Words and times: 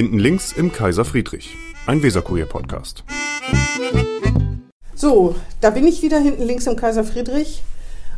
Hinten 0.00 0.18
links 0.18 0.52
im 0.52 0.72
Kaiser 0.72 1.04
Friedrich, 1.04 1.58
ein 1.86 2.02
Weserkurier-Podcast. 2.02 3.04
So, 4.94 5.34
da 5.60 5.68
bin 5.68 5.86
ich 5.86 6.00
wieder 6.00 6.18
hinten 6.18 6.42
links 6.42 6.66
im 6.66 6.74
Kaiser 6.74 7.04
Friedrich. 7.04 7.62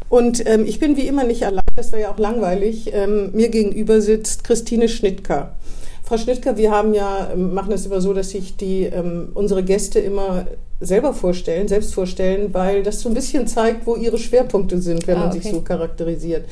Und 0.09 0.47
ähm, 0.47 0.65
ich 0.65 0.79
bin 0.79 0.97
wie 0.97 1.09
immer 1.09 1.25
nicht 1.25 1.45
allein, 1.45 1.65
das 1.75 1.91
wäre 1.91 2.03
ja 2.03 2.13
auch 2.13 2.21
langweilig. 2.21 2.93
Ähm, 2.95 3.33
mir 3.33 3.49
gegenüber 3.49 4.01
sitzt 4.01 4.45
Christine 4.45 4.89
Schnittker. 4.89 5.57
Frau 6.05 6.19
Schnittker, 6.19 6.57
wir 6.57 6.71
haben 6.71 6.95
ja, 6.95 7.33
ähm, 7.33 7.53
machen 7.53 7.71
das 7.71 7.85
immer 7.85 8.01
so, 8.01 8.15
dass 8.15 8.31
sich 8.31 8.57
die, 8.57 8.85
ähm, 8.85 9.31
unsere 9.35 9.65
Gäste 9.65 9.99
immer 9.99 10.47
selber 10.79 11.13
vorstellen, 11.13 11.67
selbst 11.67 11.95
vorstellen, 11.95 12.55
weil 12.55 12.85
das 12.85 13.01
so 13.01 13.09
ein 13.09 13.15
bisschen 13.17 13.49
zeigt, 13.49 13.89
wo 13.89 13.97
ihre 13.97 14.19
Schwerpunkte 14.19 14.81
sind, 14.81 15.09
wenn 15.09 15.17
ah, 15.17 15.21
man 15.23 15.29
okay. 15.31 15.41
sich 15.41 15.51
so 15.51 15.63
charakterisiert. 15.63 16.45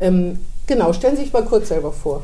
Ähm, 0.00 0.38
genau, 0.66 0.94
stellen 0.94 1.16
Sie 1.16 1.24
sich 1.24 1.34
mal 1.34 1.44
kurz 1.44 1.68
selber 1.68 1.92
vor. 1.92 2.22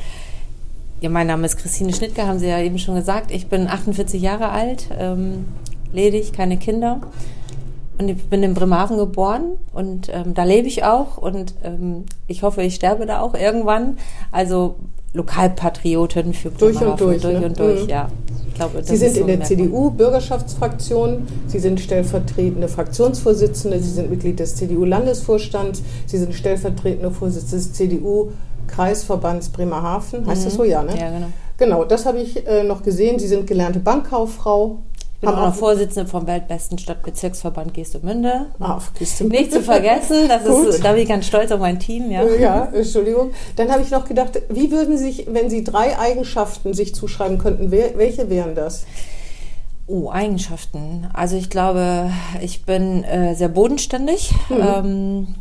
Ja, 1.06 1.12
mein 1.12 1.28
Name 1.28 1.46
ist 1.46 1.56
Christine 1.56 1.94
Schnittke, 1.94 2.26
haben 2.26 2.40
Sie 2.40 2.48
ja 2.48 2.58
eben 2.58 2.80
schon 2.80 2.96
gesagt. 2.96 3.30
Ich 3.30 3.46
bin 3.46 3.68
48 3.68 4.20
Jahre 4.20 4.48
alt, 4.48 4.88
ähm, 4.98 5.44
ledig, 5.92 6.32
keine 6.32 6.56
Kinder. 6.56 7.00
Und 7.96 8.08
ich 8.08 8.24
bin 8.24 8.42
in 8.42 8.54
Bremerhaven 8.54 8.96
geboren 8.96 9.52
und 9.72 10.08
ähm, 10.12 10.34
da 10.34 10.42
lebe 10.42 10.66
ich 10.66 10.82
auch 10.82 11.16
und 11.16 11.54
ähm, 11.62 12.06
ich 12.26 12.42
hoffe, 12.42 12.62
ich 12.62 12.74
sterbe 12.74 13.06
da 13.06 13.20
auch 13.20 13.34
irgendwann. 13.34 13.98
Also 14.32 14.74
Lokalpatriotin 15.12 16.34
für 16.34 16.50
Bremerhaven. 16.50 16.96
Durch 16.96 17.00
und 17.00 17.00
durch. 17.00 17.22
Durch 17.22 17.40
ne? 17.40 17.46
und 17.46 17.58
durch, 17.60 17.82
mhm. 17.84 17.88
ja. 17.88 18.08
Ich 18.48 18.54
glaube, 18.54 18.82
Sie 18.82 18.96
sind 18.96 19.14
so 19.14 19.20
in 19.20 19.26
der 19.28 19.42
CDU-Bürgerschaftsfraktion, 19.44 21.28
Sie 21.46 21.60
sind 21.60 21.78
stellvertretende 21.78 22.66
Fraktionsvorsitzende, 22.66 23.78
Sie 23.78 23.90
sind 23.90 24.10
Mitglied 24.10 24.40
des 24.40 24.56
CDU-Landesvorstands, 24.56 25.84
Sie 26.06 26.18
sind 26.18 26.34
stellvertretende 26.34 27.12
Vorsitzende 27.12 27.58
des 27.58 27.74
CDU 27.74 28.32
Kreisverbands 28.66 29.48
Bremerhaven, 29.48 30.26
heißt 30.26 30.42
mhm. 30.42 30.44
das 30.44 30.54
so, 30.54 30.64
ja, 30.64 30.82
ne? 30.82 30.98
Ja, 30.98 31.10
genau. 31.10 31.28
Genau, 31.58 31.84
das 31.84 32.04
habe 32.04 32.18
ich 32.18 32.46
äh, 32.46 32.64
noch 32.64 32.82
gesehen. 32.82 33.18
Sie 33.18 33.28
sind 33.28 33.46
gelernte 33.46 33.80
Bankkauffrau. 33.80 34.80
Ich 35.14 35.20
bin 35.22 35.30
auch 35.30 35.46
noch 35.46 35.54
Vorsitzende 35.54 36.10
vom 36.10 36.26
weltbesten 36.26 36.76
Stadtbezirksverband 36.76 37.72
Geestemünde. 37.72 38.48
Ah, 38.60 38.78
Geestemünde. 38.98 39.38
Nicht 39.38 39.52
zu 39.52 39.62
vergessen, 39.62 40.28
das 40.28 40.44
ist, 40.44 40.84
da 40.84 40.92
bin 40.92 41.02
ich 41.02 41.08
ganz 41.08 41.26
stolz 41.26 41.50
auf 41.50 41.60
mein 41.60 41.80
Team. 41.80 42.10
Ja, 42.10 42.22
ja 42.26 42.66
Entschuldigung. 42.66 43.30
Dann 43.56 43.72
habe 43.72 43.80
ich 43.80 43.90
noch 43.90 44.04
gedacht, 44.04 44.42
wie 44.50 44.70
würden 44.70 44.98
Sie 44.98 45.04
sich, 45.04 45.26
wenn 45.30 45.48
Sie 45.48 45.64
drei 45.64 45.98
Eigenschaften 45.98 46.74
sich 46.74 46.94
zuschreiben 46.94 47.38
könnten, 47.38 47.70
welche 47.70 48.28
wären 48.28 48.54
das? 48.54 48.84
Oh, 49.86 50.10
Eigenschaften. 50.10 51.08
Also 51.14 51.36
ich 51.36 51.48
glaube, 51.48 52.10
ich 52.42 52.66
bin 52.66 53.02
äh, 53.04 53.34
sehr 53.34 53.48
bodenständig. 53.48 54.32
Mhm. 54.50 54.56
Ähm, 54.60 55.34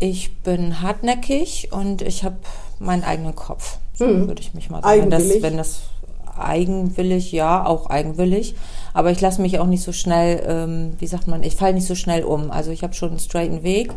ich 0.00 0.36
bin 0.38 0.80
hartnäckig 0.80 1.68
und 1.72 2.02
ich 2.02 2.24
habe 2.24 2.36
meinen 2.78 3.04
eigenen 3.04 3.36
Kopf. 3.36 3.78
So 3.94 4.06
hm. 4.06 4.26
würde 4.26 4.40
ich 4.40 4.54
mich 4.54 4.70
mal 4.70 4.82
sagen. 4.82 5.10
Das, 5.10 5.42
wenn 5.42 5.56
das 5.56 5.82
eigenwillig, 6.36 7.32
ja, 7.32 7.64
auch 7.64 7.90
eigenwillig. 7.90 8.54
Aber 8.92 9.10
ich 9.10 9.20
lasse 9.20 9.42
mich 9.42 9.58
auch 9.58 9.66
nicht 9.66 9.82
so 9.82 9.92
schnell, 9.92 10.42
ähm, 10.46 10.94
wie 10.98 11.06
sagt 11.06 11.28
man, 11.28 11.42
ich 11.42 11.54
falle 11.54 11.74
nicht 11.74 11.86
so 11.86 11.94
schnell 11.94 12.24
um. 12.24 12.50
Also 12.50 12.70
ich 12.70 12.82
habe 12.82 12.94
schon 12.94 13.10
einen 13.10 13.18
straighten 13.18 13.62
Weg 13.62 13.92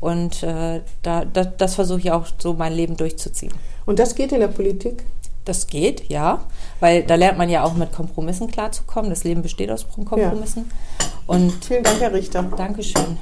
und 0.00 0.42
äh, 0.42 0.82
da, 1.02 1.24
da, 1.24 1.44
das 1.44 1.74
versuche 1.74 2.00
ich 2.00 2.12
auch 2.12 2.26
so 2.38 2.52
mein 2.52 2.74
Leben 2.74 2.96
durchzuziehen. 2.96 3.52
Und 3.86 3.98
das 3.98 4.14
geht 4.14 4.32
in 4.32 4.40
der 4.40 4.48
Politik? 4.48 5.04
Das 5.46 5.68
geht, 5.68 6.08
ja, 6.10 6.40
weil 6.80 7.04
da 7.04 7.14
lernt 7.14 7.38
man 7.38 7.48
ja 7.48 7.62
auch 7.62 7.74
mit 7.74 7.92
Kompromissen 7.92 8.48
klarzukommen. 8.48 9.10
Das 9.10 9.22
Leben 9.22 9.42
besteht 9.42 9.70
aus 9.70 9.86
Kompromissen. 9.88 10.70
Ja. 10.98 11.06
Und 11.28 11.64
Vielen 11.64 11.84
Dank, 11.84 12.00
Herr 12.00 12.12
Richter. 12.12 12.42
Dankeschön. 12.42 13.18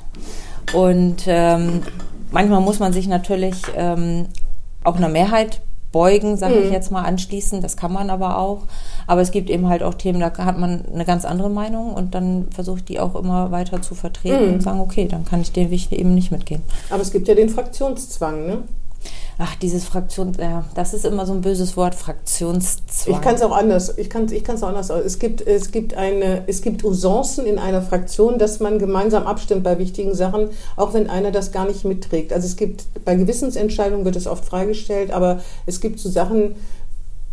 Und 0.72 1.24
ähm, 1.26 1.82
manchmal 2.34 2.60
muss 2.60 2.80
man 2.80 2.92
sich 2.92 3.08
natürlich 3.08 3.56
ähm, 3.76 4.26
auch 4.82 4.96
einer 4.96 5.08
Mehrheit 5.08 5.62
beugen, 5.92 6.36
sage 6.36 6.56
mhm. 6.56 6.64
ich 6.64 6.72
jetzt 6.72 6.90
mal, 6.90 7.02
anschließen. 7.02 7.62
Das 7.62 7.76
kann 7.76 7.92
man 7.92 8.10
aber 8.10 8.36
auch. 8.36 8.62
Aber 9.06 9.20
es 9.20 9.30
gibt 9.30 9.48
eben 9.48 9.68
halt 9.68 9.82
auch 9.82 9.94
Themen, 9.94 10.20
da 10.20 10.36
hat 10.36 10.58
man 10.58 10.84
eine 10.92 11.04
ganz 11.04 11.24
andere 11.24 11.48
Meinung 11.48 11.94
und 11.94 12.14
dann 12.14 12.48
versuche 12.50 12.78
ich 12.78 12.84
die 12.84 13.00
auch 13.00 13.14
immer 13.14 13.52
weiter 13.52 13.80
zu 13.80 13.94
vertreten 13.94 14.48
mhm. 14.48 14.54
und 14.54 14.62
sagen, 14.62 14.80
okay, 14.80 15.06
dann 15.08 15.24
kann 15.24 15.40
ich 15.40 15.52
den 15.52 15.70
Weg 15.70 15.92
eben 15.92 16.14
nicht 16.14 16.32
mitgehen. 16.32 16.62
Aber 16.90 17.00
es 17.00 17.12
gibt 17.12 17.28
ja 17.28 17.34
den 17.34 17.48
Fraktionszwang, 17.48 18.46
ne? 18.46 18.58
Ach, 19.36 19.56
dieses 19.56 19.84
Fraktion, 19.84 20.32
ja, 20.38 20.64
das 20.74 20.94
ist 20.94 21.04
immer 21.04 21.26
so 21.26 21.32
ein 21.32 21.40
böses 21.40 21.76
Wort, 21.76 21.96
Fraktionszwang. 21.96 23.14
Ich 23.16 23.20
kann 23.20 23.34
es 23.34 23.42
auch 23.42 23.56
anders, 23.56 23.98
ich 23.98 24.08
kann 24.08 24.30
ich 24.30 24.48
auch 24.48 24.62
anders. 24.62 24.90
Es 24.90 25.18
gibt, 25.18 25.44
es 25.44 25.72
gibt 25.72 25.94
eine, 25.94 26.44
es 26.46 26.62
gibt 26.62 26.84
Usancen 26.84 27.44
in 27.44 27.58
einer 27.58 27.82
Fraktion, 27.82 28.38
dass 28.38 28.60
man 28.60 28.78
gemeinsam 28.78 29.26
abstimmt 29.26 29.64
bei 29.64 29.78
wichtigen 29.78 30.14
Sachen, 30.14 30.50
auch 30.76 30.94
wenn 30.94 31.10
einer 31.10 31.32
das 31.32 31.50
gar 31.50 31.66
nicht 31.66 31.84
mitträgt. 31.84 32.32
Also 32.32 32.46
es 32.46 32.56
gibt, 32.56 32.84
bei 33.04 33.16
Gewissensentscheidungen 33.16 34.04
wird 34.04 34.14
es 34.14 34.28
oft 34.28 34.44
freigestellt, 34.44 35.10
aber 35.10 35.40
es 35.66 35.80
gibt 35.80 35.98
so 35.98 36.08
Sachen, 36.08 36.54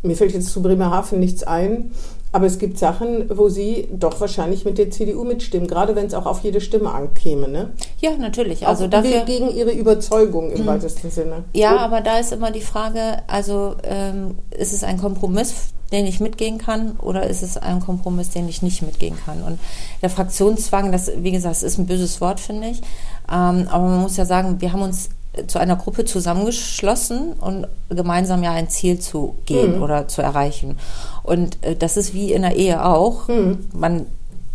mir 0.01 0.15
fällt 0.15 0.33
jetzt 0.33 0.49
zu 0.49 0.63
Bremerhaven 0.63 1.19
nichts 1.19 1.43
ein, 1.43 1.91
aber 2.33 2.45
es 2.45 2.59
gibt 2.59 2.77
Sachen, 2.77 3.29
wo 3.35 3.49
Sie 3.49 3.89
doch 3.91 4.19
wahrscheinlich 4.21 4.63
mit 4.63 4.77
der 4.77 4.89
CDU 4.89 5.23
mitstimmen, 5.23 5.67
gerade 5.67 5.95
wenn 5.95 6.05
es 6.05 6.13
auch 6.13 6.25
auf 6.25 6.41
jede 6.41 6.61
Stimme 6.61 6.91
ankäme, 6.91 7.47
ne? 7.47 7.71
Ja, 7.99 8.11
natürlich. 8.17 8.65
Also 8.65 8.85
auch 8.85 8.89
dafür 8.89 9.21
gegen 9.21 9.49
Ihre 9.49 9.71
Überzeugung 9.71 10.51
im 10.51 10.63
mhm. 10.63 10.67
weitesten 10.67 11.11
Sinne. 11.11 11.43
Ja, 11.53 11.71
so. 11.71 11.77
aber 11.79 12.01
da 12.01 12.19
ist 12.19 12.31
immer 12.31 12.51
die 12.51 12.61
Frage, 12.61 13.17
also 13.27 13.75
ähm, 13.83 14.35
ist 14.51 14.71
es 14.71 14.83
ein 14.83 14.97
Kompromiss, 14.97 15.73
den 15.91 16.05
ich 16.05 16.21
mitgehen 16.21 16.57
kann, 16.57 16.93
oder 17.01 17.27
ist 17.27 17.43
es 17.43 17.57
ein 17.57 17.81
Kompromiss, 17.81 18.29
den 18.29 18.47
ich 18.47 18.61
nicht 18.61 18.81
mitgehen 18.81 19.17
kann? 19.25 19.43
Und 19.43 19.59
der 20.01 20.09
Fraktionszwang, 20.09 20.93
das, 20.93 21.11
wie 21.17 21.31
gesagt, 21.31 21.61
ist 21.63 21.77
ein 21.77 21.85
böses 21.85 22.21
Wort, 22.21 22.39
finde 22.39 22.69
ich. 22.69 22.81
Ähm, 23.29 23.67
aber 23.69 23.87
man 23.87 24.01
muss 24.01 24.15
ja 24.15 24.25
sagen, 24.25 24.61
wir 24.61 24.71
haben 24.71 24.83
uns 24.83 25.09
zu 25.47 25.59
einer 25.59 25.77
Gruppe 25.77 26.03
zusammengeschlossen 26.03 27.33
und 27.33 27.67
gemeinsam 27.89 28.43
ja 28.43 28.51
ein 28.51 28.69
Ziel 28.69 28.99
zu 28.99 29.35
gehen 29.45 29.77
mhm. 29.77 29.83
oder 29.83 30.07
zu 30.07 30.21
erreichen. 30.21 30.77
Und 31.23 31.63
äh, 31.63 31.75
das 31.75 31.97
ist 31.97 32.13
wie 32.13 32.33
in 32.33 32.41
der 32.41 32.55
Ehe 32.55 32.85
auch. 32.85 33.27
Mhm. 33.27 33.59
Man 33.73 34.05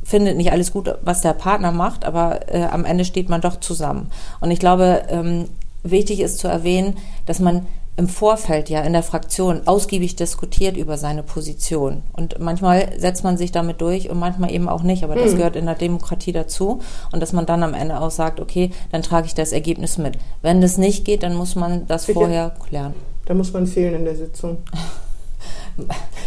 findet 0.04 0.37
nicht 0.37 0.53
alles 0.53 0.72
gut, 0.72 0.94
was 1.03 1.22
der 1.22 1.32
Partner 1.32 1.72
macht, 1.72 2.04
aber 2.04 2.53
äh, 2.53 2.64
am 2.64 2.84
Ende 2.84 3.04
steht 3.04 3.28
man 3.28 3.41
doch 3.41 3.59
zusammen. 3.59 4.10
Und 4.41 4.50
ich 4.50 4.60
glaube, 4.60 5.04
ähm, 5.09 5.48
wichtig 5.82 6.20
ist 6.20 6.38
zu 6.38 6.47
erwähnen, 6.47 6.97
dass 7.25 7.41
man 7.41 7.66
im 7.96 8.08
Vorfeld 8.08 8.68
ja 8.68 8.82
in 8.82 8.92
der 8.92 9.02
Fraktion 9.02 9.62
ausgiebig 9.66 10.16
diskutiert 10.16 10.76
über 10.76 10.98
seine 10.98 11.22
Position. 11.22 12.02
Und 12.12 12.38
manchmal 12.38 12.98
setzt 12.98 13.24
man 13.24 13.38
sich 13.38 13.52
damit 13.52 13.80
durch 13.80 14.10
und 14.10 14.18
manchmal 14.18 14.52
eben 14.52 14.68
auch 14.68 14.82
nicht. 14.82 15.02
Aber 15.02 15.14
das 15.14 15.30
hm. 15.30 15.38
gehört 15.38 15.56
in 15.56 15.66
der 15.66 15.74
Demokratie 15.76 16.32
dazu. 16.32 16.80
Und 17.10 17.20
dass 17.20 17.32
man 17.32 17.46
dann 17.46 17.62
am 17.62 17.72
Ende 17.72 18.00
auch 18.00 18.10
sagt, 18.10 18.38
okay, 18.38 18.70
dann 18.92 19.02
trage 19.02 19.26
ich 19.26 19.34
das 19.34 19.52
Ergebnis 19.52 19.96
mit. 19.96 20.18
Wenn 20.42 20.60
das 20.60 20.76
nicht 20.76 21.04
geht, 21.04 21.22
dann 21.22 21.34
muss 21.34 21.56
man 21.56 21.86
das 21.86 22.04
Sicher. 22.04 22.20
vorher 22.20 22.54
klären. 22.68 22.94
Da 23.24 23.34
muss 23.34 23.52
man 23.52 23.66
fehlen 23.66 23.94
in 23.94 24.04
der 24.04 24.16
Sitzung. 24.16 24.58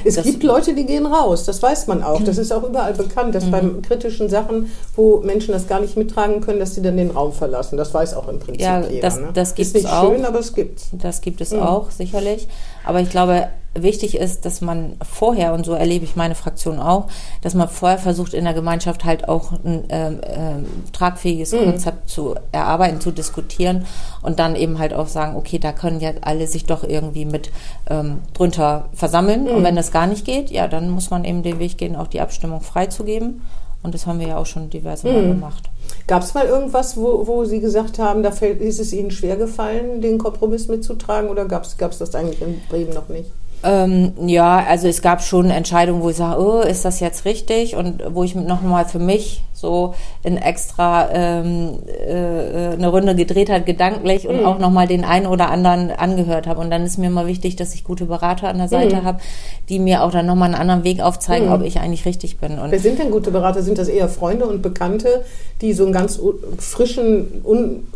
Es 0.05 0.15
das 0.15 0.23
gibt 0.23 0.43
Leute, 0.43 0.73
die 0.73 0.85
gehen 0.85 1.05
raus, 1.05 1.43
das 1.45 1.61
weiß 1.61 1.87
man 1.87 2.03
auch. 2.03 2.21
Das 2.23 2.37
ist 2.37 2.53
auch 2.53 2.63
überall 2.63 2.93
bekannt, 2.93 3.35
dass 3.35 3.45
mhm. 3.45 3.51
bei 3.51 3.61
kritischen 3.87 4.29
Sachen, 4.29 4.71
wo 4.95 5.17
Menschen 5.17 5.51
das 5.51 5.67
gar 5.67 5.79
nicht 5.79 5.97
mittragen 5.97 6.39
können, 6.41 6.59
dass 6.59 6.75
sie 6.75 6.81
dann 6.81 6.97
den 6.97 7.11
Raum 7.11 7.33
verlassen. 7.33 7.77
Das 7.77 7.93
weiß 7.93 8.13
auch 8.13 8.27
im 8.27 8.39
Prinzip 8.39 8.61
ja, 8.61 8.81
jeder. 8.81 9.01
Das, 9.01 9.19
ne? 9.19 9.29
das 9.33 9.55
gibt 9.55 9.67
ist 9.67 9.73
nicht 9.75 9.87
auch. 9.87 10.11
schön, 10.11 10.25
aber 10.25 10.39
es 10.39 10.53
gibt 10.53 10.81
Das 10.93 11.21
gibt 11.21 11.41
es 11.41 11.51
mhm. 11.51 11.61
auch, 11.61 11.91
sicherlich. 11.91 12.47
Aber 12.85 13.01
ich 13.01 13.09
glaube, 13.09 13.47
wichtig 13.73 14.17
ist, 14.17 14.45
dass 14.45 14.61
man 14.61 14.97
vorher, 15.01 15.53
und 15.53 15.65
so 15.65 15.73
erlebe 15.73 16.05
ich 16.05 16.15
meine 16.15 16.35
Fraktion 16.35 16.79
auch, 16.79 17.07
dass 17.41 17.53
man 17.53 17.69
vorher 17.69 17.97
versucht, 17.97 18.33
in 18.33 18.45
der 18.45 18.53
Gemeinschaft 18.53 19.05
halt 19.05 19.29
auch 19.29 19.51
ein 19.51 19.83
ähm, 19.89 20.21
ähm, 20.23 20.65
tragfähiges 20.91 21.51
mhm. 21.51 21.65
Konzept 21.65 22.09
zu 22.09 22.35
erarbeiten, 22.51 22.99
zu 22.99 23.11
diskutieren 23.11 23.85
und 24.21 24.39
dann 24.39 24.55
eben 24.55 24.79
halt 24.79 24.93
auch 24.93 25.07
sagen, 25.07 25.35
okay, 25.35 25.59
da 25.59 25.71
können 25.71 25.99
ja 25.99 26.11
alle 26.21 26.47
sich 26.47 26.65
doch 26.65 26.83
irgendwie 26.83 27.25
mit 27.25 27.51
ähm, 27.89 28.19
drunter 28.33 28.89
versammeln. 28.93 29.43
Mhm. 29.43 29.49
Und 29.49 29.63
wenn 29.63 29.75
das 29.75 29.91
gar 29.91 30.07
nicht 30.07 30.25
geht, 30.25 30.49
ja, 30.49 30.67
dann 30.67 30.89
muss 30.89 31.09
man 31.09 31.23
eben 31.23 31.43
den 31.43 31.59
Weg 31.59 31.77
gehen, 31.77 31.95
auch 31.95 32.07
die 32.07 32.21
Abstimmung 32.21 32.61
freizugeben. 32.61 33.41
Und 33.81 33.93
das 33.93 34.05
haben 34.05 34.19
wir 34.19 34.27
ja 34.27 34.37
auch 34.37 34.45
schon 34.45 34.69
diverse 34.69 35.07
Mal 35.07 35.21
mhm. 35.21 35.27
gemacht. 35.29 35.69
Gab 36.09 36.23
es 36.23 36.33
mal 36.33 36.47
irgendwas, 36.47 36.97
wo, 36.97 37.27
wo 37.27 37.45
Sie 37.45 37.59
gesagt 37.59 37.99
haben, 37.99 38.23
da 38.23 38.31
fällt, 38.31 38.61
ist 38.61 38.79
es 38.79 38.93
Ihnen 38.93 39.11
schwer 39.11 39.37
gefallen, 39.37 40.01
den 40.01 40.17
Kompromiss 40.17 40.67
mitzutragen 40.67 41.29
oder 41.29 41.45
gab 41.45 41.65
es 41.65 41.77
das 41.77 42.15
eigentlich 42.15 42.41
in 42.41 42.59
Bremen 42.67 42.95
noch 42.95 43.09
nicht? 43.09 43.29
Ähm, 43.61 44.13
ja, 44.25 44.63
also 44.67 44.87
es 44.87 45.01
gab 45.01 45.21
schon 45.21 45.49
Entscheidungen, 45.49 46.01
wo 46.01 46.09
ich 46.09 46.15
sage, 46.15 46.41
oh, 46.41 46.61
ist 46.61 46.85
das 46.85 46.99
jetzt 46.99 47.25
richtig? 47.25 47.75
Und 47.75 48.03
wo 48.13 48.23
ich 48.23 48.35
nochmal 48.35 48.85
für 48.85 48.99
mich 48.99 49.43
so 49.53 49.93
in 50.23 50.37
extra 50.37 51.09
ähm, 51.11 51.79
äh, 51.87 52.73
eine 52.73 52.87
Runde 52.87 53.15
gedreht 53.15 53.49
hat, 53.49 53.65
gedanklich 53.65 54.27
und 54.27 54.39
mhm. 54.39 54.45
auch 54.45 54.59
nochmal 54.59 54.87
den 54.87 55.03
einen 55.03 55.25
oder 55.25 55.49
anderen 55.49 55.91
angehört 55.91 56.47
habe. 56.47 56.61
Und 56.61 56.71
dann 56.71 56.85
ist 56.85 56.97
mir 56.97 57.07
immer 57.07 57.27
wichtig, 57.27 57.57
dass 57.57 57.73
ich 57.73 57.83
gute 57.83 58.05
Berater 58.05 58.47
an 58.47 58.57
der 58.57 58.69
Seite 58.69 58.97
mhm. 58.97 59.03
habe, 59.03 59.19
die 59.67 59.79
mir 59.79 60.03
auch 60.03 60.11
dann 60.11 60.25
nochmal 60.25 60.47
einen 60.53 60.61
anderen 60.61 60.85
Weg 60.85 61.01
aufzeigen, 61.01 61.47
mhm. 61.47 61.53
ob 61.53 61.63
ich 61.63 61.79
eigentlich 61.79 62.05
richtig 62.05 62.37
bin. 62.37 62.57
Und 62.59 62.71
Wer 62.71 62.79
sind 62.79 62.99
denn 62.99 63.11
gute 63.11 63.31
Berater? 63.31 63.61
Sind 63.61 63.77
das 63.77 63.89
eher 63.89 64.07
Freunde 64.07 64.45
und 64.45 64.61
Bekannte, 64.61 65.25
die 65.59 65.73
so 65.73 65.83
einen 65.83 65.91
ganz 65.91 66.19
frischen, 66.57 67.41
un, 67.43 67.87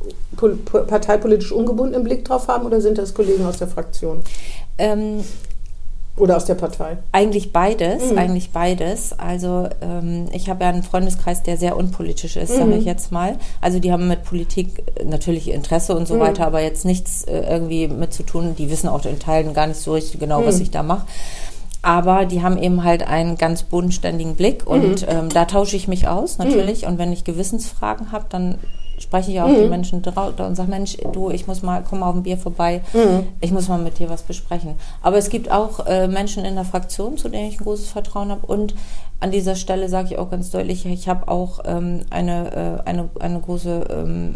parteipolitisch 0.66 1.54
ungebundenen 1.54 2.04
Blick 2.04 2.26
drauf 2.26 2.50
haben 2.50 2.66
oder 2.66 2.82
sind 2.82 2.98
das 2.98 3.14
Kollegen 3.14 3.46
aus 3.46 3.58
der 3.60 3.68
Fraktion? 3.68 4.22
Ähm, 4.78 5.24
oder 6.16 6.38
aus 6.38 6.46
der 6.46 6.54
Partei? 6.56 6.98
Eigentlich 7.12 7.52
beides, 7.52 8.12
mhm. 8.12 8.18
eigentlich 8.20 8.52
beides. 8.52 9.18
Also 9.18 9.68
ähm, 9.82 10.28
ich 10.32 10.48
habe 10.48 10.64
ja 10.64 10.70
einen 10.70 10.84
Freundeskreis, 10.84 11.42
der 11.42 11.58
sehr 11.58 11.76
unpolitisch 11.76 12.36
ist, 12.36 12.52
mhm. 12.52 12.58
sage 12.58 12.76
ich 12.76 12.86
jetzt 12.86 13.12
mal. 13.12 13.38
Also 13.62 13.80
die 13.80 13.92
haben 13.92 14.08
mit 14.08 14.24
Politik 14.24 14.84
natürlich 15.04 15.50
Interesse 15.50 15.96
und 15.96 16.08
so 16.08 16.16
mhm. 16.16 16.20
weiter, 16.20 16.46
aber 16.46 16.62
jetzt 16.62 16.86
nichts 16.86 17.24
äh, 17.24 17.40
irgendwie 17.50 17.88
mit 17.88 18.14
zu 18.14 18.22
tun. 18.24 18.54
Die 18.56 18.70
wissen 18.70 18.90
auch 18.90 19.04
in 19.06 19.18
Teilen 19.18 19.54
gar 19.56 19.66
nicht 19.66 19.80
so 19.80 19.94
richtig 19.94 20.20
genau, 20.20 20.46
was 20.46 20.58
mhm. 20.58 20.62
ich 20.62 20.72
da 20.72 20.84
mache. 20.84 21.08
aber 21.82 22.26
die 22.26 22.42
haben 22.42 22.58
eben 22.58 22.84
halt 22.84 23.06
einen 23.06 23.38
ganz 23.38 23.64
bodenständigen 23.64 24.36
Blick 24.36 24.66
und 24.66 25.02
Mhm. 25.02 25.08
ähm, 25.10 25.30
da 25.30 25.46
tausche 25.46 25.76
ich 25.76 25.88
mich 25.88 26.08
aus 26.08 26.38
natürlich. 26.38 26.86
Und 26.86 26.98
wenn 26.98 27.12
ich 27.12 27.26
Gewissensfragen 27.26 28.12
habe, 28.12 28.26
dann 28.30 28.58
spreche 29.04 29.32
ich 29.32 29.42
auch 29.42 29.48
die 29.48 29.68
Menschen 29.68 30.02
drau- 30.02 30.32
und 30.46 30.56
sage, 30.56 30.70
Mensch, 30.70 30.98
du, 31.12 31.30
ich 31.30 31.46
muss 31.46 31.62
mal, 31.62 31.84
komm 31.88 32.00
mal 32.00 32.10
auf 32.10 32.16
ein 32.16 32.24
Bier 32.24 32.38
vorbei, 32.38 32.82
ich 33.42 33.52
muss 33.52 33.68
mal 33.68 33.78
mit 33.78 34.00
dir 34.00 34.10
was 34.10 34.24
besprechen. 34.24 34.76
Aber 35.02 35.18
es 35.18 35.30
gibt 35.30 35.52
auch 35.52 35.86
äh, 35.86 36.08
Menschen 36.08 36.46
in 36.46 36.56
der 36.56 36.66
Fraktion, 36.66 37.18
zu 37.18 37.30
denen 37.30 37.50
ich 37.50 37.60
ein 37.60 37.64
großes 37.64 37.90
Vertrauen 37.90 38.32
habe. 38.32 38.46
Und 38.48 38.74
an 39.20 39.32
dieser 39.32 39.56
Stelle 39.56 39.90
sage 39.90 40.10
ich 40.12 40.18
auch 40.18 40.32
ganz 40.32 40.50
deutlich, 40.50 40.86
ich 40.86 41.08
habe 41.08 41.28
auch 41.28 41.60
ähm, 41.66 42.02
eine, 42.10 42.82
äh, 42.86 42.90
eine, 42.90 43.10
eine 43.20 43.40
große 43.40 43.86
ähm, 43.90 44.36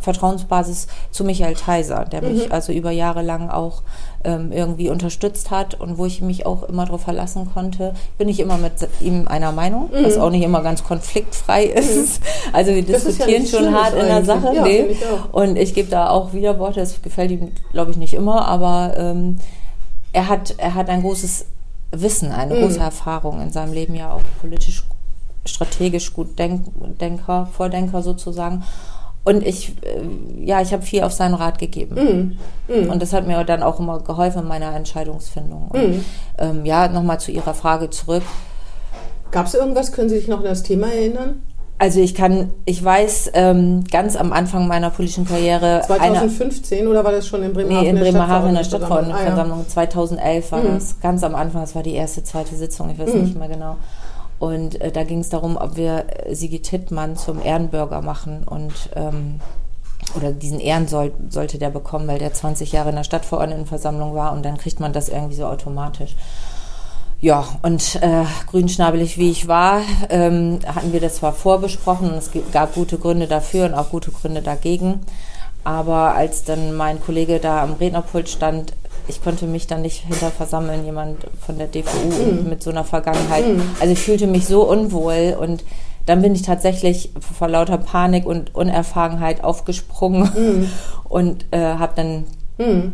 Vertrauensbasis 0.00 0.86
zu 1.10 1.24
Michael 1.24 1.54
Theiser, 1.54 2.04
der 2.04 2.22
mich 2.22 2.52
also 2.52 2.72
über 2.72 2.90
Jahre 2.90 3.22
lang 3.22 3.50
auch 3.50 3.82
ähm, 4.24 4.52
irgendwie 4.52 4.88
unterstützt 4.88 5.50
hat 5.50 5.74
und 5.80 5.98
wo 5.98 6.06
ich 6.06 6.20
mich 6.20 6.46
auch 6.46 6.62
immer 6.64 6.84
darauf 6.86 7.02
verlassen 7.02 7.50
konnte. 7.52 7.94
Bin 8.18 8.28
ich 8.28 8.40
immer 8.40 8.58
mit 8.58 8.72
ihm 9.00 9.28
einer 9.28 9.52
Meinung, 9.52 9.90
was 9.92 10.16
auch 10.18 10.30
nicht 10.30 10.42
immer 10.42 10.62
ganz 10.62 10.84
konfliktfrei 10.84 11.64
ist. 11.64 12.20
Also 12.52 12.72
wir 12.74 12.84
Mhm. 12.88 12.92
Das 12.92 13.04
ist 13.04 13.18
ja 13.18 13.26
diskutieren 13.26 13.42
nichts 13.42 13.50
schon 13.50 13.60
Schlimmes 13.60 13.82
hart 13.82 13.94
in 13.94 14.06
der. 14.06 14.24
Sache. 14.24 14.54
Ja, 14.54 14.62
nee. 14.62 14.80
ich. 14.90 14.98
Und 15.32 15.56
ich 15.56 15.74
gebe 15.74 15.90
da 15.90 16.10
auch 16.10 16.32
Widerworte, 16.32 16.80
das 16.80 17.02
gefällt 17.02 17.30
ihm, 17.30 17.52
glaube 17.72 17.90
ich, 17.90 17.96
nicht 17.96 18.14
immer, 18.14 18.46
aber 18.46 18.94
ähm, 18.96 19.38
er, 20.12 20.28
hat, 20.28 20.54
er 20.58 20.74
hat 20.74 20.88
ein 20.88 21.02
großes 21.02 21.46
Wissen, 21.90 22.32
eine 22.32 22.58
große 22.58 22.80
Erfahrung 22.80 23.40
in 23.40 23.52
seinem 23.52 23.72
Leben, 23.72 23.94
ja 23.94 24.12
auch 24.12 24.22
politisch, 24.40 24.84
strategisch 25.44 26.12
gut 26.12 26.38
Denk 26.38 26.62
Denker, 27.00 27.48
Vordenker 27.52 28.02
sozusagen. 28.02 28.64
Und 29.24 29.46
ich, 29.46 29.70
äh, 29.82 30.44
ja, 30.44 30.60
ich 30.60 30.72
habe 30.72 30.82
viel 30.82 31.02
auf 31.02 31.12
seinen 31.12 31.34
Rat 31.34 31.58
gegeben. 31.58 32.38
Und 32.68 33.00
das 33.02 33.12
hat 33.12 33.26
mir 33.26 33.42
dann 33.44 33.62
auch 33.62 33.80
immer 33.80 34.00
geholfen 34.00 34.42
in 34.42 34.48
meiner 34.48 34.74
Entscheidungsfindung. 34.76 35.68
Und, 35.72 36.04
ähm, 36.38 36.64
ja, 36.66 36.88
nochmal 36.88 37.18
zu 37.20 37.30
Ihrer 37.32 37.54
Frage 37.54 37.88
zurück. 37.90 38.22
Gab 39.30 39.46
es 39.46 39.54
irgendwas, 39.54 39.92
können 39.92 40.08
Sie 40.08 40.18
sich 40.18 40.28
noch 40.28 40.38
an 40.38 40.44
das 40.44 40.62
Thema 40.62 40.88
erinnern? 40.88 41.42
Also 41.76 41.98
ich 42.00 42.14
kann, 42.14 42.50
ich 42.66 42.82
weiß, 42.84 43.32
ähm, 43.34 43.82
ganz 43.90 44.14
am 44.14 44.32
Anfang 44.32 44.68
meiner 44.68 44.90
politischen 44.90 45.26
Karriere 45.26 45.82
einer, 45.98 46.20
2015 46.20 46.86
oder 46.86 47.02
war 47.02 47.10
das 47.10 47.26
schon 47.26 47.42
in 47.42 47.52
Bremerhaven? 47.52 47.82
Nee, 47.82 47.90
in 47.90 47.98
Bremerhaven 47.98 48.50
in 48.50 48.54
der 48.54 48.62
Stadtverordnetenversammlung? 48.64 49.64
Stadtverordnetenversammlung 49.64 49.68
2011 49.68 50.52
war 50.52 50.60
Mhm. 50.60 50.74
das. 50.74 51.00
Ganz 51.00 51.24
am 51.24 51.34
Anfang, 51.34 51.62
das 51.62 51.74
war 51.74 51.82
die 51.82 51.94
erste, 51.94 52.22
zweite 52.22 52.54
Sitzung, 52.54 52.90
ich 52.90 52.98
weiß 52.98 53.12
nicht 53.14 53.36
mehr 53.36 53.48
genau. 53.48 53.76
Und 54.38 54.80
äh, 54.80 54.90
da 54.90 55.04
ging 55.04 55.20
es 55.20 55.28
darum, 55.28 55.56
ob 55.56 55.76
wir 55.76 56.04
äh, 56.08 56.34
Sigi 56.34 56.60
Tittmann 56.60 57.16
zum 57.16 57.42
Ehrenbürger 57.42 58.02
machen 58.02 58.44
und 58.44 58.90
ähm, 58.94 59.40
oder 60.16 60.32
diesen 60.32 60.60
Ehren 60.60 60.86
soll, 60.86 61.12
sollte 61.30 61.58
der 61.58 61.70
bekommen, 61.70 62.06
weil 62.08 62.18
der 62.18 62.32
20 62.32 62.72
Jahre 62.72 62.90
in 62.90 62.96
der 62.96 63.04
Stadtverordnetenversammlung 63.04 64.14
war 64.14 64.32
und 64.32 64.44
dann 64.44 64.58
kriegt 64.58 64.80
man 64.80 64.92
das 64.92 65.08
irgendwie 65.08 65.34
so 65.34 65.46
automatisch. 65.46 66.14
Ja, 67.20 67.46
und 67.62 67.96
äh, 68.02 68.24
grünschnabelig 68.50 69.16
wie 69.16 69.30
ich 69.30 69.48
war, 69.48 69.80
ähm, 70.10 70.58
hatten 70.66 70.92
wir 70.92 71.00
das 71.00 71.16
zwar 71.16 71.32
vorbesprochen 71.32 72.10
und 72.10 72.18
es 72.18 72.30
gab 72.52 72.74
gute 72.74 72.98
Gründe 72.98 73.26
dafür 73.26 73.64
und 73.64 73.74
auch 73.74 73.88
gute 73.88 74.10
Gründe 74.10 74.42
dagegen. 74.42 75.00
Aber 75.64 76.14
als 76.14 76.44
dann 76.44 76.74
mein 76.76 77.00
Kollege 77.00 77.38
da 77.40 77.62
am 77.62 77.74
Rednerpult 77.74 78.28
stand, 78.28 78.74
ich 79.08 79.22
konnte 79.22 79.46
mich 79.46 79.66
dann 79.66 79.82
nicht 79.82 80.04
hinter 80.04 80.30
versammeln, 80.30 80.84
jemand 80.84 81.18
von 81.44 81.58
der 81.58 81.66
DVU 81.66 82.30
und 82.30 82.48
mit 82.48 82.62
so 82.62 82.70
einer 82.70 82.84
Vergangenheit. 82.84 83.44
Also 83.80 83.92
ich 83.92 84.00
fühlte 84.00 84.26
mich 84.26 84.46
so 84.46 84.68
unwohl 84.68 85.36
und 85.38 85.64
dann 86.06 86.22
bin 86.22 86.34
ich 86.34 86.42
tatsächlich 86.42 87.10
vor 87.20 87.48
lauter 87.48 87.78
Panik 87.78 88.26
und 88.26 88.54
Unerfahrenheit 88.54 89.42
aufgesprungen 89.42 90.70
und 91.04 91.46
äh, 91.50 91.58
habe 91.58 91.92
dann 91.96 92.24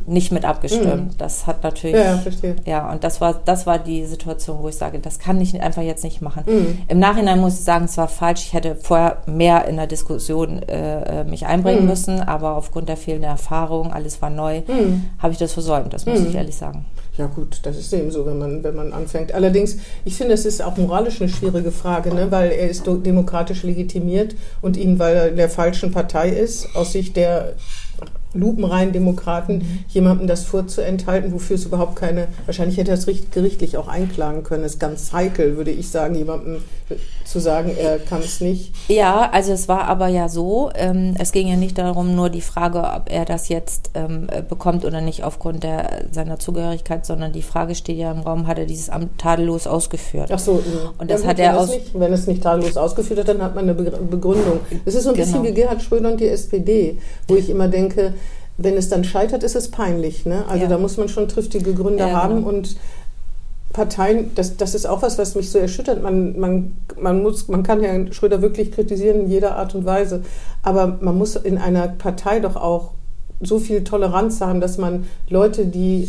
nicht 0.07 0.33
mit 0.33 0.45
abgestimmt. 0.47 1.17
Das 1.21 1.47
hat 1.47 1.63
natürlich 1.63 1.97
Ja, 1.97 2.17
verstehe. 2.17 2.57
ja, 2.65 2.91
und 2.91 3.05
das 3.05 3.21
war, 3.21 3.35
das 3.45 3.67
war 3.67 3.79
die 3.79 4.07
Situation, 4.07 4.63
wo 4.63 4.69
ich 4.69 4.77
sage, 4.77 4.99
das 5.01 5.19
kann 5.19 5.39
ich 5.41 5.61
einfach 5.61 5.83
jetzt 5.83 6.03
nicht 6.03 6.23
machen. 6.23 6.45
Mhm. 6.47 6.79
Im 6.89 6.99
Nachhinein 6.99 7.39
muss 7.41 7.59
ich 7.59 7.65
sagen, 7.65 7.85
es 7.85 7.97
war 7.99 8.09
falsch. 8.09 8.41
Ich 8.47 8.53
hätte 8.55 8.75
vorher 8.75 9.19
mehr 9.27 9.69
in 9.69 9.77
der 9.77 9.87
Diskussion 9.87 10.63
äh, 10.63 11.21
äh, 11.21 11.25
mich 11.25 11.45
einbringen 11.47 11.83
Mhm. 11.83 11.89
müssen, 11.89 12.21
aber 12.23 12.57
aufgrund 12.57 12.89
der 12.89 12.97
fehlenden 12.97 13.31
Erfahrung, 13.31 13.93
alles 13.93 14.23
war 14.23 14.31
neu, 14.31 14.63
Mhm. 14.67 15.05
habe 15.19 15.33
ich 15.35 15.39
das 15.39 15.53
versäumt. 15.53 15.93
Das 15.93 16.07
muss 16.07 16.21
ich 16.21 16.35
ehrlich 16.35 16.57
sagen. 16.57 16.87
Ja 17.19 17.27
gut, 17.27 17.61
das 17.65 17.77
ist 17.77 17.93
eben 17.93 18.11
so, 18.11 18.25
wenn 18.25 18.39
man, 18.39 18.65
wenn 18.65 18.75
man 18.75 18.95
anfängt. 18.95 19.33
Allerdings, 19.35 19.77
ich 20.07 20.15
finde, 20.15 20.33
es 20.33 20.47
ist 20.47 20.63
auch 20.63 20.79
moralisch 20.79 21.21
eine 21.21 21.29
schwierige 21.29 21.71
Frage, 21.71 22.15
ne? 22.15 22.31
weil 22.31 22.51
er 22.51 22.71
ist 22.71 22.87
demokratisch 22.87 23.63
legitimiert 23.63 24.35
und 24.63 24.79
ihn, 24.79 24.99
weil 24.99 25.15
er 25.17 25.29
in 25.29 25.37
der 25.37 25.51
falschen 25.51 25.91
Partei 25.91 26.31
ist, 26.31 26.75
aus 26.75 26.93
Sicht 26.93 27.17
der 27.17 27.53
lupenreinen 28.35 28.93
Demokraten, 28.93 29.85
jemandem 29.89 30.27
das 30.27 30.45
vorzuenthalten, 30.45 31.33
wofür 31.33 31.57
es 31.57 31.65
überhaupt 31.65 31.97
keine, 31.97 32.29
wahrscheinlich 32.47 32.77
hätte 32.77 32.91
er 32.93 32.97
es 32.99 33.07
richt- 33.07 33.33
gerichtlich 33.33 33.77
auch 33.77 33.89
einklagen 33.89 34.43
können. 34.45 34.65
Es 34.65 34.75
ist 34.75 34.79
ganz 34.81 35.13
heikel, 35.13 35.57
würde 35.57 35.71
ich 35.71 35.91
sagen, 35.91 36.15
jemandem 36.15 36.59
zu 37.25 37.39
sagen, 37.39 37.71
er 37.81 37.99
kann 37.99 38.21
es 38.21 38.41
nicht. 38.41 38.73
Ja, 38.89 39.31
also 39.33 39.53
es 39.53 39.69
war 39.69 39.85
aber 39.85 40.09
ja 40.09 40.29
so, 40.29 40.71
ähm, 40.75 41.15
es 41.19 41.31
ging 41.31 41.47
ja 41.47 41.55
nicht 41.57 41.79
darum, 41.79 42.17
nur 42.17 42.29
die 42.31 42.41
Frage, 42.41 42.79
ob 42.83 43.03
er 43.09 43.25
das 43.25 43.49
jetzt 43.49 43.91
ähm, 43.95 44.27
äh, 44.33 44.43
bekommt 44.43 44.85
oder 44.85 45.01
nicht 45.01 45.23
aufgrund 45.23 45.63
der, 45.63 46.07
seiner 46.11 46.41
Zugehörigkeit, 46.41 47.07
sondern 47.07 47.33
die 47.33 47.43
Frage 47.43 47.77
steht 47.77 47.99
ja 47.99 48.11
im 48.11 48.21
Raum, 48.21 48.49
hat 48.49 48.59
er 48.59 48.67
dieses 48.67 48.91
Amt 48.91 49.19
tadellos 49.19 49.69
ausgeführt? 49.69 50.31
Ach 50.33 50.39
so, 50.41 50.55
mh. 50.55 50.95
Und 50.99 51.11
das 51.11 51.23
ja, 51.23 51.29
hat 51.29 51.39
er 51.39 51.59
aus- 51.61 51.69
Nicht, 51.71 51.91
wenn 51.99 52.13
es 52.13 52.27
nicht 52.27 52.43
tadellos 52.43 52.77
ausgeführt 52.77 53.21
hat, 53.21 53.29
dann 53.29 53.43
hat 53.43 53.55
man 53.55 53.69
eine 53.69 53.75
Begr- 53.81 54.01
Begründung. 54.03 54.59
Es 54.85 54.97
ist 54.97 55.05
so 55.05 55.11
ein 55.11 55.17
bisschen 55.17 55.43
Genau. 55.43 55.45
wie 55.45 55.53
Gerhard 55.55 55.83
Schröder 55.83 56.11
und 56.11 56.19
die 56.21 56.27
SPD, 56.29 56.99
wo 57.29 57.37
ich 57.37 57.49
immer 57.49 57.69
denke, 57.69 58.15
wenn 58.63 58.77
es 58.77 58.89
dann 58.89 59.05
scheitert, 59.05 59.43
ist 59.43 59.57
es 59.57 59.69
peinlich. 59.69 60.27
Ne? 60.27 60.45
Also 60.49 60.65
Ja. 60.65 60.69
da 60.69 60.79
muss 60.79 60.97
man 60.97 61.09
schon 61.09 61.29
triftige 61.29 61.73
Gründe 61.75 62.05
Ja, 62.05 62.13
haben 62.13 62.37
genau. 62.37 62.49
und 62.49 62.77
Parteien, 63.73 64.33
das, 64.35 64.57
das 64.57 64.75
ist 64.75 64.87
auch 64.87 65.01
was, 65.03 65.17
was 65.17 65.37
mich 65.37 65.51
so 65.51 65.59
erschüttert. 65.59 66.03
Man, 66.03 66.39
man, 66.39 66.73
man, 67.01 67.23
muss, 67.23 67.47
man 67.49 67.63
kann 67.63 67.81
Herrn 67.81 68.13
Schröder 68.13 68.43
wirklich 68.43 68.73
kritisieren 68.73 69.21
in 69.23 69.31
jeder 69.31 69.57
Art 69.57 69.75
und 69.75 69.85
Weise, 69.85 70.23
aber 70.63 70.99
man 71.01 71.17
muss 71.17 71.37
in 71.37 71.57
einer 71.57 71.87
Partei 71.89 72.41
doch 72.41 72.57
auch 72.57 72.91
so 73.41 73.59
viel 73.59 73.85
Toleranz 73.85 74.41
haben, 74.41 74.61
dass 74.61 74.79
man 74.79 75.07
Leute, 75.29 75.67
die 75.67 76.09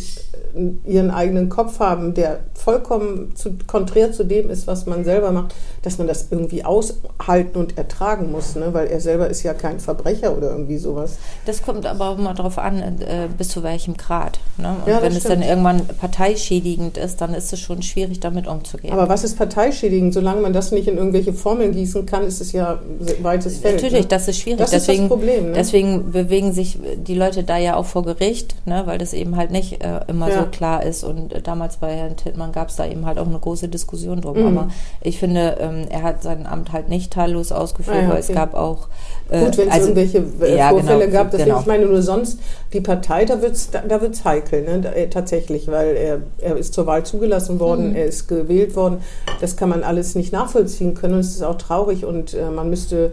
äh, 0.54 0.90
ihren 0.92 1.12
eigenen 1.12 1.50
Kopf 1.50 1.80
haben, 1.80 2.14
der 2.14 2.42
vollkommen 2.54 3.36
zu, 3.36 3.54
konträr 3.68 4.12
zu 4.12 4.24
dem 4.24 4.50
ist, 4.50 4.68
was 4.68 4.86
man 4.86 5.04
selber 5.04 5.32
macht, 5.32 5.56
dass 5.82 5.98
man 5.98 6.08
das 6.08 6.28
irgendwie 6.30 6.64
aushalten 6.64 7.58
und 7.58 7.78
ertragen 7.78 8.32
muss, 8.32 8.56
ne? 8.56 8.74
weil 8.74 8.88
er 8.88 9.00
selber 9.00 9.30
ist 9.30 9.44
ja 9.44 9.54
kein 9.54 9.80
Verbrecher 9.80 10.36
oder 10.38 10.52
irgendwie 10.52 10.78
sowas. 10.78 11.18
Das 11.46 11.64
kommt 11.64 11.86
aber 11.86 12.10
auch 12.10 12.18
mal 12.18 12.34
darauf 12.34 12.58
an, 12.58 12.82
äh, 12.82 13.28
bis 13.36 13.50
zu 13.50 13.64
welchem 13.64 13.98
Grad. 13.98 14.40
Ne? 14.58 14.76
Und 14.86 14.92
Ja, 14.92 15.02
wenn 15.02 15.14
es 15.14 15.24
dann 15.24 15.38
stimmt. 15.38 15.46
irgendwann 15.46 15.88
parteischädigend 15.88 16.98
ist, 16.98 17.22
dann 17.22 17.34
ist 17.34 17.52
es 17.54 17.60
schon 17.60 17.82
schwierig, 17.82 18.20
damit 18.20 18.48
umzugehen. 18.48 18.94
Aber 18.94 19.10
was 19.10 19.24
ist 19.24 19.38
parteischädigend? 19.38 20.14
Solange 20.14 20.42
man 20.42 20.54
das 20.54 20.72
nicht 20.72 20.88
in 20.88 20.98
irgendwelche 20.98 21.34
Formeln 21.34 21.72
gießen 21.72 22.06
kann, 22.06 22.24
ist 22.24 22.42
es 22.42 22.52
ja 22.52 22.74
ein 22.74 23.24
weites 23.24 23.58
Feld. 23.58 23.76
Natürlich, 23.76 24.04
ne? 24.04 24.08
das 24.08 24.28
ist 24.28 24.38
schwierig. 24.38 24.60
Das 24.60 24.74
ist 24.74 24.88
deswegen, 24.88 25.04
das 25.04 25.10
Problem. 25.10 25.46
Ne? 25.48 25.54
deswegen 25.54 26.12
bewegen 26.12 26.54
sich 26.54 26.78
die 27.08 27.16
Leute 27.16 27.21
da 27.30 27.58
ja 27.58 27.76
auch 27.76 27.86
vor 27.86 28.04
Gericht, 28.04 28.56
ne? 28.66 28.84
weil 28.86 28.98
das 28.98 29.14
eben 29.14 29.36
halt 29.38 29.52
nicht 29.52 29.84
äh, 29.84 30.02
immer 30.08 30.30
Ja. 30.30 30.40
so 30.40 30.46
klar 30.48 30.84
ist. 30.84 31.04
Und 31.04 31.34
äh, 31.34 31.42
damals 31.42 31.78
bei 31.78 31.94
Herrn 31.96 32.18
Tittmann 32.18 32.52
gab 32.52 32.70
es 32.70 32.76
da 32.76 32.86
eben 32.86 33.06
halt 33.06 33.20
auch 33.20 33.28
eine 33.28 33.38
große 33.40 33.68
Diskussion 33.68 34.22
drum. 34.22 34.40
Mhm. 34.40 34.58
Aber 34.58 34.68
ich 35.02 35.20
finde, 35.20 35.58
ähm, 35.60 35.86
er 35.90 36.04
hat 36.04 36.24
sein 36.24 36.48
Amt 36.48 36.72
halt 36.74 36.90
nicht 36.90 37.14
tadellos 37.14 37.52
ausgeführt, 37.52 37.98
Ah 38.00 38.02
ja, 38.04 38.10
weil 38.10 38.18
es 38.18 38.30
okay. 38.30 38.38
gab 38.40 38.54
auch 38.56 38.88
äh, 39.30 39.46
Gut, 39.46 39.58
wenn 39.58 39.68
es 39.68 39.74
also- 39.74 39.88
irgendwelche 39.90 40.24
äh, 40.42 40.58
ja, 40.58 40.70
Vorfälle 40.70 41.06
genau, 41.08 41.18
gab, 41.20 41.32
deswegen, 41.32 41.50
genau. 41.50 41.62
ich 41.62 41.66
meine 41.68 41.86
nur 41.86 42.02
sonst, 42.02 42.40
die 42.74 42.82
Partei, 42.82 43.26
da 43.26 43.42
wird 43.42 43.54
es 43.54 43.70
da, 43.72 43.82
da 43.88 44.02
wird's 44.02 44.26
heikel, 44.26 44.64
ne? 44.64 44.82
da, 44.82 44.92
äh, 44.92 45.08
tatsächlich, 45.10 45.68
weil 45.70 45.96
er, 45.96 46.22
er 46.40 46.58
ist 46.58 46.74
zur 46.74 46.86
Wahl 46.88 47.04
zugelassen 47.06 47.60
worden, 47.60 47.90
Mhm. 47.92 47.96
er 47.96 48.06
ist 48.06 48.28
gewählt 48.28 48.76
worden, 48.76 48.98
das 49.40 49.56
kann 49.58 49.70
man 49.70 49.84
alles 49.84 50.16
nicht 50.16 50.32
nachvollziehen 50.34 50.94
können 50.96 51.14
und 51.16 51.20
es 51.22 51.36
ist 51.36 51.44
auch 51.44 51.58
traurig 51.58 52.06
und 52.06 52.36
man 52.56 52.70
müsste, 52.70 53.12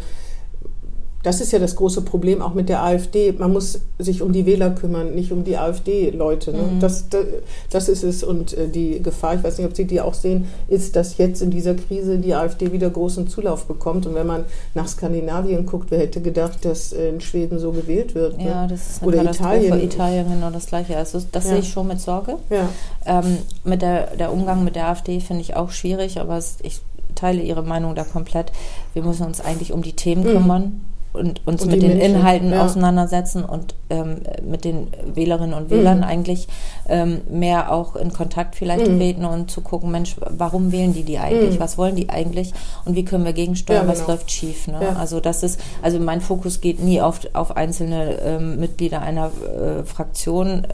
das 1.24 1.40
ist 1.40 1.50
ja 1.52 1.58
das 1.58 1.74
große 1.74 2.02
Problem 2.02 2.40
auch 2.40 2.54
mit 2.54 2.68
der 2.68 2.82
AfD, 2.84 3.32
man 3.32 3.52
muss 3.52 3.80
sich 3.98 4.22
um 4.22 4.32
die 4.32 4.46
Wähler 4.46 4.70
kümmern, 4.70 5.14
nicht 5.16 5.32
um 5.32 5.42
die 5.42 5.56
AfD-Leute, 5.58 6.52
ne? 6.52 6.62
Mhm. 6.74 6.80
das, 6.80 7.08
das, 7.08 7.24
das 7.70 7.88
ist 7.88 8.04
es 8.04 8.22
und 8.22 8.52
äh, 8.56 8.68
die 8.68 9.02
Gefahr, 9.02 9.34
ich 9.34 9.42
weiß 9.42 9.58
nicht, 9.58 9.66
ob 9.66 9.74
Sie 9.74 9.84
die 9.84 10.00
auch 10.00 10.14
sehen, 10.14 10.46
ist, 10.68 10.94
dass 10.96 11.18
jetzt 11.18 11.42
in 11.42 11.50
dieser 11.50 11.74
Krise 11.74 12.18
die 12.18 12.34
AfD 12.34 12.70
wieder 12.72 12.88
großen 12.88 13.26
Zulauf 13.28 13.66
bekommt 13.66 14.06
und 14.06 14.14
wenn 14.14 14.26
man 14.28 14.44
nach 14.74 14.86
Skandinavien 14.86 15.66
guckt, 15.66 15.90
wer 15.90 15.98
hätte 15.98 16.20
gedacht, 16.20 16.64
dass 16.64 16.92
äh, 16.92 17.08
in 17.08 17.20
Schweden 17.20 17.58
so 17.58 17.72
gewählt 17.72 18.14
wird. 18.14 18.40
Ja, 18.40 18.62
Ne? 18.62 18.68
das 18.70 18.90
ist 18.90 19.02
eine 19.02 19.08
Oder 19.08 19.18
Katastrophe. 19.24 19.56
Italien. 19.66 19.82
Italien 19.84 20.26
genau 20.30 20.50
das 20.50 20.66
Gleiche. 20.66 20.96
Also 20.96 21.20
das 21.32 21.44
Ja. 21.44 21.50
sehe 21.50 21.58
ich 21.60 21.68
schon 21.70 21.88
mit 21.88 22.00
Sorge. 22.00 22.36
Ja. 22.50 22.68
Ähm, 23.06 23.38
mit 23.64 23.82
der, 23.82 24.16
der 24.16 24.32
Umgang 24.32 24.62
mit 24.64 24.76
der 24.76 24.86
AfD 24.88 25.18
finde 25.20 25.42
ich 25.42 25.56
auch 25.56 25.70
schwierig, 25.72 26.20
aber 26.20 26.36
es, 26.38 26.58
ich 26.62 26.80
teile 27.14 27.42
Ihre 27.42 27.62
Meinung 27.64 27.94
da 27.96 28.04
komplett. 28.04 28.52
Wir 28.94 29.02
müssen 29.02 29.26
uns 29.26 29.40
eigentlich 29.40 29.72
um 29.72 29.82
die 29.82 29.94
Themen 29.94 30.22
Mhm. 30.22 30.28
kümmern 30.32 30.80
und 31.18 31.46
uns 31.46 31.62
Und 31.62 31.72
mit 31.72 31.82
den 31.82 31.98
Menschen, 31.98 32.16
Inhalten 32.16 32.52
ja. 32.52 32.64
auseinandersetzen 32.64 33.44
und 33.44 33.74
ähm, 33.90 34.18
mit 34.48 34.64
den 34.64 34.86
Wählerinnen 35.14 35.54
und 35.54 35.68
Wählern 35.70 35.98
Mhm. 35.98 36.04
eigentlich 36.04 36.48
ähm, 36.88 37.20
mehr 37.28 37.72
auch 37.72 37.96
in 37.96 38.12
Kontakt 38.12 38.54
vielleicht 38.56 38.86
Mhm. 38.88 38.98
treten 38.98 39.24
und 39.24 39.50
zu 39.50 39.60
gucken, 39.60 39.90
Mensch, 39.90 40.16
warum 40.30 40.72
wählen 40.72 40.94
die 40.94 41.02
die 41.02 41.18
eigentlich? 41.18 41.56
Mhm. 41.56 41.60
Was 41.60 41.76
wollen 41.76 41.96
die 41.96 42.08
eigentlich? 42.08 42.52
Und 42.84 42.94
wie 42.96 43.04
können 43.04 43.24
wir 43.24 43.32
gegensteuern? 43.32 43.86
Ja, 43.86 43.88
Was 43.92 44.00
genau. 44.00 44.12
läuft 44.12 44.30
schief? 44.30 44.66
Ne? 44.68 44.78
Ja. 44.80 44.96
Also 44.96 45.20
das 45.20 45.42
ist, 45.42 45.60
also 45.82 45.98
mein 45.98 46.20
Fokus 46.20 46.60
geht 46.60 46.80
nie 46.82 47.00
auf, 47.00 47.20
auf 47.32 47.56
einzelne 47.56 48.20
ähm, 48.22 48.60
Mitglieder 48.60 49.02
einer 49.02 49.26
äh, 49.26 49.82
Fraktion 49.84 50.66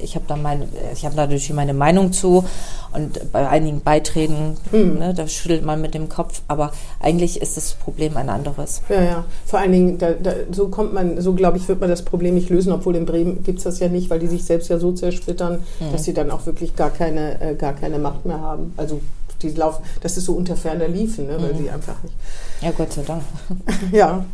ich 0.00 0.14
habe 0.14 0.24
da 0.28 0.36
meine, 0.36 0.68
ich 0.92 1.04
habe 1.04 1.16
natürlich 1.16 1.52
meine 1.52 1.74
Meinung 1.74 2.12
zu 2.12 2.44
und 2.92 3.32
bei 3.32 3.48
einigen 3.48 3.80
Beiträgen, 3.80 4.56
mhm. 4.72 4.98
ne, 4.98 5.14
da 5.14 5.28
schüttelt 5.28 5.64
man 5.64 5.80
mit 5.80 5.94
dem 5.94 6.08
Kopf, 6.08 6.42
aber 6.48 6.72
eigentlich 7.00 7.40
ist 7.40 7.56
das 7.56 7.74
Problem 7.74 8.16
ein 8.16 8.30
anderes. 8.30 8.82
Ja, 8.88 9.02
ja. 9.02 9.24
Vor 9.44 9.58
allen 9.58 9.72
Dingen, 9.72 9.98
da, 9.98 10.12
da, 10.12 10.32
so 10.50 10.68
kommt 10.68 10.94
man, 10.94 11.20
so 11.20 11.34
glaube 11.34 11.58
ich, 11.58 11.68
wird 11.68 11.80
man 11.80 11.90
das 11.90 12.02
Problem 12.02 12.34
nicht 12.34 12.48
lösen, 12.48 12.72
obwohl 12.72 12.96
in 12.96 13.06
Bremen 13.06 13.42
gibt 13.42 13.58
es 13.58 13.64
das 13.64 13.78
ja 13.78 13.88
nicht, 13.88 14.10
weil 14.10 14.18
die 14.18 14.26
sich 14.26 14.44
selbst 14.44 14.68
ja 14.68 14.78
so 14.78 14.92
zersplittern, 14.92 15.62
mhm. 15.80 15.92
dass 15.92 16.04
sie 16.04 16.14
dann 16.14 16.30
auch 16.30 16.46
wirklich 16.46 16.76
gar 16.76 16.90
keine, 16.90 17.40
äh, 17.40 17.54
gar 17.54 17.74
keine 17.74 17.98
Macht 17.98 18.24
mehr 18.24 18.40
haben. 18.40 18.72
Also 18.76 19.00
die 19.42 19.50
laufen, 19.50 19.84
das 20.02 20.16
ist 20.16 20.24
so 20.24 20.32
unter 20.32 20.56
ferner 20.56 20.88
Liefen, 20.88 21.26
ne, 21.26 21.36
weil 21.40 21.54
mhm. 21.54 21.58
sie 21.58 21.70
einfach 21.70 22.02
nicht. 22.02 22.14
Ja, 22.60 22.72
Gott 22.72 22.92
sei 22.92 23.02
Dank. 23.02 23.22
ja. 23.92 24.24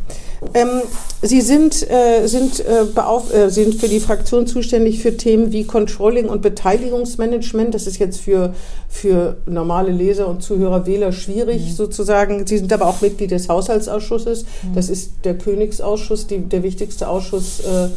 Ähm, 0.53 0.81
sie 1.21 1.41
sind, 1.41 1.89
äh, 1.89 2.27
sind, 2.27 2.59
äh, 2.59 2.83
äh, 2.83 3.49
sind 3.49 3.75
für 3.75 3.87
die 3.87 3.99
Fraktion 3.99 4.47
zuständig 4.47 5.01
für 5.01 5.15
Themen 5.15 5.51
wie 5.51 5.63
Controlling 5.63 6.27
und 6.27 6.41
Beteiligungsmanagement. 6.41 7.73
Das 7.73 7.87
ist 7.87 7.99
jetzt 7.99 8.19
für, 8.19 8.53
für 8.89 9.37
normale 9.45 9.91
Leser 9.91 10.27
und 10.27 10.41
Zuhörer, 10.41 10.85
Wähler 10.85 11.11
schwierig 11.11 11.65
mhm. 11.65 11.71
sozusagen. 11.73 12.47
Sie 12.47 12.57
sind 12.57 12.73
aber 12.73 12.87
auch 12.87 13.01
Mitglied 13.01 13.31
des 13.31 13.47
Haushaltsausschusses. 13.47 14.43
Mhm. 14.63 14.75
Das 14.75 14.89
ist 14.89 15.11
der 15.23 15.37
Königsausschuss, 15.37 16.27
die, 16.27 16.39
der 16.39 16.63
wichtigste 16.63 17.07
Ausschuss 17.07 17.59
äh, 17.59 17.89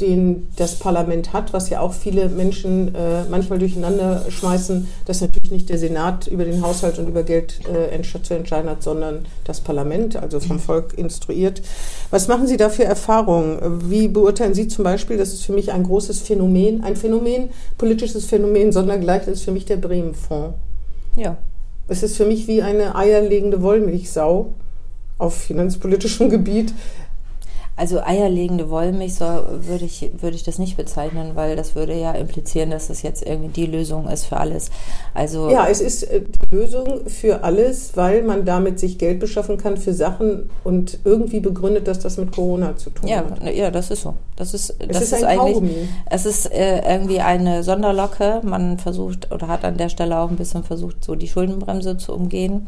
den 0.00 0.48
das 0.56 0.76
Parlament 0.76 1.32
hat, 1.32 1.52
was 1.52 1.70
ja 1.70 1.80
auch 1.80 1.92
viele 1.92 2.28
Menschen 2.28 2.94
äh, 2.94 3.24
manchmal 3.30 3.58
durcheinander 3.58 4.24
schmeißen, 4.28 4.88
dass 5.04 5.20
natürlich 5.20 5.50
nicht 5.50 5.68
der 5.68 5.78
Senat 5.78 6.26
über 6.26 6.44
den 6.44 6.62
Haushalt 6.62 6.98
und 6.98 7.08
über 7.08 7.22
Geld 7.22 7.60
äh, 7.66 8.02
zu 8.22 8.34
entscheiden 8.34 8.70
hat, 8.70 8.82
sondern 8.82 9.26
das 9.44 9.60
Parlament, 9.60 10.16
also 10.16 10.40
vom 10.40 10.58
Volk 10.58 10.96
instruiert. 10.96 11.62
Was 12.10 12.28
machen 12.28 12.46
Sie 12.46 12.56
da 12.56 12.68
für 12.68 12.84
Erfahrungen? 12.84 13.90
Wie 13.90 14.08
beurteilen 14.08 14.54
Sie 14.54 14.68
zum 14.68 14.84
Beispiel, 14.84 15.16
das 15.16 15.32
ist 15.32 15.44
für 15.44 15.52
mich 15.52 15.72
ein 15.72 15.82
großes 15.82 16.20
Phänomen, 16.20 16.82
ein 16.84 16.96
Phänomen, 16.96 17.50
politisches 17.78 18.26
Phänomen, 18.26 18.72
sondergleich 18.72 19.26
ist 19.26 19.42
für 19.42 19.52
mich 19.52 19.64
der 19.64 19.76
Bremen-Fonds. 19.76 20.54
Ja. 21.16 21.36
Es 21.88 22.02
ist 22.02 22.16
für 22.16 22.26
mich 22.26 22.46
wie 22.48 22.62
eine 22.62 22.94
eierlegende 22.96 23.62
Wollmilchsau 23.62 24.52
auf 25.18 25.34
finanzpolitischem 25.34 26.30
Gebiet. 26.30 26.72
Also 27.78 28.00
eierlegende 28.00 28.70
Wollmilchsau 28.70 29.44
würde 29.60 29.84
ich, 29.84 30.10
würde 30.18 30.34
ich 30.34 30.44
das 30.44 30.58
nicht 30.58 30.78
bezeichnen, 30.78 31.32
weil 31.34 31.56
das 31.56 31.74
würde 31.74 31.94
ja 31.94 32.12
implizieren, 32.12 32.70
dass 32.70 32.88
das 32.88 33.02
jetzt 33.02 33.22
irgendwie 33.22 33.48
die 33.48 33.66
Lösung 33.66 34.08
ist 34.08 34.24
für 34.24 34.38
alles. 34.38 34.70
Also 35.12 35.50
ja, 35.50 35.66
es 35.68 35.82
ist 35.82 36.04
äh, 36.04 36.22
die 36.22 36.56
Lösung 36.56 37.06
für 37.06 37.44
alles, 37.44 37.94
weil 37.94 38.22
man 38.22 38.46
damit 38.46 38.80
sich 38.80 38.96
Geld 38.96 39.20
beschaffen 39.20 39.58
kann 39.58 39.76
für 39.76 39.92
Sachen 39.92 40.48
und 40.64 41.00
irgendwie 41.04 41.40
begründet, 41.40 41.86
dass 41.86 41.98
das 41.98 42.16
mit 42.16 42.32
Corona 42.32 42.76
zu 42.76 42.88
tun 42.88 43.08
ja, 43.08 43.18
hat. 43.18 43.54
Ja, 43.54 43.70
das 43.70 43.90
ist 43.90 44.02
so. 44.02 44.14
Das 44.36 44.54
ist, 44.54 44.74
es 44.78 44.88
das 44.88 45.02
ist, 45.02 45.12
ist 45.12 45.24
eigentlich, 45.24 45.54
Kaugummi. 45.54 45.88
es 46.06 46.24
ist 46.24 46.52
äh, 46.52 46.80
irgendwie 46.90 47.20
eine 47.20 47.62
Sonderlocke. 47.62 48.40
Man 48.42 48.78
versucht 48.78 49.30
oder 49.32 49.48
hat 49.48 49.66
an 49.66 49.76
der 49.76 49.90
Stelle 49.90 50.18
auch 50.18 50.30
ein 50.30 50.36
bisschen 50.36 50.64
versucht, 50.64 51.04
so 51.04 51.14
die 51.14 51.28
Schuldenbremse 51.28 51.98
zu 51.98 52.14
umgehen. 52.14 52.66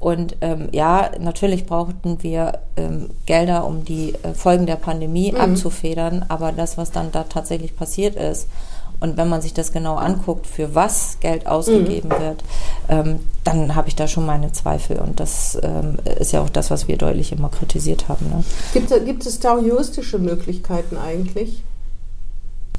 Und 0.00 0.36
ähm, 0.40 0.68
ja, 0.72 1.10
natürlich 1.18 1.66
brauchten 1.66 2.22
wir 2.22 2.60
ähm, 2.76 3.10
Gelder, 3.26 3.66
um 3.66 3.84
die 3.84 4.14
äh, 4.22 4.32
Folgen 4.34 4.66
der 4.66 4.76
Pandemie 4.76 5.32
mhm. 5.32 5.38
abzufedern, 5.38 6.24
aber 6.28 6.52
das, 6.52 6.78
was 6.78 6.92
dann 6.92 7.10
da 7.10 7.24
tatsächlich 7.24 7.76
passiert 7.76 8.14
ist, 8.14 8.48
und 9.00 9.16
wenn 9.16 9.28
man 9.28 9.40
sich 9.40 9.54
das 9.54 9.72
genau 9.72 9.94
anguckt, 9.94 10.46
für 10.46 10.74
was 10.74 11.18
Geld 11.20 11.46
ausgegeben 11.46 12.08
mhm. 12.08 12.20
wird, 12.20 12.44
ähm, 12.88 13.20
dann 13.44 13.74
habe 13.74 13.88
ich 13.88 13.96
da 13.96 14.08
schon 14.08 14.26
meine 14.26 14.52
Zweifel. 14.52 14.98
Und 14.98 15.20
das 15.20 15.56
ähm, 15.62 15.98
ist 16.18 16.32
ja 16.32 16.42
auch 16.42 16.48
das, 16.48 16.70
was 16.70 16.88
wir 16.88 16.96
deutlich 16.96 17.30
immer 17.30 17.48
kritisiert 17.48 18.08
haben. 18.08 18.28
Ne? 18.28 18.44
Gibt, 18.72 18.88
gibt 19.04 19.24
es 19.24 19.38
da 19.38 19.58
juristische 19.58 20.18
Möglichkeiten 20.18 20.96
eigentlich? 20.96 21.62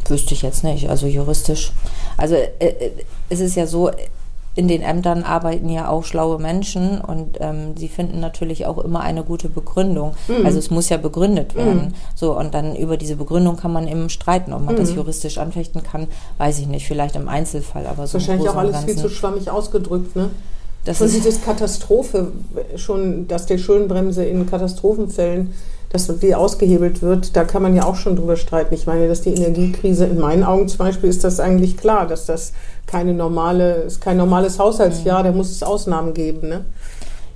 Wüsste 0.08 0.34
ich 0.34 0.42
jetzt 0.42 0.64
nicht. 0.64 0.90
Also 0.90 1.08
juristisch. 1.08 1.72
Also 2.18 2.36
äh, 2.36 2.50
äh 2.60 2.92
es 3.30 3.40
ist 3.40 3.56
ja 3.56 3.68
so, 3.68 3.92
in 4.56 4.68
den 4.68 4.82
Ämtern 4.82 5.24
arbeiten 5.24 5.70
ja 5.70 5.88
auch 5.88 6.04
schlaue 6.04 6.40
Menschen 6.40 7.00
und 7.00 7.38
ähm, 7.40 7.78
sie 7.78 7.88
finden 7.88 8.20
natürlich 8.20 8.66
auch 8.66 8.78
immer 8.80 9.02
eine 9.02 9.24
gute 9.24 9.48
Begründung. 9.48 10.16
Mhm. 10.28 10.46
Also 10.46 10.60
es 10.60 10.70
muss 10.70 10.90
ja 10.90 10.98
begründet 10.98 11.56
werden. 11.56 11.90
Mhm. 11.90 11.94
So, 12.16 12.38
und 12.38 12.54
dann 12.54 12.76
über 12.76 12.98
diese 12.98 13.16
Begründung 13.16 13.58
kann 13.58 13.72
man 13.72 13.88
eben 13.88 14.10
streiten. 14.10 14.52
Ob 14.52 14.64
man 14.64 14.76
mhm. 14.76 14.80
das 14.80 14.94
juristisch 14.94 15.38
anfechten 15.38 15.84
kann, 15.84 16.08
weiß 16.40 16.60
ich 16.60 16.68
nicht. 16.68 16.88
Vielleicht 16.88 17.16
im 17.16 17.30
Einzelfall, 17.30 17.86
aber 17.86 18.08
so. 18.08 18.16
Wahrscheinlich 18.16 18.50
auch 18.50 18.56
alles 18.56 18.74
Ganzen. 18.74 18.90
viel 18.90 18.98
zu 18.98 19.10
schwammig 19.10 19.50
ausgedrückt, 19.50 20.16
ne? 20.16 20.30
Das 20.86 20.98
schon 20.98 21.12
dieses 21.12 21.44
Katastrophe, 21.44 22.32
schon, 22.76 23.28
dass 23.28 23.46
die 23.46 23.60
Schuldenbremse 23.60 24.24
in 24.24 24.50
Katastrophenfällen 24.50 25.54
dass 25.90 26.08
die 26.20 26.36
ausgehebelt 26.36 27.02
wird, 27.02 27.36
da 27.36 27.44
kann 27.44 27.64
man 27.64 27.76
ja 27.76 27.84
auch 27.84 27.96
schon 27.96 28.16
drüber 28.16 28.36
streiten. 28.36 28.74
Ich 28.74 28.86
meine, 28.86 29.08
dass 29.08 29.22
die 29.22 29.34
Energiekrise, 29.34 30.06
in 30.06 30.20
meinen 30.20 30.44
Augen 30.44 30.68
zum 30.68 30.78
Beispiel, 30.80 31.10
ist 31.10 31.24
das 31.24 31.40
eigentlich 31.40 31.78
klar, 31.78 32.08
dass 32.08 32.26
das 32.26 32.54
keine 32.90 33.14
normale, 33.14 33.74
ist 33.74 34.02
kein 34.02 34.18
normales 34.18 34.60
Haushaltsjahr, 34.60 35.20
mhm. 35.20 35.24
da 35.26 35.32
muss 35.32 35.52
es 35.52 35.64
Ausnahmen 35.64 36.14
geben, 36.14 36.50
ne? 36.50 36.66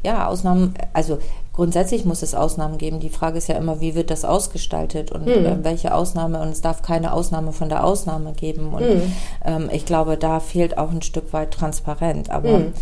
Ja, 0.03 0.27
Ausnahmen, 0.27 0.74
also 0.91 1.19
grundsätzlich 1.53 2.03
muss 2.03 2.24
es 2.24 2.36
Ausnahmen 2.36 2.77
geben. 2.77 3.00
Die 3.00 3.10
Frage 3.10 3.38
ist 3.38 3.48
ja 3.48 3.55
immer, 3.55 3.79
wie 3.79 3.95
wird 3.95 4.10
das 4.10 4.25
ausgestaltet 4.25 5.12
und 5.12 5.25
mhm. 5.25 5.45
äh, 5.45 5.63
welche 5.63 5.93
Ausnahme 5.93 6.41
und 6.41 6.50
es 6.50 6.60
darf 6.60 6.81
keine 6.81 7.13
Ausnahme 7.13 7.53
von 7.53 7.69
der 7.69 7.86
Ausnahme 7.86 8.33
geben. 8.33 8.74
Und 8.74 8.81
mhm. 8.81 9.13
ähm, 9.45 9.69
ich 9.72 9.86
glaube, 9.86 10.17
da 10.17 10.41
fehlt 10.41 10.77
auch 10.77 10.91
ein 10.91 11.01
Stück 11.01 11.31
weit 11.31 11.51
Transparenz. 11.51 12.29
Aber 12.29 12.57
mhm 12.57 12.74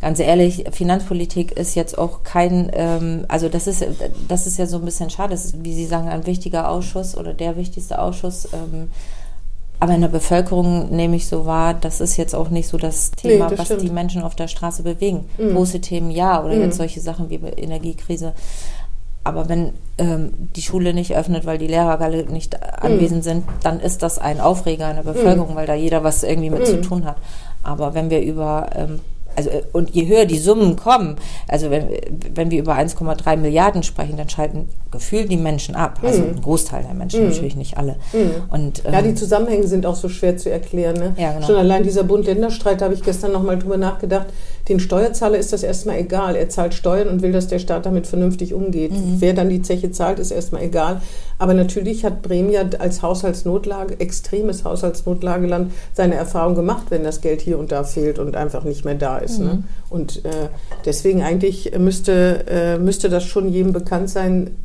ganz 0.00 0.20
ehrlich, 0.20 0.64
Finanzpolitik 0.72 1.52
ist 1.52 1.74
jetzt 1.74 1.96
auch 1.98 2.22
kein, 2.22 2.70
ähm, 2.74 3.24
also 3.28 3.48
das 3.48 3.66
ist, 3.66 3.84
das 4.28 4.46
ist 4.46 4.58
ja 4.58 4.66
so 4.66 4.78
ein 4.78 4.84
bisschen 4.84 5.10
schade, 5.10 5.30
das 5.30 5.46
ist, 5.46 5.64
wie 5.64 5.74
Sie 5.74 5.86
sagen, 5.86 6.08
ein 6.08 6.26
wichtiger 6.26 6.70
Ausschuss 6.70 7.16
oder 7.16 7.32
der 7.34 7.56
wichtigste 7.56 7.98
Ausschuss. 8.00 8.48
Ähm, 8.52 8.90
aber 9.78 9.94
in 9.94 10.00
der 10.00 10.08
Bevölkerung 10.08 10.90
nehme 10.94 11.16
ich 11.16 11.26
so 11.26 11.44
wahr, 11.44 11.74
das 11.74 12.00
ist 12.00 12.16
jetzt 12.16 12.34
auch 12.34 12.48
nicht 12.48 12.68
so 12.68 12.78
das 12.78 13.10
Thema, 13.10 13.44
nee, 13.44 13.50
das 13.50 13.58
was 13.58 13.66
stimmt. 13.66 13.82
die 13.82 13.90
Menschen 13.90 14.22
auf 14.22 14.34
der 14.34 14.48
Straße 14.48 14.82
bewegen. 14.82 15.26
Mhm. 15.36 15.54
Große 15.54 15.80
Themen 15.80 16.10
ja, 16.10 16.42
oder 16.42 16.54
mhm. 16.54 16.62
jetzt 16.62 16.78
solche 16.78 17.00
Sachen 17.00 17.28
wie 17.28 17.36
Energiekrise. 17.36 18.32
Aber 19.22 19.48
wenn 19.48 19.72
ähm, 19.98 20.32
die 20.54 20.62
Schule 20.62 20.94
nicht 20.94 21.14
öffnet, 21.14 21.46
weil 21.46 21.58
die 21.58 21.66
Lehrer 21.66 22.00
alle 22.00 22.24
nicht 22.26 22.54
mhm. 22.54 22.60
anwesend 22.80 23.24
sind, 23.24 23.44
dann 23.62 23.80
ist 23.80 24.02
das 24.02 24.18
ein 24.18 24.40
Aufreger 24.40 24.88
in 24.88 24.96
der 24.96 25.02
Bevölkerung, 25.02 25.52
mhm. 25.52 25.56
weil 25.56 25.66
da 25.66 25.74
jeder 25.74 26.04
was 26.04 26.22
irgendwie 26.22 26.50
mit 26.50 26.66
zu 26.66 26.76
mhm. 26.76 26.82
tun 26.82 27.04
hat. 27.04 27.16
Aber 27.62 27.94
wenn 27.94 28.08
wir 28.08 28.22
über 28.22 28.70
ähm, 28.74 29.00
also 29.36 29.50
äh, 29.50 29.62
und 29.72 29.90
je 29.90 30.06
höher 30.06 30.24
die 30.24 30.38
Summen 30.38 30.76
kommen, 30.76 31.16
also 31.48 31.70
wenn, 31.70 31.88
wenn 32.34 32.50
wir 32.50 32.58
über 32.58 32.76
1,3 32.76 33.36
Milliarden 33.36 33.82
sprechen, 33.82 34.16
dann 34.16 34.28
schalten 34.28 34.68
gefühlt 34.90 35.30
die 35.30 35.36
Menschen 35.36 35.74
ab. 35.74 36.00
Also 36.02 36.22
mhm. 36.22 36.30
ein 36.30 36.42
Großteil 36.42 36.82
der 36.82 36.94
Menschen, 36.94 37.24
mhm. 37.24 37.30
natürlich 37.30 37.56
nicht 37.56 37.76
alle. 37.76 37.96
Mhm. 38.12 38.30
Und, 38.50 38.84
ähm, 38.84 38.92
ja, 38.92 39.02
die 39.02 39.14
Zusammenhänge 39.14 39.66
sind 39.66 39.84
auch 39.86 39.96
so 39.96 40.08
schwer 40.08 40.36
zu 40.36 40.50
erklären. 40.50 40.96
Ne? 40.96 41.14
Ja, 41.16 41.32
genau. 41.32 41.46
Schon 41.46 41.56
allein 41.56 41.82
dieser 41.82 42.04
Bund-Länder-Streit, 42.04 42.80
da 42.80 42.86
habe 42.86 42.94
ich 42.94 43.02
gestern 43.02 43.32
nochmal 43.32 43.58
drüber 43.58 43.76
nachgedacht. 43.76 44.26
Den 44.68 44.80
Steuerzahler 44.80 45.38
ist 45.38 45.52
das 45.52 45.62
erstmal 45.62 45.98
egal. 45.98 46.34
Er 46.34 46.48
zahlt 46.48 46.74
Steuern 46.74 47.08
und 47.08 47.22
will, 47.22 47.32
dass 47.32 47.46
der 47.46 47.58
Staat 47.58 47.86
damit 47.86 48.06
vernünftig 48.06 48.52
umgeht. 48.52 48.92
Mhm. 48.92 49.16
Wer 49.18 49.32
dann 49.32 49.48
die 49.48 49.62
Zeche 49.62 49.90
zahlt, 49.92 50.18
ist 50.18 50.30
erstmal 50.30 50.62
egal. 50.62 51.00
Aber 51.38 51.54
natürlich 51.54 52.04
hat 52.04 52.22
Bremen 52.22 52.50
ja 52.50 52.62
als 52.78 53.02
Haushaltsnotlage, 53.02 54.00
extremes 54.00 54.64
Haushaltsnotlageland, 54.64 55.72
seine 55.92 56.14
Erfahrung 56.14 56.54
gemacht, 56.54 56.86
wenn 56.88 57.04
das 57.04 57.20
Geld 57.20 57.42
hier 57.42 57.58
und 57.58 57.70
da 57.70 57.84
fehlt 57.84 58.18
und 58.18 58.36
einfach 58.36 58.64
nicht 58.64 58.84
mehr 58.84 58.94
da 58.94 59.18
ist. 59.18 59.25
Ne? 59.38 59.44
Mhm. 59.44 59.50
Ne? 59.50 59.64
Und 59.90 60.24
äh, 60.24 60.48
deswegen 60.84 61.22
eigentlich 61.22 61.76
müsste, 61.78 62.44
äh, 62.48 62.78
müsste 62.78 63.08
das 63.08 63.24
schon 63.24 63.48
jedem 63.48 63.72
bekannt 63.72 64.10
sein, 64.10 64.56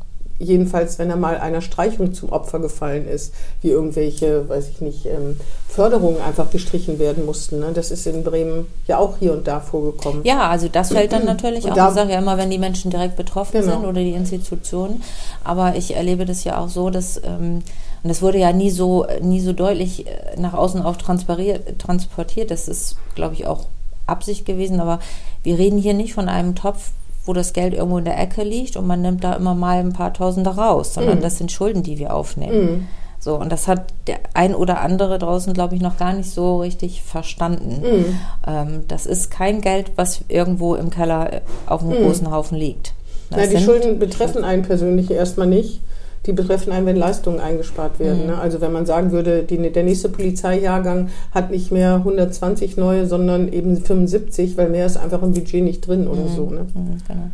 jedenfalls 0.42 1.00
wenn 1.00 1.10
er 1.10 1.16
mal 1.16 1.38
einer 1.38 1.62
Streichung 1.62 2.14
zum 2.14 2.30
Opfer 2.30 2.60
gefallen 2.60 3.08
ist, 3.08 3.34
wie 3.62 3.70
irgendwelche, 3.70 4.50
weiß 4.50 4.70
ich 4.70 4.82
nicht, 4.82 5.06
ähm, 5.06 5.40
Förderungen 5.68 6.20
einfach 6.22 6.50
gestrichen 6.50 7.00
werden 7.00 7.26
mussten. 7.26 7.60
Ne? 7.60 7.72
Das 7.74 7.92
ist 7.92 8.08
in 8.08 8.24
Bremen 8.24 8.66
ja 8.88 8.98
auch 8.98 9.18
hier 9.20 9.34
und 9.34 9.48
da 9.48 9.60
vorgekommen. 9.60 10.22
Ja, 10.24 10.50
also 10.50 10.68
das 10.68 10.92
fällt 10.92 11.14
dann 11.14 11.26
natürlich 11.26 11.66
und 11.66 11.80
auch. 11.80 11.90
ich 11.90 11.96
sage 11.96 12.12
ja 12.12 12.20
immer, 12.20 12.38
wenn 12.38 12.50
die 12.50 12.58
Menschen 12.58 12.92
direkt 12.92 13.16
betroffen 13.16 13.62
genau. 13.62 13.74
sind 13.74 13.86
oder 13.86 14.02
die 14.02 14.14
Institutionen. 14.14 15.04
Aber 15.44 15.76
ich 15.76 15.96
erlebe 15.96 16.26
das 16.26 16.44
ja 16.44 16.58
auch 16.58 16.70
so, 16.70 16.90
dass 16.90 17.18
ähm, 17.24 17.62
und 18.04 18.10
das 18.10 18.24
wurde 18.24 18.40
ja 18.40 18.52
nie 18.52 18.72
so 18.72 19.06
nie 19.22 19.40
so 19.40 19.54
deutlich 19.54 20.08
äh, 20.08 20.40
nach 20.40 20.54
außen 20.54 20.82
auch 20.82 20.98
transportiert. 20.98 22.50
Das 22.50 22.68
ist, 22.68 22.96
glaube 23.16 23.36
ich, 23.36 23.46
auch 23.46 23.68
Absicht 24.12 24.46
gewesen. 24.46 24.80
Aber 24.80 25.00
wir 25.44 25.58
reden 25.58 25.80
hier 25.80 25.94
nicht 25.94 26.14
von 26.14 26.30
einem 26.30 26.56
Topf, 26.56 26.92
wo 27.26 27.34
das 27.34 27.54
Geld 27.54 27.74
irgendwo 27.74 27.98
in 27.98 28.06
der 28.06 28.20
Ecke 28.20 28.44
liegt 28.44 28.78
und 28.78 28.88
man 28.88 29.02
nimmt 29.02 29.24
da 29.24 29.34
immer 29.34 29.56
mal 29.56 29.80
ein 29.80 29.94
paar 29.94 30.14
Tausende 30.14 30.52
raus, 30.52 30.94
sondern 30.94 31.20
mm. 31.20 31.22
das 31.22 31.38
sind 31.38 31.52
Schulden, 31.52 31.84
die 31.84 32.00
wir 32.00 32.16
aufnehmen. 32.16 32.66
Mm. 32.66 32.88
So, 33.20 33.36
und 33.36 33.52
das 33.52 33.68
hat 33.68 33.94
der 34.08 34.18
ein 34.34 34.56
oder 34.56 34.82
andere 34.82 35.20
draußen, 35.20 35.54
glaube 35.54 35.76
ich, 35.76 35.82
noch 35.82 35.98
gar 35.98 36.14
nicht 36.14 36.32
so 36.32 36.60
richtig 36.60 37.04
verstanden. 37.04 37.82
Mm. 37.82 38.50
Ähm, 38.50 38.84
das 38.88 39.06
ist 39.06 39.30
kein 39.30 39.62
Geld, 39.62 39.92
was 39.96 40.22
irgendwo 40.28 40.74
im 40.74 40.90
Keller 40.90 41.42
auf 41.68 41.84
einem 41.84 42.04
großen 42.04 42.32
Haufen 42.32 42.58
liegt. 42.58 42.94
Das 43.30 43.40
Na, 43.52 43.60
die 43.60 43.64
Schulden 43.64 44.00
betreffen 44.00 44.44
einen 44.44 44.64
persönlich 44.64 45.12
erstmal 45.12 45.48
nicht 45.48 45.82
die 46.26 46.34
betreffen 46.34 46.72
einen, 46.72 46.86
wenn 46.86 46.96
Leistungen 46.96 47.40
eingespart 47.40 48.00
werden. 48.00 48.22
Mhm. 48.22 48.28
Ne? 48.28 48.38
Also 48.38 48.62
wenn 48.62 48.72
man 48.72 48.86
sagen 48.86 49.12
würde, 49.12 49.44
die, 49.44 49.58
der 49.72 49.84
nächste 49.84 50.10
Polizeijahrgang 50.10 51.10
hat 51.32 51.50
nicht 51.50 51.72
mehr 51.72 51.96
120 51.96 52.78
neue, 52.78 53.08
sondern 53.08 53.52
eben 53.52 53.78
75, 53.78 54.58
weil 54.58 54.70
mehr 54.70 54.86
ist 54.86 54.98
einfach 54.98 55.24
im 55.24 55.34
Budget 55.34 55.64
nicht 55.64 55.88
drin 55.88 56.08
oder 56.08 56.22
mhm. 56.22 56.36
so. 56.36 56.50
Ne? 56.50 56.68
Mhm, 56.74 56.98
genau. 57.08 57.32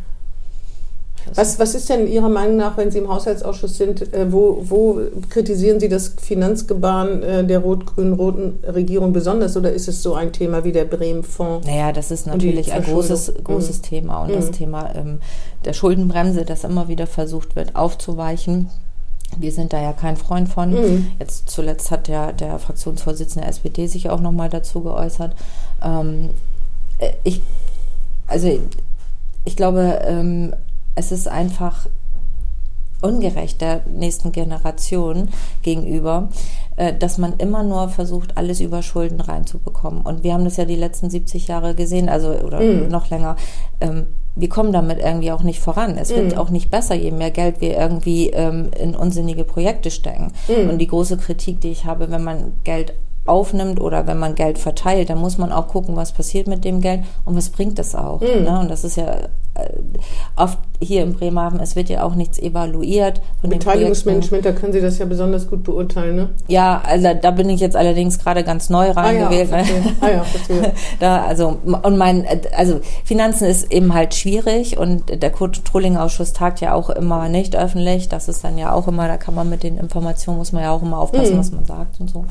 Ist. 1.30 1.36
Was, 1.36 1.58
was 1.58 1.74
ist 1.74 1.88
denn 1.88 2.06
Ihrer 2.06 2.28
Meinung 2.28 2.56
nach, 2.56 2.76
wenn 2.76 2.90
Sie 2.90 2.98
im 2.98 3.08
Haushaltsausschuss 3.08 3.76
sind, 3.76 4.12
äh, 4.12 4.32
wo, 4.32 4.62
wo 4.68 5.00
kritisieren 5.28 5.80
Sie 5.80 5.88
das 5.88 6.14
Finanzgebaren 6.20 7.22
äh, 7.22 7.44
der 7.44 7.60
rot-grün-roten 7.60 8.60
Regierung 8.64 9.12
besonders 9.12 9.56
oder 9.56 9.72
ist 9.72 9.88
es 9.88 10.02
so 10.02 10.14
ein 10.14 10.32
Thema 10.32 10.64
wie 10.64 10.72
der 10.72 10.84
Bremen-Fonds? 10.84 11.66
Naja, 11.66 11.92
das 11.92 12.10
ist 12.10 12.26
natürlich 12.26 12.72
ein 12.72 12.82
großes, 12.82 13.34
großes 13.44 13.78
mhm. 13.78 13.82
Thema 13.82 14.22
und 14.22 14.30
mhm. 14.30 14.34
das 14.34 14.50
Thema 14.50 14.94
ähm, 14.94 15.18
der 15.64 15.72
Schuldenbremse, 15.72 16.44
das 16.44 16.64
immer 16.64 16.88
wieder 16.88 17.06
versucht 17.06 17.56
wird 17.56 17.76
aufzuweichen. 17.76 18.70
Wir 19.36 19.52
sind 19.52 19.72
da 19.72 19.80
ja 19.80 19.92
kein 19.92 20.16
Freund 20.16 20.48
von. 20.48 20.70
Mhm. 20.70 21.10
Jetzt 21.18 21.50
zuletzt 21.50 21.90
hat 21.90 22.08
der, 22.08 22.32
der 22.32 22.58
Fraktionsvorsitzende 22.58 23.42
der 23.42 23.50
SPD 23.50 23.86
sich 23.86 24.08
auch 24.10 24.20
nochmal 24.20 24.48
dazu 24.48 24.80
geäußert. 24.82 25.34
Ähm, 25.84 26.30
äh, 26.98 27.12
ich, 27.24 27.42
also 28.26 28.58
ich 29.44 29.56
glaube, 29.56 30.00
ähm, 30.06 30.54
es 30.98 31.12
ist 31.12 31.28
einfach 31.28 31.86
ungerecht 33.00 33.60
der 33.60 33.82
nächsten 33.86 34.32
Generation 34.32 35.28
gegenüber, 35.62 36.30
äh, 36.76 36.92
dass 36.92 37.16
man 37.16 37.34
immer 37.38 37.62
nur 37.62 37.88
versucht, 37.88 38.36
alles 38.36 38.60
über 38.60 38.82
Schulden 38.82 39.20
reinzubekommen. 39.20 40.02
Und 40.02 40.24
wir 40.24 40.34
haben 40.34 40.44
das 40.44 40.56
ja 40.56 40.64
die 40.64 40.74
letzten 40.74 41.08
70 41.08 41.46
Jahre 41.46 41.76
gesehen, 41.76 42.08
also 42.08 42.30
oder 42.30 42.60
mm. 42.60 42.88
noch 42.88 43.08
länger. 43.10 43.36
Ähm, 43.80 44.06
wir 44.34 44.48
kommen 44.48 44.72
damit 44.72 44.98
irgendwie 44.98 45.30
auch 45.30 45.44
nicht 45.44 45.60
voran. 45.60 45.96
Es 45.96 46.10
wird 46.10 46.34
mm. 46.34 46.38
auch 46.38 46.50
nicht 46.50 46.72
besser, 46.72 46.96
je 46.96 47.12
mehr 47.12 47.30
Geld 47.30 47.60
wir 47.60 47.78
irgendwie 47.78 48.30
ähm, 48.30 48.70
in 48.76 48.96
unsinnige 48.96 49.44
Projekte 49.44 49.92
stecken. 49.92 50.32
Mm. 50.48 50.70
Und 50.70 50.78
die 50.78 50.88
große 50.88 51.18
Kritik, 51.18 51.60
die 51.60 51.70
ich 51.70 51.84
habe, 51.84 52.10
wenn 52.10 52.24
man 52.24 52.52
Geld 52.64 52.94
aufnimmt 53.26 53.80
oder 53.80 54.06
wenn 54.08 54.18
man 54.18 54.34
Geld 54.34 54.58
verteilt, 54.58 55.10
dann 55.10 55.18
muss 55.18 55.38
man 55.38 55.52
auch 55.52 55.68
gucken, 55.68 55.94
was 55.94 56.12
passiert 56.12 56.48
mit 56.48 56.64
dem 56.64 56.80
Geld 56.80 57.02
und 57.24 57.36
was 57.36 57.50
bringt 57.50 57.78
es 57.78 57.94
auch. 57.94 58.20
Mhm. 58.20 58.44
Ne? 58.44 58.58
Und 58.58 58.70
das 58.70 58.82
ist 58.82 58.96
ja 58.96 59.16
oft 60.36 60.58
hier 60.80 61.02
in 61.02 61.14
Bremerhaven, 61.14 61.58
es 61.60 61.74
wird 61.74 61.88
ja 61.88 62.04
auch 62.04 62.14
nichts 62.14 62.38
evaluiert. 62.38 63.20
Von 63.40 63.50
Beteiligungsmanagement, 63.50 64.44
da 64.44 64.52
können 64.52 64.72
Sie 64.72 64.80
das 64.80 64.98
ja 64.98 65.06
besonders 65.06 65.48
gut 65.48 65.64
beurteilen, 65.64 66.14
ne? 66.14 66.28
Ja, 66.46 66.80
also 66.84 67.08
da 67.20 67.30
bin 67.32 67.50
ich 67.50 67.60
jetzt 67.60 67.74
allerdings 67.74 68.18
gerade 68.18 68.44
ganz 68.44 68.70
neu 68.70 68.90
reingewählt. 68.90 69.52
Ah 69.52 69.58
ja, 69.58 69.64
ne? 69.64 69.96
ah 70.00 70.08
ja, 70.08 70.24
da, 71.00 71.22
also, 71.24 71.58
und 71.82 71.98
mein, 71.98 72.24
also 72.56 72.80
Finanzen 73.04 73.46
ist 73.46 73.72
eben 73.72 73.92
halt 73.92 74.14
schwierig 74.14 74.78
und 74.78 75.22
der 75.22 75.30
Controlling-Ausschuss 75.30 76.32
tagt 76.32 76.60
ja 76.60 76.74
auch 76.74 76.90
immer 76.90 77.28
nicht 77.28 77.56
öffentlich. 77.56 78.08
Das 78.08 78.28
ist 78.28 78.44
dann 78.44 78.56
ja 78.56 78.72
auch 78.72 78.86
immer, 78.86 79.08
da 79.08 79.16
kann 79.16 79.34
man 79.34 79.48
mit 79.50 79.64
den 79.64 79.78
Informationen, 79.78 80.38
muss 80.38 80.52
man 80.52 80.62
ja 80.62 80.70
auch 80.70 80.82
immer 80.82 80.98
aufpassen, 80.98 81.34
mhm. 81.34 81.40
was 81.40 81.50
man 81.50 81.64
sagt 81.64 82.00
und 82.00 82.08
so. 82.10 82.24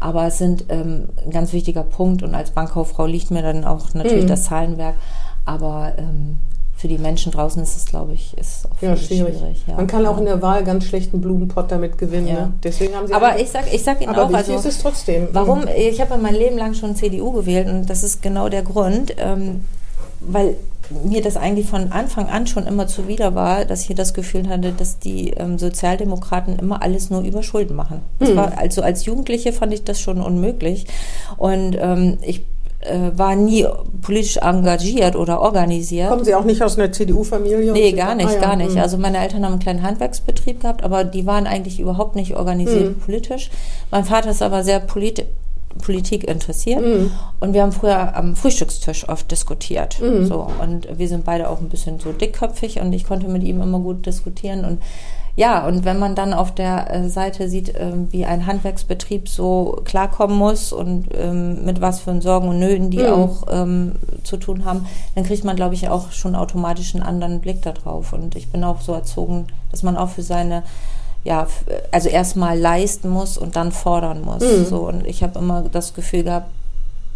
Aber 0.00 0.26
es 0.26 0.36
sind 0.36 0.66
ähm, 0.68 1.08
ein 1.24 1.30
ganz 1.30 1.54
wichtiger 1.54 1.82
Punkt 1.82 2.22
und 2.22 2.34
als 2.34 2.50
Bankkauffrau 2.50 3.06
liegt 3.06 3.30
mir 3.30 3.42
dann 3.42 3.64
auch 3.64 3.94
natürlich 3.94 4.24
mhm. 4.24 4.28
das 4.28 4.44
Zahlenwerk. 4.44 4.96
Aber 5.46 5.92
ähm, 5.96 6.36
für 6.76 6.88
die 6.88 6.98
Menschen 6.98 7.32
draußen 7.32 7.62
ist 7.62 7.74
es, 7.74 7.86
glaube 7.86 8.12
ich, 8.12 8.36
ist 8.36 8.66
auch 8.66 8.82
ja, 8.82 8.94
schwierig. 8.96 9.38
schwierig 9.38 9.64
ja. 9.66 9.76
Man 9.76 9.86
kann 9.86 10.04
auch 10.04 10.18
in 10.18 10.26
der 10.26 10.42
Wahl 10.42 10.62
ganz 10.62 10.84
schlechten 10.84 11.22
Blumenpott 11.22 11.72
damit 11.72 11.96
gewinnen. 11.96 12.28
Ja. 12.28 12.34
Ne? 12.34 12.52
Deswegen 12.62 12.94
haben 12.94 13.06
sie 13.06 13.14
aber 13.14 13.40
ich 13.40 13.50
sag, 13.50 13.72
ich 13.72 13.82
sag 13.82 14.02
Ihnen 14.02 14.14
auch, 14.14 14.32
also, 14.32 14.54
ist 14.54 14.66
es 14.66 14.78
trotzdem. 14.80 15.28
Warum? 15.32 15.62
Mhm. 15.62 15.68
Ich 15.74 16.00
habe 16.02 16.18
mein 16.18 16.34
Leben 16.34 16.58
lang 16.58 16.74
schon 16.74 16.94
CDU 16.94 17.32
gewählt 17.32 17.68
und 17.68 17.88
das 17.88 18.02
ist 18.02 18.20
genau 18.20 18.50
der 18.50 18.62
Grund, 18.62 19.14
ähm, 19.18 19.64
weil 20.20 20.56
mir 21.04 21.22
das 21.22 21.36
eigentlich 21.36 21.66
von 21.66 21.92
Anfang 21.92 22.28
an 22.28 22.46
schon 22.46 22.66
immer 22.66 22.86
zuwider 22.86 23.34
war, 23.34 23.64
dass 23.64 23.88
ich 23.88 23.96
das 23.96 24.14
Gefühl 24.14 24.48
hatte, 24.48 24.72
dass 24.72 24.98
die 24.98 25.30
ähm, 25.30 25.58
Sozialdemokraten 25.58 26.58
immer 26.58 26.82
alles 26.82 27.10
nur 27.10 27.22
über 27.22 27.42
Schulden 27.42 27.74
machen. 27.74 28.02
Das 28.18 28.36
war, 28.36 28.58
also 28.58 28.82
als 28.82 29.04
Jugendliche 29.04 29.52
fand 29.52 29.72
ich 29.72 29.82
das 29.82 30.00
schon 30.00 30.20
unmöglich. 30.20 30.86
Und 31.38 31.76
ähm, 31.80 32.18
ich 32.22 32.44
war 33.16 33.34
nie 33.34 33.66
politisch 34.02 34.36
engagiert 34.36 35.16
oder 35.16 35.40
organisiert. 35.40 36.08
Kommen 36.08 36.24
Sie 36.24 36.34
auch 36.34 36.44
nicht 36.44 36.62
aus 36.62 36.78
einer 36.78 36.92
CDU-Familie? 36.92 37.72
Nee, 37.72 37.92
gar 37.92 38.14
nicht, 38.14 38.28
ah, 38.28 38.34
ja. 38.34 38.40
gar 38.40 38.56
nicht. 38.56 38.74
Hm. 38.74 38.80
Also 38.80 38.98
meine 38.98 39.18
Eltern 39.18 39.44
haben 39.44 39.52
einen 39.52 39.62
kleinen 39.62 39.82
Handwerksbetrieb 39.82 40.60
gehabt, 40.60 40.84
aber 40.84 41.04
die 41.04 41.26
waren 41.26 41.46
eigentlich 41.46 41.80
überhaupt 41.80 42.16
nicht 42.16 42.36
organisiert 42.36 42.96
mhm. 42.96 43.00
politisch. 43.00 43.50
Mein 43.90 44.04
Vater 44.04 44.30
ist 44.30 44.42
aber 44.42 44.62
sehr 44.62 44.80
politisch 44.80 45.26
Politik 45.78 46.24
interessiert. 46.24 46.84
Mhm. 46.84 47.10
Und 47.40 47.54
wir 47.54 47.62
haben 47.62 47.72
früher 47.72 48.16
am 48.16 48.36
Frühstückstisch 48.36 49.08
oft 49.08 49.30
diskutiert. 49.30 50.00
Mhm. 50.00 50.26
So, 50.26 50.48
und 50.62 50.98
wir 50.98 51.08
sind 51.08 51.24
beide 51.24 51.48
auch 51.48 51.60
ein 51.60 51.68
bisschen 51.68 51.98
so 52.00 52.12
dickköpfig 52.12 52.80
und 52.80 52.92
ich 52.92 53.04
konnte 53.04 53.28
mit 53.28 53.42
ihm 53.42 53.60
immer 53.60 53.78
gut 53.78 54.06
diskutieren. 54.06 54.64
Und 54.64 54.82
ja, 55.36 55.66
und 55.66 55.84
wenn 55.84 55.98
man 55.98 56.14
dann 56.14 56.32
auf 56.32 56.54
der 56.54 56.90
äh, 56.90 57.10
Seite 57.10 57.50
sieht, 57.50 57.74
ähm, 57.78 58.08
wie 58.10 58.24
ein 58.24 58.46
Handwerksbetrieb 58.46 59.28
so 59.28 59.82
klarkommen 59.84 60.36
muss 60.36 60.72
und 60.72 61.08
ähm, 61.14 61.62
mit 61.66 61.82
was 61.82 62.00
für 62.00 62.18
Sorgen 62.22 62.48
und 62.48 62.58
Nöten 62.58 62.90
die 62.90 63.00
mhm. 63.00 63.12
auch 63.12 63.42
ähm, 63.50 63.92
zu 64.24 64.38
tun 64.38 64.64
haben, 64.64 64.86
dann 65.14 65.24
kriegt 65.24 65.44
man, 65.44 65.54
glaube 65.54 65.74
ich, 65.74 65.90
auch 65.90 66.10
schon 66.10 66.34
automatisch 66.34 66.94
einen 66.94 67.04
anderen 67.04 67.40
Blick 67.40 67.60
darauf. 67.60 68.14
Und 68.14 68.34
ich 68.34 68.50
bin 68.50 68.64
auch 68.64 68.80
so 68.80 68.94
erzogen, 68.94 69.46
dass 69.70 69.82
man 69.82 69.98
auch 69.98 70.08
für 70.08 70.22
seine 70.22 70.62
ja, 71.26 71.48
also 71.90 72.08
erstmal 72.08 72.58
leisten 72.58 73.08
muss 73.08 73.36
und 73.36 73.56
dann 73.56 73.72
fordern 73.72 74.22
muss. 74.22 74.42
Mhm. 74.42 74.64
So, 74.66 74.88
und 74.88 75.06
ich 75.06 75.22
habe 75.22 75.38
immer 75.40 75.62
das 75.62 75.92
Gefühl 75.92 76.22
gehabt, 76.22 76.50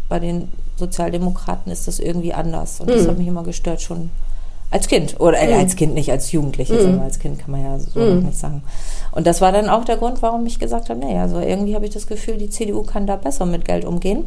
bei 0.08 0.18
den 0.18 0.48
Sozialdemokraten 0.76 1.70
ist 1.70 1.86
das 1.86 2.00
irgendwie 2.00 2.34
anders. 2.34 2.80
Und 2.80 2.88
mhm. 2.88 2.94
das 2.94 3.06
hat 3.06 3.18
mich 3.18 3.28
immer 3.28 3.44
gestört, 3.44 3.80
schon 3.80 4.10
als 4.72 4.88
Kind. 4.88 5.20
Oder 5.20 5.38
äh, 5.38 5.54
mhm. 5.54 5.60
als 5.60 5.76
Kind 5.76 5.94
nicht, 5.94 6.10
als 6.10 6.32
Jugendliche. 6.32 6.74
Mhm. 6.74 7.00
als 7.00 7.20
Kind 7.20 7.38
kann 7.38 7.52
man 7.52 7.62
ja 7.62 7.78
so 7.78 8.00
mhm. 8.00 8.16
noch 8.16 8.22
nicht 8.26 8.38
sagen. 8.38 8.62
Und 9.12 9.28
das 9.28 9.40
war 9.40 9.52
dann 9.52 9.68
auch 9.68 9.84
der 9.84 9.96
Grund, 9.96 10.22
warum 10.22 10.44
ich 10.44 10.58
gesagt 10.58 10.90
habe, 10.90 10.98
naja, 10.98 11.28
so 11.28 11.38
irgendwie 11.38 11.76
habe 11.76 11.84
ich 11.84 11.92
das 11.92 12.08
Gefühl, 12.08 12.36
die 12.36 12.50
CDU 12.50 12.82
kann 12.82 13.06
da 13.06 13.14
besser 13.14 13.46
mit 13.46 13.64
Geld 13.64 13.84
umgehen. 13.84 14.24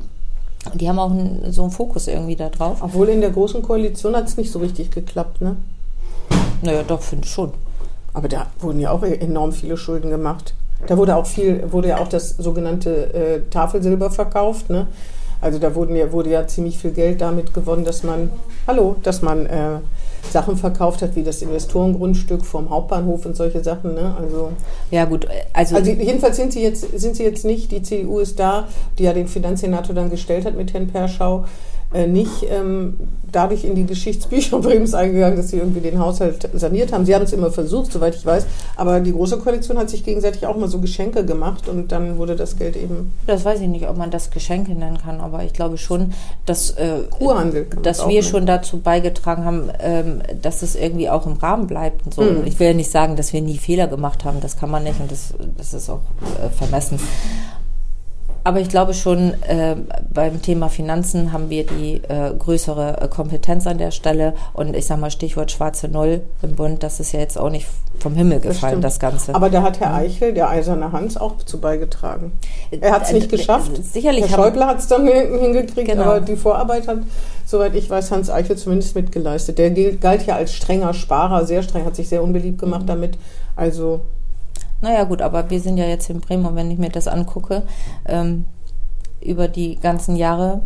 Und 0.71 0.79
die 0.79 0.87
haben 0.87 0.99
auch 0.99 1.11
einen, 1.11 1.51
so 1.51 1.63
einen 1.63 1.71
Fokus 1.71 2.07
irgendwie 2.07 2.37
da 2.37 2.47
drauf. 2.47 2.77
Obwohl 2.79 3.09
in 3.09 3.19
der 3.19 3.31
großen 3.31 3.61
Koalition 3.61 4.15
hat 4.15 4.29
es 4.29 4.37
nicht 4.37 4.49
so 4.49 4.59
richtig 4.59 4.91
geklappt, 4.91 5.41
ne? 5.41 5.57
Naja, 6.61 6.83
doch, 6.87 7.01
finde 7.01 7.25
ich 7.25 7.31
schon. 7.31 7.51
Aber 8.13 8.27
da 8.27 8.47
wurden 8.59 8.79
ja 8.79 8.91
auch 8.91 9.03
enorm 9.03 9.51
viele 9.51 9.77
Schulden 9.77 10.09
gemacht. 10.09 10.53
Da 10.87 10.97
wurde 10.97 11.15
auch 11.15 11.25
viel, 11.25 11.71
wurde 11.71 11.89
ja 11.89 11.97
auch 11.99 12.07
das 12.07 12.31
sogenannte 12.31 13.13
äh, 13.13 13.41
Tafelsilber 13.49 14.11
verkauft, 14.11 14.69
ne? 14.69 14.87
Also 15.43 15.59
da 15.59 15.75
wurden 15.75 15.95
ja, 15.95 16.09
wurde 16.13 16.29
ja 16.29 16.47
ziemlich 16.47 16.77
viel 16.77 16.91
Geld 16.91 17.19
damit 17.19 17.53
gewonnen, 17.53 17.83
dass 17.83 18.03
man, 18.03 18.29
hallo, 18.65 18.95
dass 19.03 19.21
man 19.21 19.45
äh, 19.45 19.79
Sachen 20.31 20.55
verkauft 20.55 21.01
hat, 21.01 21.17
wie 21.17 21.23
das 21.23 21.41
Investorengrundstück 21.41 22.45
vom 22.45 22.69
Hauptbahnhof 22.69 23.25
und 23.25 23.35
solche 23.35 23.61
Sachen. 23.61 23.93
Ne? 23.93 24.15
Also, 24.17 24.53
ja 24.89 25.03
gut, 25.03 25.27
also, 25.51 25.75
also 25.75 25.91
jedenfalls 25.91 26.37
sind 26.37 26.53
sie 26.53 26.63
jetzt 26.63 26.97
sind 26.97 27.17
sie 27.17 27.23
jetzt 27.23 27.43
nicht. 27.43 27.71
Die 27.73 27.83
CDU 27.83 28.19
ist 28.19 28.39
da, 28.39 28.69
die 28.97 29.03
ja 29.03 29.11
den 29.11 29.27
Finanzsenator 29.27 29.93
dann 29.93 30.09
gestellt 30.09 30.45
hat 30.45 30.55
mit 30.55 30.73
Herrn 30.73 30.87
Perschau 30.87 31.43
nicht 32.07 32.45
ähm, 32.49 32.95
dadurch 33.33 33.63
in 33.63 33.75
die 33.75 33.85
Geschichtsbücher 33.85 34.59
Bremens 34.61 34.93
eingegangen, 34.93 35.35
dass 35.37 35.49
sie 35.49 35.57
irgendwie 35.57 35.81
den 35.81 35.99
Haushalt 35.99 36.49
saniert 36.53 36.93
haben. 36.93 37.05
Sie 37.05 37.13
haben 37.13 37.23
es 37.23 37.33
immer 37.33 37.51
versucht, 37.51 37.91
soweit 37.91 38.15
ich 38.15 38.25
weiß. 38.25 38.45
Aber 38.75 38.99
die 38.99 39.11
Große 39.11 39.37
Koalition 39.37 39.77
hat 39.77 39.89
sich 39.89 40.03
gegenseitig 40.03 40.45
auch 40.45 40.55
mal 40.55 40.67
so 40.67 40.79
Geschenke 40.79 41.25
gemacht 41.25 41.67
und 41.67 41.91
dann 41.91 42.17
wurde 42.17 42.35
das 42.35 42.57
Geld 42.57 42.75
eben. 42.75 43.13
Das 43.27 43.43
weiß 43.43 43.59
ich 43.61 43.67
nicht, 43.67 43.87
ob 43.89 43.97
man 43.97 44.11
das 44.11 44.31
Geschenke 44.31 44.73
nennen 44.73 44.97
kann, 44.97 45.19
aber 45.19 45.43
ich 45.43 45.53
glaube 45.53 45.77
schon, 45.77 46.13
dass, 46.45 46.71
äh, 46.71 46.99
dass 47.81 48.07
wir 48.07 48.23
schon 48.23 48.45
dazu 48.45 48.79
beigetragen 48.79 49.45
haben, 49.45 49.69
ähm, 49.79 50.21
dass 50.41 50.61
es 50.61 50.75
irgendwie 50.75 51.09
auch 51.09 51.25
im 51.25 51.33
Rahmen 51.33 51.67
bleibt. 51.67 52.05
Und 52.05 52.13
so. 52.13 52.21
Mhm. 52.21 52.43
Ich 52.45 52.59
will 52.59 52.67
ja 52.67 52.73
nicht 52.73 52.91
sagen, 52.91 53.15
dass 53.15 53.33
wir 53.33 53.41
nie 53.41 53.57
Fehler 53.57 53.87
gemacht 53.87 54.25
haben, 54.25 54.39
das 54.41 54.57
kann 54.57 54.69
man 54.69 54.83
nicht 54.83 54.99
und 54.99 55.11
das, 55.11 55.33
das 55.57 55.73
ist 55.73 55.89
auch 55.89 56.01
äh, 56.43 56.49
vermessen. 56.49 56.99
Aber 58.45 58.59
ich 58.59 58.67
glaube 58.67 58.93
schon, 58.93 59.33
äh, 59.43 59.75
beim 60.13 60.41
Thema 60.41 60.67
Finanzen 60.67 61.31
haben 61.31 61.49
wir 61.49 61.65
die 61.65 62.01
äh, 62.07 62.33
größere 62.37 63.01
äh, 63.01 63.07
Kompetenz 63.07 63.67
an 63.67 63.77
der 63.77 63.91
Stelle. 63.91 64.33
Und 64.53 64.75
ich 64.75 64.85
sage 64.85 64.99
mal, 64.99 65.11
Stichwort 65.11 65.51
schwarze 65.51 65.87
Null 65.87 66.21
im 66.41 66.55
Bund, 66.55 66.83
das 66.83 66.99
ist 66.99 67.13
ja 67.13 67.19
jetzt 67.21 67.37
auch 67.37 67.49
nicht 67.49 67.67
vom 67.99 68.15
Himmel 68.15 68.41
gefallen, 68.41 68.81
das, 68.81 68.95
das 68.95 68.99
Ganze. 68.99 69.35
Aber 69.35 69.49
da 69.49 69.61
hat 69.61 69.79
Herr 69.79 69.93
Eichel, 69.93 70.33
der 70.33 70.49
eiserne 70.49 70.91
Hans, 70.91 71.15
auch 71.15 71.37
zu 71.37 71.61
beigetragen. 71.61 72.33
Er 72.71 72.91
hat 72.91 73.03
es 73.03 73.11
äh, 73.11 73.13
nicht 73.13 73.29
geschafft. 73.29 73.71
Sicherlich. 73.81 74.29
Herr 74.29 74.37
Schäuble 74.37 74.65
hat 74.65 74.79
es 74.79 74.87
dann 74.87 75.07
hingekriegt, 75.07 75.89
genau. 75.89 76.03
aber 76.03 76.19
die 76.19 76.35
Vorarbeit 76.35 76.87
hat, 76.87 76.99
soweit 77.45 77.75
ich 77.75 77.89
weiß, 77.89 78.11
Hans 78.11 78.29
Eichel 78.29 78.57
zumindest 78.57 78.95
mitgeleistet. 78.95 79.57
Der 79.57 79.71
galt 79.71 80.25
ja 80.25 80.35
als 80.35 80.53
strenger 80.53 80.93
Sparer, 80.93 81.45
sehr 81.45 81.63
streng, 81.63 81.85
hat 81.85 81.95
sich 81.95 82.09
sehr 82.09 82.21
unbeliebt 82.21 82.59
gemacht 82.59 82.83
mhm. 82.83 82.87
damit. 82.87 83.17
Also 83.55 84.01
naja 84.83 85.05
gut, 85.05 85.21
aber 85.21 85.49
wir 85.49 85.61
sind 85.61 85.77
ja 85.77 85.85
jetzt 85.85 86.09
in 86.09 86.19
Bremen 86.19 86.45
und 86.45 86.55
wenn 86.55 86.69
ich 86.69 86.77
mir 86.77 86.89
das 86.89 87.07
angucke, 87.07 87.63
ähm, 88.05 88.43
über 89.21 89.47
die 89.47 89.77
ganzen 89.77 90.17
Jahre, 90.17 90.61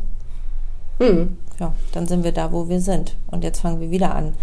hm. 0.98 1.38
ja, 1.60 1.74
dann 1.94 2.08
sind 2.08 2.24
wir 2.24 2.32
da, 2.32 2.52
wo 2.52 2.68
wir 2.68 2.82
sind. 2.82 3.16
Und 3.28 3.44
jetzt 3.44 3.60
fangen 3.62 3.80
wir 3.80 3.92
wieder 3.92 4.16
an, 4.16 4.34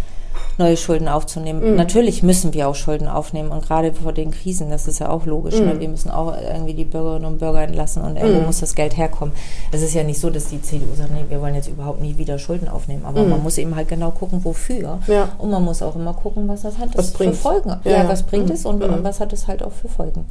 neue 0.58 0.76
Schulden 0.76 1.08
aufzunehmen. 1.08 1.72
Mhm. 1.72 1.76
Natürlich 1.76 2.22
müssen 2.22 2.54
wir 2.54 2.68
auch 2.68 2.74
Schulden 2.74 3.08
aufnehmen 3.08 3.50
und 3.50 3.66
gerade 3.66 3.92
vor 3.92 4.12
den 4.12 4.30
Krisen, 4.30 4.70
das 4.70 4.86
ist 4.86 5.00
ja 5.00 5.08
auch 5.08 5.26
logisch. 5.26 5.58
Mhm. 5.58 5.66
Ne? 5.66 5.80
Wir 5.80 5.88
müssen 5.88 6.10
auch 6.10 6.34
irgendwie 6.36 6.74
die 6.74 6.84
Bürgerinnen 6.84 7.24
und 7.24 7.38
Bürger 7.38 7.62
entlassen 7.62 8.02
und 8.02 8.16
irgendwo 8.16 8.40
mhm. 8.40 8.46
muss 8.46 8.60
das 8.60 8.74
Geld 8.74 8.96
herkommen. 8.96 9.34
Es 9.72 9.82
ist 9.82 9.94
ja 9.94 10.02
nicht 10.02 10.20
so, 10.20 10.30
dass 10.30 10.46
die 10.46 10.60
CDU 10.60 10.94
sagt, 10.96 11.10
nee, 11.10 11.24
wir 11.28 11.40
wollen 11.40 11.54
jetzt 11.54 11.68
überhaupt 11.68 12.00
nie 12.00 12.16
wieder 12.18 12.38
Schulden 12.38 12.68
aufnehmen. 12.68 13.04
Aber 13.04 13.22
mhm. 13.22 13.30
man 13.30 13.42
muss 13.42 13.58
eben 13.58 13.74
halt 13.74 13.88
genau 13.88 14.10
gucken, 14.10 14.44
wofür. 14.44 14.98
Ja. 15.06 15.30
Und 15.38 15.50
man 15.50 15.64
muss 15.64 15.82
auch 15.82 15.96
immer 15.96 16.14
gucken, 16.14 16.48
was 16.48 16.62
das 16.62 16.78
hat 16.78 16.96
was 16.96 17.10
für 17.10 17.32
Folgen. 17.32 17.76
Ja, 17.84 17.90
ja 17.90 18.08
was 18.08 18.22
bringt 18.22 18.50
es 18.50 18.64
und, 18.64 18.82
und, 18.82 19.00
mhm. 19.00 19.04
was 19.04 19.20
hat 19.20 19.32
es 19.32 19.48
halt 19.48 19.62
auch 19.62 19.72
für 19.72 19.88
Folgen. 19.88 20.26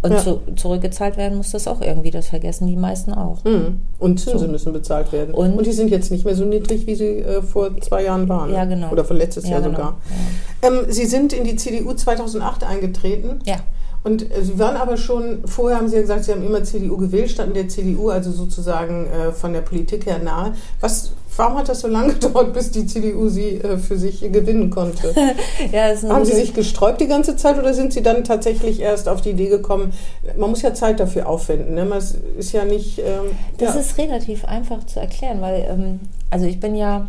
Und 0.00 0.12
Ja. 0.12 0.18
zu, 0.18 0.40
zurückgezahlt 0.54 1.16
werden 1.16 1.36
muss 1.38 1.50
das 1.50 1.66
auch 1.66 1.80
irgendwie, 1.80 2.12
das 2.12 2.28
vergessen 2.28 2.68
die 2.68 2.76
meisten 2.76 3.12
auch. 3.12 3.42
Mhm. 3.44 3.80
Und 3.98 4.20
Zinsen 4.20 4.38
So. 4.38 4.46
müssen 4.46 4.72
bezahlt 4.72 5.10
werden. 5.12 5.34
Und- 5.34 5.66
die 5.66 5.72
sind 5.72 5.90
jetzt 5.90 6.12
nicht 6.12 6.24
mehr 6.24 6.36
so 6.36 6.44
niedrig, 6.44 6.86
wie 6.86 6.94
sie 6.94 7.18
äh, 7.18 7.42
vor 7.42 7.70
zwei 7.80 8.04
Jahren 8.04 8.28
waren. 8.28 8.52
Ja, 8.52 8.64
genau. 8.64 8.90
Oder 8.90 9.04
von 9.04 9.16
letztes 9.16 9.44
Ja, 9.44 9.52
Jahr 9.52 9.62
genau. 9.62 9.76
sogar. 9.76 9.96
Ähm, 10.62 10.86
sie 10.88 11.06
sind 11.06 11.32
in 11.32 11.42
die 11.42 11.56
CDU 11.56 11.94
2008 11.94 12.62
eingetreten. 12.62 13.40
Ja. 13.44 13.56
Und 14.04 14.30
äh, 14.30 14.42
Sie 14.42 14.58
waren 14.58 14.76
aber 14.76 14.96
schon, 14.96 15.46
vorher 15.46 15.78
haben 15.78 15.88
Sie 15.88 15.96
ja 15.96 16.02
gesagt, 16.02 16.24
Sie 16.24 16.32
haben 16.32 16.44
immer 16.44 16.62
CDU 16.62 16.96
gewählt, 16.96 17.30
standen 17.30 17.54
der 17.54 17.68
CDU 17.68 18.10
also 18.10 18.30
sozusagen 18.30 19.06
äh, 19.06 19.32
von 19.32 19.52
der 19.52 19.60
Politik 19.60 20.06
her 20.06 20.18
nahe. 20.18 20.54
Was, 20.80 21.12
warum 21.36 21.58
hat 21.58 21.68
das 21.68 21.80
so 21.80 21.88
lange 21.88 22.14
gedauert, 22.18 22.52
bis 22.52 22.70
die 22.70 22.86
CDU 22.86 23.28
Sie 23.28 23.56
äh, 23.56 23.78
für 23.78 23.98
sich 23.98 24.20
gewinnen 24.20 24.70
konnte? 24.70 25.14
ja 25.72 25.94
haben 26.08 26.24
Sie 26.24 26.34
sich 26.34 26.54
gesträubt 26.54 27.00
die 27.00 27.08
ganze 27.08 27.36
Zeit 27.36 27.58
oder 27.58 27.74
sind 27.74 27.92
Sie 27.92 28.02
dann 28.02 28.24
tatsächlich 28.24 28.80
erst 28.80 29.08
auf 29.08 29.20
die 29.20 29.30
Idee 29.30 29.48
gekommen, 29.48 29.92
man 30.36 30.50
muss 30.50 30.62
ja 30.62 30.74
Zeit 30.74 31.00
dafür 31.00 31.28
aufwenden, 31.28 31.74
ne? 31.74 31.84
Man 31.84 31.98
ist 31.98 32.52
ja 32.52 32.64
nicht... 32.64 32.98
Ähm, 32.98 33.36
Das 33.58 33.74
ja. 33.74 33.80
ist 33.80 33.98
relativ 33.98 34.44
einfach 34.44 34.84
zu 34.84 35.00
erklären, 35.00 35.40
weil 35.40 35.66
ähm, 35.68 36.00
also 36.30 36.46
ich 36.46 36.60
bin 36.60 36.74
ja 36.76 37.08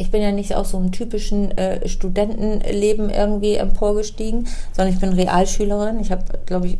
ich 0.00 0.10
bin 0.10 0.22
ja 0.22 0.32
nicht 0.32 0.54
aus 0.54 0.70
so 0.70 0.78
einem 0.78 0.92
typischen 0.92 1.56
äh, 1.58 1.86
Studentenleben 1.86 3.10
irgendwie 3.10 3.56
emporgestiegen, 3.56 4.46
sondern 4.72 4.94
ich 4.94 5.00
bin 5.00 5.12
Realschülerin. 5.12 6.00
Ich 6.00 6.10
habe, 6.10 6.24
glaube 6.46 6.68
ich, 6.68 6.78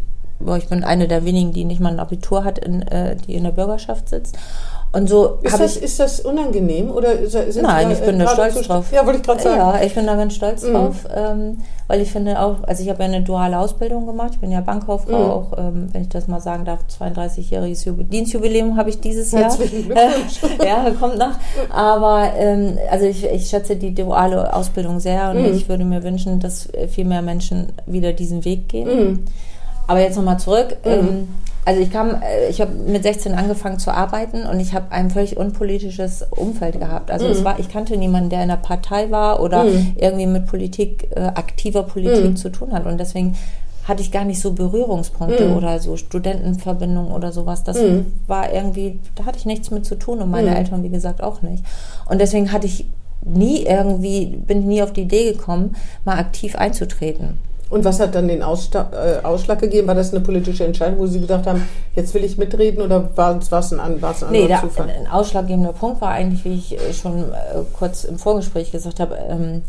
ich 0.57 0.69
bin 0.69 0.85
eine 0.85 1.07
der 1.07 1.27
wenigen, 1.27 1.53
die 1.53 1.65
nicht 1.65 1.81
mal 1.81 1.93
ein 1.93 2.01
Abitur 2.01 2.45
hat, 2.45 2.59
in, 2.59 2.81
äh, 2.83 3.17
die 3.17 3.35
in 3.35 3.45
der 3.45 3.51
Bürgerschaft 3.51 4.09
sitzt. 4.09 4.39
Und 4.93 5.09
so 5.09 5.39
Ist 5.43 5.61
das, 5.61 5.77
ich 5.77 5.83
ist 5.85 6.01
das 6.01 6.19
unangenehm 6.21 6.91
oder 6.91 7.17
sind 7.29 7.63
Nein, 7.63 7.87
da, 7.89 7.93
ich 7.95 8.01
bin 8.01 8.19
da 8.19 8.27
stolz 8.27 8.61
drauf. 8.63 8.87
Ja, 8.93 9.07
wollte 9.07 9.21
ich 9.21 9.25
gerade 9.25 9.41
sagen. 9.41 9.57
Ja, 9.57 9.81
ich 9.83 9.95
bin 9.95 10.05
da 10.05 10.17
ganz 10.17 10.35
stolz 10.35 10.65
Mhm. 10.65 10.73
drauf, 10.73 10.97
ähm, 11.15 11.59
weil 11.87 12.01
ich 12.01 12.11
finde 12.11 12.41
auch, 12.41 12.57
also 12.65 12.83
ich 12.83 12.89
habe 12.91 12.99
ja 13.05 13.09
eine 13.09 13.23
duale 13.23 13.57
Ausbildung 13.61 14.05
gemacht, 14.05 14.31
ich 14.35 14.41
bin 14.41 14.51
ja 14.51 14.61
Bankkauffrau, 14.63 15.17
Mhm. 15.17 15.31
auch 15.31 15.59
ähm, 15.59 15.89
wenn 15.93 16.03
ich 16.03 16.09
das 16.09 16.27
mal 16.27 16.41
sagen 16.41 16.65
darf, 16.65 16.81
32-jähriges 16.99 17.85
Jubi- 17.87 18.03
Dienstjubiläum 18.03 18.77
habe 18.77 18.91
ich 18.91 18.99
dieses 19.01 19.31
Jahr. 19.31 19.43
Herzlichen 19.45 19.85
Glückwunsch. 19.87 20.41
ja, 20.67 20.91
kommt 20.99 21.19
noch. 21.19 21.35
Aber 21.73 22.33
ähm, 22.37 22.77
also 22.91 23.07
ich, 23.07 23.25
ich 23.25 23.47
schätze 23.49 23.77
die 23.77 23.95
duale 23.95 24.53
Ausbildung 24.53 24.99
sehr 24.99 25.31
und 25.31 25.39
Mhm. 25.43 25.55
ich 25.55 25.69
würde 25.69 25.85
mir 25.85 26.03
wünschen, 26.03 26.41
dass 26.41 26.69
äh, 26.75 26.89
viel 26.89 27.05
mehr 27.05 27.23
Menschen 27.23 27.69
wieder 27.87 28.13
diesen 28.13 28.45
Weg 28.45 28.69
gehen. 28.69 28.89
Mhm. 28.89 29.19
Aber 29.87 30.01
jetzt 30.01 30.17
nochmal 30.17 30.41
zurück. 30.41 30.77
Mhm. 30.85 30.91
Ähm, 30.91 31.29
also 31.65 31.81
ich 31.81 31.91
kam, 31.91 32.11
äh, 32.23 32.49
ich 32.49 32.61
habe 32.61 32.73
mit 32.73 33.03
16 33.03 33.35
angefangen 33.35 33.79
zu 33.79 33.93
arbeiten 33.93 34.45
und 34.47 34.61
ich 34.61 34.73
habe 34.75 34.91
ein 34.93 35.11
völlig 35.11 35.37
unpolitisches 35.37 36.25
Umfeld 36.31 36.79
gehabt. 36.81 37.11
Also 37.11 37.27
es 37.29 37.45
war, 37.45 37.59
ich 37.61 37.69
kannte 37.69 37.97
niemanden, 37.97 38.31
der 38.31 38.43
in 38.43 38.49
der 38.49 38.57
Partei 38.57 39.11
war 39.11 39.41
oder 39.43 39.65
Mhm. 39.65 39.93
irgendwie 39.97 40.27
mit 40.27 40.47
Politik, 40.47 41.09
äh, 41.15 41.21
aktiver 41.21 41.83
Politik 41.83 42.25
Mhm. 42.31 42.37
zu 42.37 42.49
tun 42.51 42.73
hat. 42.73 42.87
Und 42.87 42.99
deswegen 42.99 43.37
hatte 43.85 44.03
ich 44.03 44.13
gar 44.13 44.25
nicht 44.25 44.41
so 44.41 44.53
Berührungspunkte 44.53 45.47
Mhm. 45.47 45.57
oder 45.57 45.79
so 45.81 45.97
Studentenverbindungen 45.97 47.13
oder 47.13 47.33
sowas. 47.33 47.65
Das 47.65 47.77
Mhm. 47.83 48.07
war 48.27 48.53
irgendwie, 48.53 49.01
da 49.17 49.25
hatte 49.25 49.39
ich 49.39 49.47
nichts 49.47 49.71
mit 49.71 49.85
zu 49.85 49.97
tun 49.97 50.21
und 50.21 50.31
meine 50.31 50.51
Mhm. 50.51 50.57
Eltern, 50.57 50.83
wie 50.83 50.89
gesagt, 50.91 51.23
auch 51.23 51.43
nicht. 51.43 51.65
Und 52.09 52.21
deswegen 52.21 52.53
hatte 52.53 52.67
ich 52.67 52.87
nie 53.23 53.65
irgendwie, 53.67 54.27
bin 54.27 54.61
ich 54.61 54.65
nie 54.67 54.83
auf 54.83 54.93
die 54.93 55.03
Idee 55.03 55.33
gekommen, 55.33 55.77
mal 56.05 56.19
aktiv 56.19 56.57
einzutreten. 56.57 57.39
Und 57.71 57.85
was 57.85 58.01
hat 58.01 58.15
dann 58.17 58.27
den 58.27 58.43
Aussta 58.43 58.91
äh, 58.93 59.25
Ausschlag 59.25 59.61
gegeben? 59.61 59.87
War 59.87 59.95
das 59.95 60.13
eine 60.13 60.21
politische 60.21 60.65
Entscheidung, 60.65 60.99
wo 60.99 61.07
Sie 61.07 61.21
gedacht 61.21 61.47
haben, 61.47 61.67
jetzt 61.95 62.13
will 62.15 62.25
ich 62.25 62.37
mitreden 62.37 62.83
oder 62.83 63.17
war 63.17 63.39
es 63.39 63.73
ein, 63.73 63.79
ein 63.81 63.95
Nee, 64.01 64.43
anderer 64.43 64.49
der, 64.49 64.61
Zufall? 64.61 64.91
ein 64.91 65.07
ausschlaggebender 65.07 65.73
Punkt 65.73 66.01
war 66.01 66.11
eigentlich, 66.11 66.45
wie 66.45 66.55
ich 66.55 66.75
äh, 66.77 66.93
schon 66.93 67.21
äh, 67.33 67.61
kurz 67.73 68.03
im 68.05 68.19
Vorgespräch 68.19 68.73
gesagt 68.73 68.99
habe, 68.99 69.17
ähm, 69.29 69.63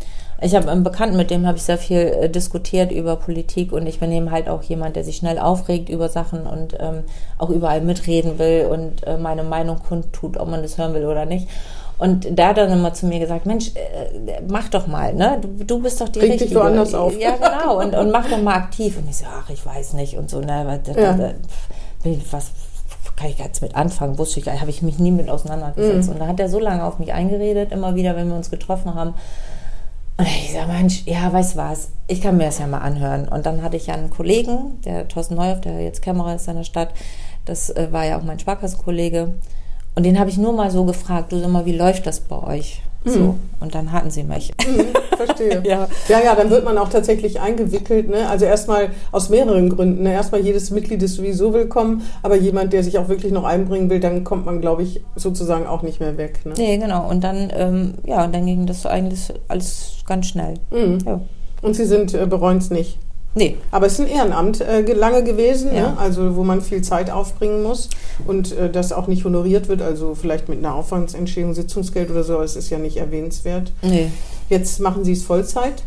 ich 0.44 0.56
habe 0.56 0.68
einen 0.68 0.82
Bekannten, 0.82 1.16
mit 1.16 1.30
dem 1.30 1.46
habe 1.46 1.56
ich 1.56 1.62
sehr 1.62 1.78
viel 1.78 1.98
äh, 1.98 2.28
diskutiert 2.28 2.90
über 2.90 3.14
Politik 3.14 3.70
und 3.72 3.86
ich 3.86 4.00
bin 4.00 4.10
eben 4.10 4.32
halt 4.32 4.48
auch 4.48 4.64
jemand, 4.64 4.96
der 4.96 5.04
sich 5.04 5.16
schnell 5.16 5.38
aufregt 5.38 5.88
über 5.88 6.08
Sachen 6.08 6.44
und 6.46 6.76
ähm, 6.80 7.04
auch 7.38 7.50
überall 7.50 7.80
mitreden 7.82 8.40
will 8.40 8.66
und 8.68 9.06
äh, 9.06 9.16
meine 9.16 9.44
Meinung 9.44 9.78
kundtut, 9.88 10.36
ob 10.36 10.48
man 10.48 10.62
das 10.62 10.76
hören 10.78 10.94
will 10.94 11.06
oder 11.06 11.26
nicht. 11.26 11.46
Und 12.02 12.26
da 12.38 12.48
hat 12.48 12.58
er 12.58 12.66
dann 12.66 12.78
immer 12.78 12.92
zu 12.92 13.06
mir 13.06 13.20
gesagt, 13.20 13.46
Mensch, 13.46 13.68
äh, 13.76 14.40
mach 14.48 14.68
doch 14.68 14.86
mal, 14.88 15.14
ne? 15.14 15.38
Du, 15.40 15.64
du 15.64 15.78
bist 15.82 16.00
doch 16.00 16.08
die 16.08 16.18
dich 16.20 16.32
Richtige. 16.32 16.56
woanders 16.56 16.94
auf. 16.94 17.16
Ja, 17.18 17.36
genau. 17.36 17.80
Und, 17.80 17.94
und 17.94 18.10
mach 18.10 18.28
doch 18.28 18.42
mal 18.42 18.54
aktiv. 18.54 18.98
Und 18.98 19.08
ich 19.08 19.16
so, 19.18 19.26
ach, 19.26 19.48
ich 19.50 19.64
weiß 19.64 19.92
nicht 19.94 20.16
und 20.18 20.28
so, 20.28 20.40
ne? 20.40 20.80
da- 20.84 20.92
Ja. 21.00 21.12
da- 21.12 21.28
da- 21.28 22.10
Was 22.32 22.50
kann 23.16 23.28
ich 23.28 23.38
jetzt 23.38 23.62
mit 23.62 23.76
anfangen? 23.76 24.18
Wusste 24.18 24.40
ich, 24.40 24.46
habe 24.48 24.70
ich 24.70 24.82
mich 24.82 24.98
nie 24.98 25.12
mit 25.12 25.30
auseinandergesetzt. 25.30 26.08
Mhm. 26.08 26.14
Und 26.14 26.18
da 26.20 26.26
hat 26.26 26.40
er 26.40 26.48
so 26.48 26.58
lange 26.58 26.82
auf 26.84 26.98
mich 26.98 27.12
eingeredet, 27.12 27.70
immer 27.70 27.94
wieder, 27.94 28.16
wenn 28.16 28.28
wir 28.28 28.34
uns 28.36 28.50
getroffen 28.50 28.94
haben. 28.94 29.14
Und 30.18 30.26
ich 30.26 30.52
sage, 30.52 30.72
Mensch, 30.72 31.02
ja, 31.06 31.32
weißt 31.32 31.54
du 31.54 31.58
was, 31.58 31.90
ich 32.08 32.20
kann 32.20 32.36
mir 32.36 32.46
das 32.46 32.58
ja 32.58 32.66
mal 32.66 32.78
anhören. 32.78 33.28
Und 33.28 33.46
dann 33.46 33.62
hatte 33.62 33.76
ich 33.76 33.86
ja 33.86 33.94
einen 33.94 34.10
Kollegen, 34.10 34.80
der 34.84 35.06
Thorsten 35.08 35.36
Neuhoff, 35.36 35.60
der 35.60 35.80
jetzt 35.80 36.02
Kämmerer 36.02 36.34
ist 36.34 36.48
in 36.48 36.56
der 36.56 36.64
Stadt, 36.64 36.90
das 37.44 37.70
äh, 37.70 37.88
war 37.92 38.04
ja 38.04 38.18
auch 38.18 38.22
mein 38.22 38.38
Sparkassenkollege. 38.40 39.34
Und 39.94 40.04
den 40.04 40.18
habe 40.18 40.30
ich 40.30 40.38
nur 40.38 40.52
mal 40.52 40.70
so 40.70 40.84
gefragt, 40.84 41.32
du 41.32 41.38
sag 41.38 41.50
mal, 41.50 41.66
wie 41.66 41.76
läuft 41.76 42.06
das 42.06 42.20
bei 42.20 42.42
euch? 42.42 42.82
So. 43.04 43.34
Und 43.60 43.74
dann 43.74 43.90
hatten 43.92 44.10
sie 44.10 44.22
mich. 44.22 44.52
Mhm, 44.66 44.86
verstehe. 45.16 45.62
Ja. 45.64 45.88
ja, 46.08 46.20
ja, 46.24 46.34
dann 46.34 46.50
wird 46.50 46.64
man 46.64 46.78
auch 46.78 46.88
tatsächlich 46.88 47.40
eingewickelt. 47.40 48.08
Ne? 48.08 48.28
Also 48.28 48.44
erstmal 48.44 48.90
aus 49.10 49.28
mehreren 49.28 49.68
Gründen. 49.68 50.02
Ne? 50.04 50.12
Erstmal 50.12 50.40
jedes 50.40 50.70
Mitglied 50.70 51.02
ist 51.02 51.16
sowieso 51.16 51.52
willkommen, 51.52 52.02
aber 52.22 52.36
jemand, 52.36 52.72
der 52.72 52.84
sich 52.84 52.98
auch 52.98 53.08
wirklich 53.08 53.32
noch 53.32 53.44
einbringen 53.44 53.90
will, 53.90 54.00
dann 54.00 54.24
kommt 54.24 54.46
man, 54.46 54.60
glaube 54.60 54.82
ich, 54.82 55.02
sozusagen 55.16 55.66
auch 55.66 55.82
nicht 55.82 56.00
mehr 56.00 56.16
weg. 56.16 56.40
Ne? 56.44 56.54
Nee, 56.56 56.78
genau. 56.78 57.08
Und 57.08 57.24
dann, 57.24 57.52
ähm, 57.54 57.94
ja, 58.04 58.24
und 58.24 58.34
dann 58.34 58.46
ging 58.46 58.66
das 58.66 58.86
eigentlich 58.86 59.32
alles 59.48 60.02
ganz 60.06 60.26
schnell. 60.26 60.54
Mhm. 60.70 60.98
Ja. 61.04 61.20
Und 61.60 61.74
Sie 61.74 61.84
sind 61.84 62.14
äh, 62.14 62.26
bereuen 62.26 62.58
es 62.58 62.70
nicht. 62.70 62.98
Nee, 63.34 63.56
Aber 63.70 63.86
es 63.86 63.94
ist 63.94 64.00
ein 64.00 64.08
Ehrenamt 64.08 64.60
äh, 64.60 64.82
ge- 64.82 64.94
lange 64.94 65.24
gewesen, 65.24 65.74
Ja. 65.74 65.92
ne? 65.92 65.98
also 65.98 66.36
wo 66.36 66.44
man 66.44 66.60
viel 66.60 66.82
Zeit 66.82 67.10
aufbringen 67.10 67.62
muss 67.62 67.88
und 68.26 68.52
äh, 68.52 68.68
das 68.70 68.92
auch 68.92 69.06
nicht 69.06 69.24
honoriert 69.24 69.68
wird, 69.68 69.80
also 69.80 70.14
vielleicht 70.14 70.50
mit 70.50 70.58
einer 70.58 70.74
Aufwandsentschädigung, 70.74 71.54
Sitzungsgeld 71.54 72.10
oder 72.10 72.24
so, 72.24 72.34
aber 72.34 72.44
es 72.44 72.56
ist 72.56 72.68
ja 72.68 72.78
nicht 72.78 72.98
erwähnenswert. 72.98 73.72
nee. 73.82 74.10
Jetzt 74.50 74.80
machen 74.80 75.02
Sie 75.02 75.12
es 75.12 75.22
Vollzeit. 75.22 75.82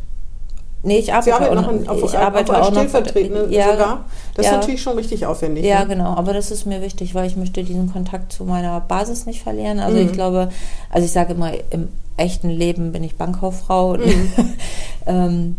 Nee, 0.81 0.97
ich 0.99 1.13
arbeite 1.13 1.25
Sie 1.25 1.31
arbeiten 1.33 1.57
auch 1.57 1.61
noch 1.61 1.71
in, 1.71 1.87
auf, 1.87 1.97
ich 1.97 2.03
auf, 2.03 2.15
arbeite 2.15 2.51
auf 2.51 2.57
auch 2.61 2.71
noch. 2.71 2.77
stellvertretende 2.77 3.47
Ja, 3.51 3.71
sogar. 3.73 4.05
Das 4.33 4.45
ja. 4.45 4.51
ist 4.53 4.57
natürlich 4.57 4.81
schon 4.81 4.95
richtig 4.97 5.25
aufwendig. 5.27 5.65
Ja, 5.65 5.81
ne? 5.81 5.87
genau. 5.87 6.15
Aber 6.15 6.33
das 6.33 6.49
ist 6.49 6.65
mir 6.65 6.81
wichtig, 6.81 7.13
weil 7.13 7.27
ich 7.27 7.35
möchte 7.37 7.63
diesen 7.63 7.91
Kontakt 7.91 8.31
zu 8.33 8.43
meiner 8.43 8.79
Basis 8.81 9.25
nicht 9.27 9.43
verlieren. 9.43 9.79
Also 9.79 9.97
Mhm. 9.99 10.05
ich 10.05 10.13
glaube, 10.13 10.49
also 10.89 11.05
ich 11.05 11.11
sage 11.11 11.33
immer, 11.33 11.51
im 11.69 11.89
echten 12.17 12.49
Leben 12.49 12.91
bin 12.91 13.03
ich 13.03 13.15
Bankkauffrau. 13.17 13.97
Mhm. 13.97 14.29
ähm, 15.05 15.55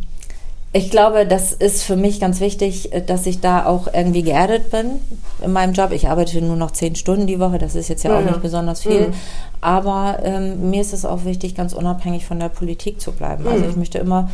ich 0.76 0.90
glaube, 0.90 1.26
das 1.26 1.52
ist 1.52 1.82
für 1.84 1.96
mich 1.96 2.20
ganz 2.20 2.40
wichtig, 2.40 2.92
äh, 2.92 3.00
dass 3.00 3.26
ich 3.26 3.40
da 3.40 3.64
auch 3.64 3.88
irgendwie 3.92 4.22
geerdet 4.22 4.70
bin 4.70 5.00
in 5.42 5.52
meinem 5.52 5.72
Job. 5.72 5.90
Ich 5.92 6.08
arbeite 6.08 6.40
nur 6.42 6.56
noch 6.56 6.70
zehn 6.70 6.94
Stunden 6.96 7.26
die 7.26 7.40
Woche, 7.40 7.58
das 7.58 7.74
ist 7.74 7.88
jetzt 7.88 8.04
ja, 8.04 8.14
auch 8.14 8.20
ja. 8.20 8.26
nicht 8.26 8.42
besonders 8.42 8.82
viel. 8.82 9.08
Mhm. 9.08 9.14
Aber 9.62 10.18
ähm, 10.22 10.70
mir 10.70 10.82
ist 10.82 10.92
es 10.92 11.04
auch 11.04 11.24
wichtig, 11.24 11.54
ganz 11.54 11.72
unabhängig 11.72 12.26
von 12.26 12.38
der 12.38 12.50
Politik 12.50 13.00
zu 13.00 13.12
bleiben. 13.12 13.46
Also 13.46 13.64
Mhm. 13.64 13.70
ich 13.70 13.76
möchte 13.76 13.98
immer 13.98 14.30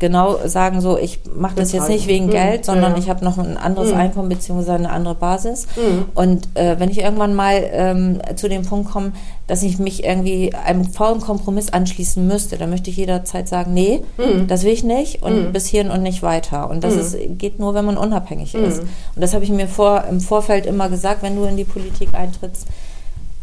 genau 0.00 0.38
sagen, 0.46 0.80
so, 0.80 0.98
ich 0.98 1.20
mache 1.36 1.54
das 1.56 1.70
jetzt 1.70 1.88
nicht 1.88 2.08
wegen 2.08 2.26
Mhm. 2.26 2.30
Geld, 2.30 2.64
sondern 2.64 2.92
Ja, 2.92 2.98
ich 2.98 3.08
habe 3.08 3.24
noch 3.24 3.38
ein 3.38 3.56
anderes 3.56 3.92
Mhm. 3.92 3.98
Einkommen 4.00 4.28
beziehungsweise 4.30 4.72
eine 4.72 4.90
andere 4.90 5.14
Basis. 5.14 5.66
Mhm. 5.76 6.06
Und 6.14 6.48
äh, 6.54 6.80
wenn 6.80 6.90
ich 6.90 6.98
irgendwann 6.98 7.34
mal 7.34 7.62
ähm, 7.72 8.18
zu 8.34 8.48
dem 8.48 8.62
Punkt 8.62 8.90
komme, 8.90 9.12
dass 9.46 9.62
ich 9.62 9.78
mich 9.78 10.02
irgendwie 10.04 10.52
einem 10.54 10.84
faulen 10.84 11.20
Kompromiss 11.20 11.70
anschließen 11.72 12.26
müsste, 12.26 12.56
dann 12.56 12.70
möchte 12.70 12.90
ich 12.90 12.96
jederzeit 12.96 13.46
sagen, 13.48 13.72
nee, 13.74 14.00
Mhm. 14.18 14.48
das 14.48 14.64
will 14.64 14.72
ich 14.72 14.82
nicht 14.84 15.22
und 15.22 15.48
Mhm. 15.48 15.52
bis 15.52 15.66
hierhin 15.66 15.90
und 15.92 16.02
nicht 16.02 16.22
weiter. 16.22 16.68
Und 16.70 16.82
das 16.82 16.94
Mhm. 16.94 17.00
ist, 17.00 17.16
geht 17.38 17.58
nur, 17.60 17.74
wenn 17.74 17.84
man 17.84 17.96
unabhängig 17.96 18.54
ist. 18.54 18.80
Und 18.80 18.88
das 19.20 19.34
habe 19.34 19.44
ich 19.44 19.50
mir 19.50 19.68
vor, 19.68 20.04
im 20.10 20.20
Vorfeld 20.20 20.66
immer 20.66 20.88
gesagt, 20.88 21.22
wenn 21.22 21.36
du 21.36 21.44
in 21.44 21.56
die 21.56 21.64
Politik 21.64 22.08
eintrittst, 22.14 22.66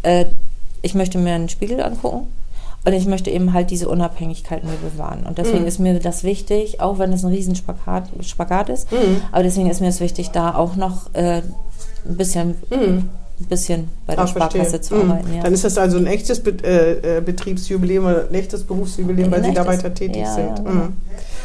äh, 0.04 0.26
ich 0.82 0.96
möchte 0.96 1.17
mir 1.17 1.34
einen 1.34 1.50
Spiegel 1.50 1.82
angucken. 1.82 2.28
Und 2.88 2.93
ich 2.93 3.06
möchte 3.06 3.30
eben 3.30 3.52
halt 3.52 3.69
diese 3.69 3.89
Unabhängigkeit 3.89 4.63
mir 4.63 4.78
bewahren. 4.91 5.26
Und 5.28 5.38
deswegen 5.39 5.63
Mhm. 5.63 5.67
ist 5.67 5.78
mir 5.80 6.00
das 6.00 6.23
wichtig, 6.23 6.80
auch 6.80 7.00
wenn 7.00 7.12
es 7.12 7.26
ein 7.26 7.34
Riesenspagat 7.34 8.06
Spagat 8.21 8.69
ist, 8.69 8.89
Mhm. 8.93 9.21
aber 9.34 9.43
deswegen 9.43 9.69
ist 9.69 9.82
mir 9.82 9.89
es 9.89 10.00
wichtig, 10.00 10.30
da 10.32 10.56
auch 10.56 10.78
noch 10.78 11.13
äh, 11.13 11.41
ein 12.08 12.15
bisschen, 12.15 12.56
Mhm. 12.69 13.10
ein 13.41 13.45
bisschen 13.50 13.89
bei 14.06 14.15
der 14.15 14.23
Ah, 14.23 14.28
verstehe. 14.28 14.62
Sparkasse 14.63 14.80
zu 14.80 14.95
Mhm. 14.95 15.12
arbeiten. 15.12 15.34
Ja. 15.36 15.43
Dann 15.43 15.54
ist 15.54 15.65
das 15.65 15.78
also 15.78 15.97
ein 15.97 16.08
echtes 16.08 16.41
Be 16.41 16.52
äh, 16.63 17.17
äh, 17.17 17.21
Betriebsjubiläum 17.21 18.06
oder 18.06 18.28
ein 18.30 18.34
echtes 18.36 18.63
Berufsjubiläum, 18.63 19.32
weil 19.32 19.39
Ein 19.39 19.50
Sie 19.50 19.54
da 19.54 19.63
echtes- 19.63 19.78
weiter 19.84 19.93
tätig 19.93 20.21
ja, 20.21 20.34
sind. 20.34 20.47
ja, 20.47 20.56
genau. 20.56 20.69
Mhm. 20.86 20.93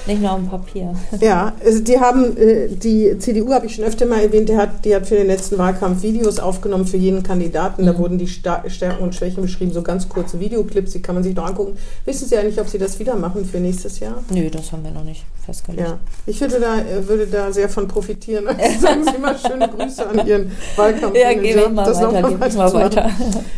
Nicht 0.07 0.21
nur 0.21 0.33
auf 0.33 0.38
dem 0.41 0.49
Papier. 0.49 0.95
Ja, 1.21 1.53
also 1.65 1.81
die 1.81 1.99
haben, 1.99 2.37
äh, 2.37 2.69
die 2.69 3.17
CDU 3.19 3.53
habe 3.53 3.67
ich 3.67 3.75
schon 3.77 3.85
öfter 3.85 4.07
mal 4.07 4.21
erwähnt, 4.21 4.49
die 4.49 4.57
hat, 4.57 4.85
die 4.85 4.95
hat 4.95 5.07
für 5.07 5.15
den 5.15 5.29
letzten 5.29 5.59
Wahlkampf 5.59 6.03
Videos 6.03 6.38
aufgenommen 6.41 6.87
für 6.87 6.97
jeden 6.97 7.23
Kandidaten. 7.23 7.87
Da 7.87 7.93
Mhm. 7.93 7.99
wurden 7.99 8.19
die 8.19 8.27
Stärken 8.27 9.03
und 9.03 9.15
Schwächen 9.15 9.43
beschrieben, 9.43 9.73
so 9.73 9.83
ganz 9.83 10.09
kurze 10.09 10.41
Videoclips, 10.41 10.93
die 10.93 11.03
kann 11.03 11.15
man 11.15 11.23
sich 11.25 11.35
noch 11.37 11.47
angucken. 11.47 11.77
Wissen 12.05 12.27
Sie 12.29 12.37
eigentlich, 12.37 12.61
ob 12.61 12.69
Sie 12.69 12.79
das 12.79 12.99
wieder 12.99 13.15
machen 13.17 13.45
für 13.45 13.59
nächstes 13.59 14.01
Jahr? 14.01 14.23
Nö, 14.31 14.49
das 14.51 14.73
haben 14.73 14.83
wir 14.85 14.91
noch 14.91 15.05
nicht. 15.05 15.25
Festgelegt. 15.44 15.87
Ja, 15.87 15.98
ich 16.26 16.40
würde 16.40 16.61
da, 16.61 17.09
würde 17.09 17.26
da 17.26 17.52
sehr 17.52 17.68
von 17.68 17.88
profitieren. 17.88 18.46
Also 18.48 18.81
sagen 18.81 19.05
Sie 19.05 19.18
mal 19.18 19.37
schöne 19.38 19.68
Grüße 19.68 20.07
an 20.07 20.26
Ihren 20.26 20.52
Wahlkampf. 20.76 21.16
Ja, 21.16 21.33
gebe 21.33 21.46
ich 21.48 21.68
mal 21.70 21.87
weiter, 21.87 22.22
gebe 22.31 22.46
ich 22.48 22.55
mal 22.55 22.72
weiter. 22.72 23.11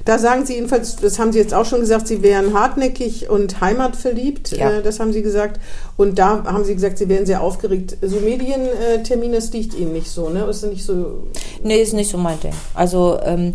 Da 0.05 0.19
sagen 0.19 0.47
Sie 0.47 0.55
jedenfalls, 0.55 0.97
das 0.97 1.19
haben 1.19 1.33
Sie 1.33 1.39
jetzt 1.39 1.55
auch 1.55 1.65
schon 1.65 1.81
gesagt, 1.81 2.07
Sie 2.09 2.23
wären 2.23 2.55
hartnäckig 2.55 3.29
und 3.31 3.61
heimatverliebt. 3.61 4.53
Ja. 4.53 4.71
Äh, 4.79 4.83
Das 4.83 5.01
haben 5.01 5.13
Sie 5.13 5.23
gesagt. 5.23 5.61
Und 5.97 6.19
da 6.19 6.45
haben 6.45 6.65
Sie 6.65 6.75
gesagt, 6.75 6.99
Sie 6.99 7.09
wären 7.09 7.27
sehr 7.27 7.41
aufgeregt. 7.43 7.97
So 8.03 8.17
Medientermine, 8.17 9.37
das 9.37 9.53
liegt 9.53 9.75
Ihnen 9.75 9.93
nicht 9.93 10.11
so, 10.11 10.29
ne? 10.31 10.45
Ist 10.45 10.65
nicht 10.65 10.85
so. 10.85 11.29
Nee, 11.63 11.81
ist 11.83 11.93
nicht 11.93 12.11
so 12.11 12.19
mein 12.19 12.41
Ding. 12.41 12.53
Also 12.75 13.19
ähm, 13.23 13.55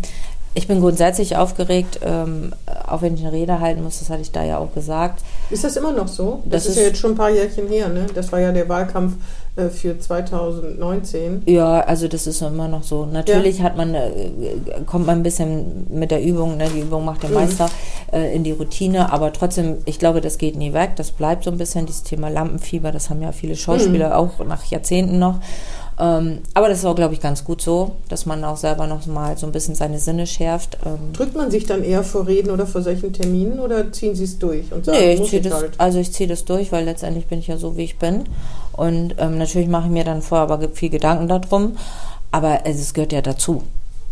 ich 0.54 0.66
bin 0.66 0.80
grundsätzlich 0.80 1.36
aufgeregt, 1.36 2.00
ähm, 2.02 2.52
auch 2.88 3.02
wenn 3.02 3.14
ich 3.14 3.20
eine 3.20 3.32
Rede 3.32 3.60
halten 3.60 3.84
muss, 3.84 4.00
das 4.00 4.10
hatte 4.10 4.22
ich 4.22 4.32
da 4.32 4.42
ja 4.42 4.58
auch 4.58 4.74
gesagt. 4.74 5.22
Ist 5.50 5.64
das 5.64 5.76
immer 5.76 5.92
noch 5.92 6.08
so? 6.08 6.42
Das, 6.44 6.64
Das 6.64 6.72
ist, 6.72 6.76
ja 6.76 6.82
ist- 6.82 6.88
jetzt 6.90 6.98
schon 7.00 7.12
ein 7.12 7.16
paar 7.16 7.30
Jährchen 7.30 7.66
her, 7.68 7.88
ne? 7.88 8.06
Das 8.14 8.30
war 8.32 8.38
ja 8.40 8.52
der 8.52 8.68
Wahlkampf 8.68 9.14
äh, 9.56 9.68
für 9.68 9.98
2019. 9.98 11.42
Ja, 11.46 11.80
also 11.80 12.08
das 12.08 12.26
ist 12.26 12.40
immer 12.42 12.68
noch 12.68 12.82
so. 12.82 13.06
Natürlich 13.06 13.62
hat 13.62 13.76
man, 13.76 13.94
äh, 13.94 14.10
kommt 14.86 15.06
man 15.06 15.18
ein 15.18 15.22
bisschen 15.22 15.86
mit 15.90 16.10
der 16.10 16.22
Übung, 16.22 16.56
ne, 16.56 16.66
die 16.74 16.80
Übung 16.80 17.04
macht 17.04 17.22
den 17.22 17.32
Meister, 17.34 17.68
äh, 18.12 18.34
in 18.34 18.44
die 18.44 18.52
Routine, 18.52 19.12
aber 19.12 19.32
trotzdem, 19.32 19.78
ich 19.86 19.98
glaube, 19.98 20.20
das 20.20 20.38
geht 20.38 20.56
nie 20.56 20.72
weg. 20.72 20.92
Das 20.96 21.10
bleibt 21.10 21.44
so 21.44 21.50
ein 21.50 21.58
bisschen, 21.58 21.86
dieses 21.86 22.02
Thema 22.02 22.28
Lampenfieber, 22.28 22.92
das 22.92 23.10
haben 23.10 23.22
ja 23.22 23.32
viele 23.32 23.56
Schauspieler 23.56 24.16
auch 24.16 24.38
nach 24.46 24.64
Jahrzehnten 24.66 25.18
noch. 25.18 25.40
Ähm, 26.00 26.38
aber 26.54 26.68
das 26.70 26.78
ist 26.78 26.84
auch, 26.86 26.94
glaube 26.94 27.12
ich, 27.12 27.20
ganz 27.20 27.44
gut 27.44 27.60
so, 27.60 27.92
dass 28.08 28.24
man 28.24 28.42
auch 28.42 28.56
selber 28.56 28.86
noch 28.86 29.04
mal 29.06 29.36
so 29.36 29.44
ein 29.46 29.52
bisschen 29.52 29.74
seine 29.74 29.98
Sinne 29.98 30.26
schärft. 30.26 30.78
Ähm, 30.86 31.12
Drückt 31.12 31.36
man 31.36 31.50
sich 31.50 31.66
dann 31.66 31.84
eher 31.84 32.02
vor 32.02 32.26
Reden 32.26 32.50
oder 32.50 32.66
vor 32.66 32.80
solchen 32.80 33.12
Terminen 33.12 33.60
oder 33.60 33.92
ziehen 33.92 34.14
Sie 34.14 34.24
es 34.24 34.38
durch 34.38 34.72
und 34.72 34.86
sagen, 34.86 34.98
Nee, 34.98 35.14
ich 35.14 35.28
ziehe 35.28 35.42
das, 35.42 35.52
halt? 35.52 35.72
also 35.76 35.98
ich 35.98 36.10
ziehe 36.12 36.28
das 36.28 36.46
durch, 36.46 36.72
weil 36.72 36.86
letztendlich 36.86 37.26
bin 37.26 37.38
ich 37.38 37.48
ja 37.48 37.58
so, 37.58 37.76
wie 37.76 37.84
ich 37.84 37.98
bin. 37.98 38.24
Und 38.72 39.16
ähm, 39.18 39.36
natürlich 39.36 39.68
mache 39.68 39.86
ich 39.86 39.92
mir 39.92 40.04
dann 40.04 40.22
vorher 40.22 40.50
aber 40.50 40.68
viel 40.70 40.88
Gedanken 40.88 41.28
darum. 41.28 41.76
Aber 42.32 42.60
es, 42.64 42.80
es 42.80 42.94
gehört 42.94 43.12
ja 43.12 43.20
dazu. 43.20 43.62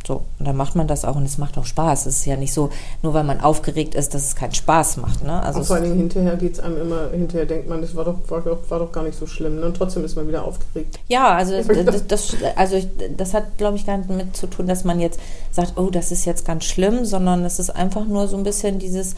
So, 0.07 0.25
und 0.39 0.49
dann 0.49 0.57
macht 0.57 0.75
man 0.75 0.87
das 0.87 1.05
auch 1.05 1.17
und 1.17 1.25
es 1.25 1.37
macht 1.37 1.59
auch 1.59 1.67
Spaß. 1.67 2.07
Es 2.07 2.21
ist 2.21 2.25
ja 2.25 2.37
nicht 2.37 2.53
so, 2.53 2.71
nur 3.03 3.13
weil 3.15 3.25
man 3.25 3.41
aufgeregt 3.41 3.95
ist, 3.95 4.15
dass 4.15 4.23
es 4.23 4.37
keinen 4.37 4.55
Spaß 4.55 4.97
macht. 4.99 5.23
Ne? 5.23 5.43
Also 5.43 5.59
Und 5.59 5.67
vor 5.67 5.77
allen 5.77 5.85
Dingen 5.85 5.99
hinterher 5.99 6.37
geht 6.37 6.55
es 6.55 6.61
einem 6.61 6.81
immer, 6.81 7.11
hinterher 7.11 7.45
denkt 7.45 7.69
man, 7.69 7.83
das 7.83 7.95
war 7.95 8.05
doch, 8.05 8.19
war 8.29 8.41
doch, 8.41 8.59
war 8.71 8.79
doch 8.79 8.91
gar 8.91 9.05
nicht 9.05 9.19
so 9.19 9.27
schlimm. 9.27 9.61
Ne? 9.61 9.67
Und 9.67 9.77
trotzdem 9.77 10.05
ist 10.05 10.17
man 10.17 10.27
wieder 10.27 10.45
aufgeregt. 10.45 10.99
Ja, 11.09 11.35
also 11.35 11.61
das, 11.85 12.07
das, 12.07 12.37
also 12.57 12.77
ich, 12.77 12.89
das 13.17 13.35
hat, 13.35 13.59
glaube 13.59 13.77
ich, 13.77 13.85
gar 13.85 13.99
nicht 13.99 14.09
damit 14.09 14.37
zu 14.37 14.47
tun, 14.47 14.67
dass 14.67 14.85
man 14.85 14.99
jetzt 14.99 15.21
sagt, 15.51 15.75
oh, 15.77 15.91
das 15.91 16.11
ist 16.11 16.25
jetzt 16.25 16.47
ganz 16.47 16.65
schlimm, 16.65 17.05
sondern 17.05 17.45
es 17.45 17.59
ist 17.59 17.71
einfach 17.71 18.07
nur 18.07 18.29
so 18.29 18.37
ein 18.37 18.45
bisschen 18.45 18.79
dieses, 18.79 19.15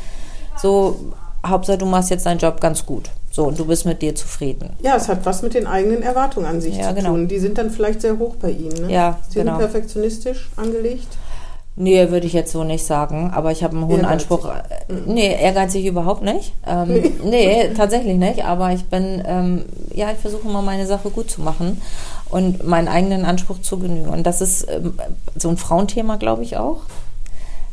so, 0.61 0.97
Hauptsache 1.47 1.79
du 1.79 1.87
machst 1.87 2.11
jetzt 2.11 2.27
deinen 2.27 2.38
Job 2.38 2.61
ganz 2.61 2.85
gut. 2.85 3.11
So, 3.33 3.45
und 3.47 3.59
du 3.59 3.64
bist 3.64 3.87
mit 3.87 4.03
dir 4.03 4.14
zufrieden. 4.14 4.71
Ja, 4.83 4.97
es 4.97 5.09
hat 5.09 5.25
was 5.25 5.43
mit 5.43 5.55
den 5.55 5.66
eigenen 5.66 6.03
Erwartungen 6.03 6.47
an 6.47 6.61
sich 6.61 6.77
Ja, 6.77 6.88
zu 6.88 6.95
genau. 6.95 7.11
tun. 7.11 7.29
Die 7.29 7.38
sind 7.38 7.59
dann 7.59 7.71
vielleicht 7.71 8.01
sehr 8.01 8.19
hoch 8.19 8.35
bei 8.37 8.51
Ihnen. 8.51 8.87
Ne? 8.87 8.93
Ja, 8.93 9.19
Sie 9.29 9.38
genau. 9.38 9.53
sind 9.53 9.61
perfektionistisch 9.61 10.51
angelegt. 10.57 11.07
Nee, 11.77 12.11
würde 12.11 12.27
ich 12.27 12.33
jetzt 12.33 12.51
so 12.53 12.64
nicht 12.64 12.85
sagen, 12.85 13.31
aber 13.33 13.53
ich 13.53 13.62
habe 13.62 13.75
einen 13.77 13.87
hohen 13.87 14.01
Ehrgeizig. 14.01 14.31
Anspruch. 14.31 14.49
Äh, 14.49 14.93
Nee, 15.07 15.35
ehrgeizig 15.40 15.87
überhaupt 15.87 16.23
nicht. 16.23 16.53
Ähm, 16.66 17.12
nee. 17.25 17.71
tatsächlich 17.77 18.16
nicht, 18.19 18.45
aber 18.45 18.73
ich 18.73 18.85
bin, 18.87 19.23
ähm, 19.25 19.64
ja, 19.95 20.11
ich 20.11 20.19
versuche 20.19 20.49
immer 20.49 20.62
meine 20.62 20.87
Sache 20.87 21.11
gut 21.11 21.31
zu 21.31 21.40
machen 21.40 21.81
und 22.29 22.66
meinen 22.66 22.88
eigenen 22.88 23.25
Anspruch 23.25 23.61
zu 23.62 23.79
genügen. 23.79 24.09
Und 24.11 24.27
das 24.27 24.40
ist 24.40 24.66
ähm, 24.69 24.95
so 25.37 25.49
ein 25.49 25.57
Frauenthema, 25.57 26.16
glaube 26.16 26.43
ich 26.43 26.57
auch. 26.57 26.79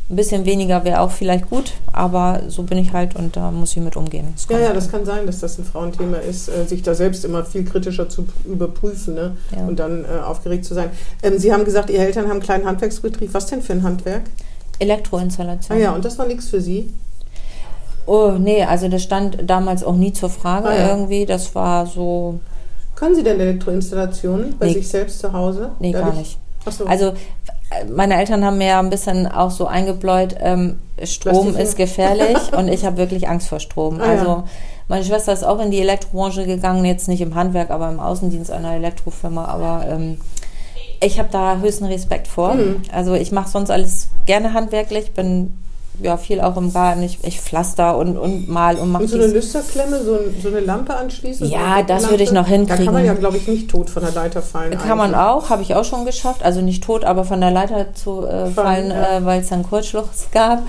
Ein 0.09 0.15
bisschen 0.15 0.45
weniger 0.45 0.85
wäre 0.85 1.01
auch 1.01 1.11
vielleicht 1.11 1.49
gut, 1.49 1.73
aber 1.91 2.43
so 2.47 2.63
bin 2.63 2.77
ich 2.77 2.93
halt 2.93 3.15
und 3.17 3.35
da 3.35 3.51
muss 3.51 3.75
ich 3.75 3.83
mit 3.83 3.97
umgehen. 3.97 4.33
Ja, 4.49 4.57
ja, 4.59 4.73
das 4.73 4.89
kann 4.89 5.03
sein, 5.03 5.25
dass 5.25 5.41
das 5.41 5.57
ein 5.57 5.65
Frauenthema 5.65 6.17
ist, 6.17 6.47
äh, 6.47 6.65
sich 6.65 6.81
da 6.81 6.95
selbst 6.95 7.25
immer 7.25 7.43
viel 7.43 7.65
kritischer 7.65 8.07
zu 8.07 8.25
überprüfen 8.45 9.15
ne? 9.15 9.35
Ja. 9.53 9.65
und 9.67 9.79
dann 9.79 10.05
äh, 10.05 10.21
aufgeregt 10.23 10.63
zu 10.63 10.73
sein. 10.75 10.91
Ähm, 11.23 11.37
Sie 11.39 11.51
haben 11.51 11.65
gesagt, 11.65 11.89
Ihre 11.89 12.05
Eltern 12.05 12.23
haben 12.25 12.31
einen 12.31 12.39
kleinen 12.41 12.65
Handwerksbetrieb. 12.65 13.33
Was 13.33 13.47
denn 13.47 13.61
für 13.61 13.73
ein 13.73 13.83
Handwerk? 13.83 14.23
Ah 14.27 14.43
Elektroinstallation. 14.79 15.77
ja, 15.79 15.93
und 15.93 16.05
das 16.05 16.17
war 16.17 16.25
nichts 16.27 16.47
für 16.47 16.61
Sie? 16.61 16.93
Oh, 18.05 18.31
nee, 18.39 18.63
also 18.63 18.87
das 18.87 19.03
stand 19.03 19.37
damals 19.45 19.83
auch 19.83 19.95
nie 19.95 20.13
zur 20.13 20.29
Frage 20.29 20.69
Ah, 20.69 20.75
ja. 20.77 20.89
irgendwie. 20.89 21.25
Das 21.25 21.53
war 21.53 21.85
so, 21.85 22.39
Können 22.95 23.13
Sie 23.15 23.23
denn 23.23 23.39
Elektroinstallationen 23.41 24.55
bei 24.57 24.67
Nee. 24.67 24.73
sich 24.73 24.87
selbst 24.87 25.19
zu 25.19 25.33
Hause? 25.33 25.71
nee, 25.79 25.91
gar 25.91 26.03
Dadurch- 26.03 26.17
nicht. 26.19 26.37
Ach 26.65 26.71
so. 26.71 26.85
Also 26.85 27.13
meine 27.93 28.17
Eltern 28.17 28.45
haben 28.45 28.57
mir 28.57 28.67
ja 28.67 28.79
ein 28.79 28.89
bisschen 28.89 29.27
auch 29.27 29.51
so 29.51 29.67
eingebläut, 29.67 30.35
ähm, 30.39 30.79
Strom 31.03 31.55
ist 31.55 31.75
gefährlich 31.75 32.37
und 32.57 32.67
ich 32.69 32.85
habe 32.85 32.97
wirklich 32.97 33.27
Angst 33.27 33.49
vor 33.49 33.59
Strom. 33.59 33.99
Ah, 34.01 34.05
ja. 34.05 34.11
also 34.11 34.43
meine 34.87 35.03
Schwester 35.03 35.33
ist 35.33 35.43
auch 35.43 35.59
in 35.59 35.69
die 35.69 35.81
Elektrobranche 35.81 36.45
gegangen, 36.45 36.85
jetzt 36.85 37.07
nicht 37.07 37.21
im 37.21 37.35
Handwerk, 37.35 37.71
aber 37.71 37.89
im 37.89 37.99
Außendienst 37.99 38.51
einer 38.51 38.73
Elektrofirma. 38.73 39.45
Aber 39.45 39.85
ähm, 39.89 40.17
ich 41.01 41.19
habe 41.19 41.29
da 41.31 41.57
höchsten 41.57 41.85
Respekt 41.85 42.27
vor. 42.27 42.55
Mhm. 42.55 42.81
Also 42.91 43.13
ich 43.13 43.31
mache 43.31 43.49
sonst 43.49 43.69
alles 43.69 44.07
gerne 44.25 44.53
handwerklich, 44.53 45.11
bin 45.11 45.53
ja 46.01 46.17
viel 46.17 46.41
auch 46.41 46.57
im 46.57 46.71
Garten. 46.73 47.03
Ich, 47.03 47.19
ich 47.23 47.39
pflaster 47.41 47.97
und, 47.97 48.17
und 48.17 48.47
mal 48.49 48.75
und 48.77 48.91
mache 48.91 49.03
Und 49.03 49.09
so 49.09 49.17
eine 49.17 49.27
Lüsterklemme, 49.27 50.03
so, 50.03 50.13
ein, 50.13 50.35
so 50.41 50.47
eine 50.49 50.59
Lampe 50.59 50.95
anschließen? 50.95 51.47
Ja, 51.49 51.81
das 51.83 52.01
Lampe? 52.01 52.09
würde 52.13 52.23
ich 52.23 52.31
noch 52.31 52.43
Da 52.43 52.49
kann 52.49 52.55
hinkriegen. 52.67 52.93
man 52.93 53.05
ja, 53.05 53.13
glaube 53.13 53.37
ich, 53.37 53.47
nicht 53.47 53.69
tot 53.69 53.89
von 53.89 54.03
der 54.03 54.11
Leiter 54.13 54.41
fallen. 54.41 54.77
Kann 54.77 54.97
man 54.97 55.13
eigentlich. 55.15 55.27
auch, 55.27 55.49
habe 55.49 55.61
ich 55.61 55.75
auch 55.75 55.85
schon 55.85 56.05
geschafft. 56.05 56.43
Also 56.43 56.61
nicht 56.61 56.83
tot, 56.83 57.03
aber 57.03 57.23
von 57.23 57.41
der 57.41 57.51
Leiter 57.51 57.93
zu 57.93 58.25
äh, 58.25 58.47
Fallen, 58.47 58.91
ja. 58.91 59.17
äh, 59.17 59.25
weil 59.25 59.41
es 59.41 59.49
dann 59.49 59.63
Kurzschluss 59.63 60.27
gab. 60.31 60.63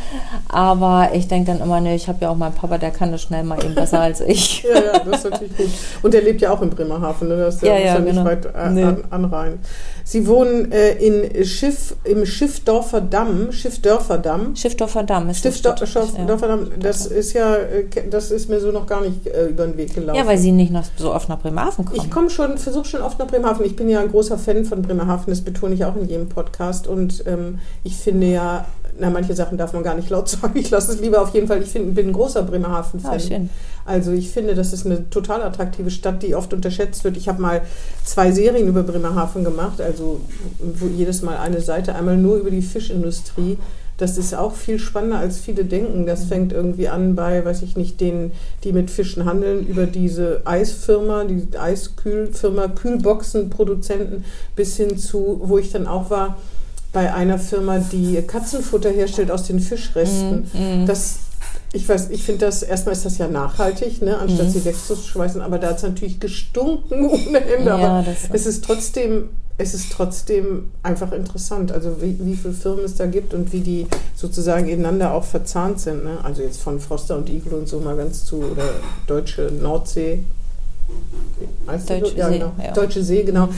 Aber 0.48 1.10
ich 1.12 1.28
denke 1.28 1.52
dann 1.52 1.60
immer, 1.60 1.80
ne, 1.80 1.94
ich 1.94 2.08
habe 2.08 2.18
ja 2.22 2.30
auch 2.30 2.36
meinen 2.36 2.54
Papa, 2.54 2.78
der 2.78 2.90
kann 2.90 3.12
das 3.12 3.22
schnell 3.22 3.44
mal 3.44 3.62
eben 3.64 3.74
besser 3.74 4.00
als 4.00 4.20
ich. 4.20 4.64
Ja, 4.68 4.74
ja, 4.74 4.98
das 4.98 5.24
ist 5.24 5.30
natürlich 5.30 5.56
gut. 5.56 5.66
Und 6.02 6.12
der 6.14 6.22
lebt 6.22 6.40
ja 6.40 6.50
auch 6.52 6.60
in 6.62 6.70
Bremerhaven, 6.70 7.28
ne? 7.28 7.36
Das 7.36 7.56
ist 7.56 7.62
ja, 7.62 7.76
Ja, 7.78 7.78
muss 7.78 7.84
ja, 7.86 7.98
nicht 8.00 8.10
genau. 8.12 8.24
weit 8.24 8.44
äh, 8.46 8.70
Nee. 8.70 8.82
an, 8.82 9.04
anreihen. 9.10 9.58
Sie 10.04 10.26
wohnen 10.26 10.72
äh, 10.72 10.92
in 10.92 11.44
Schiff, 11.44 11.94
im 12.04 12.24
Schiffdorfer 12.26 13.00
Damm, 13.00 13.52
Schiffdörfer 13.52 14.18
Damm. 14.18 14.54
Schiffdorfer 14.56 15.02
Damm 15.04 15.17
ist 15.28 15.44
das. 15.44 15.54
Schiffdorfer 15.54 15.86
Stadt- 15.86 16.08
Damm, 16.28 16.70
das 16.80 17.06
ist 17.06 17.32
ja, 17.32 17.56
äh, 17.56 17.84
das 18.10 18.30
ist 18.30 18.48
mir 18.48 18.60
so 18.60 18.70
noch 18.72 18.86
gar 18.86 19.00
nicht 19.00 19.26
äh, 19.26 19.46
über 19.48 19.66
den 19.66 19.76
Weg 19.76 19.94
gelaufen. 19.94 20.16
ja. 20.16 20.22
ja, 20.22 20.28
weil 20.28 20.38
sie 20.38 20.52
nicht 20.52 20.72
noch 20.72 20.84
so 20.96 21.12
oft 21.12 21.28
nach 21.28 21.38
Bremerhaven 21.40 21.84
kommen. 21.84 22.00
Ich 22.00 22.10
komme 22.10 22.30
schon, 22.30 22.58
versuche 22.58 22.84
schon 22.86 23.02
oft 23.02 23.18
nach 23.18 23.26
Bremerhaven. 23.26 23.64
Ich 23.66 23.76
bin 23.76 23.88
ja 23.88 24.00
ein 24.00 24.10
großer 24.10 24.38
Fan 24.38 24.64
von 24.64 24.82
Bremerhaven, 24.82 25.24
das 25.28 25.40
betone 25.40 25.74
ich 25.74 25.84
auch 25.84 25.96
in 25.96 26.08
jedem 26.08 26.28
Podcast. 26.28 26.86
Und 26.86 27.24
ähm, 27.26 27.58
ich 27.84 27.96
finde 27.96 28.26
ja, 28.28 28.66
na, 29.00 29.10
manche 29.10 29.34
Sachen 29.34 29.56
darf 29.58 29.72
man 29.72 29.82
gar 29.84 29.94
nicht 29.94 30.10
laut 30.10 30.28
sagen. 30.28 30.58
Ich 30.58 30.70
lasse 30.70 30.92
es 30.92 31.00
lieber 31.00 31.22
auf 31.22 31.32
jeden 31.34 31.46
Fall. 31.46 31.62
Ich 31.62 31.68
find, 31.70 31.94
bin 31.94 32.08
ein 32.08 32.12
großer 32.12 32.42
Bremerhaven-Fan. 32.42 33.10
Ah, 33.14 33.18
schön. 33.18 33.50
Also 33.84 34.10
ich 34.12 34.28
finde, 34.30 34.54
das 34.54 34.72
ist 34.72 34.84
eine 34.84 35.08
total 35.08 35.40
attraktive 35.42 35.90
Stadt, 35.90 36.22
die 36.22 36.34
oft 36.34 36.52
unterschätzt 36.52 37.04
wird. 37.04 37.16
Ich 37.16 37.26
habe 37.28 37.40
mal 37.40 37.62
zwei 38.04 38.32
Serien 38.32 38.68
über 38.68 38.82
Bremerhaven 38.82 39.44
gemacht, 39.44 39.80
also 39.80 40.20
wo 40.58 40.86
jedes 40.86 41.22
Mal 41.22 41.38
eine 41.38 41.60
Seite, 41.62 41.94
einmal 41.94 42.16
nur 42.18 42.36
über 42.36 42.50
die 42.50 42.60
Fischindustrie. 42.60 43.56
Das 43.98 44.16
ist 44.16 44.32
auch 44.32 44.54
viel 44.54 44.78
spannender, 44.78 45.18
als 45.18 45.38
viele 45.38 45.64
denken. 45.64 46.06
Das 46.06 46.24
fängt 46.24 46.52
irgendwie 46.52 46.88
an 46.88 47.14
bei, 47.16 47.44
weiß 47.44 47.62
ich 47.62 47.76
nicht, 47.76 48.00
denen, 48.00 48.30
die 48.64 48.72
mit 48.72 48.90
Fischen 48.90 49.24
handeln, 49.24 49.66
über 49.66 49.86
diese 49.86 50.40
Eisfirma, 50.44 51.24
die 51.24 51.46
Eiskühlfirma, 51.58 52.68
Kühlboxenproduzenten, 52.68 54.24
bis 54.56 54.76
hin 54.76 54.98
zu, 54.98 55.40
wo 55.42 55.58
ich 55.58 55.72
dann 55.72 55.86
auch 55.86 56.10
war, 56.10 56.36
bei 56.92 57.12
einer 57.12 57.38
Firma, 57.38 57.78
die 57.78 58.22
Katzenfutter 58.22 58.90
herstellt 58.90 59.30
aus 59.30 59.42
den 59.46 59.60
Fischresten. 59.60 60.48
Mhm, 60.52 60.86
Das, 60.86 61.18
ich 61.72 61.86
weiß, 61.88 62.08
ich 62.10 62.22
finde 62.24 62.46
das, 62.46 62.62
erstmal 62.62 62.94
ist 62.94 63.04
das 63.04 63.18
ja 63.18 63.28
nachhaltig, 63.28 64.00
ne, 64.00 64.16
anstatt 64.16 64.46
Mhm. 64.46 64.50
sie 64.52 64.64
wegzuschmeißen, 64.64 65.40
aber 65.42 65.58
da 65.58 65.68
hat 65.70 65.76
es 65.78 65.82
natürlich 65.82 66.18
gestunken 66.18 67.04
ohne 67.10 67.40
Ende. 67.44 67.66
Ja, 67.66 67.74
aber 67.76 68.04
es 68.32 68.46
ist 68.46 68.64
trotzdem, 68.64 69.28
es 69.60 69.74
ist 69.74 69.92
trotzdem 69.92 70.70
einfach 70.84 71.10
interessant, 71.10 71.72
also 71.72 72.00
wie, 72.00 72.16
wie 72.20 72.36
viele 72.36 72.54
Firmen 72.54 72.84
es 72.84 72.94
da 72.94 73.06
gibt 73.06 73.34
und 73.34 73.52
wie 73.52 73.60
die 73.60 73.86
sozusagen 74.14 74.68
ineinander 74.68 75.12
auch 75.12 75.24
verzahnt 75.24 75.80
sind. 75.80 76.04
Ne? 76.04 76.18
Also 76.22 76.42
jetzt 76.42 76.60
von 76.62 76.78
Froster 76.78 77.16
und 77.16 77.28
Igel 77.28 77.52
und 77.54 77.68
so 77.68 77.80
mal 77.80 77.96
ganz 77.96 78.24
zu, 78.24 78.36
oder 78.36 78.70
Deutsche 79.08 79.50
Nordsee. 79.50 80.20
Deutsche 81.66 82.10
so? 82.10 82.16
ja, 82.16 82.28
See, 82.28 82.38
genau. 82.38 82.52
ja. 82.62 82.72
Deutsche 82.72 83.02
See, 83.02 83.22
genau. 83.22 83.48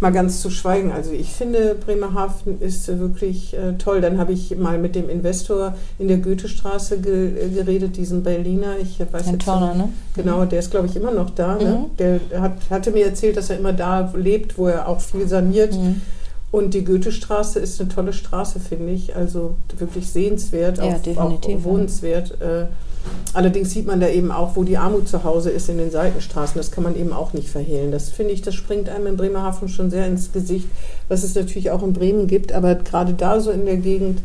Mal 0.00 0.10
ganz 0.12 0.40
zu 0.40 0.50
schweigen. 0.50 0.92
Also 0.92 1.12
ich 1.12 1.28
finde, 1.30 1.74
Bremerhaven 1.74 2.60
ist 2.60 2.88
wirklich 2.98 3.54
äh, 3.54 3.74
toll. 3.74 4.00
Dann 4.00 4.18
habe 4.18 4.32
ich 4.32 4.56
mal 4.56 4.78
mit 4.78 4.94
dem 4.94 5.08
Investor 5.08 5.74
in 5.98 6.08
der 6.08 6.18
Goethestraße 6.18 7.00
ge 7.00 7.46
äh, 7.46 7.48
geredet, 7.50 7.96
diesen 7.96 8.22
Berliner. 8.22 8.76
Ich 8.80 8.98
weiß 9.00 9.26
Ein 9.26 9.34
jetzt 9.34 9.44
Turner, 9.44 9.74
ne? 9.74 9.88
Genau, 10.16 10.44
der 10.44 10.58
ist, 10.58 10.70
glaube 10.70 10.86
ich, 10.86 10.96
immer 10.96 11.12
noch 11.12 11.30
da. 11.30 11.56
Ne? 11.56 11.84
Mhm. 11.84 11.96
Der 11.98 12.20
hat, 12.40 12.52
hatte 12.70 12.90
mir 12.90 13.06
erzählt, 13.06 13.36
dass 13.36 13.50
er 13.50 13.58
immer 13.58 13.72
da 13.72 14.12
lebt, 14.16 14.58
wo 14.58 14.66
er 14.66 14.88
auch 14.88 15.00
viel 15.00 15.28
saniert. 15.28 15.74
Mhm. 15.74 16.00
Und 16.50 16.74
die 16.74 16.84
Goethestraße 16.84 17.60
ist 17.60 17.80
eine 17.80 17.90
tolle 17.90 18.12
Straße, 18.12 18.58
finde 18.58 18.92
ich. 18.92 19.14
Also 19.14 19.56
wirklich 19.78 20.10
sehenswert, 20.10 20.78
Ja, 20.78 20.96
auch, 21.16 21.16
auch 21.18 21.48
ja. 21.48 21.64
wohnenswert. 21.64 22.40
Äh, 22.40 22.66
allerdings 23.34 23.70
sieht 23.70 23.86
man 23.86 24.00
da 24.00 24.08
eben 24.08 24.30
auch, 24.30 24.56
wo 24.56 24.64
die 24.64 24.78
Armut 24.78 25.08
zu 25.08 25.24
Hause 25.24 25.50
ist 25.50 25.68
in 25.68 25.78
den 25.78 25.90
Seitenstraßen. 25.90 26.56
Das 26.56 26.70
kann 26.70 26.84
man 26.84 26.96
eben 26.96 27.12
auch 27.12 27.32
nicht 27.32 27.48
verhehlen. 27.48 27.92
Das 27.92 28.08
finde 28.08 28.32
ich, 28.32 28.42
das 28.42 28.54
springt 28.54 28.88
einem 28.88 29.06
in 29.06 29.16
Bremerhaven 29.16 29.68
schon 29.68 29.90
sehr 29.90 30.06
ins 30.06 30.32
Gesicht, 30.32 30.68
was 31.08 31.22
es 31.22 31.34
natürlich 31.34 31.70
auch 31.70 31.82
in 31.82 31.92
Bremen 31.92 32.26
gibt. 32.26 32.52
Aber 32.52 32.74
gerade 32.74 33.14
da 33.14 33.40
so 33.40 33.50
in 33.50 33.66
der 33.66 33.76
Gegend, 33.76 34.22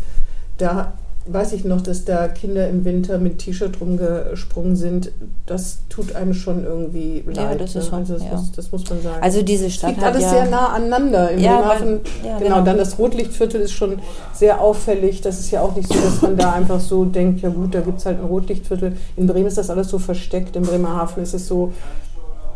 da 0.57 0.93
weiß 1.27 1.53
ich 1.53 1.65
noch, 1.65 1.81
dass 1.81 2.05
da 2.05 2.27
Kinder 2.27 2.69
im 2.69 2.85
Winter 2.85 3.17
mit 3.17 3.39
T-Shirt 3.39 3.81
rumgesprungen 3.81 4.75
sind. 4.75 5.11
Das 5.47 5.79
tut 5.89 6.15
einem 6.15 6.33
schon 6.35 6.63
irgendwie 6.63 7.23
leid. 7.25 7.35
Ja, 7.38 7.55
das 7.55 7.69
ist 7.69 7.75
ne? 7.75 7.81
schon, 7.83 7.99
also 7.99 8.13
das, 8.13 8.23
ja. 8.23 8.31
muss, 8.31 8.51
das 8.51 8.71
muss 8.71 8.89
man 8.89 9.01
sagen. 9.01 9.23
Also 9.23 9.41
diese 9.41 9.71
Stadt 9.71 9.91
liegt 9.91 10.01
hat 10.03 10.13
alles 10.13 10.23
ja, 10.23 10.29
sehr 10.29 10.45
nah 10.45 10.67
aneinander. 10.73 11.31
Im 11.31 11.39
Ja, 11.39 11.57
Bremerhaven, 11.61 11.99
ja, 12.23 12.38
genau, 12.38 12.55
genau. 12.55 12.65
dann 12.65 12.77
das 12.77 12.99
Rotlichtviertel 12.99 13.61
ist 13.61 13.71
schon 13.71 13.99
sehr 14.33 14.61
auffällig. 14.61 15.21
Das 15.21 15.39
ist 15.39 15.49
ja 15.49 15.61
auch 15.61 15.75
nicht 15.75 15.91
so, 15.91 15.99
dass 15.99 16.21
man 16.21 16.38
da 16.38 16.53
einfach 16.53 16.79
so 16.79 17.05
denkt, 17.05 17.41
ja 17.41 17.49
gut, 17.49 17.73
da 17.73 17.81
gibt 17.81 17.99
es 17.99 18.05
halt 18.05 18.19
ein 18.19 18.25
Rotlichtviertel. 18.25 18.95
In 19.17 19.25
Bremen 19.25 19.47
ist 19.47 19.57
das 19.57 19.71
alles 19.71 19.89
so 19.89 19.97
versteckt. 19.97 20.55
In 20.55 20.61
Bremerhaven 20.63 21.23
ist 21.23 21.33
es 21.33 21.47
so, 21.47 21.71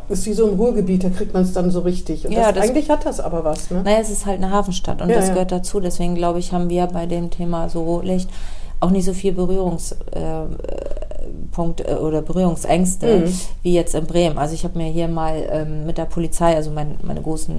ist 0.09 0.25
wie 0.25 0.33
so 0.33 0.47
im 0.47 0.59
Ruhrgebiet, 0.59 1.03
da 1.03 1.09
kriegt 1.09 1.33
man 1.33 1.43
es 1.43 1.53
dann 1.53 1.71
so 1.71 1.81
richtig. 1.81 2.25
Und 2.25 2.31
Ja, 2.33 2.51
das, 2.51 2.55
das- 2.55 2.69
eigentlich 2.69 2.89
hat 2.89 3.05
das 3.05 3.19
aber 3.19 3.43
was, 3.43 3.71
ne? 3.71 3.81
Naja, 3.83 3.97
es 3.99 4.09
ist 4.09 4.25
halt 4.25 4.37
eine 4.37 4.51
Hafenstadt 4.51 5.01
und 5.01 5.09
Ja, 5.09 5.15
das 5.15 5.27
ja. 5.27 5.33
gehört 5.33 5.51
dazu. 5.51 5.79
Deswegen 5.79 6.15
glaube 6.15 6.39
ich, 6.39 6.51
haben 6.51 6.69
wir 6.69 6.85
bei 6.87 7.05
dem 7.05 7.29
Thema 7.29 7.69
so 7.69 7.83
Rotlicht 7.83 8.29
auch 8.79 8.91
nicht 8.91 9.05
so 9.05 9.13
viel 9.13 9.33
Berührungspunkte 9.33 10.17
äh, 10.17 11.08
Punkt, 11.51 11.81
äh, 11.81 11.93
oder 11.93 12.21
Berührungsängste 12.21 13.19
Mhm. 13.25 13.33
wie 13.63 13.73
jetzt 13.73 13.95
in 13.95 14.05
Bremen. 14.05 14.37
Also 14.37 14.53
ich 14.53 14.63
habe 14.63 14.77
mir 14.77 14.87
hier 14.87 15.07
mal 15.07 15.35
ähm, 15.51 15.85
mit 15.85 15.97
der 15.97 16.05
Polizei, 16.05 16.55
also 16.55 16.71
mein, 16.71 16.97
meine 17.03 17.21
große 17.21 17.51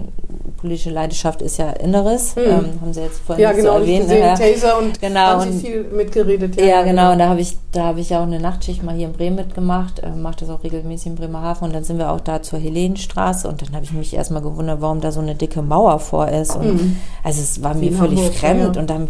politische 0.58 0.90
Leidenschaft 0.90 1.40
ist 1.42 1.58
ja 1.58 1.70
Inneres, 1.70 2.36
Mhm. 2.36 2.42
ähm, 2.44 2.64
haben 2.80 2.92
Sie 2.92 3.00
jetzt 3.00 3.20
vorhin 3.20 3.42
Ja, 3.42 3.52
genau, 3.52 3.74
so 3.74 3.78
erwähnt. 3.80 4.10
Ja. 4.10 4.34
Taser 4.34 4.78
und 4.78 5.00
Genau, 5.00 5.20
haben 5.20 5.42
und- 5.42 5.52
Sie 5.52 5.66
viel 5.66 5.84
mitgeredet. 5.84 6.60
Ja, 6.60 6.82
genau. 6.82 7.12
Und 7.12 7.18
da 7.18 7.28
habe 7.28 7.40
ich, 7.40 7.56
da 7.72 7.84
habe 7.84 8.00
ich 8.00 8.10
ja 8.10 8.18
auch 8.20 8.24
eine 8.26 8.40
Nachtschicht 8.40 8.82
mal 8.82 8.94
hier 8.94 9.06
in 9.06 9.12
Bremen 9.12 9.36
mitgemacht, 9.36 10.00
äh, 10.00 10.10
mache 10.10 10.36
das 10.40 10.50
auch 10.50 10.62
regelmäßig 10.62 11.06
in 11.08 11.14
Bremerhaven 11.16 11.64
und 11.68 11.74
dann 11.74 11.84
sind 11.84 11.98
wir 11.98 12.10
auch 12.12 12.20
da 12.20 12.42
zur 12.42 12.58
Helenenstraße 12.58 13.48
und 13.48 13.62
dann 13.62 13.74
habe 13.74 13.84
ich 13.84 13.92
mich 13.92 14.12
erstmal 14.14 14.42
gewundert, 14.42 14.80
warum 14.80 15.00
da 15.00 15.12
so 15.12 15.20
eine 15.20 15.34
dicke 15.34 15.62
Mauer 15.62 15.98
vor 15.98 16.28
ist. 16.28 16.54
Und 16.56 16.74
Mhm. 16.74 16.96
also 17.24 17.40
es 17.40 17.62
war 17.62 17.74
mir 17.74 17.92
völlig 17.92 18.18
Hamburg, 18.18 18.34
fremd 18.34 18.74
ja. 18.76 18.80
und 18.82 18.90
dann 18.90 19.08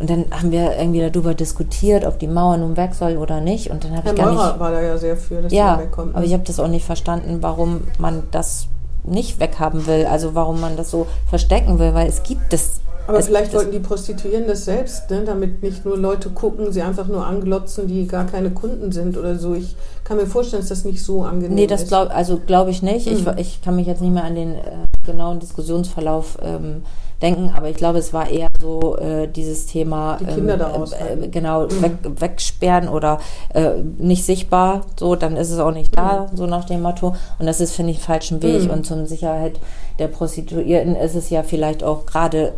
und 0.00 0.10
dann 0.10 0.24
haben 0.30 0.50
wir 0.52 0.76
irgendwie 0.78 1.00
darüber 1.00 1.34
diskutiert, 1.34 2.04
ob 2.04 2.18
die 2.18 2.26
Mauer 2.28 2.56
nun 2.56 2.76
weg 2.76 2.94
soll 2.94 3.16
oder 3.16 3.40
nicht. 3.40 3.70
Und 3.70 3.84
dann 3.84 3.96
habe 3.96 4.08
ich 4.08 4.14
gar 4.24 4.32
Meurer 4.34 4.48
nicht. 4.50 4.60
war 4.60 4.70
da 4.72 4.80
ja 4.82 4.98
sehr 4.98 5.16
für, 5.16 5.42
dass 5.42 5.52
Ja, 5.52 5.78
wegkommt. 5.78 6.14
aber 6.14 6.24
ich 6.24 6.32
habe 6.32 6.44
das 6.46 6.58
auch 6.60 6.68
nicht 6.68 6.84
verstanden, 6.84 7.38
warum 7.40 7.82
man 7.98 8.22
das 8.30 8.66
nicht 9.04 9.40
weghaben 9.40 9.86
will, 9.86 10.06
also 10.06 10.34
warum 10.34 10.60
man 10.60 10.76
das 10.76 10.90
so 10.90 11.06
verstecken 11.28 11.78
will, 11.78 11.92
weil 11.94 12.08
es 12.08 12.22
gibt 12.22 12.52
es. 12.54 12.80
Aber 13.08 13.18
es, 13.18 13.26
vielleicht 13.26 13.52
wollten 13.52 13.72
die 13.72 13.80
Prostituierten 13.80 14.46
das 14.46 14.64
selbst, 14.64 15.10
ne? 15.10 15.24
damit 15.24 15.60
nicht 15.60 15.84
nur 15.84 15.98
Leute 15.98 16.30
gucken, 16.30 16.70
sie 16.72 16.82
einfach 16.82 17.08
nur 17.08 17.26
anglotzen, 17.26 17.88
die 17.88 18.06
gar 18.06 18.26
keine 18.26 18.50
Kunden 18.50 18.92
sind 18.92 19.18
oder 19.18 19.36
so. 19.36 19.54
Ich 19.54 19.74
kann 20.04 20.18
mir 20.18 20.26
vorstellen, 20.26 20.62
dass 20.62 20.68
das 20.68 20.84
nicht 20.84 21.02
so 21.02 21.24
angenehm 21.24 21.54
Nee, 21.56 21.66
das 21.66 21.82
ist. 21.82 21.88
glaube 21.88 22.12
also 22.12 22.40
glaub 22.46 22.68
ich 22.68 22.80
nicht. 22.80 23.08
Ich, 23.08 23.24
Mhm. 23.26 23.32
ich 23.38 23.60
kann 23.60 23.74
mich 23.74 23.88
jetzt 23.88 24.02
nicht 24.02 24.12
mehr 24.14 24.22
an 24.22 24.36
den 24.36 24.52
äh, 24.54 24.60
genauen 25.04 25.40
Diskussionsverlauf 25.40 26.38
ähm, 26.42 26.84
denken, 27.22 27.52
aber 27.56 27.68
ich 27.70 27.76
glaube, 27.76 27.98
es 27.98 28.12
war 28.12 28.28
eher 28.28 28.48
so 28.60 28.96
äh, 28.98 29.28
dieses 29.28 29.66
Thema 29.66 30.18
Die 30.20 30.26
Kinder 30.26 30.54
ähm, 30.54 30.84
da 30.90 31.24
äh, 31.24 31.28
genau 31.28 31.62
Mhm. 31.62 31.82
weg, 31.82 31.92
wegsperren 32.02 32.88
oder 32.88 33.18
äh, 33.54 33.70
nicht 33.98 34.24
sichtbar, 34.24 34.82
so 34.98 35.14
dann 35.14 35.36
ist 35.36 35.50
es 35.50 35.58
auch 35.58 35.70
nicht 35.70 35.96
da, 35.96 36.26
so 36.34 36.46
nach 36.46 36.64
dem 36.64 36.82
Motto. 36.82 37.14
Und 37.38 37.46
das 37.46 37.60
ist 37.60 37.74
finde 37.74 37.92
ich 37.92 38.00
falschen 38.00 38.42
Weg. 38.42 38.64
Mhm. 38.64 38.70
Und 38.70 38.86
zur 38.86 39.06
Sicherheit 39.06 39.58
der 39.98 40.08
Prostituierten 40.08 40.96
ist 40.96 41.14
es 41.14 41.30
ja 41.30 41.42
vielleicht 41.42 41.84
auch 41.84 42.06
gerade 42.06 42.52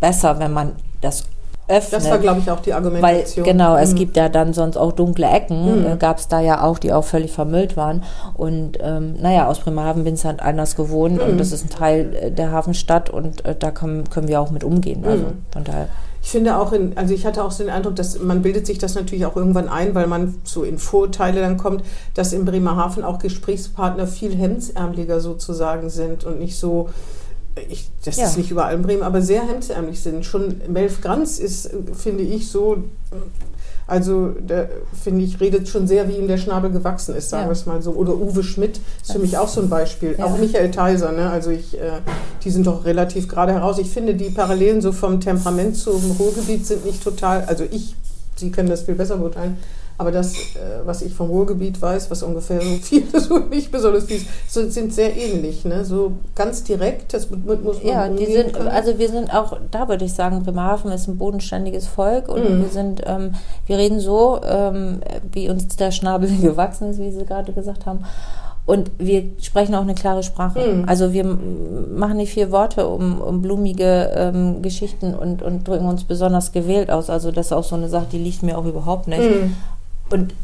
besser, 0.00 0.38
wenn 0.38 0.52
man 0.52 0.72
das 1.00 1.24
öffnet. 1.68 1.92
das 1.92 2.10
war, 2.10 2.18
glaube 2.18 2.40
ich, 2.40 2.50
auch 2.50 2.60
die 2.60 2.70
Weil, 2.70 2.76
Argumentation. 2.76 3.44
genau, 3.44 3.76
es 3.76 3.92
Mhm. 3.92 3.96
gibt 3.96 4.16
ja 4.16 4.28
dann 4.28 4.52
sonst 4.52 4.76
auch 4.76 4.92
dunkle 4.92 5.26
Ecken, 5.26 5.80
Mhm. 5.80 5.86
äh, 5.86 5.96
gab 5.96 6.18
es 6.18 6.28
da 6.28 6.40
ja 6.40 6.62
auch, 6.62 6.78
die 6.78 6.92
auch 6.92 7.04
völlig 7.04 7.32
vermüllt 7.32 7.76
waren. 7.76 8.02
Und 8.34 8.78
ähm, 8.80 9.14
naja, 9.20 9.48
aus 9.48 9.58
Bremerhaven 9.60 10.04
bin 10.04 10.14
ich 10.14 10.24
halt 10.24 10.40
anders 10.40 10.76
gewohnt 10.76 11.16
Mhm. 11.16 11.32
und 11.32 11.38
das 11.38 11.52
ist 11.52 11.64
ein 11.64 11.70
Teil 11.70 12.14
äh, 12.14 12.30
der 12.30 12.52
Hafenstadt 12.52 13.10
und 13.10 13.44
äh, 13.44 13.54
da 13.58 13.70
können, 13.70 14.08
können 14.10 14.28
wir 14.28 14.40
auch 14.40 14.50
mit 14.50 14.64
umgehen. 14.64 15.04
Also 15.04 15.24
Mhm. 15.24 15.32
von 15.52 15.64
daher. 15.64 15.88
Ich 16.22 16.32
finde 16.32 16.58
auch, 16.58 16.72
in, 16.72 16.98
also 16.98 17.14
ich 17.14 17.24
hatte 17.24 17.44
auch 17.44 17.52
so 17.52 17.62
den 17.62 17.72
Eindruck, 17.72 17.94
dass 17.94 18.18
man 18.18 18.42
bildet 18.42 18.66
sich 18.66 18.78
das 18.78 18.96
natürlich 18.96 19.24
auch 19.26 19.36
irgendwann 19.36 19.68
ein, 19.68 19.94
weil 19.94 20.08
man 20.08 20.34
so 20.42 20.64
in 20.64 20.76
Vorurteile 20.78 21.40
dann 21.40 21.56
kommt, 21.56 21.84
dass 22.14 22.32
in 22.32 22.44
Bremerhaven 22.44 23.04
auch 23.04 23.20
Gesprächspartner 23.20 24.08
viel 24.08 24.34
hemdsärmeliger 24.34 25.20
sozusagen 25.20 25.88
sind 25.88 26.24
und 26.24 26.40
nicht 26.40 26.56
so, 26.58 26.88
ich, 27.68 27.88
das 28.04 28.16
Ja. 28.16 28.26
ist 28.26 28.36
nicht 28.36 28.50
überall 28.50 28.74
in 28.74 28.82
Bremen, 28.82 29.02
aber 29.02 29.22
sehr 29.22 29.46
hemdsärmlich 29.46 30.00
sind. 30.00 30.24
Schon 30.24 30.60
Melf 30.68 31.00
Granz 31.00 31.38
ist, 31.38 31.70
finde 31.94 32.22
ich, 32.22 32.48
so, 32.48 32.78
also 33.86 34.28
der, 34.30 34.68
finde 35.02 35.24
ich, 35.24 35.40
redet 35.40 35.68
schon 35.68 35.86
sehr, 35.86 36.08
wie 36.08 36.16
ihm 36.16 36.26
der 36.26 36.38
Schnabel 36.38 36.70
gewachsen 36.70 37.14
ist, 37.14 37.30
sagen 37.30 37.44
Ja. 37.44 37.48
wir 37.48 37.52
es 37.52 37.66
mal 37.66 37.80
so. 37.82 37.92
Oder 37.92 38.14
Uwe 38.14 38.42
Schmidt 38.42 38.80
ist 39.02 39.12
für 39.12 39.20
mich 39.20 39.38
auch 39.38 39.48
so 39.48 39.60
ein 39.60 39.68
Beispiel. 39.68 40.16
Ja. 40.18 40.24
Auch 40.26 40.38
Michael 40.38 40.70
Theiser, 40.72 41.12
ne? 41.12 41.30
also 41.30 41.50
ich, 41.50 41.78
äh, 41.78 42.00
die 42.44 42.50
sind 42.50 42.66
doch 42.66 42.84
relativ 42.84 43.28
gerade 43.28 43.52
heraus. 43.52 43.78
Ich 43.78 43.90
finde, 43.90 44.14
die 44.14 44.30
Parallelen 44.30 44.80
so 44.82 44.90
vom 44.92 45.20
Temperament 45.20 45.76
zum 45.76 46.16
Ruhrgebiet 46.18 46.66
sind 46.66 46.84
nicht 46.84 47.02
total, 47.02 47.44
also 47.44 47.64
ich, 47.70 47.94
Sie 48.38 48.50
können 48.50 48.68
das 48.68 48.82
viel 48.82 48.94
besser 48.96 49.16
beurteilen, 49.16 49.56
aber 49.98 50.12
das, 50.12 50.34
äh, 50.34 50.80
was 50.84 51.02
ich 51.02 51.14
vom 51.14 51.28
Ruhrgebiet 51.30 51.80
weiß, 51.80 52.10
was 52.10 52.22
ungefähr 52.22 52.60
so 52.60 52.68
viele 52.82 53.20
so 53.20 53.38
nicht 53.38 53.72
besonders 53.72 54.04
viel 54.04 54.16
ist, 54.18 54.26
so, 54.48 54.68
sind 54.68 54.92
sehr 54.92 55.16
ähnlich, 55.16 55.64
ne? 55.64 55.84
so 55.84 56.12
ganz 56.34 56.64
direkt, 56.64 57.14
das 57.14 57.28
muss 57.30 57.38
man 57.82 57.86
Ja, 57.86 58.08
die 58.08 58.26
sind, 58.26 58.52
können. 58.52 58.68
also 58.68 58.98
wir 58.98 59.08
sind 59.08 59.34
auch, 59.34 59.56
da 59.70 59.88
würde 59.88 60.04
ich 60.04 60.12
sagen, 60.12 60.42
Bremerhaven 60.44 60.92
ist 60.92 61.08
ein 61.08 61.16
bodenständiges 61.18 61.86
Volk 61.86 62.28
und 62.28 62.42
Mhm. 62.42 62.62
wir 62.62 62.68
sind, 62.68 63.02
ähm, 63.06 63.34
wir 63.66 63.78
reden 63.78 64.00
so, 64.00 64.40
ähm, 64.46 65.00
wie 65.32 65.48
uns 65.48 65.74
der 65.76 65.90
Schnabel 65.90 66.28
gewachsen 66.42 66.90
ist, 66.90 67.00
wie 67.00 67.10
Sie 67.12 67.24
gerade 67.24 67.52
gesagt 67.52 67.86
haben. 67.86 68.04
Und 68.66 68.90
wir 68.98 69.22
sprechen 69.40 69.76
auch 69.76 69.82
eine 69.82 69.94
klare 69.94 70.24
Sprache. 70.24 70.58
Mhm. 70.58 70.88
Also 70.88 71.12
wir 71.12 71.22
machen 71.24 72.16
nicht 72.16 72.32
viel 72.32 72.50
Worte 72.50 72.88
um, 72.88 73.20
um 73.20 73.40
blumige 73.40 74.10
ähm, 74.16 74.60
Geschichten 74.60 75.14
und, 75.14 75.40
und 75.40 75.68
drücken 75.68 75.86
uns 75.86 76.02
besonders 76.02 76.50
gewählt 76.50 76.90
aus. 76.90 77.08
Also 77.08 77.30
das 77.30 77.46
ist 77.46 77.52
auch 77.52 77.62
so 77.62 77.76
eine 77.76 77.88
Sache, 77.88 78.06
die 78.10 78.18
liegt 78.18 78.42
mir 78.42 78.58
auch 78.58 78.64
überhaupt 78.64 79.06
nicht. 79.06 79.20
Mhm. 79.20 79.54
Und 80.10 80.34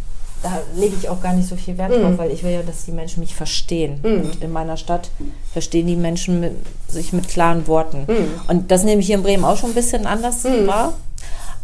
da 0.42 0.58
lege 0.76 0.96
ich 0.98 1.08
auch 1.08 1.20
gar 1.22 1.34
nicht 1.34 1.48
so 1.48 1.54
viel 1.54 1.78
Wert 1.78 1.92
drauf, 1.92 2.18
weil 2.18 2.32
ich 2.32 2.42
will 2.42 2.50
ja, 2.50 2.62
dass 2.62 2.84
die 2.84 2.90
Menschen 2.92 3.20
mich 3.20 3.34
verstehen. 3.34 4.00
Mhm. 4.02 4.20
Und 4.22 4.42
in 4.42 4.50
meiner 4.50 4.76
Stadt 4.76 5.10
verstehen 5.52 5.86
die 5.86 5.94
Menschen 5.96 6.40
mit, 6.40 6.52
sich 6.88 7.12
mit 7.12 7.28
klaren 7.28 7.66
Worten. 7.68 8.04
Mhm. 8.08 8.40
Und 8.48 8.70
das 8.72 8.82
nehme 8.82 9.00
ich 9.00 9.06
hier 9.06 9.16
in 9.16 9.22
Bremen 9.22 9.44
auch 9.44 9.56
schon 9.56 9.70
ein 9.70 9.74
bisschen 9.74 10.04
anders 10.06 10.42
Mhm. 10.44 10.66
wahr. 10.66 10.94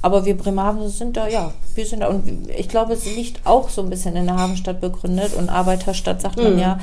Aber 0.01 0.25
wir 0.25 0.37
Bremerhaven 0.37 0.89
sind 0.91 1.17
da, 1.17 1.27
ja, 1.27 1.53
wir 1.75 1.85
sind 1.85 2.01
da. 2.01 2.07
Und 2.09 2.49
ich 2.57 2.69
glaube, 2.69 2.93
es 2.93 3.05
liegt 3.05 3.45
auch 3.45 3.69
so 3.69 3.83
ein 3.83 3.91
bisschen 3.91 4.15
in 4.15 4.27
der 4.27 4.37
Hafenstadt 4.37 4.81
begründet 4.81 5.35
und 5.35 5.49
Arbeiterstadt, 5.49 6.23
sagt 6.23 6.37
man 6.37 6.53
Mhm. 6.55 6.61
ja, 6.61 6.79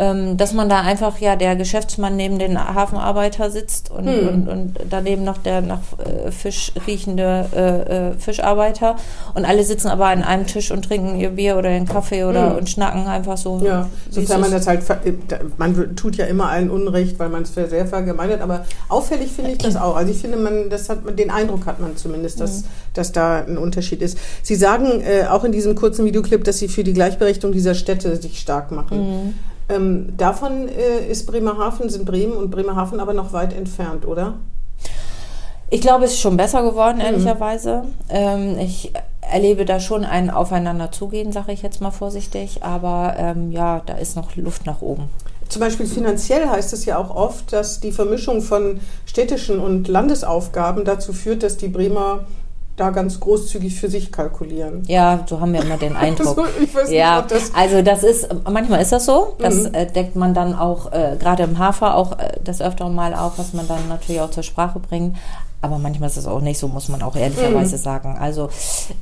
ähm, 0.00 0.38
dass 0.38 0.54
man 0.54 0.70
da 0.70 0.80
einfach, 0.80 1.18
ja, 1.18 1.36
der 1.36 1.56
Geschäftsmann 1.56 2.16
neben 2.16 2.38
den 2.38 2.58
Hafenarbeiter 2.58 3.50
sitzt 3.50 3.90
und, 3.90 4.06
Mhm. 4.06 4.28
und, 4.28 4.48
und 4.48 4.74
daneben 4.88 5.24
noch 5.24 5.36
der 5.38 5.60
nach 5.60 5.80
äh, 5.98 6.30
Fisch 6.30 6.72
riechende 6.86 7.44
äh, 7.54 8.08
äh, 8.08 8.12
Fischarbeiter. 8.18 8.96
Und 9.34 9.44
alle 9.44 9.62
sitzen 9.62 9.88
aber 9.88 10.06
an 10.06 10.22
einem 10.22 10.46
Tisch 10.46 10.70
und 10.70 10.86
trinken 10.86 11.20
ihr 11.20 11.30
Bier 11.30 11.58
oder 11.58 11.70
ihren 11.70 11.84
Kaffee 11.86 12.24
oder 12.24 12.50
Mhm. 12.50 12.56
und 12.56 12.70
schnacken 12.70 13.06
einfach 13.06 13.36
so. 13.36 13.60
Ja, 13.62 13.88
sofern 14.08 14.40
man 14.40 14.50
das 14.50 14.66
halt, 14.66 14.82
ver- 14.82 15.00
man 15.58 15.94
tut 15.96 16.16
ja 16.16 16.24
immer 16.24 16.48
allen 16.48 16.70
Unrecht, 16.70 17.18
weil 17.18 17.28
man 17.28 17.42
es 17.42 17.50
für 17.50 17.66
sehr 17.68 17.86
vergemeinert, 17.86 18.40
aber 18.40 18.64
auffällig 18.88 19.30
finde 19.30 19.50
ich 19.50 19.58
das 19.58 19.76
auch. 19.76 19.96
Also 19.96 20.10
ich 20.12 20.18
finde, 20.18 20.38
man, 20.38 20.70
das 20.70 20.88
hat 20.88 21.04
man, 21.04 21.14
den 21.16 21.30
Eindruck 21.30 21.66
hat 21.66 21.78
man 21.78 21.96
zumindest, 21.98 22.40
dass, 22.40 22.64
dass 22.94 23.12
da 23.12 23.40
ein 23.46 23.58
Unterschied 23.58 24.00
ist. 24.00 24.16
Sie 24.42 24.54
sagen 24.54 25.02
äh, 25.02 25.26
auch 25.28 25.44
in 25.44 25.52
diesem 25.52 25.74
kurzen 25.74 26.06
Videoclip, 26.06 26.42
dass 26.44 26.58
Sie 26.58 26.68
für 26.68 26.84
die 26.84 26.94
Gleichberechtigung 26.94 27.52
dieser 27.52 27.74
Städte 27.74 28.16
sich 28.16 28.38
stark 28.40 28.70
machen. 28.72 28.98
Mhm. 29.26 29.34
Ähm, 29.70 30.14
davon 30.16 30.68
äh, 30.68 31.06
ist 31.08 31.26
Bremerhaven, 31.26 31.88
sind 31.88 32.04
Bremen 32.04 32.32
und 32.32 32.50
Bremerhaven 32.50 33.00
aber 33.00 33.14
noch 33.14 33.32
weit 33.32 33.56
entfernt, 33.56 34.06
oder? 34.06 34.34
Ich 35.70 35.80
glaube, 35.80 36.04
es 36.04 36.12
ist 36.12 36.20
schon 36.20 36.36
besser 36.36 36.62
geworden, 36.62 36.96
Mhm. 36.98 37.04
ehrlicherweise. 37.04 37.84
Ähm, 38.08 38.58
ich 38.58 38.92
erlebe 39.20 39.64
da 39.64 39.78
schon 39.78 40.04
ein 40.04 40.28
Aufeinander 40.30 40.90
zugehen, 40.90 41.30
sage 41.30 41.52
ich 41.52 41.62
jetzt 41.62 41.80
mal 41.80 41.92
vorsichtig. 41.92 42.64
Aber 42.64 43.14
ähm, 43.16 43.52
ja, 43.52 43.80
da 43.86 43.94
ist 43.94 44.16
noch 44.16 44.34
Luft 44.36 44.66
nach 44.66 44.82
oben. 44.82 45.04
Zum 45.48 45.60
Beispiel 45.60 45.86
finanziell 45.86 46.48
heißt 46.48 46.72
es 46.72 46.84
ja 46.84 46.98
auch 46.98 47.14
oft, 47.14 47.52
dass 47.52 47.80
die 47.80 47.92
Vermischung 47.92 48.40
von 48.40 48.80
städtischen 49.06 49.58
und 49.60 49.86
Landesaufgaben 49.88 50.84
dazu 50.84 51.12
führt, 51.12 51.42
dass 51.42 51.56
die 51.56 51.68
Bremer 51.68 52.24
da 52.80 52.90
ganz 52.90 53.20
großzügig 53.20 53.78
für 53.78 53.88
sich 53.90 54.10
kalkulieren. 54.10 54.82
Ja, 54.86 55.20
so 55.28 55.40
haben 55.40 55.52
wir 55.52 55.62
immer 55.62 55.76
den 55.76 55.94
Eindruck. 56.06 56.36
So, 56.36 56.44
ich 56.62 56.74
weiß 56.74 56.88
nicht, 56.88 56.98
ja, 56.98 57.22
das 57.22 57.54
also 57.54 57.82
das 57.82 58.02
ist, 58.02 58.28
manchmal 58.50 58.80
ist 58.82 58.92
das 58.92 59.04
so. 59.04 59.34
Das 59.38 59.54
Mhm. 59.68 59.74
äh, 59.74 59.86
deckt 59.86 60.16
man 60.16 60.34
dann 60.34 60.54
auch, 60.54 60.90
äh, 60.92 61.16
gerade 61.20 61.42
im 61.44 61.58
Hafer, 61.58 61.94
auch 61.94 62.18
äh, 62.18 62.32
das 62.42 62.60
öfter 62.62 62.88
mal 62.88 63.14
auf, 63.14 63.38
was 63.38 63.52
man 63.52 63.68
dann 63.68 63.88
natürlich 63.88 64.20
auch 64.20 64.30
zur 64.30 64.42
Sprache 64.42 64.78
bringt. 64.80 65.16
Aber 65.62 65.76
manchmal 65.78 66.08
ist 66.08 66.16
es 66.16 66.26
auch 66.26 66.40
nicht 66.40 66.58
so, 66.58 66.68
muss 66.68 66.88
man 66.88 67.02
auch 67.02 67.16
ehrlicherweise 67.16 67.76
Mhm. 67.76 67.80
sagen. 67.80 68.16
Also 68.18 68.48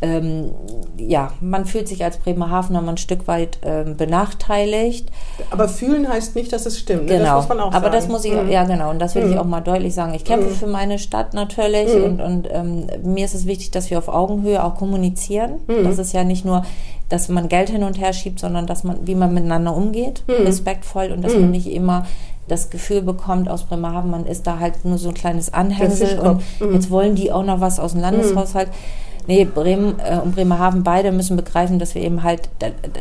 ähm, 0.03 0.51
ja, 0.97 1.31
man 1.41 1.67
fühlt 1.67 1.87
sich 1.87 2.03
als 2.03 2.17
Bremerhavener 2.17 2.81
mal 2.83 2.93
ein 2.93 2.97
Stück 2.97 3.29
weit 3.29 3.59
ähm, 3.63 3.97
benachteiligt. 3.97 5.09
Aber 5.51 5.69
fühlen 5.69 6.09
heißt 6.09 6.35
nicht, 6.35 6.53
dass 6.53 6.67
es 6.67 6.79
stimmt. 6.79 7.07
ne? 7.07 7.19
Genau. 7.19 7.37
Das 7.37 7.49
muss 7.49 7.57
man 7.57 7.61
auch 7.61 7.67
Aber 7.73 7.81
sagen. 7.83 7.93
das 7.93 8.09
muss 8.09 8.25
ich, 8.25 8.33
Mhm. 8.33 8.51
ja 8.51 8.65
genau, 8.65 8.91
und 8.91 8.99
das 8.99 9.15
will 9.15 9.25
Mhm. 9.25 9.33
ich 9.33 9.39
auch 9.39 9.45
mal 9.45 9.61
deutlich 9.61 9.95
sagen. 9.95 10.15
Ich 10.15 10.25
kämpfe 10.25 10.51
Mhm. 10.51 10.55
für 10.55 10.67
meine 10.67 10.99
Stadt 10.99 11.33
natürlich 11.35 11.95
Mhm. 11.95 12.03
und, 12.05 12.21
und 12.21 12.49
ähm, 12.51 12.87
mir 13.05 13.25
ist 13.25 13.35
es 13.35 13.47
wichtig, 13.47 13.71
dass 13.71 13.89
wir 13.91 13.99
auf 13.99 14.09
Augenhöhe 14.09 14.63
auch 14.65 14.75
kommunizieren. 14.75 15.61
Mhm. 15.69 15.85
Das 15.85 15.99
ist 15.99 16.13
ja 16.13 16.25
nicht 16.25 16.45
nur, 16.45 16.65
dass 17.09 17.29
man 17.29 17.49
Geld 17.49 17.71
hin 17.71 17.85
und 17.85 17.99
her 17.99 18.13
schiebt, 18.13 18.39
sondern 18.41 18.67
dass 18.67 18.85
man, 18.85 19.07
wie 19.07 19.15
man 19.15 19.33
miteinander 19.33 19.75
umgeht, 19.75 20.25
respektvoll 20.29 21.11
und 21.13 21.23
dass 21.25 21.33
man 21.35 21.51
nicht 21.53 21.67
immer 21.69 22.05
das 22.49 22.71
Gefühl 22.71 23.03
bekommt 23.03 23.49
aus 23.49 23.65
Bremerhaven, 23.65 24.11
man 24.11 24.27
ist 24.27 24.47
da 24.47 24.59
halt 24.59 24.85
nur 24.85 24.99
so 24.99 25.09
ein 25.09 25.15
kleines 25.15 25.53
Anhängsel 25.53 26.19
und 26.19 26.43
Mhm. 26.61 26.75
jetzt 26.75 26.91
wollen 26.91 27.15
die 27.15 27.31
auch 27.33 27.45
noch 27.45 27.61
was 27.61 27.79
aus 27.79 27.93
dem 27.93 28.01
Landeshaushalt. 28.01 28.69
Nee, 29.27 29.45
Bremen 29.45 29.97
äh, 29.99 30.19
und 30.19 30.35
Bremerhaven 30.35 30.83
beide 30.83 31.13
müssen 31.13 31.37
begreifen, 31.37 31.79
dass 31.79 31.95
wir 31.95 32.01
eben 32.01 32.23
halt, 32.23 32.49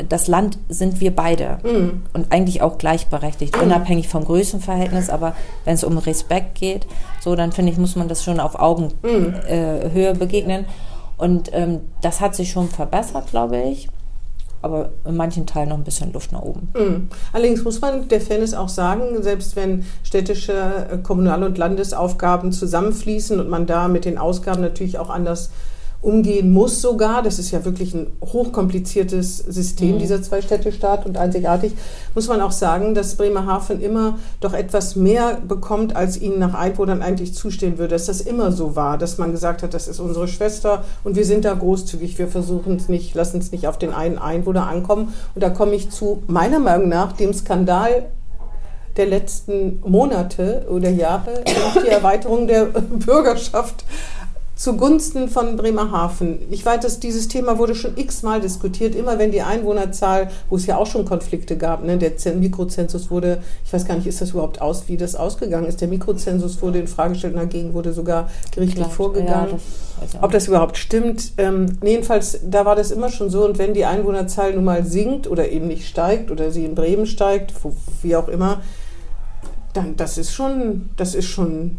das 0.10 0.28
Land 0.28 0.58
sind 0.68 1.00
wir 1.00 1.16
beide. 1.16 1.60
Mhm. 1.64 2.02
Und 2.12 2.34
eigentlich 2.34 2.62
auch 2.62 2.78
gleichberechtigt, 2.78 3.56
mhm. 3.56 3.64
unabhängig 3.64 4.10
vom 4.10 4.26
Größenverhältnis. 4.26 5.10
Aber 5.10 5.36
wenn 5.64 5.76
es 5.76 5.86
um 5.86 5.98
Respekt 5.98 6.56
geht, 6.56 6.86
so, 7.22 7.36
dann 7.36 7.54
finde 7.54 7.72
ich, 7.72 7.78
muss 7.78 7.96
man 7.96 8.10
das 8.10 8.26
schon 8.26 8.42
auf 8.42 8.60
Augenhöhe 8.60 8.94
mhm. 9.04 9.96
äh, 9.96 10.14
begegnen. 10.14 10.66
Und 11.16 11.50
ähm, 11.54 11.80
das 12.02 12.20
hat 12.20 12.36
sich 12.36 12.52
schon 12.52 12.68
verbessert, 12.68 13.32
glaube 13.32 13.58
ich 13.62 13.88
aber 14.62 14.90
in 15.06 15.16
manchen 15.16 15.46
Teilen 15.46 15.70
noch 15.70 15.78
ein 15.78 15.84
bisschen 15.84 16.14
Luft 16.14 16.32
nach 16.32 16.42
oben. 16.42 16.70
Mhm. 16.78 17.08
Allerdings 17.34 17.64
muss 17.64 17.82
man 17.82 18.08
der 18.08 18.22
Fairness 18.22 18.54
auch 18.54 18.70
sagen, 18.70 19.22
selbst 19.22 19.56
wenn 19.56 19.86
städtische, 20.04 20.88
äh, 20.92 20.98
kommunale 20.98 21.46
und 21.46 21.58
Landesaufgaben 21.58 22.52
zusammenfließen 22.52 23.40
und 23.40 23.50
man 23.50 23.66
da 23.66 23.88
mit 23.88 24.06
den 24.06 24.18
Ausgaben 24.18 24.62
natürlich 24.62 25.00
auch 25.00 25.10
anders 25.10 25.52
umgehen 26.02 26.52
muss 26.52 26.82
sogar, 26.82 27.24
das 27.24 27.40
ist 27.40 27.52
ja 27.52 27.66
wirklich 27.66 27.94
ein 27.94 28.08
hochkompliziertes 28.24 29.38
System, 29.38 29.96
mhm. 29.96 30.00
dieser 30.00 30.22
Zwei-Städte-Staat 30.22 31.06
und 31.06 31.18
einzigartig, 31.18 31.74
muss 32.14 32.28
man 32.28 32.42
auch 32.42 32.52
sagen, 32.52 32.94
dass 32.94 33.16
Bremerhaven 33.16 33.82
immer 33.82 34.20
doch 34.40 34.54
etwas 34.54 34.96
mehr 34.96 35.40
bekommt, 35.48 35.96
als 35.96 36.20
ihnen 36.20 36.40
nach 36.40 36.54
Einwohnern 36.54 37.02
eigentlich 37.02 37.34
zustehen 37.34 37.78
würde. 37.78 37.96
Dass 37.96 38.06
das 38.06 38.22
immer 38.22 38.52
so 38.52 38.76
war, 38.76 38.98
dass 38.98 39.18
man 39.18 39.32
gesagt 39.32 39.64
hat, 39.64 39.74
das 39.74 39.88
ist 39.88 40.00
unsere 40.00 40.28
Schwester 40.28 40.84
und 41.04 41.16
wir 41.16 41.26
sind 41.26 41.46
da 41.46 41.54
großzügig, 41.54 42.18
wir 42.20 42.28
versuchen 42.28 42.76
es 42.76 42.90
nicht, 42.90 43.16
lassen 43.16 43.40
es 43.40 43.52
nicht 43.52 43.68
auf 43.68 43.78
den 43.78 43.94
einen 43.94 44.18
Einwohner 44.18 44.68
ankommen. 44.68 45.14
Und 45.34 45.44
da 45.44 45.50
komme 45.50 45.76
ich 45.76 45.90
zu 45.90 46.22
meiner 46.28 46.60
Meinung 46.60 46.90
nach 46.90 47.14
dem 47.14 47.34
Skandal 47.34 48.08
der 48.98 49.06
letzten 49.06 49.80
Monate 49.86 50.66
oder 50.70 50.90
Jahre, 50.90 51.44
die 51.84 51.88
Erweiterung 51.88 52.48
der 52.48 52.66
Bürgerschaft 52.66 53.86
zugunsten 54.58 55.30
von 55.30 55.56
Bremerhaven. 55.56 56.40
Ich 56.50 56.66
weiß, 56.66 56.82
dass 56.82 57.00
dieses 57.00 57.28
Thema 57.28 57.60
wurde 57.60 57.76
schon 57.76 57.96
x-mal 57.96 58.42
diskutiert, 58.42 58.96
immer 58.96 59.20
wenn 59.20 59.32
die 59.32 59.44
Einwohnerzahl, 59.44 60.32
wo 60.50 60.56
es 60.56 60.66
ja 60.66 60.78
auch 60.78 60.88
schon 60.88 61.06
Konflikte 61.06 61.58
gab, 61.58 61.84
ne, 61.84 61.98
der 61.98 62.34
Mikrozensus 62.34 63.12
wurde, 63.12 63.38
ich 63.64 63.72
weiß 63.72 63.86
gar 63.86 63.96
nicht, 63.96 64.08
ist 64.08 64.20
das 64.20 64.32
überhaupt 64.32 64.60
aus, 64.60 64.88
wie 64.88 64.98
das 64.98 65.16
ausgegangen 65.16 65.68
ist. 65.68 65.80
Der 65.80 65.88
Mikrozensus 65.88 66.60
wurde 66.62 66.80
in 66.80 66.88
Frage 66.88 67.14
gestellt 67.14 67.36
und 67.36 67.40
dagegen 67.40 67.76
wurde 67.76 67.94
sogar 67.94 68.30
gerichtlich 68.52 68.86
Klar, 68.86 68.90
vorgegangen. 68.90 69.52
Ja, 69.52 69.60
das 70.02 70.24
Ob 70.24 70.32
das 70.32 70.48
überhaupt 70.48 70.78
stimmt. 70.78 71.34
Ähm, 71.38 71.78
jedenfalls, 71.84 72.40
da 72.44 72.66
war 72.66 72.76
das 72.76 72.90
immer 72.90 73.10
schon 73.10 73.30
so. 73.30 73.46
Und 73.46 73.60
wenn 73.60 73.76
die 73.76 73.86
Einwohnerzahl 73.86 74.54
nun 74.54 74.64
mal 74.64 74.84
sinkt 74.84 75.28
oder 75.30 75.50
eben 75.50 75.68
nicht 75.68 75.88
steigt 75.88 76.32
oder 76.32 76.52
sie 76.52 76.66
in 76.66 76.74
Bremen 76.74 77.06
steigt, 77.06 77.54
wie 78.02 78.16
auch 78.16 78.28
immer, 78.28 78.62
dann 79.74 79.96
das 79.96 80.18
ist 80.18 80.34
schon, 80.34 80.90
das 80.98 81.14
ist 81.14 81.28
schon 81.28 81.78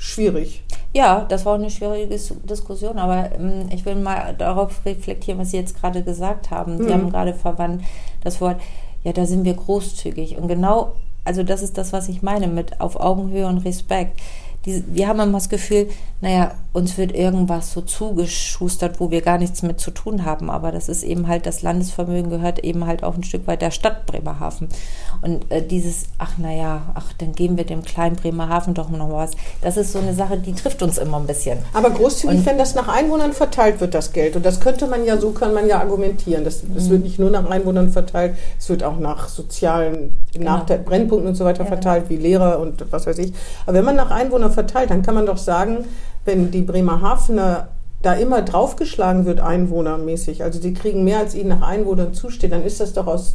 schwierig. 0.00 0.62
Ja, 0.92 1.24
das 1.28 1.44
war 1.44 1.52
auch 1.52 1.58
eine 1.58 1.70
schwierige 1.70 2.08
Diskussion, 2.08 2.98
aber 2.98 3.30
ähm, 3.32 3.68
ich 3.72 3.84
will 3.84 3.94
mal 3.94 4.34
darauf 4.36 4.84
reflektieren, 4.84 5.38
was 5.38 5.52
Sie 5.52 5.58
jetzt 5.58 5.80
gerade 5.80 6.02
gesagt 6.02 6.50
haben. 6.50 6.78
Sie 6.78 6.84
mhm. 6.84 6.92
haben 6.92 7.10
gerade 7.10 7.34
verwandt 7.34 7.84
das 8.24 8.40
Wort, 8.40 8.60
ja, 9.04 9.12
da 9.12 9.26
sind 9.26 9.44
wir 9.44 9.54
großzügig. 9.54 10.36
Und 10.36 10.48
genau, 10.48 10.94
also 11.24 11.42
das 11.42 11.62
ist 11.62 11.78
das, 11.78 11.92
was 11.92 12.08
ich 12.08 12.22
meine 12.22 12.48
mit 12.48 12.80
auf 12.80 12.98
Augenhöhe 12.98 13.46
und 13.46 13.58
Respekt 13.58 14.20
die, 14.64 14.84
wir 14.88 15.08
haben 15.08 15.20
immer 15.20 15.38
das 15.38 15.48
Gefühl, 15.48 15.88
naja, 16.22 16.52
uns 16.72 16.98
wird 16.98 17.12
irgendwas 17.12 17.72
so 17.72 17.80
zugeschustert, 17.80 19.00
wo 19.00 19.10
wir 19.10 19.22
gar 19.22 19.38
nichts 19.38 19.62
mit 19.62 19.80
zu 19.80 19.90
tun 19.90 20.24
haben. 20.24 20.50
Aber 20.50 20.70
das 20.70 20.88
ist 20.88 21.02
eben 21.02 21.26
halt, 21.26 21.46
das 21.46 21.62
Landesvermögen 21.62 22.30
gehört 22.30 22.60
eben 22.60 22.86
halt 22.86 23.02
auch 23.02 23.16
ein 23.16 23.24
Stück 23.24 23.46
weit 23.46 23.62
der 23.62 23.70
Stadt 23.70 24.06
Bremerhaven. 24.06 24.68
Und 25.22 25.50
äh, 25.50 25.62
dieses, 25.62 26.04
ach 26.18 26.38
naja, 26.38 26.82
ach, 26.94 27.12
dann 27.18 27.32
geben 27.32 27.56
wir 27.56 27.64
dem 27.64 27.82
kleinen 27.82 28.16
Bremerhaven 28.16 28.74
doch 28.74 28.90
noch 28.90 29.10
was. 29.10 29.32
Das 29.62 29.76
ist 29.76 29.92
so 29.92 29.98
eine 29.98 30.14
Sache, 30.14 30.36
die 30.36 30.52
trifft 30.52 30.82
uns 30.82 30.98
immer 30.98 31.18
ein 31.18 31.26
bisschen. 31.26 31.58
Aber 31.72 31.90
großzügig, 31.90 32.38
und, 32.38 32.46
wenn 32.46 32.58
das 32.58 32.74
nach 32.74 32.88
Einwohnern 32.88 33.32
verteilt 33.32 33.80
wird, 33.80 33.94
das 33.94 34.12
Geld. 34.12 34.36
Und 34.36 34.44
das 34.44 34.60
könnte 34.60 34.86
man 34.86 35.04
ja, 35.04 35.16
so 35.16 35.30
kann 35.30 35.54
man 35.54 35.66
ja 35.66 35.80
argumentieren. 35.80 36.44
Das, 36.44 36.62
das 36.74 36.84
mhm. 36.84 36.90
wird 36.90 37.02
nicht 37.04 37.18
nur 37.18 37.30
nach 37.30 37.48
Einwohnern 37.48 37.90
verteilt, 37.90 38.36
es 38.58 38.68
wird 38.68 38.84
auch 38.84 38.98
nach 38.98 39.28
sozialen 39.28 40.14
genau. 40.32 40.58
nach 40.58 40.66
Brennpunkten 40.66 41.28
und 41.28 41.34
so 41.34 41.44
weiter 41.44 41.64
ja, 41.64 41.68
verteilt, 41.68 42.08
genau. 42.08 42.20
wie 42.20 42.22
Lehrer 42.22 42.60
und 42.60 42.84
was 42.92 43.06
weiß 43.06 43.18
ich. 43.18 43.32
Aber 43.64 43.74
wenn 43.74 43.84
man 43.84 43.96
nach 43.96 44.10
Einwohnern 44.10 44.52
verteilt, 44.52 44.90
dann 44.90 45.02
kann 45.02 45.14
man 45.14 45.26
doch 45.26 45.38
sagen, 45.38 45.84
wenn 46.30 46.52
die 46.52 46.62
Bremerhavener 46.62 47.68
da 48.02 48.14
immer 48.14 48.42
draufgeschlagen 48.42 49.26
wird, 49.26 49.40
einwohnermäßig, 49.40 50.44
also 50.44 50.60
die 50.60 50.72
kriegen 50.72 51.02
mehr, 51.02 51.18
als 51.18 51.34
ihnen 51.34 51.48
nach 51.48 51.62
Einwohnern 51.62 52.14
zusteht, 52.14 52.52
dann 52.52 52.64
ist 52.64 52.80
das 52.80 52.92
doch 52.92 53.08
aus 53.08 53.34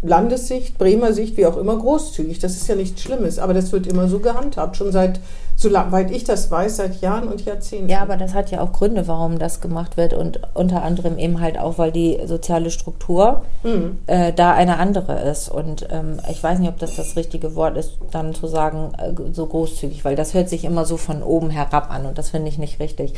Landessicht, 0.00 0.78
Bremer 0.78 1.12
Sicht, 1.12 1.36
wie 1.36 1.46
auch 1.46 1.56
immer, 1.56 1.76
großzügig. 1.76 2.38
Das 2.38 2.52
ist 2.52 2.68
ja 2.68 2.76
nichts 2.76 3.02
Schlimmes, 3.02 3.40
aber 3.40 3.52
das 3.52 3.72
wird 3.72 3.88
immer 3.88 4.06
so 4.06 4.20
gehandhabt, 4.20 4.76
schon 4.76 4.92
seit, 4.92 5.18
soweit 5.56 6.12
ich 6.12 6.22
das 6.22 6.52
weiß, 6.52 6.76
seit 6.76 7.00
Jahren 7.00 7.26
und 7.26 7.44
Jahrzehnten. 7.44 7.88
Ja, 7.88 8.02
aber 8.02 8.16
das 8.16 8.32
hat 8.32 8.52
ja 8.52 8.60
auch 8.60 8.72
Gründe, 8.72 9.08
warum 9.08 9.40
das 9.40 9.60
gemacht 9.60 9.96
wird 9.96 10.14
und 10.14 10.40
unter 10.54 10.82
anderem 10.82 11.18
eben 11.18 11.40
halt 11.40 11.58
auch, 11.58 11.78
weil 11.78 11.90
die 11.90 12.20
soziale 12.26 12.70
Struktur 12.70 13.42
mhm. 13.64 13.98
äh, 14.06 14.32
da 14.32 14.52
eine 14.52 14.78
andere 14.78 15.20
ist. 15.22 15.48
Und 15.48 15.88
ähm, 15.90 16.20
ich 16.30 16.40
weiß 16.40 16.60
nicht, 16.60 16.68
ob 16.68 16.78
das 16.78 16.94
das 16.94 17.16
richtige 17.16 17.56
Wort 17.56 17.76
ist, 17.76 17.98
dann 18.12 18.34
zu 18.34 18.46
sagen, 18.46 18.92
äh, 18.98 19.12
so 19.32 19.46
großzügig, 19.46 20.04
weil 20.04 20.14
das 20.14 20.32
hört 20.32 20.48
sich 20.48 20.64
immer 20.64 20.84
so 20.84 20.96
von 20.96 21.24
oben 21.24 21.50
herab 21.50 21.90
an 21.90 22.06
und 22.06 22.18
das 22.18 22.30
finde 22.30 22.50
ich 22.50 22.58
nicht 22.58 22.78
richtig. 22.78 23.14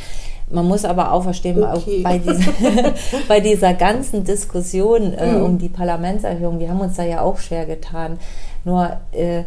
Man 0.51 0.67
muss 0.67 0.85
aber 0.85 1.13
auch 1.13 1.23
verstehen, 1.23 1.63
okay. 1.63 1.71
auch 1.71 2.03
bei, 2.03 2.17
dieser, 2.17 2.51
bei 3.27 3.39
dieser 3.39 3.73
ganzen 3.73 4.23
Diskussion 4.23 5.13
äh, 5.13 5.33
mhm. 5.33 5.43
um 5.43 5.57
die 5.57 5.69
Parlamentserhöhung, 5.69 6.59
wir 6.59 6.69
haben 6.69 6.81
uns 6.81 6.97
da 6.97 7.03
ja 7.03 7.21
auch 7.21 7.39
schwer 7.39 7.65
getan. 7.65 8.19
Nur 8.63 8.97
äh, 9.11 9.43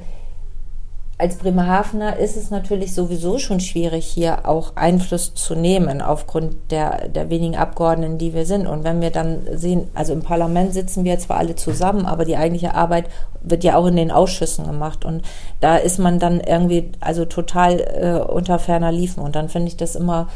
als 1.16 1.36
Bremerhavener 1.36 2.16
ist 2.16 2.36
es 2.36 2.50
natürlich 2.50 2.92
sowieso 2.92 3.38
schon 3.38 3.60
schwierig, 3.60 4.04
hier 4.04 4.48
auch 4.48 4.72
Einfluss 4.74 5.32
zu 5.34 5.54
nehmen 5.54 6.02
aufgrund 6.02 6.56
der, 6.72 7.08
der 7.08 7.30
wenigen 7.30 7.54
Abgeordneten, 7.54 8.18
die 8.18 8.34
wir 8.34 8.46
sind. 8.46 8.66
Und 8.66 8.82
wenn 8.82 9.00
wir 9.00 9.10
dann 9.10 9.42
sehen, 9.52 9.88
also 9.94 10.12
im 10.12 10.22
Parlament 10.22 10.74
sitzen 10.74 11.04
wir 11.04 11.18
zwar 11.20 11.36
alle 11.36 11.54
zusammen, 11.54 12.04
aber 12.04 12.24
die 12.24 12.36
eigentliche 12.36 12.74
Arbeit 12.74 13.06
wird 13.42 13.62
ja 13.62 13.76
auch 13.76 13.86
in 13.86 13.94
den 13.94 14.10
Ausschüssen 14.10 14.66
gemacht. 14.66 15.04
Und 15.04 15.22
da 15.60 15.76
ist 15.76 16.00
man 16.00 16.18
dann 16.18 16.40
irgendwie 16.40 16.90
also 16.98 17.24
total 17.26 17.80
äh, 17.80 18.32
unter 18.32 18.58
ferner 18.58 18.90
Liefen. 18.90 19.22
Und 19.22 19.36
dann 19.36 19.48
finde 19.48 19.68
ich 19.68 19.76
das 19.76 19.94
immer 19.94 20.26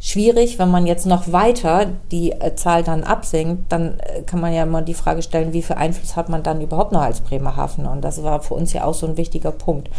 schwierig, 0.00 0.58
wenn 0.58 0.70
man 0.70 0.86
jetzt 0.86 1.06
noch 1.06 1.30
weiter 1.30 1.86
die 2.10 2.32
äh, 2.32 2.56
Zahl 2.56 2.82
dann 2.82 3.04
absenkt, 3.04 3.70
dann 3.70 3.98
äh, 4.00 4.22
kann 4.22 4.40
man 4.40 4.52
ja 4.52 4.62
immer 4.64 4.82
die 4.82 4.94
Frage 4.94 5.22
stellen, 5.22 5.52
wie 5.52 5.62
viel 5.62 5.76
Einfluss 5.76 6.16
hat 6.16 6.28
man 6.28 6.42
dann 6.42 6.60
überhaupt 6.60 6.92
noch 6.92 7.02
als 7.02 7.20
Bremerhaven? 7.20 7.86
Und 7.86 8.02
das 8.02 8.22
war 8.22 8.40
für 8.40 8.54
uns 8.54 8.72
ja 8.72 8.84
auch 8.84 8.94
so 8.94 9.06
ein 9.06 9.16
wichtiger 9.16 9.52
Punkt. 9.52 9.90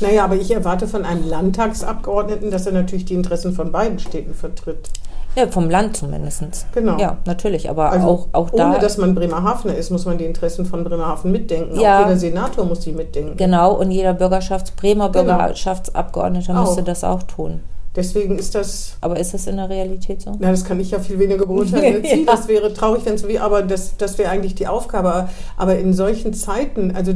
Naja, 0.00 0.24
aber 0.24 0.36
ich 0.36 0.50
erwarte 0.50 0.88
von 0.88 1.04
einem 1.04 1.28
Landtagsabgeordneten, 1.28 2.50
dass 2.50 2.66
er 2.66 2.72
natürlich 2.72 3.04
die 3.04 3.14
Interessen 3.14 3.52
von 3.52 3.70
beiden 3.70 3.98
Städten 3.98 4.34
vertritt. 4.34 4.88
Ja, 5.36 5.46
vom 5.46 5.70
Land 5.70 5.96
zumindest. 5.96 6.66
Genau. 6.72 6.98
Ja, 6.98 7.18
natürlich. 7.24 7.70
Aber 7.70 7.92
also 7.92 8.08
auch, 8.08 8.28
auch 8.32 8.50
da. 8.50 8.70
Ohne 8.70 8.80
dass 8.80 8.98
man 8.98 9.14
Bremerhavener 9.14 9.76
ist, 9.76 9.90
muss 9.90 10.04
man 10.04 10.18
die 10.18 10.24
Interessen 10.24 10.66
von 10.66 10.82
Bremerhaven 10.82 11.30
mitdenken. 11.30 11.78
Ja, 11.78 11.98
auch 12.00 12.06
jeder 12.06 12.18
Senator 12.18 12.64
muss 12.64 12.80
die 12.80 12.92
mitdenken. 12.92 13.36
Genau, 13.36 13.74
und 13.74 13.92
jeder 13.92 14.12
Bürgerschafts-, 14.12 14.74
Bremer 14.74 15.10
genau. 15.10 15.36
Bürgerschaftsabgeordneter 15.36 16.54
müsste 16.54 16.82
das 16.82 17.04
auch 17.04 17.22
tun. 17.22 17.60
Deswegen 17.96 18.38
ist 18.38 18.54
das. 18.54 18.96
Aber 19.00 19.18
ist 19.18 19.34
das 19.34 19.46
in 19.48 19.56
der 19.56 19.68
Realität 19.68 20.22
so? 20.22 20.36
Na, 20.38 20.50
das 20.50 20.64
kann 20.64 20.78
ich 20.78 20.92
ja 20.92 21.00
viel 21.00 21.18
weniger 21.18 21.46
beurteilen 21.46 22.04
ja. 22.04 22.16
Das 22.24 22.46
wäre 22.46 22.72
traurig, 22.72 23.04
wenn 23.04 23.14
es 23.14 23.22
so 23.22 23.28
wie, 23.28 23.38
aber 23.38 23.62
das, 23.62 23.96
das 23.96 24.16
wäre 24.18 24.30
eigentlich 24.30 24.54
die 24.54 24.68
Aufgabe. 24.68 25.28
Aber 25.56 25.76
in 25.76 25.92
solchen 25.92 26.32
Zeiten, 26.32 26.92
also 26.94 27.12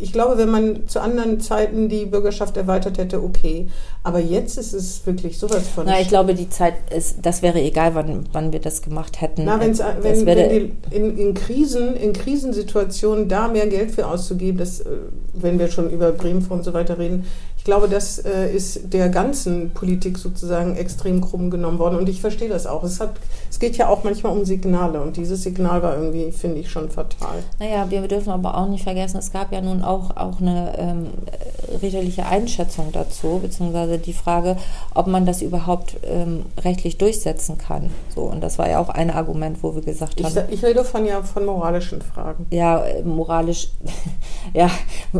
ich 0.00 0.12
glaube, 0.12 0.38
wenn 0.38 0.48
man 0.48 0.88
zu 0.88 1.00
anderen 1.00 1.40
Zeiten 1.40 1.88
die 1.88 2.06
Bürgerschaft 2.06 2.56
erweitert 2.56 2.98
hätte, 2.98 3.22
okay. 3.22 3.68
Aber 4.02 4.18
jetzt 4.18 4.56
ist 4.56 4.72
es 4.72 5.04
wirklich 5.06 5.38
sowas 5.38 5.68
von. 5.68 5.84
Na, 5.86 6.00
ich 6.00 6.08
glaube, 6.08 6.34
die 6.34 6.48
Zeit 6.48 6.74
ist, 6.94 7.18
das 7.22 7.42
wäre 7.42 7.60
egal, 7.60 7.94
wann, 7.94 8.24
wann 8.32 8.52
wir 8.52 8.60
das 8.60 8.80
gemacht 8.82 9.20
hätten. 9.20 9.44
Na, 9.44 9.60
wenn's, 9.60 9.82
wenn, 10.00 10.24
wenn 10.24 10.48
die, 10.48 10.72
in, 10.90 11.18
in, 11.18 11.34
Krisen, 11.34 11.96
in 11.96 12.12
Krisensituationen 12.14 13.28
da 13.28 13.48
mehr 13.48 13.66
Geld 13.66 13.90
für 13.90 14.06
auszugeben, 14.06 14.58
das, 14.58 14.80
äh, 14.80 14.86
wenn 15.34 15.58
wir 15.58 15.68
schon 15.68 15.90
über 15.90 16.12
Bremen 16.12 16.44
und 16.48 16.64
so 16.64 16.72
weiter 16.72 16.98
reden, 16.98 17.26
ich 17.60 17.64
glaube, 17.64 17.90
das 17.90 18.18
äh, 18.18 18.50
ist 18.50 18.94
der 18.94 19.10
ganzen 19.10 19.72
Politik 19.72 20.16
sozusagen 20.16 20.76
extrem 20.76 21.20
krumm 21.20 21.50
genommen 21.50 21.78
worden. 21.78 21.98
Und 21.98 22.08
ich 22.08 22.18
verstehe 22.18 22.48
das 22.48 22.66
auch. 22.66 22.82
Es, 22.84 23.00
hat, 23.00 23.10
es 23.50 23.58
geht 23.58 23.76
ja 23.76 23.90
auch 23.90 24.02
manchmal 24.02 24.32
um 24.32 24.46
Signale. 24.46 24.98
Und 25.02 25.18
dieses 25.18 25.42
Signal 25.42 25.82
war 25.82 25.94
irgendwie, 25.94 26.32
finde 26.32 26.60
ich, 26.60 26.70
schon 26.70 26.88
fatal. 26.88 27.42
Naja, 27.58 27.84
wir 27.90 28.00
dürfen 28.08 28.30
aber 28.30 28.56
auch 28.56 28.66
nicht 28.66 28.84
vergessen, 28.84 29.18
es 29.18 29.30
gab 29.30 29.52
ja 29.52 29.60
nun 29.60 29.82
auch, 29.82 30.16
auch 30.16 30.40
eine 30.40 30.72
ähm, 30.78 31.08
richterliche 31.82 32.24
Einschätzung 32.24 32.92
dazu, 32.92 33.40
beziehungsweise 33.42 33.98
die 33.98 34.14
Frage, 34.14 34.56
ob 34.94 35.06
man 35.06 35.26
das 35.26 35.42
überhaupt 35.42 35.98
ähm, 36.04 36.46
rechtlich 36.64 36.96
durchsetzen 36.96 37.58
kann. 37.58 37.90
So, 38.14 38.22
und 38.22 38.40
das 38.40 38.58
war 38.58 38.70
ja 38.70 38.78
auch 38.78 38.88
ein 38.88 39.10
Argument, 39.10 39.62
wo 39.62 39.74
wir 39.74 39.82
gesagt 39.82 40.24
haben. 40.24 40.34
Ich, 40.48 40.54
ich 40.54 40.64
rede 40.64 40.82
von 40.82 41.04
ja 41.04 41.22
von 41.22 41.44
moralischen 41.44 42.00
Fragen. 42.00 42.46
Ja, 42.50 42.82
äh, 42.86 43.02
moralisch, 43.02 43.68
ja, 44.54 44.70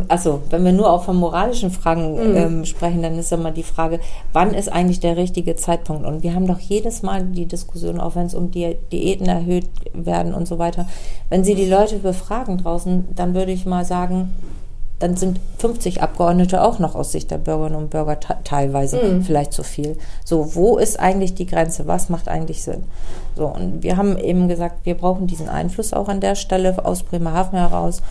also 0.07 0.41
wenn 0.49 0.65
wir 0.65 0.71
nur 0.71 0.91
auch 0.91 1.03
von 1.03 1.17
moralischen 1.17 1.69
Fragen 1.69 2.15
mhm 2.15 2.30
mhm. 2.31 2.37
ähm, 2.37 2.65
sprechen, 2.65 3.01
dann 3.01 3.17
ist 3.17 3.31
immer 3.31 3.51
die 3.51 3.63
Frage, 3.63 3.99
wann 4.33 4.53
ist 4.53 4.71
eigentlich 4.71 4.99
der 4.99 5.17
richtige 5.17 5.55
Zeitpunkt? 5.55 6.05
Und 6.05 6.23
wir 6.23 6.33
haben 6.33 6.47
doch 6.47 6.59
jedes 6.59 7.03
Mal 7.03 7.23
die 7.23 7.45
Diskussion, 7.45 7.99
auch 7.99 8.15
wenn 8.15 8.25
es 8.25 8.33
um 8.33 8.51
die 8.51 8.75
Diäten 8.91 9.27
erhöht 9.27 9.69
werden 9.93 10.33
und 10.33 10.47
so 10.47 10.59
weiter. 10.59 10.87
Wenn 11.29 11.43
Sie 11.43 11.55
die 11.55 11.67
Leute 11.67 11.97
befragen 11.97 12.57
draußen, 12.57 13.07
dann 13.15 13.33
würde 13.33 13.51
ich 13.51 13.65
mal 13.65 13.85
sagen, 13.85 14.33
dann 15.01 15.17
sind 15.17 15.39
50 15.57 16.01
Abgeordnete 16.03 16.61
auch 16.63 16.77
noch 16.77 16.93
aus 16.93 17.11
Sicht 17.11 17.31
der 17.31 17.39
Bürgerinnen 17.39 17.75
und 17.75 17.89
Bürger 17.89 18.19
teilweise 18.19 18.97
mhm. 18.97 19.23
vielleicht 19.23 19.51
zu 19.51 19.63
viel. 19.63 19.97
So, 20.23 20.55
wo 20.55 20.77
ist 20.77 20.99
eigentlich 20.99 21.33
die 21.33 21.47
Grenze? 21.47 21.87
Was 21.87 22.09
macht 22.09 22.27
eigentlich 22.27 22.61
Sinn? 22.61 22.83
So, 23.35 23.47
und 23.47 23.81
wir 23.81 23.97
haben 23.97 24.17
eben 24.17 24.47
gesagt, 24.47 24.85
wir 24.85 24.95
brauchen 24.95 25.25
diesen 25.25 25.49
Einfluss 25.49 25.93
auch 25.93 26.07
an 26.07 26.19
der 26.19 26.35
Stelle 26.35 26.85
aus 26.85 27.03
Bremerhaven 27.03 27.57
heraus 27.57 28.03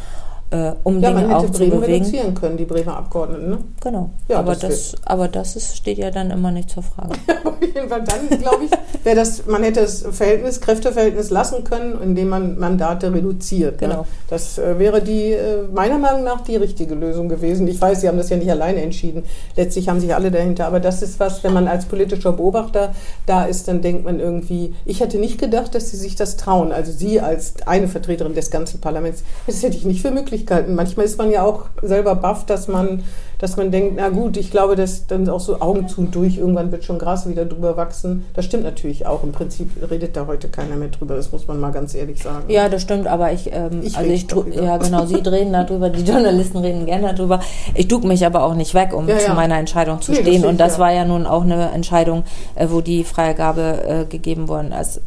äh, 0.51 0.73
um 0.83 1.01
ja, 1.01 1.11
Dinge 1.11 1.29
man 1.29 1.41
hätte 1.41 1.53
Bremen 1.53 1.79
reduzieren 1.79 2.35
können, 2.35 2.57
die 2.57 2.65
Bremer 2.65 2.97
Abgeordneten. 2.97 3.51
Ne? 3.51 3.59
Genau. 3.81 4.11
Ja, 4.29 4.41
aber 4.41 4.53
das, 4.53 4.61
das 4.61 4.95
aber 5.05 5.29
das 5.29 5.55
ist, 5.55 5.77
steht 5.77 5.99
ja 5.99 6.11
dann 6.11 6.31
immer 6.31 6.51
nicht 6.51 6.71
zur 6.71 6.83
Frage. 6.83 7.15
Auf 7.45 7.61
jeden 7.63 7.89
Fall 7.89 8.03
dann, 8.03 8.39
glaube 8.39 8.65
ich, 8.65 8.71
wäre 9.05 9.17
das, 9.17 9.47
man 9.47 9.63
hätte 9.63 9.83
das 9.83 10.05
Verhältnis, 10.11 10.61
Kräfteverhältnis 10.61 11.31
lassen 11.31 11.63
können, 11.63 12.01
indem 12.03 12.31
man 12.31 12.59
Mandate 12.59 13.13
reduziert. 13.13 13.81
Ne? 13.81 13.89
Genau. 13.89 14.01
Ne? 14.01 14.07
Das 14.29 14.59
äh, 14.59 14.79
wäre 14.79 15.01
die, 15.01 15.33
äh, 15.33 15.63
meiner 15.73 15.99
Meinung 15.99 16.25
nach, 16.25 16.41
die 16.41 16.57
richtige 16.57 16.97
Lösung 16.97 17.29
gewesen. 17.29 17.69
Ich 17.69 17.81
weiß, 17.81 18.01
Sie 18.01 18.09
haben 18.09 18.19
das 18.19 18.31
ja 18.31 18.37
nicht 18.37 18.51
alleine 18.51 18.83
entschieden. 18.83 19.23
Letztlich 19.57 19.89
haben 19.89 20.01
sich 20.01 20.15
alle 20.15 20.33
dahinter. 20.33 20.67
Aber 20.67 20.81
das 20.81 21.03
ist 21.03 21.21
was, 21.21 21.45
wenn 21.45 21.53
man 21.53 21.69
als 21.69 21.85
politischer 21.85 22.33
Beobachter 22.33 22.93
da 23.27 23.45
ist, 23.45 23.69
dann 23.69 23.83
denkt 23.83 24.05
man 24.05 24.19
irgendwie, 24.19 24.75
ich 24.85 25.01
hätte 25.01 25.19
nicht 25.19 25.39
gedacht, 25.39 25.77
dass 25.77 25.91
Sie 25.91 25.97
sich 25.97 26.17
das 26.17 26.37
trauen. 26.37 26.73
Also 26.73 26.91
Sie 26.91 27.21
als 27.21 27.55
eine 27.67 27.87
Vertreterin 27.87 28.35
des 28.35 28.51
ganzen 28.51 28.81
Parlaments, 28.81 29.23
das 29.47 29.63
hätte 29.63 29.77
ich 29.77 29.85
nicht 29.85 30.03
für 30.03 30.11
möglich 30.11 30.40
Möglichkeiten. 30.41 30.75
Manchmal 30.75 31.07
ist 31.07 31.19
man 31.19 31.31
ja 31.31 31.45
auch 31.45 31.67
selber 31.83 32.15
baff, 32.15 32.47
dass 32.47 32.69
man, 32.69 33.03
dass 33.39 33.57
man 33.57 33.71
denkt, 33.71 33.95
na 33.97 34.09
gut, 34.09 34.37
ich 34.37 34.51
glaube, 34.51 34.77
dass 34.77 35.07
dann 35.07 35.29
auch 35.29 35.41
so 35.41 35.61
Augen 35.61 35.89
zu 35.89 36.01
und 36.01 36.15
durch, 36.15 36.39
irgendwann 36.39 36.73
wird 36.73 36.85
schon 36.85 36.99
Gras 36.99 37.29
wieder 37.29 37.45
drüber 37.45 37.77
wachsen. 37.77 38.25
Das 38.35 38.45
stimmt 38.45 38.65
natürlich 38.65 39.07
auch. 39.07 39.23
Im 39.23 39.33
Prinzip 39.33 39.71
redet 39.91 40.17
da 40.17 40.27
heute 40.27 40.49
keiner 40.49 40.77
mehr 40.77 40.89
drüber, 40.89 41.17
das 41.17 41.33
muss 41.33 41.47
man 41.47 41.61
mal 41.61 41.73
ganz 41.73 41.95
ehrlich 41.95 42.23
sagen. 42.23 42.45
Ja, 42.49 42.69
das 42.69 42.83
stimmt, 42.83 43.07
aber 43.07 43.33
ich, 43.33 43.51
ähm, 43.53 43.81
ich, 43.83 43.97
also 43.97 44.11
ich 44.11 44.27
ja 44.55 44.77
genau, 44.79 45.07
Sie 45.07 45.23
drehen 45.23 45.53
darüber, 45.53 45.91
die 45.91 46.03
Journalisten 46.03 46.59
reden 46.59 46.87
gerne 46.87 47.15
darüber. 47.15 47.41
Ich 47.75 47.89
duck 47.89 48.05
mich 48.05 48.25
aber 48.25 48.45
auch 48.45 48.55
nicht 48.55 48.75
weg, 48.75 48.93
um 48.95 49.09
ja, 49.09 49.15
ja. 49.15 49.21
zu 49.21 49.33
meiner 49.33 49.59
Entscheidung 49.59 50.01
zu 50.01 50.13
nee, 50.13 50.19
stehen. 50.19 50.43
Das 50.43 50.51
und 50.51 50.61
das 50.61 50.73
ja. 50.75 50.79
war 50.81 50.93
ja 50.93 51.05
nun 51.05 51.27
auch 51.27 51.43
eine 51.43 51.71
Entscheidung, 51.71 52.25
äh, 52.55 52.67
wo 52.71 52.81
die 52.81 53.05
Freigabe 53.05 53.85
äh, 53.87 54.05
gegeben 54.05 54.49
worden 54.49 54.73
ist 54.73 55.01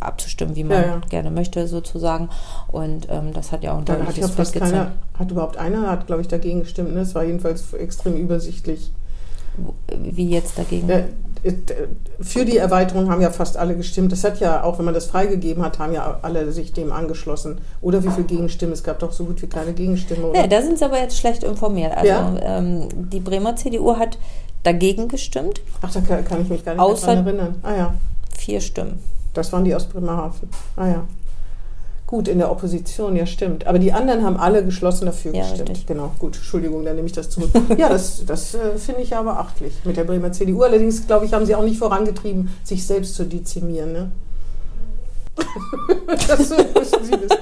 abzustimmen, 0.00 0.56
wie 0.56 0.64
man 0.64 0.82
ja, 0.82 0.86
ja. 0.86 1.00
gerne 1.08 1.30
möchte, 1.30 1.66
sozusagen. 1.68 2.28
Und 2.68 3.08
ähm, 3.10 3.32
das 3.32 3.52
hat 3.52 3.62
ja 3.62 3.72
auch 3.72 3.78
ein 3.78 4.06
hat 4.06 4.16
ja 4.16 4.28
fast 4.28 4.54
keiner, 4.54 4.92
hat 5.18 5.30
überhaupt 5.30 5.56
einer, 5.56 5.90
hat 5.90 6.06
glaube 6.06 6.22
ich 6.22 6.28
dagegen 6.28 6.60
gestimmt. 6.60 6.94
Ne? 6.94 7.00
Es 7.00 7.14
war 7.14 7.24
jedenfalls 7.24 7.72
extrem 7.74 8.16
übersichtlich. 8.16 8.90
Wie 9.98 10.28
jetzt 10.28 10.58
dagegen? 10.58 10.88
Ja, 10.88 11.00
für 12.20 12.44
die 12.44 12.56
Erweiterung 12.56 13.10
haben 13.10 13.20
ja 13.20 13.30
fast 13.30 13.56
alle 13.56 13.76
gestimmt. 13.76 14.12
Das 14.12 14.24
hat 14.24 14.40
ja, 14.40 14.64
auch 14.64 14.78
wenn 14.78 14.84
man 14.84 14.94
das 14.94 15.06
freigegeben 15.06 15.62
hat, 15.62 15.78
haben 15.78 15.92
ja 15.92 16.18
alle 16.22 16.50
sich 16.52 16.72
dem 16.72 16.92
angeschlossen. 16.92 17.60
Oder 17.80 18.02
wie 18.04 18.10
viele 18.10 18.26
Gegenstimmen? 18.26 18.72
Es 18.72 18.82
gab 18.82 18.98
doch 18.98 19.12
so 19.12 19.24
gut 19.24 19.40
wie 19.42 19.46
keine 19.46 19.72
Gegenstimmen. 19.72 20.24
Oder? 20.24 20.40
Ja, 20.40 20.46
da 20.46 20.62
sind 20.62 20.78
sie 20.78 20.84
aber 20.84 20.98
jetzt 20.98 21.16
schlecht 21.18 21.44
informiert. 21.44 21.96
Also 21.96 22.08
ja? 22.08 22.36
ähm, 22.42 22.88
die 23.10 23.20
Bremer 23.20 23.56
CDU 23.56 23.96
hat 23.96 24.18
dagegen 24.62 25.08
gestimmt. 25.08 25.60
Ach, 25.82 25.92
da 25.92 26.00
kann, 26.00 26.24
kann 26.24 26.42
ich 26.42 26.48
mich 26.48 26.64
gar 26.64 26.72
nicht 26.72 26.80
Außer 26.80 27.06
daran 27.06 27.26
erinnern. 27.26 27.54
Ah 27.62 27.76
ja. 27.76 27.94
Vier 28.36 28.60
Stimmen. 28.60 28.98
Das 29.36 29.52
waren 29.52 29.64
die 29.64 29.74
aus 29.74 29.86
Bremerhaven. 29.86 30.48
Ah 30.76 30.88
ja. 30.88 31.04
Gut, 32.06 32.28
in 32.28 32.38
der 32.38 32.52
Opposition, 32.52 33.16
ja 33.16 33.26
stimmt. 33.26 33.66
Aber 33.66 33.80
die 33.80 33.92
anderen 33.92 34.22
haben 34.22 34.36
alle 34.36 34.64
geschlossen 34.64 35.06
dafür 35.06 35.34
ja, 35.34 35.42
gestimmt. 35.42 35.70
Richtig. 35.70 35.86
Genau, 35.86 36.12
gut, 36.20 36.36
Entschuldigung, 36.36 36.84
dann 36.84 36.94
nehme 36.94 37.06
ich 37.06 37.12
das 37.12 37.30
zurück. 37.30 37.50
ja, 37.76 37.88
das, 37.88 38.24
das 38.24 38.54
äh, 38.54 38.78
finde 38.78 39.02
ich 39.02 39.16
aber 39.16 39.40
achtlich 39.40 39.74
mit 39.84 39.96
der 39.96 40.04
Bremer 40.04 40.30
CDU. 40.30 40.62
Allerdings, 40.62 41.06
glaube 41.06 41.26
ich, 41.26 41.32
haben 41.32 41.44
sie 41.46 41.56
auch 41.56 41.64
nicht 41.64 41.78
vorangetrieben, 41.78 42.50
sich 42.62 42.86
selbst 42.86 43.16
zu 43.16 43.24
dezimieren. 43.24 43.92
Ne? 43.92 44.10
Das 46.28 46.50
müssen 46.50 47.04
Sie 47.04 47.12
wissen. 47.12 47.38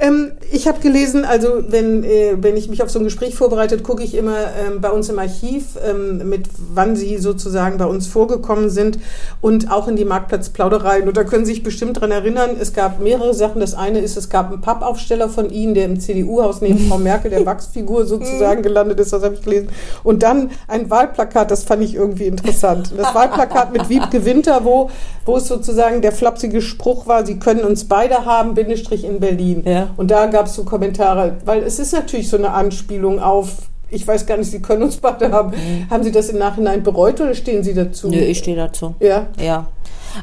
Ähm, 0.00 0.32
ich 0.50 0.68
habe 0.68 0.80
gelesen, 0.80 1.24
also 1.24 1.62
wenn, 1.68 2.04
äh, 2.04 2.36
wenn 2.40 2.56
ich 2.56 2.68
mich 2.68 2.82
auf 2.82 2.90
so 2.90 2.98
ein 2.98 3.04
Gespräch 3.04 3.34
vorbereitet, 3.34 3.82
gucke 3.82 4.02
ich 4.02 4.14
immer 4.14 4.36
ähm, 4.36 4.80
bei 4.80 4.90
uns 4.90 5.08
im 5.08 5.18
Archiv, 5.18 5.76
ähm, 5.84 6.28
mit 6.28 6.48
wann 6.72 6.94
Sie 6.94 7.18
sozusagen 7.18 7.78
bei 7.78 7.86
uns 7.86 8.06
vorgekommen 8.06 8.70
sind 8.70 8.98
und 9.40 9.70
auch 9.70 9.88
in 9.88 9.96
die 9.96 10.04
Marktplatzplaudereien. 10.04 11.08
Und 11.08 11.16
da 11.16 11.24
können 11.24 11.44
Sie 11.44 11.54
sich 11.54 11.62
bestimmt 11.62 12.00
dran 12.00 12.12
erinnern, 12.12 12.50
es 12.60 12.72
gab 12.72 13.00
mehrere 13.00 13.34
Sachen. 13.34 13.60
Das 13.60 13.74
eine 13.74 13.98
ist, 13.98 14.16
es 14.16 14.28
gab 14.28 14.52
einen 14.52 14.60
Pappaufsteller 14.60 15.28
von 15.28 15.50
Ihnen, 15.50 15.74
der 15.74 15.86
im 15.86 15.98
CDU-Haus 15.98 16.60
neben 16.60 16.78
Frau 16.88 16.98
Merkel, 16.98 17.30
der 17.30 17.44
Wachsfigur 17.44 18.06
sozusagen 18.06 18.62
gelandet 18.62 19.00
ist, 19.00 19.12
das 19.12 19.22
habe 19.22 19.34
ich 19.34 19.42
gelesen. 19.42 19.68
Und 20.04 20.22
dann 20.22 20.50
ein 20.68 20.90
Wahlplakat, 20.90 21.50
das 21.50 21.64
fand 21.64 21.82
ich 21.82 21.94
irgendwie 21.94 22.26
interessant. 22.26 22.92
Das 22.96 23.14
Wahlplakat 23.14 23.72
mit 23.72 23.88
Wiebke 23.88 24.24
Winter, 24.24 24.64
wo, 24.64 24.90
wo 25.24 25.36
es 25.36 25.48
sozusagen 25.48 26.02
der 26.02 26.12
flapsige 26.12 26.62
Spruch 26.62 27.06
war, 27.06 27.17
Sie 27.24 27.38
können 27.38 27.64
uns 27.64 27.86
beide 27.86 28.24
haben, 28.24 28.54
Bindestrich 28.54 29.04
in 29.04 29.20
Berlin. 29.20 29.62
Ja. 29.64 29.90
Und 29.96 30.10
da 30.10 30.26
gab 30.26 30.46
es 30.46 30.54
so 30.54 30.64
Kommentare, 30.64 31.38
weil 31.44 31.62
es 31.62 31.78
ist 31.78 31.92
natürlich 31.92 32.28
so 32.28 32.36
eine 32.36 32.52
Anspielung 32.52 33.20
auf 33.20 33.68
ich 33.90 34.06
weiß 34.06 34.26
gar 34.26 34.36
nicht, 34.36 34.50
Sie 34.50 34.60
können 34.60 34.82
uns 34.82 34.96
beide 34.98 35.30
haben. 35.32 35.50
Mhm. 35.50 35.90
Haben 35.90 36.04
Sie 36.04 36.12
das 36.12 36.28
im 36.28 36.38
Nachhinein 36.38 36.82
bereut 36.82 37.20
oder 37.20 37.34
stehen 37.34 37.62
Sie 37.62 37.74
dazu? 37.74 38.08
Nö, 38.08 38.16
ich 38.16 38.38
stehe 38.38 38.56
dazu. 38.56 38.94
Ja? 39.00 39.26
Ja. 39.40 39.68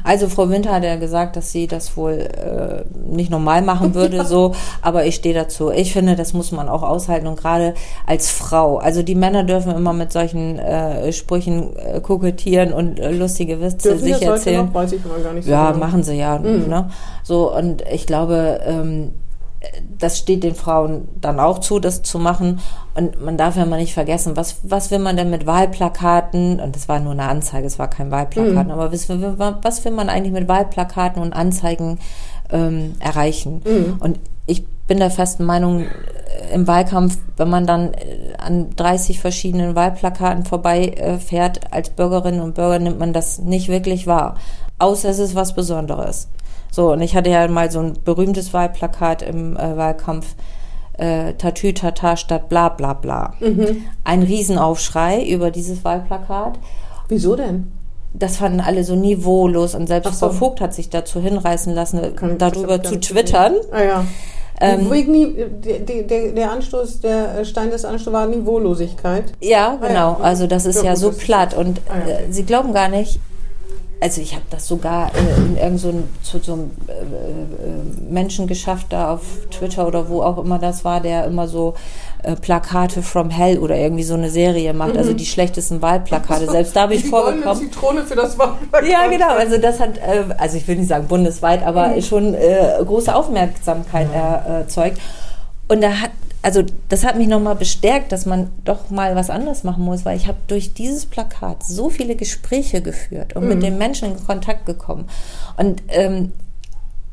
Also 0.04 0.28
Frau 0.28 0.48
Winter 0.48 0.72
hat 0.72 0.84
ja 0.84 0.96
gesagt, 0.96 1.36
dass 1.36 1.52
sie 1.52 1.66
das 1.66 1.96
wohl 1.96 2.12
äh, 2.12 2.84
nicht 3.08 3.30
normal 3.30 3.62
machen 3.62 3.94
würde, 3.94 4.24
so, 4.26 4.52
aber 4.82 5.06
ich 5.06 5.14
stehe 5.14 5.34
dazu. 5.34 5.70
Ich 5.70 5.92
finde, 5.92 6.16
das 6.16 6.32
muss 6.32 6.52
man 6.52 6.68
auch 6.68 6.82
aushalten 6.82 7.26
und 7.26 7.38
gerade 7.38 7.74
als 8.06 8.30
Frau. 8.30 8.78
Also 8.78 9.02
die 9.02 9.14
Männer 9.14 9.44
dürfen 9.44 9.74
immer 9.74 9.92
mit 9.92 10.12
solchen 10.12 10.58
äh, 10.58 11.12
Sprüchen 11.12 11.76
äh, 11.76 12.00
kokettieren 12.00 12.72
und 12.72 12.98
äh, 12.98 13.10
lustige 13.10 13.60
Witze 13.60 13.90
dürfen 13.90 14.04
sich 14.04 14.22
erzählen. 14.22 14.66
Noch, 14.66 14.74
weiß 14.74 14.92
ich 14.92 15.02
gar 15.04 15.32
nicht 15.32 15.44
so 15.44 15.50
ja, 15.50 15.70
genau. 15.70 15.84
machen 15.84 16.02
sie 16.02 16.16
ja. 16.16 16.38
Mhm. 16.38 16.68
Ne? 16.68 16.90
So 17.22 17.54
und 17.54 17.82
ich 17.90 18.06
glaube. 18.06 18.60
Ähm, 18.64 19.12
das 19.98 20.18
steht 20.18 20.42
den 20.42 20.54
Frauen 20.54 21.08
dann 21.20 21.40
auch 21.40 21.58
zu, 21.58 21.78
das 21.78 22.02
zu 22.02 22.18
machen. 22.18 22.60
Und 22.94 23.22
man 23.22 23.36
darf 23.36 23.56
ja 23.56 23.66
mal 23.66 23.78
nicht 23.78 23.94
vergessen, 23.94 24.36
was, 24.36 24.58
was 24.62 24.90
will 24.90 24.98
man 24.98 25.16
denn 25.16 25.30
mit 25.30 25.46
Wahlplakaten, 25.46 26.60
und 26.60 26.76
das 26.76 26.88
war 26.88 27.00
nur 27.00 27.12
eine 27.12 27.28
Anzeige, 27.28 27.66
es 27.66 27.78
war 27.78 27.88
kein 27.88 28.10
Wahlplakat, 28.10 28.66
mhm. 28.66 28.72
aber 28.72 28.92
was, 28.92 29.08
was 29.08 29.84
will 29.84 29.92
man 29.92 30.08
eigentlich 30.08 30.32
mit 30.32 30.48
Wahlplakaten 30.48 31.22
und 31.22 31.32
Anzeigen 31.32 31.98
ähm, 32.50 32.94
erreichen? 33.00 33.62
Mhm. 33.64 33.96
Und 34.00 34.20
ich 34.46 34.66
bin 34.86 34.98
der 34.98 35.10
festen 35.10 35.44
Meinung, 35.44 35.82
äh, 35.82 36.54
im 36.54 36.66
Wahlkampf, 36.66 37.18
wenn 37.36 37.50
man 37.50 37.66
dann 37.66 37.94
äh, 37.94 38.34
an 38.38 38.70
30 38.76 39.20
verschiedenen 39.20 39.74
Wahlplakaten 39.74 40.44
vorbeifährt, 40.44 41.58
äh, 41.58 41.68
als 41.70 41.90
Bürgerinnen 41.90 42.40
und 42.40 42.54
Bürger 42.54 42.78
nimmt 42.78 42.98
man 42.98 43.12
das 43.12 43.38
nicht 43.38 43.68
wirklich 43.68 44.06
wahr. 44.06 44.36
Außer 44.78 45.08
es 45.08 45.18
ist 45.18 45.34
was 45.34 45.54
Besonderes. 45.54 46.28
So, 46.70 46.92
und 46.92 47.00
ich 47.00 47.16
hatte 47.16 47.30
ja 47.30 47.46
mal 47.48 47.70
so 47.70 47.80
ein 47.80 47.94
berühmtes 48.04 48.52
Wahlplakat 48.52 49.22
im 49.22 49.56
äh, 49.56 49.76
Wahlkampf. 49.76 50.34
Äh, 50.98 51.34
Tatü 51.34 51.74
Tata 51.74 52.16
statt 52.16 52.48
bla 52.48 52.70
bla 52.70 52.94
bla. 52.94 53.34
Mhm. 53.40 53.84
Ein 54.04 54.22
Riesenaufschrei 54.22 55.24
über 55.24 55.50
dieses 55.50 55.84
Wahlplakat. 55.84 56.58
Wieso 57.08 57.36
denn? 57.36 57.70
Das 58.14 58.38
fanden 58.38 58.60
alle 58.60 58.82
so 58.82 58.96
niveaulos 58.96 59.74
und 59.74 59.88
selbst 59.88 60.18
so. 60.18 60.28
Frau 60.28 60.32
Vogt 60.32 60.62
hat 60.62 60.72
sich 60.72 60.88
dazu 60.88 61.20
hinreißen 61.20 61.74
lassen, 61.74 62.16
Kann 62.16 62.38
darüber 62.38 62.82
zu 62.82 62.98
twittern. 62.98 63.56
Ah, 63.70 63.82
ja. 63.82 64.04
Ähm, 64.58 64.90
Wegen, 64.90 65.36
der, 65.62 65.80
der, 65.80 66.32
der 66.32 66.50
Anstoß, 66.50 67.00
der 67.00 67.44
Stein 67.44 67.70
des 67.70 67.84
Anstoßes 67.84 68.12
war 68.12 68.26
Niveaulosigkeit. 68.26 69.24
Ja, 69.40 69.76
genau. 69.76 70.12
Ah, 70.12 70.16
ja. 70.18 70.24
Also 70.24 70.46
das 70.46 70.64
ist 70.64 70.76
ja, 70.76 70.84
ja 70.84 70.96
so 70.96 71.12
platt. 71.12 71.54
Und 71.54 71.82
ah, 71.88 72.08
äh, 72.08 72.32
Sie 72.32 72.44
glauben 72.44 72.72
gar 72.72 72.88
nicht, 72.88 73.20
also 74.00 74.20
ich 74.20 74.34
habe 74.34 74.44
das 74.50 74.68
sogar 74.68 75.10
äh, 75.14 75.40
in 75.40 75.56
irgendeinem 75.56 76.04
so 76.22 76.38
zu 76.38 76.44
so 76.44 76.52
einem 76.52 76.70
äh, 76.86 76.92
äh, 76.92 78.12
Menschen 78.12 78.46
geschafft, 78.46 78.88
da 78.90 79.14
auf 79.14 79.22
Twitter 79.50 79.86
oder 79.86 80.08
wo 80.08 80.22
auch 80.22 80.38
immer 80.38 80.58
das 80.58 80.84
war, 80.84 81.00
der 81.00 81.24
immer 81.24 81.48
so 81.48 81.74
äh, 82.22 82.36
Plakate 82.36 83.02
from 83.02 83.30
Hell 83.30 83.58
oder 83.58 83.76
irgendwie 83.76 84.02
so 84.02 84.14
eine 84.14 84.30
Serie 84.30 84.74
macht, 84.74 84.90
also 84.90 85.00
mhm. 85.00 85.06
also 85.06 85.12
die 85.14 85.26
schlechtesten 85.26 85.80
Wahlplakate. 85.80 86.46
Selbst 86.50 86.76
da 86.76 86.82
habe 86.82 86.94
ich 86.94 87.02
die 87.02 87.08
vorgekommen. 87.08 87.70
Zitrone 87.70 88.04
für 88.04 88.16
das 88.16 88.38
Wahlplakat. 88.38 88.88
Ja, 88.88 89.06
genau. 89.08 89.34
Also 89.34 89.56
das 89.56 89.80
hat, 89.80 89.96
äh, 89.96 90.24
also 90.36 90.58
ich 90.58 90.68
will 90.68 90.76
nicht 90.76 90.88
sagen 90.88 91.08
bundesweit, 91.08 91.64
aber 91.64 91.88
mhm. 91.88 92.02
schon 92.02 92.34
äh, 92.34 92.74
große 92.84 93.14
Aufmerksamkeit 93.14 94.08
erzeugt. 94.12 95.00
Und 95.68 95.82
da 95.82 95.90
hat 95.90 96.10
also 96.46 96.62
das 96.88 97.04
hat 97.04 97.18
mich 97.18 97.26
nochmal 97.26 97.56
bestärkt, 97.56 98.12
dass 98.12 98.24
man 98.24 98.52
doch 98.64 98.88
mal 98.88 99.16
was 99.16 99.30
anderes 99.30 99.64
machen 99.64 99.82
muss, 99.82 100.04
weil 100.04 100.16
ich 100.16 100.28
habe 100.28 100.38
durch 100.46 100.74
dieses 100.74 101.04
Plakat 101.04 101.64
so 101.64 101.90
viele 101.90 102.14
Gespräche 102.14 102.80
geführt 102.82 103.34
und 103.34 103.42
mhm. 103.42 103.48
mit 103.48 103.62
den 103.64 103.78
Menschen 103.78 104.12
in 104.12 104.24
Kontakt 104.24 104.64
gekommen. 104.64 105.08
Und 105.56 105.82
ähm, 105.88 106.30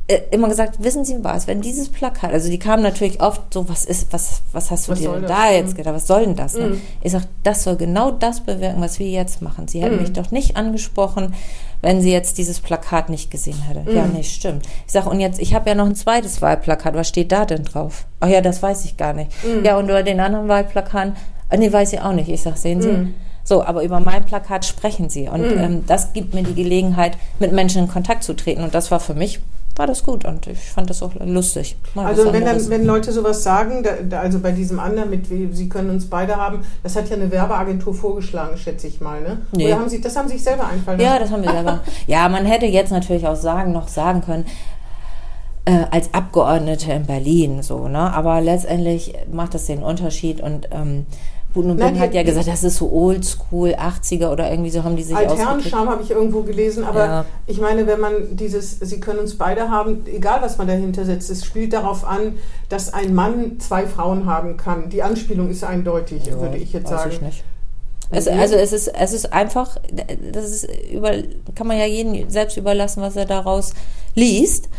äh, 0.08 0.20
immer 0.30 0.50
gesagt, 0.50 0.84
wissen 0.84 1.04
Sie 1.04 1.24
was, 1.24 1.48
wenn 1.48 1.62
dieses 1.62 1.90
Plakat, 1.90 2.32
also 2.32 2.48
die 2.48 2.60
kamen 2.60 2.84
natürlich 2.84 3.22
oft 3.22 3.42
so, 3.52 3.68
was 3.68 3.86
ist, 3.86 4.14
was, 4.14 4.44
was 4.52 4.70
hast 4.70 4.88
du 4.88 4.92
was 4.92 5.00
dir 5.00 5.12
denn 5.12 5.24
da 5.24 5.50
jetzt 5.50 5.72
mhm. 5.72 5.78
gedacht, 5.78 5.96
was 5.96 6.06
soll 6.06 6.26
denn 6.26 6.36
das? 6.36 6.54
Ne? 6.54 6.68
Mhm. 6.68 6.82
Ich 7.02 7.12
sage, 7.12 7.26
das 7.42 7.64
soll 7.64 7.76
genau 7.76 8.12
das 8.12 8.42
bewirken, 8.42 8.82
was 8.82 9.00
wir 9.00 9.10
jetzt 9.10 9.42
machen. 9.42 9.68
Sie 9.68 9.82
hätten 9.82 9.96
mhm. 9.96 10.02
mich 10.02 10.14
doch 10.14 10.30
nicht 10.30 10.58
angesprochen, 10.58 11.34
wenn 11.84 12.02
sie 12.02 12.12
jetzt 12.12 12.38
dieses 12.38 12.62
Plakat 12.62 13.10
nicht 13.10 13.30
gesehen 13.30 13.62
hätte. 13.62 13.82
Mhm. 13.82 13.96
Ja, 13.96 14.06
nee, 14.08 14.24
stimmt. 14.24 14.66
Ich 14.88 14.94
sage, 14.94 15.10
und 15.10 15.20
jetzt, 15.20 15.40
ich 15.40 15.54
habe 15.54 15.70
ja 15.70 15.76
noch 15.76 15.86
ein 15.86 15.96
zweites 15.96 16.42
Wahlplakat, 16.42 16.96
was 16.96 17.10
steht 17.10 17.32
da 17.32 17.46
denn 17.46 17.66
drauf? 17.66 18.06
Ach 18.22 18.30
ja, 18.30 18.40
das 18.40 18.64
weiß 18.64 18.86
ich 18.86 18.96
gar 18.96 19.14
nicht. 19.14 19.30
Mhm. 19.44 19.66
Ja, 19.66 19.78
und 19.78 19.90
über 19.90 20.02
den 20.02 20.22
anderen 20.22 20.48
Wahlplakaten, 20.48 21.18
äh, 21.50 21.58
nee, 21.58 21.72
weiß 21.72 21.92
ich 21.92 22.00
auch 22.00 22.14
nicht. 22.14 22.30
Ich 22.30 22.42
sage, 22.42 22.58
sehen 22.58 22.82
Sie, 22.82 22.88
mhm. 22.88 23.14
so, 23.44 23.64
aber 23.64 23.84
über 23.84 24.00
mein 24.00 24.26
Plakat 24.26 24.66
sprechen 24.66 25.10
Sie. 25.10 25.28
Und 25.28 25.42
mhm. 25.42 25.62
ähm, 25.62 25.84
das 25.86 26.14
gibt 26.14 26.34
mir 26.34 26.44
die 26.44 26.56
Gelegenheit, 26.56 27.18
mit 27.40 27.52
Menschen 27.52 27.84
in 27.84 27.90
Kontakt 27.90 28.24
zu 28.24 28.34
treten. 28.34 28.64
Und 28.64 28.74
das 28.74 28.90
war 28.90 29.02
für 29.02 29.14
mich 29.14 29.42
war 29.76 29.88
das 29.88 30.04
gut 30.04 30.26
und 30.26 30.46
ich 30.48 30.60
fand 30.60 30.90
das 30.90 31.02
auch 31.02 31.14
lustig. 31.16 31.76
Mal 31.96 32.06
also 32.06 32.32
wenn, 32.32 32.46
dann, 32.46 32.70
wenn 32.70 32.86
Leute 32.86 33.12
sowas 33.12 33.42
sagen, 33.42 33.84
da, 34.08 34.20
also 34.20 34.40
bei 34.40 34.52
diesem 34.52 34.80
anderen 34.80 35.10
mit, 35.10 35.28
Sie 35.28 35.68
können 35.68 35.90
uns 35.90 36.08
beide 36.08 36.36
haben, 36.36 36.60
das 36.84 36.96
hat 36.96 37.10
ja 37.10 37.16
eine 37.16 37.32
Werbeagentur 37.32 37.94
vorgeschlagen, 37.94 38.58
schätze 38.58 38.88
ich 38.88 39.02
mal, 39.02 39.22
ne? 39.22 39.40
Nee. 39.52 39.68
Oder 39.68 39.80
haben 39.80 39.90
Sie, 39.90 40.00
das 40.00 40.16
haben 40.16 40.28
Sie 40.28 40.36
sich 40.36 40.44
selber 40.44 40.68
einfallen 40.68 41.00
lassen? 41.00 41.12
Ja, 41.12 41.20
das 41.20 41.32
haben 41.32 41.44
wir 41.44 41.52
selber. 41.52 41.80
ja, 42.08 42.30
man 42.30 42.46
hätte 42.46 42.68
jetzt 42.68 42.92
natürlich 42.92 43.26
auch 43.26 43.36
sagen, 43.36 43.72
noch 43.72 43.88
sagen 43.88 44.22
können, 44.22 44.46
äh, 45.66 45.86
als 45.90 46.14
Abgeordnete 46.14 46.92
in 46.92 47.06
Berlin, 47.06 47.64
so, 47.64 47.88
ne? 47.88 48.14
Aber 48.14 48.42
letztendlich 48.42 49.14
macht 49.32 49.56
das 49.56 49.66
den 49.66 49.82
Unterschied 49.82 50.40
und 50.42 50.70
ähm, 50.72 51.08
Buden 51.54 51.72
und 51.72 51.78
Nein, 51.78 52.00
hat 52.00 52.14
ja 52.14 52.24
gesagt, 52.24 52.48
das 52.48 52.64
ist 52.64 52.78
so 52.78 52.92
oldschool, 52.92 53.76
80er 53.76 54.30
oder 54.30 54.50
irgendwie 54.50 54.72
so 54.72 54.84
haben 54.84 54.96
die 54.96 55.04
sich 55.04 55.16
Altherrenscham 55.16 55.88
habe 55.88 56.02
ich 56.02 56.10
irgendwo 56.10 56.42
gelesen, 56.42 56.84
aber 56.84 57.06
ja. 57.06 57.26
ich 57.46 57.62
meine, 57.62 57.86
wenn 57.86 58.00
man 58.00 58.36
dieses, 58.36 58.80
sie 58.80 59.00
können 59.00 59.20
uns 59.20 59.38
beide 59.38 59.70
haben, 59.70 60.06
egal 60.08 60.42
was 60.42 60.58
man 60.58 60.68
dahinter 60.68 61.06
setzt, 61.06 61.30
es 61.30 61.46
spielt 61.46 61.74
darauf 61.74 62.06
an, 62.06 62.38
dass 62.70 62.94
ein 62.94 63.14
Mann 63.14 63.60
zwei 63.60 63.86
Frauen 63.86 64.26
haben 64.26 64.58
kann. 64.58 64.90
Die 64.90 65.04
Anspielung 65.04 65.50
ist 65.50 65.64
eindeutig, 65.64 66.26
ja, 66.26 66.40
würde 66.40 66.58
ich 66.58 66.74
jetzt 66.74 66.90
sagen. 66.90 67.12
Ich 67.12 67.22
nicht. 67.22 67.44
Es, 68.10 68.28
also 68.28 68.56
es 68.56 68.74
ist, 68.74 68.88
es 68.88 69.14
ist 69.14 69.34
einfach, 69.34 69.78
das 70.32 70.46
ist 70.46 70.68
über, 70.92 71.12
kann 71.56 71.68
man 71.68 71.78
ja 71.78 71.86
jedem 71.86 72.30
selbst 72.30 72.58
überlassen, 72.58 73.02
was 73.02 73.16
er 73.16 73.26
daraus 73.26 73.74
liest. 74.16 74.70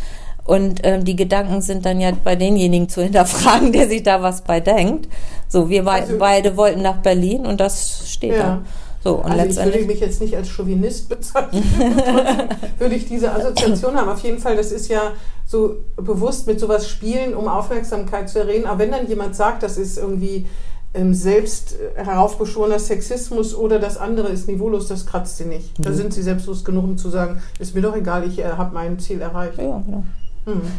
Und 0.45 0.81
ähm, 0.83 1.03
die 1.03 1.15
Gedanken 1.15 1.61
sind 1.61 1.85
dann 1.85 1.99
ja 1.99 2.11
bei 2.23 2.35
denjenigen 2.35 2.87
zu 2.87 3.01
hinterfragen, 3.01 3.71
der 3.73 3.89
sich 3.89 4.03
da 4.03 4.21
was 4.21 4.41
bei 4.41 4.59
denkt. 4.59 5.09
So, 5.49 5.69
wir 5.69 5.85
also, 5.87 6.17
beide 6.17 6.55
wollten 6.55 6.81
nach 6.81 6.97
Berlin 6.97 7.45
und 7.45 7.59
das 7.59 8.03
steht 8.07 8.33
ja. 8.33 8.37
da. 8.37 8.61
So, 9.03 9.17
und 9.17 9.31
also 9.31 9.61
ich 9.61 9.65
würde 9.67 9.85
mich 9.85 9.99
jetzt 9.99 10.19
nicht 10.19 10.35
als 10.35 10.49
Chauvinist 10.49 11.09
bezeichnen, 11.09 11.63
würde 12.79 12.95
ich 12.95 13.07
diese 13.07 13.31
Assoziation 13.31 13.95
haben. 13.95 14.09
Auf 14.09 14.21
jeden 14.21 14.39
Fall, 14.39 14.55
das 14.55 14.71
ist 14.71 14.87
ja 14.87 15.11
so 15.45 15.77
bewusst 15.95 16.47
mit 16.47 16.59
sowas 16.59 16.89
spielen, 16.89 17.35
um 17.35 17.47
Aufmerksamkeit 17.47 18.29
zu 18.29 18.39
erregen. 18.39 18.65
Aber 18.65 18.79
wenn 18.79 18.91
dann 18.91 19.07
jemand 19.07 19.35
sagt, 19.35 19.61
das 19.61 19.77
ist 19.77 19.99
irgendwie 19.99 20.47
ähm, 20.95 21.13
selbst 21.13 21.75
heraufbeschworener 21.95 22.79
Sexismus 22.79 23.53
oder 23.53 23.77
das 23.77 23.97
andere 23.97 24.29
ist 24.29 24.47
niveaulos, 24.47 24.87
das 24.87 25.05
kratzt 25.05 25.37
sie 25.37 25.45
nicht. 25.45 25.71
Da 25.77 25.91
mhm. 25.91 25.95
sind 25.95 26.13
sie 26.13 26.23
selbstlos 26.23 26.65
genug, 26.65 26.85
um 26.85 26.97
zu 26.97 27.09
sagen, 27.11 27.43
ist 27.59 27.75
mir 27.75 27.81
doch 27.81 27.95
egal, 27.95 28.27
ich 28.27 28.39
äh, 28.39 28.45
habe 28.45 28.73
mein 28.73 28.97
Ziel 28.97 29.21
erreicht. 29.21 29.59
Ja, 29.59 29.83
genau. 29.85 30.03
Mhm. 30.45 30.71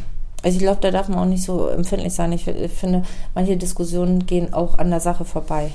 Also 0.42 0.56
ich 0.56 0.62
glaube, 0.62 0.80
da 0.80 0.90
darf 0.90 1.08
man 1.08 1.18
auch 1.18 1.24
nicht 1.24 1.42
so 1.42 1.68
empfindlich 1.68 2.14
sein. 2.14 2.32
Ich, 2.32 2.44
finde, 2.44 3.02
manche 3.34 3.56
Diskussionen 3.56 4.26
gehen 4.26 4.52
auch 4.52 4.78
an 4.78 4.90
der 4.90 5.00
Sache 5.00 5.24
vorbei. 5.24 5.72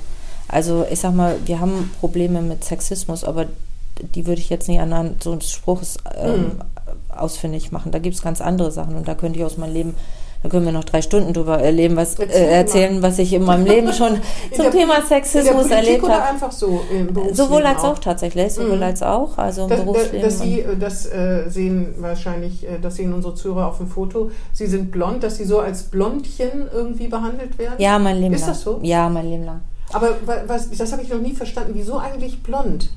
Also 0.48 0.86
ich 0.90 1.00
sag 1.00 1.14
mal, 1.14 1.36
wir 1.44 1.60
haben 1.60 1.90
Probleme 2.00 2.40
mit 2.42 2.64
Sexismus, 2.64 3.24
aber 3.24 3.46
die 4.14 4.26
würde 4.26 4.40
ich 4.40 4.50
jetzt 4.50 4.68
nicht 4.68 4.80
anhand 4.80 5.22
so 5.22 5.32
eines 5.32 5.50
Spruches 5.50 5.98
ähm, 6.16 6.40
mhm. 6.40 6.52
ausfindig 7.14 7.72
machen. 7.72 7.92
Da 7.92 7.98
gibt 7.98 8.14
es 8.14 8.22
ganz 8.22 8.40
andere 8.40 8.70
Sachen 8.70 8.96
und 8.96 9.08
da 9.08 9.14
könnte 9.14 9.38
ich 9.38 9.44
aus 9.44 9.58
meinem 9.58 9.74
Leben 9.74 9.94
da 10.42 10.48
können 10.48 10.64
wir 10.64 10.72
noch 10.72 10.84
drei 10.84 11.02
Stunden 11.02 11.32
drüber 11.32 11.58
erleben, 11.60 11.94
was, 11.94 12.18
äh, 12.18 12.26
erzählen, 12.26 13.00
was 13.00 13.18
ich 13.18 13.32
in 13.32 13.44
meinem 13.44 13.64
Leben 13.64 13.92
schon 13.92 14.14
zum 14.52 14.64
der, 14.64 14.70
Thema 14.72 15.00
Sexismus 15.06 15.70
erlebt 15.70 16.08
habe. 16.08 16.24
einfach 16.24 16.50
so 16.50 16.80
im 16.90 17.14
Sowohl 17.32 17.64
als 17.64 17.82
auch, 17.82 17.92
auch 17.92 17.98
tatsächlich, 17.98 18.52
sowohl 18.52 18.78
mhm. 18.78 18.82
als 18.82 19.02
auch. 19.02 19.38
Also 19.38 19.62
im 19.62 19.68
das, 19.68 19.80
Berufsleben. 19.80 20.22
Dass 20.22 20.40
Sie, 20.40 20.64
das 20.80 21.06
äh, 21.06 21.44
sehen 21.48 21.94
wahrscheinlich, 21.98 22.64
äh, 22.64 22.80
das 22.80 22.96
sehen 22.96 23.12
unsere 23.12 23.36
Zuhörer 23.36 23.68
auf 23.68 23.78
dem 23.78 23.86
Foto. 23.86 24.32
Sie 24.52 24.66
sind 24.66 24.90
blond, 24.90 25.22
dass 25.22 25.36
Sie 25.36 25.44
so 25.44 25.60
als 25.60 25.84
Blondchen 25.84 26.68
irgendwie 26.72 27.06
behandelt 27.06 27.56
werden? 27.58 27.74
Ja, 27.78 27.98
mein 28.00 28.20
Leben 28.20 28.34
Ist 28.34 28.42
lang. 28.42 28.50
Ist 28.50 28.58
das 28.58 28.64
so? 28.64 28.80
Ja, 28.82 29.08
mein 29.08 29.30
Leben 29.30 29.44
lang. 29.44 29.60
Aber 29.92 30.10
was, 30.46 30.70
das 30.70 30.90
habe 30.92 31.02
ich 31.02 31.08
noch 31.08 31.20
nie 31.20 31.34
verstanden. 31.34 31.72
Wieso 31.74 31.98
eigentlich 31.98 32.42
blond? 32.42 32.90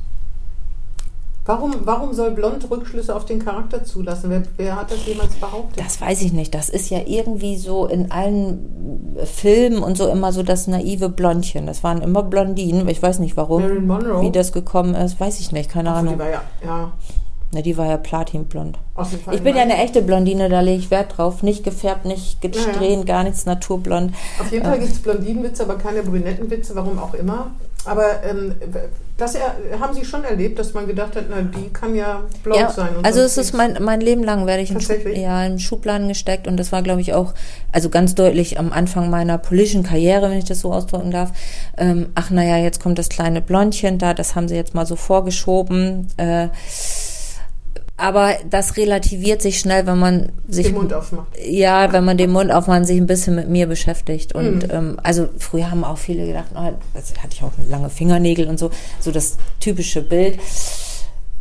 Warum, 1.47 1.73
warum 1.83 2.11
soll 2.13 2.31
Blond 2.31 2.69
Rückschlüsse 2.71 3.15
auf 3.15 3.25
den 3.25 3.37
Charakter 3.37 3.83
zulassen? 3.83 4.31
Wer, 4.31 4.43
wer, 4.57 4.75
hat 4.77 4.89
das 4.89 5.05
jemals 5.05 5.35
behauptet? 5.35 5.79
Das 5.83 6.01
weiß 6.01 6.23
ich 6.23 6.33
nicht. 6.33 6.55
Das 6.55 6.69
ist 6.69 6.89
ja 6.89 7.01
irgendwie 7.05 7.57
so 7.57 7.85
in 7.85 8.11
allen 8.11 9.15
Filmen 9.25 9.83
und 9.83 9.95
so 9.95 10.07
immer 10.07 10.31
so 10.31 10.41
das 10.41 10.65
naive 10.65 11.09
Blondchen. 11.09 11.67
Das 11.67 11.83
waren 11.83 12.01
immer 12.01 12.23
Blondinen. 12.23 12.87
Ich 12.87 13.01
weiß 13.01 13.19
nicht 13.19 13.37
warum. 13.37 13.61
Marilyn 13.61 13.85
Monroe. 13.85 14.21
Wie 14.21 14.31
das 14.31 14.53
gekommen 14.53 14.95
ist, 14.95 15.19
weiß 15.19 15.39
ich 15.39 15.51
nicht. 15.51 15.69
Keine 15.69 15.91
Ach, 15.91 15.97
Ahnung. 15.97 16.15
Die 16.15 16.19
war 16.19 16.29
ja, 16.29 16.41
ja. 16.63 16.91
Na, 17.51 17.61
die 17.61 17.77
war 17.77 17.85
ja 17.85 17.97
platinblond. 17.97 18.79
Ich 19.31 19.41
bin 19.41 19.55
ja 19.55 19.61
eine 19.61 19.77
echte 19.77 20.01
Blondine, 20.01 20.49
da 20.49 20.61
lege 20.61 20.79
ich 20.79 20.89
Wert 20.89 21.15
drauf. 21.15 21.43
Nicht 21.43 21.63
gefärbt, 21.63 22.05
nicht 22.05 22.41
gesträhnt, 22.41 22.81
ja, 22.81 22.99
ja. 22.99 23.03
gar 23.03 23.23
nichts 23.23 23.45
naturblond. 23.45 24.13
Auf 24.39 24.51
jeden 24.51 24.65
Fall 24.65 24.77
äh. 24.77 24.79
gibt 24.79 24.93
es 24.93 24.99
Blondinenwitze, 24.99 25.63
aber 25.63 25.75
keine 25.75 26.01
Brünettenwitze, 26.01 26.75
warum 26.75 26.97
auch 26.97 27.13
immer. 27.13 27.51
Aber 27.85 28.23
ähm, 28.23 28.55
das 29.17 29.35
er, 29.35 29.55
haben 29.79 29.93
Sie 29.93 30.03
schon 30.03 30.23
erlebt, 30.23 30.59
dass 30.59 30.73
man 30.73 30.87
gedacht 30.87 31.15
hat, 31.15 31.25
na, 31.29 31.41
die 31.41 31.69
kann 31.71 31.95
ja 31.95 32.23
blau 32.43 32.57
ja, 32.57 32.69
sein. 32.69 32.89
also 33.03 33.21
es 33.21 33.37
ist 33.37 33.53
mein, 33.53 33.77
mein 33.81 34.01
Leben 34.01 34.23
lang 34.23 34.45
werde 34.45 34.61
ich 34.61 34.71
in, 34.71 34.81
Schub, 34.81 34.97
ja, 35.05 35.45
in 35.45 35.59
Schubladen 35.59 36.09
gesteckt 36.09 36.47
und 36.47 36.57
das 36.57 36.71
war, 36.71 36.81
glaube 36.81 36.99
ich, 36.99 37.13
auch, 37.13 37.33
also 37.71 37.89
ganz 37.89 38.15
deutlich 38.15 38.59
am 38.59 38.73
Anfang 38.73 39.09
meiner 39.09 39.37
politischen 39.37 39.83
Karriere, 39.83 40.29
wenn 40.29 40.37
ich 40.37 40.45
das 40.45 40.59
so 40.61 40.73
ausdrücken 40.73 41.11
darf. 41.11 41.31
Ähm, 41.77 42.07
ach 42.15 42.29
naja, 42.29 42.57
jetzt 42.57 42.81
kommt 42.81 42.99
das 42.99 43.07
kleine 43.07 43.41
Blondchen 43.41 43.99
da, 43.99 44.13
das 44.13 44.35
haben 44.35 44.49
sie 44.49 44.55
jetzt 44.55 44.75
mal 44.75 44.85
so 44.85 44.97
vorgeschoben. 44.97 46.07
Äh, 46.17 46.49
aber 47.97 48.35
das 48.49 48.75
relativiert 48.75 49.41
sich 49.41 49.59
schnell, 49.59 49.85
wenn 49.87 49.97
man 49.97 50.31
sich 50.49 50.67
den 50.67 50.75
Mund 50.75 50.93
aufmacht. 50.93 51.27
Ja, 51.41 51.93
wenn 51.93 52.03
man 52.03 52.17
den 52.17 52.31
Mund 52.31 52.51
aufmacht, 52.51 52.85
sich 52.87 52.97
ein 52.97 53.07
bisschen 53.07 53.35
mit 53.35 53.47
mir 53.47 53.67
beschäftigt. 53.67 54.35
Und 54.35 54.63
mhm. 54.63 54.71
ähm, 54.71 54.99
also 55.01 55.29
früher 55.37 55.71
haben 55.71 55.83
auch 55.85 55.97
viele 55.97 56.27
gedacht, 56.27 56.47
oh, 56.55 56.71
das 56.93 57.13
hatte 57.23 57.33
ich 57.33 57.43
auch 57.43 57.51
lange 57.69 57.89
Fingernägel 57.89 58.47
und 58.47 58.59
so, 58.59 58.69
so 58.99 59.11
das 59.11 59.37
typische 59.59 60.01
Bild 60.01 60.39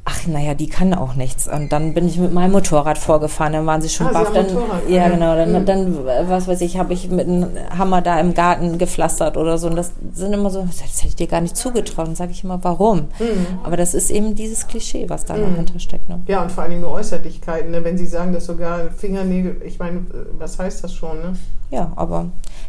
ach 0.06 0.26
naja, 0.26 0.54
die 0.54 0.68
kann 0.68 0.92
auch 0.92 1.14
nichts. 1.14 1.48
Und 1.48 1.72
dann 1.72 1.94
bin 1.94 2.06
ich 2.06 2.18
mit 2.18 2.32
meinem 2.32 2.52
Motorrad 2.52 2.98
vorgefahren, 2.98 3.54
dann 3.54 3.66
waren 3.66 3.80
sie 3.80 3.88
schon 3.88 4.08
ah, 4.08 4.12
baff. 4.12 4.32
Dann, 4.32 4.46
ja, 4.86 5.08
genau, 5.08 5.34
dann, 5.34 5.52
mhm. 5.52 5.64
dann, 5.64 6.04
was 6.04 6.46
weiß 6.46 6.60
ich, 6.60 6.78
habe 6.78 6.92
ich 6.92 7.08
mit 7.10 7.26
einem 7.26 7.46
Hammer 7.76 8.02
da 8.02 8.20
im 8.20 8.34
Garten 8.34 8.76
gepflastert 8.76 9.38
oder 9.38 9.56
so. 9.56 9.68
Und 9.68 9.76
das 9.76 9.92
sind 10.12 10.32
immer 10.34 10.50
so, 10.50 10.62
das 10.62 10.82
hätte 10.82 11.08
ich 11.08 11.16
dir 11.16 11.26
gar 11.26 11.40
nicht 11.40 11.56
zugetraut. 11.56 12.06
Dann 12.06 12.16
sage 12.16 12.32
ich 12.32 12.44
immer, 12.44 12.62
warum? 12.62 13.08
Mhm. 13.18 13.46
Aber 13.62 13.78
das 13.78 13.94
ist 13.94 14.10
eben 14.10 14.34
dieses 14.34 14.66
Klischee, 14.66 15.08
was 15.08 15.24
da 15.24 15.36
mhm. 15.36 15.42
dahinter 15.42 15.78
steckt. 15.78 16.08
Ne? 16.10 16.20
Ja, 16.26 16.42
und 16.42 16.52
vor 16.52 16.62
allen 16.62 16.70
Dingen 16.70 16.82
nur 16.82 16.92
Äußerlichkeiten. 16.92 17.70
Ne? 17.70 17.82
Wenn 17.82 17.96
Sie 17.96 18.06
sagen, 18.06 18.34
dass 18.34 18.44
sogar 18.44 18.90
Fingernägel, 18.90 19.62
ich 19.64 19.78
meine, 19.78 20.04
was 20.38 20.58
heißt 20.58 20.84
das 20.84 20.92
schon? 20.92 21.16
Ne? 21.22 21.36
Ja, 21.70 21.92
aber 21.96 22.26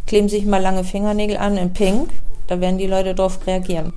kleben 0.08 0.30
sich 0.30 0.46
mal 0.46 0.62
lange 0.62 0.86
Fingernägel 0.86 1.38
an 1.38 1.58
in 1.58 1.74
Pink, 1.74 2.10
da 2.48 2.60
werden 2.60 2.78
die 2.78 2.88
Leute 2.88 3.16
drauf 3.16 3.40
reagieren. 3.46 3.94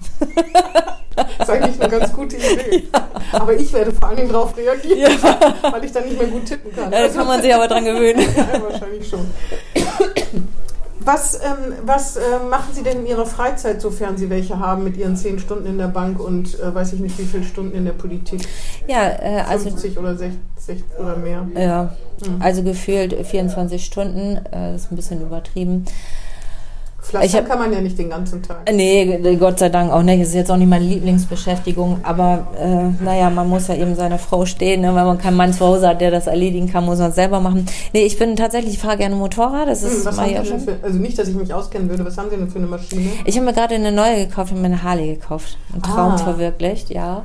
Das 1.17 1.49
ist 1.49 1.51
eigentlich 1.51 1.81
eine 1.81 1.99
ganz 1.99 2.13
gute 2.13 2.37
Idee. 2.37 2.89
Ja. 3.31 3.41
Aber 3.41 3.53
ich 3.53 3.71
werde 3.75 3.93
vor 3.93 4.09
allen 4.09 4.17
Dingen 4.17 4.33
darauf 4.33 4.57
reagieren, 4.57 5.13
ja. 5.23 5.55
weil 5.73 5.85
ich 5.85 5.93
dann 5.93 6.05
nicht 6.05 6.19
mehr 6.19 6.29
gut 6.29 6.47
tippen 6.47 6.75
kann. 6.75 6.91
Ja, 6.91 7.07
da 7.07 7.09
kann 7.09 7.27
man 7.27 7.43
sich 7.43 7.55
aber 7.55 7.69
dran 7.69 7.85
gewöhnen. 7.85 8.21
Ja, 8.37 8.63
wahrscheinlich 8.63 9.07
schon. 9.07 9.27
Was, 11.01 11.35
ähm, 11.35 11.75
was 11.85 12.17
äh, 12.17 12.21
machen 12.49 12.73
Sie 12.73 12.83
denn 12.83 13.01
in 13.01 13.07
Ihrer 13.07 13.27
Freizeit, 13.27 13.83
sofern 13.83 14.17
Sie 14.17 14.31
welche 14.31 14.59
haben, 14.59 14.85
mit 14.85 14.97
Ihren 14.97 15.17
zehn 15.17 15.39
Stunden 15.39 15.67
in 15.67 15.79
der 15.79 15.89
Bank 15.89 16.21
und 16.21 16.59
äh, 16.59 16.75
weiß 16.75 16.95
ich 16.95 17.01
nicht, 17.01 17.19
wie 17.19 17.25
viele 17.25 17.45
Stunden 17.45 17.77
in 17.77 17.85
der 17.85 17.93
Politik? 17.93 18.41
Ja, 18.87 19.09
äh, 19.09 19.43
also 19.47 19.71
50 19.71 19.99
oder 19.99 20.17
60 20.17 20.85
oder 20.99 21.17
mehr. 21.17 21.47
Ja, 21.55 21.95
mhm. 22.25 22.41
also 22.41 22.63
gefühlt 22.63 23.15
24 23.27 23.85
Stunden, 23.85 24.37
äh, 24.37 24.73
das 24.73 24.85
ist 24.85 24.93
ein 24.93 24.97
bisschen 24.97 25.21
übertrieben. 25.21 25.85
Pflastern 27.09 27.49
kann 27.49 27.59
man 27.59 27.73
ja 27.73 27.81
nicht 27.81 27.99
den 27.99 28.11
ganzen 28.11 28.43
Tag. 28.43 28.71
Nee, 28.71 29.37
Gott 29.41 29.59
sei 29.59 29.71
Dank 29.71 29.91
auch 29.91 30.03
nicht. 30.03 30.21
Das 30.21 30.29
ist 30.29 30.35
jetzt 30.35 30.51
auch 30.51 30.59
nicht 30.59 30.69
meine 30.69 30.85
Lieblingsbeschäftigung. 30.85 32.01
Aber 32.03 32.49
äh, 32.61 33.03
naja, 33.03 33.31
man 33.31 33.49
muss 33.49 33.69
ja 33.69 33.77
eben 33.77 33.95
seine 33.95 34.19
Frau 34.19 34.45
stehen. 34.45 34.83
Ne? 34.83 34.89
Wenn 34.89 35.07
man 35.07 35.17
keinen 35.19 35.37
Mann 35.37 35.55
zu 35.55 35.65
Hause 35.65 35.89
hat, 35.89 36.03
der 36.03 36.11
das 36.11 36.27
erledigen 36.27 36.71
kann, 36.71 36.85
muss 36.85 36.99
man 36.99 37.09
es 37.09 37.15
selber 37.15 37.41
machen. 37.41 37.65
Nee, 37.95 38.03
ich 38.03 38.19
bin 38.19 38.37
tatsächlich, 38.37 38.75
ich 38.75 38.79
fahre 38.79 38.99
gerne 38.99 39.17
Motorrad. 39.17 39.69
Das 39.69 39.83
ist 39.83 40.01
hm, 40.01 40.05
was 40.05 40.21
haben 40.21 40.31
ja 40.31 40.45
schon. 40.45 40.61
Für, 40.61 40.77
also 40.83 40.99
nicht, 40.99 41.19
dass 41.19 41.29
ich 41.29 41.35
mich 41.35 41.53
auskennen 41.55 41.89
würde. 41.89 42.05
Was 42.05 42.19
haben 42.19 42.29
Sie 42.29 42.37
denn 42.37 42.51
für 42.51 42.59
eine 42.59 42.67
Maschine? 42.67 43.09
Ich 43.25 43.37
habe 43.37 43.47
mir 43.47 43.55
gerade 43.55 43.75
eine 43.75 43.91
neue 43.91 44.27
gekauft 44.27 44.53
und 44.53 44.61
mir 44.61 44.67
eine 44.67 44.83
Harley 44.83 45.15
gekauft. 45.15 45.57
Ein 45.75 45.83
Traum 45.83 46.13
ah. 46.13 46.19
verwirklicht, 46.19 46.91
ja. 46.91 47.23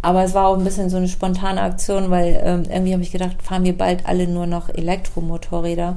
Aber 0.00 0.22
es 0.22 0.34
war 0.34 0.46
auch 0.46 0.58
ein 0.58 0.64
bisschen 0.64 0.90
so 0.90 0.98
eine 0.98 1.08
spontane 1.08 1.60
Aktion, 1.60 2.10
weil 2.10 2.40
ähm, 2.44 2.62
irgendwie 2.70 2.92
habe 2.92 3.02
ich 3.02 3.10
gedacht, 3.10 3.42
fahren 3.42 3.64
wir 3.64 3.76
bald 3.76 4.06
alle 4.06 4.28
nur 4.28 4.46
noch 4.46 4.68
Elektromotorräder. 4.68 5.96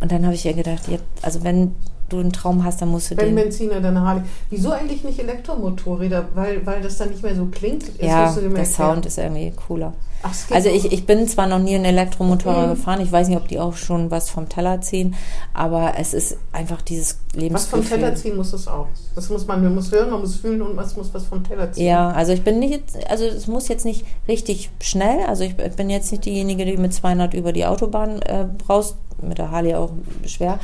Und 0.00 0.12
dann 0.12 0.24
habe 0.24 0.34
ich 0.34 0.44
ja 0.44 0.52
gedacht, 0.52 0.82
also 1.22 1.44
wenn 1.44 1.74
du 2.12 2.18
einen 2.18 2.32
Traum 2.32 2.64
hast, 2.64 2.82
dann 2.82 2.90
musst 2.90 3.10
du 3.10 3.16
Wenn 3.16 3.26
den... 3.26 3.34
Benziner, 3.36 3.80
dann 3.80 3.98
Harley. 4.00 4.22
Wieso 4.50 4.70
eigentlich 4.72 5.04
nicht 5.04 5.18
Elektromotorräder? 5.18 6.28
Weil, 6.34 6.64
weil 6.66 6.82
das 6.82 6.98
dann 6.98 7.10
nicht 7.10 7.22
mehr 7.22 7.34
so 7.34 7.46
klingt? 7.46 7.86
Jetzt 7.86 8.02
ja, 8.02 8.34
der 8.34 8.64
Sound 8.66 9.06
ist 9.06 9.18
irgendwie 9.18 9.52
cooler. 9.52 9.94
Ach, 10.22 10.34
also 10.50 10.68
ich, 10.68 10.92
ich 10.92 11.06
bin 11.06 11.26
zwar 11.28 11.46
noch 11.46 11.58
nie 11.58 11.74
einen 11.74 11.86
Elektromotorrad 11.86 12.66
mhm. 12.66 12.70
gefahren, 12.74 13.00
ich 13.00 13.10
weiß 13.10 13.28
nicht, 13.28 13.38
ob 13.38 13.48
die 13.48 13.58
auch 13.58 13.74
schon 13.74 14.10
was 14.10 14.28
vom 14.28 14.48
Teller 14.48 14.80
ziehen, 14.80 15.14
aber 15.54 15.94
es 15.98 16.12
ist 16.12 16.36
einfach 16.52 16.82
dieses 16.82 17.18
Lebensgefühl. 17.32 17.52
Was 17.54 17.66
vom 17.66 17.84
Teller 17.84 18.14
ziehen 18.14 18.36
muss 18.36 18.52
es 18.52 18.68
auch. 18.68 18.88
Das 19.14 19.30
muss 19.30 19.46
man, 19.46 19.62
man 19.62 19.74
muss 19.74 19.90
hören, 19.90 20.10
man 20.10 20.20
muss 20.20 20.36
fühlen 20.36 20.60
und 20.60 20.74
man 20.74 20.86
muss 20.94 21.14
was 21.14 21.24
vom 21.24 21.42
Teller 21.42 21.72
ziehen. 21.72 21.86
Ja, 21.86 22.10
also 22.10 22.32
ich 22.32 22.42
bin 22.42 22.58
nicht, 22.58 22.82
also 23.08 23.24
es 23.24 23.46
muss 23.46 23.68
jetzt 23.68 23.84
nicht 23.84 24.04
richtig 24.28 24.70
schnell, 24.80 25.24
also 25.26 25.44
ich 25.44 25.56
bin 25.56 25.88
jetzt 25.88 26.10
nicht 26.12 26.26
diejenige, 26.26 26.66
die 26.66 26.76
mit 26.76 26.92
200 26.92 27.32
über 27.32 27.52
die 27.52 27.64
Autobahn 27.64 28.20
äh, 28.22 28.46
brauchst, 28.58 28.96
mit 29.22 29.38
der 29.38 29.50
Harley 29.50 29.74
auch 29.74 29.92
schwer, 30.26 30.58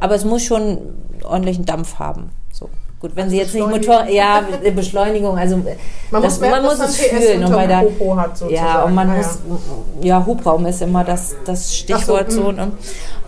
aber 0.00 0.14
es 0.14 0.24
muss 0.24 0.42
schon 0.42 0.78
ordentlichen 1.22 1.64
Dampf 1.66 1.98
haben. 1.98 2.30
So. 2.52 2.68
Gut, 3.02 3.10
wenn 3.16 3.28
sie 3.28 3.36
jetzt 3.38 3.52
nicht 3.52 3.68
Motor, 3.68 4.04
ja, 4.08 4.42
Beschleunigung, 4.74 5.36
also 5.36 5.56
Man 5.56 5.66
das, 6.22 6.22
muss 6.22 6.40
merken, 6.40 6.64
man 6.64 6.76
muss 6.78 6.88
es 6.88 6.96
fühlen 6.98 7.44
und 7.44 7.52
bei 7.52 7.66
der, 7.66 7.80
Popo 7.80 8.16
hat, 8.16 8.38
sozusagen. 8.38 8.54
ja, 8.66 8.82
und 8.84 8.94
man 8.94 9.10
Ah, 9.10 9.16
muss, 9.16 9.38
ja, 10.00 10.24
Hubraum 10.24 10.64
ist 10.66 10.80
immer 10.82 11.02
das, 11.02 11.34
das 11.44 11.76
Stichwort 11.76 12.30
so, 12.30 12.44
so, 12.44 12.52
ne? 12.52 12.70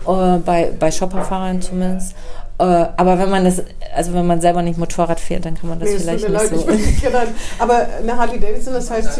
Äh, 0.07 0.37
bei, 0.39 0.71
bei 0.79 0.89
Shopperfahrern 0.91 1.61
zumindest. 1.61 2.15
Äh, 2.57 2.63
aber 2.63 3.19
wenn 3.19 3.29
man 3.29 3.43
das, 3.43 3.61
also 3.93 4.13
wenn 4.13 4.25
man 4.25 4.39
selber 4.39 4.61
nicht 4.61 4.79
Motorrad 4.79 5.19
fährt, 5.19 5.43
dann 5.45 5.55
kann 5.59 5.67
man 5.69 5.79
das 5.79 5.89
Nee, 5.89 5.99
vielleicht 5.99 6.23
mir 6.29 6.39
nicht 6.39 6.41
leid, 6.41 6.49
so. 6.51 6.55
ich 6.55 6.65
bin 6.65 6.75
nicht. 6.77 7.05
Aber 7.59 7.85
eine 8.01 8.17
Harley 8.17 8.39
Davidson, 8.39 8.73
das 8.75 8.89
heißt, 8.89 9.19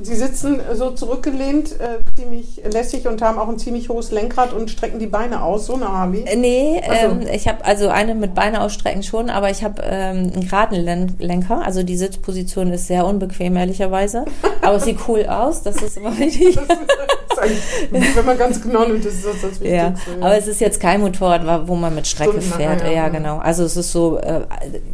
sie, 0.00 0.14
sitzen 0.14 0.60
so 0.74 0.90
zurückgelehnt, 0.90 1.72
äh, 1.80 1.98
ziemlich 2.16 2.62
lässig 2.70 3.06
und 3.06 3.22
haben 3.22 3.38
auch 3.38 3.48
ein 3.48 3.58
ziemlich 3.58 3.88
hohes 3.88 4.10
Lenkrad 4.10 4.52
und 4.52 4.70
strecken 4.70 4.98
die 4.98 5.06
Beine 5.06 5.42
aus, 5.42 5.66
so 5.66 5.74
eine 5.74 5.88
Harley. 5.88 6.24
Nee, 6.36 6.82
Ach 6.84 6.94
so. 6.94 7.06
ähm, 7.06 7.20
ich 7.32 7.48
habe 7.48 7.64
also 7.64 7.88
eine 7.88 8.14
mit 8.14 8.34
Beine 8.34 8.60
ausstrecken 8.60 9.02
schon, 9.02 9.30
aber 9.30 9.50
ich 9.50 9.62
habe 9.64 9.82
ähm, 9.84 10.30
einen 10.34 10.40
geraden 10.48 10.84
Len 10.84 11.14
Lenker. 11.18 11.62
Also 11.64 11.82
die 11.82 11.96
Sitzposition 11.96 12.72
ist 12.72 12.86
sehr 12.86 13.06
unbequem, 13.06 13.56
ehrlicherweise. 13.56 14.24
Aber 14.62 14.76
es 14.76 14.84
sieht 14.84 14.98
cool 15.08 15.26
aus, 15.26 15.62
das 15.62 15.76
ist 15.76 15.96
immer 15.96 16.16
wichtig. 16.18 16.58
Wenn 17.90 18.24
man 18.24 18.38
ganz 18.38 18.60
genau 18.62 18.86
nimmt, 18.86 19.04
ist 19.04 19.24
das 19.24 19.40
das 19.42 19.58
Ja, 19.60 19.90
Wichtigste. 19.90 20.10
aber 20.20 20.36
es 20.36 20.46
ist 20.46 20.60
jetzt 20.60 20.80
kein 20.80 21.00
Motorrad, 21.00 21.66
wo 21.68 21.74
man 21.74 21.94
mit 21.94 22.06
Strecke 22.06 22.40
Stundenlang, 22.42 22.78
fährt. 22.78 22.80
ja, 22.82 22.86
Ja, 22.88 22.92
ja. 22.94 23.08
genau. 23.08 23.38
Also 23.38 23.64
es 23.64 23.76
ist 23.76 23.92
so, 23.92 24.18
äh, 24.18 24.42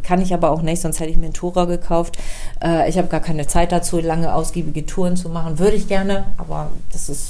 kann 0.03 0.21
ich 0.21 0.33
aber 0.33 0.51
auch 0.51 0.61
nicht, 0.61 0.81
sonst 0.81 0.99
hätte 0.99 1.09
ich 1.11 1.17
mir 1.17 1.25
einen 1.25 1.33
Tourer 1.33 1.67
gekauft. 1.67 2.17
Äh, 2.63 2.89
ich 2.89 2.97
habe 2.97 3.07
gar 3.07 3.19
keine 3.21 3.47
Zeit 3.47 3.71
dazu, 3.71 3.99
lange 3.99 4.33
ausgiebige 4.33 4.85
Touren 4.85 5.15
zu 5.15 5.29
machen. 5.29 5.59
Würde 5.59 5.75
ich 5.75 5.87
gerne, 5.87 6.25
aber 6.37 6.69
das 6.91 7.09
ist 7.09 7.29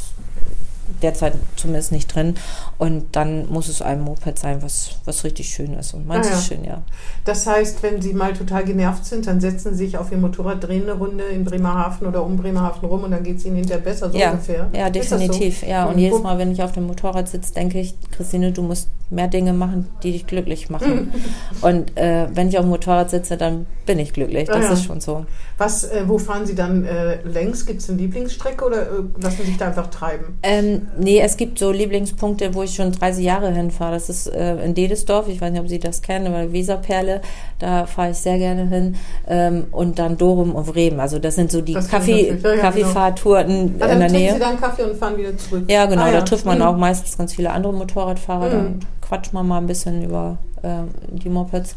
derzeit 1.01 1.34
zumindest 1.55 1.91
nicht 1.91 2.13
drin. 2.13 2.36
Und 2.84 3.15
dann 3.15 3.49
muss 3.49 3.69
es 3.69 3.81
ein 3.81 4.01
Moped 4.01 4.38
sein, 4.38 4.61
was, 4.61 4.97
was 5.05 5.23
richtig 5.23 5.47
schön 5.47 5.73
ist. 5.75 5.93
Und 5.93 6.05
meins 6.05 6.27
Ah, 6.27 6.31
ja. 6.31 6.38
ist 6.38 6.47
schön, 6.47 6.65
ja. 6.65 6.81
Das 7.23 7.47
heißt, 7.47 7.81
wenn 7.81 8.01
Sie 8.01 8.11
mal 8.13 8.34
total 8.34 8.65
genervt 8.65 9.05
sind, 9.05 9.25
dann 9.25 9.39
setzen 9.39 9.73
Sie 9.73 9.86
sich 9.86 9.97
auf 9.97 10.11
Ihr 10.11 10.17
Motorrad, 10.17 10.61
drehen 10.61 10.84
eine 10.84 10.91
Runde 10.93 11.23
in 11.23 11.45
Bremerhaven 11.45 12.05
oder 12.07 12.25
um 12.25 12.36
Bremerhaven 12.36 12.84
rum 12.89 13.03
und 13.05 13.11
dann 13.11 13.23
geht 13.23 13.38
es 13.38 13.45
Ihnen 13.45 13.55
hinterher 13.55 13.81
besser, 13.81 14.11
so 14.11 14.17
ja, 14.17 14.31
ungefähr. 14.31 14.69
ja, 14.75 14.89
das 14.89 15.09
so? 15.09 15.15
definitiv. 15.17 15.63
Ja, 15.65 15.86
und 15.86 15.93
Mhm. 15.95 15.99
jedes 15.99 16.21
Mal, 16.21 16.38
wenn 16.38 16.51
ich 16.51 16.61
auf 16.61 16.73
dem 16.73 16.86
Motorrad 16.88 17.29
sitze, 17.29 17.53
denke 17.53 17.79
ich, 17.79 17.95
Christine, 18.11 18.51
du 18.51 18.63
musst 18.63 18.89
mehr 19.09 19.27
Dinge 19.29 19.53
machen, 19.53 19.88
die 20.01 20.11
dich 20.11 20.25
glücklich 20.27 20.69
machen. 20.69 21.13
und 21.61 21.95
äh, 21.97 22.27
wenn 22.34 22.49
ich 22.49 22.57
auf 22.57 22.65
dem 22.65 22.69
Motorrad 22.71 23.11
sitze, 23.11 23.38
dann 23.38 23.65
bin 23.86 23.99
ich 23.99 24.11
glücklich. 24.11 24.49
Ah, 24.49 24.55
Das 24.55 24.65
ja. 24.65 24.73
ist 24.73 24.84
schon 24.86 24.99
so. 25.01 25.25
Was, 25.57 25.84
äh, 25.84 26.03
wo 26.07 26.17
fahren 26.17 26.45
Sie 26.47 26.55
dann 26.55 26.84
äh, 26.84 27.21
längs? 27.23 27.65
Gibt 27.65 27.81
es 27.81 27.89
eine 27.89 27.99
Lieblingsstrecke 27.99 28.65
oder 28.65 28.81
äh, 28.81 28.88
lassen 29.21 29.38
Sie 29.41 29.47
sich 29.49 29.57
da 29.57 29.67
einfach 29.67 29.88
treiben? 29.88 30.39
Ähm, 30.41 30.88
nee, 30.99 31.19
es 31.19 31.38
gibt 31.38 31.59
so 31.59 31.71
Lieblingspunkte, 31.71 32.55
wo 32.55 32.63
ich 32.63 32.72
schon 32.76 32.91
30 32.91 33.24
Jahre 33.24 33.51
hinfahre. 33.53 33.93
Das 33.93 34.09
ist 34.09 34.28
äh, 34.28 34.55
in 34.63 34.74
Dedesdorf, 34.74 35.28
ich 35.28 35.39
weiß 35.41 35.51
nicht, 35.51 35.61
ob 35.61 35.67
Sie 35.69 35.80
das 35.80 36.01
kennen, 36.01 36.28
aber 36.28 36.51
Weserperle, 36.53 37.21
da 37.59 37.86
fahre 37.86 38.11
ich 38.11 38.17
sehr 38.17 38.38
gerne 38.38 38.67
hin. 38.67 38.95
Ähm, 39.28 39.65
und 39.71 39.99
dann 39.99 40.17
Dorum 40.17 40.55
und 40.55 40.65
Bremen. 40.65 40.99
Also 40.99 41.19
das 41.19 41.36
sind 41.36 41.51
so 41.51 41.61
die 41.61 41.78
ich 41.78 41.88
Kaffee. 41.89 42.38
Ja, 42.43 42.53
ja, 42.55 42.61
Kaffeefahrtouren 42.61 43.76
Ah, 43.80 43.86
in 43.86 43.89
dann 43.89 43.99
der 43.99 44.11
Nähe. 44.11 44.34
Sie 44.34 44.39
da 44.39 44.49
einen 44.49 44.59
Kaffee 44.59 44.84
und 44.84 44.95
fahren 44.97 45.17
wieder 45.17 45.38
zurück. 45.38 45.65
Ja, 45.69 45.86
genau, 45.86 46.03
Ah, 46.03 46.11
da 46.11 46.21
trifft 46.21 46.45
man 46.45 46.57
Mhm. 46.59 46.63
auch 46.65 46.78
meistens 46.78 47.17
ganz 47.17 47.34
viele 47.34 47.51
andere 47.51 47.74
Motorradfahrer. 47.74 48.45
Mhm. 48.47 48.51
Dann 48.51 48.80
quatscht 49.01 49.34
man 49.34 49.47
mal 49.47 49.57
ein 49.57 49.67
bisschen 49.67 50.03
über 50.03 50.38
äh, 50.61 50.67
die 51.11 51.30
Mopeds. 51.30 51.76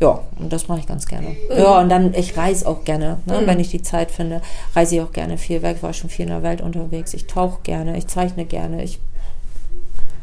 Ja, 0.00 0.20
und 0.40 0.52
das 0.52 0.66
mache 0.66 0.80
ich 0.80 0.86
ganz 0.88 1.06
gerne. 1.06 1.28
Ja, 1.56 1.78
und 1.80 1.88
dann, 1.88 2.12
ich 2.14 2.36
reise 2.36 2.66
auch 2.68 2.82
gerne, 2.84 3.18
ne, 3.26 3.40
Mhm. 3.40 3.46
wenn 3.46 3.60
ich 3.60 3.68
die 3.70 3.80
Zeit 3.80 4.10
finde, 4.10 4.40
reise 4.74 4.96
ich 4.96 5.00
auch 5.02 5.12
gerne 5.12 5.38
viel 5.38 5.62
weg, 5.62 5.78
war 5.82 5.92
schon 5.92 6.10
viel 6.10 6.24
in 6.24 6.30
der 6.32 6.42
Welt 6.42 6.60
unterwegs. 6.60 7.14
Ich 7.14 7.26
tauche 7.28 7.60
gerne, 7.62 7.96
ich 7.96 8.08
zeichne 8.08 8.44
gerne, 8.44 8.82
ich 8.82 8.98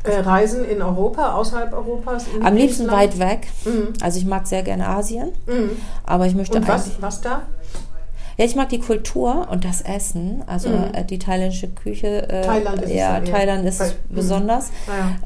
Äh, 0.04 0.20
Reisen 0.22 0.66
in 0.66 0.82
Europa, 0.82 1.34
außerhalb 1.36 1.74
Europas? 1.74 2.26
am 2.44 2.56
liebsten 2.56 2.90
weit 2.90 3.20
weg. 3.20 3.48
Mhm. 3.66 3.94
Also 4.02 4.18
ich 4.20 4.26
mag 4.26 4.48
sehr 4.48 4.64
gerne 4.64 4.88
Asien, 4.88 5.30
Mhm. 5.46 5.72
aber 6.06 6.26
ich 6.26 6.36
möchte 6.36 6.58
Und 6.58 6.68
was, 6.68 6.92
was 7.02 7.22
da? 7.22 7.44
Ja, 8.38 8.46
ich 8.46 8.56
mag 8.56 8.70
die 8.70 8.80
Kultur 8.80 9.48
und 9.52 9.66
das 9.66 9.82
Essen. 9.82 10.44
Also 10.48 10.70
Mhm. 10.70 10.86
äh, 10.94 11.04
die 11.04 11.20
thailändische 11.20 11.68
Küche. 11.68 12.28
Äh, 12.30 12.42
Thailand 12.42 12.82
ist 12.82 12.90
es 12.90 12.96
ja. 12.96 13.20
Thailand 13.20 13.66
ist 13.66 13.80
mhm. 13.82 14.16
besonders. 14.16 14.72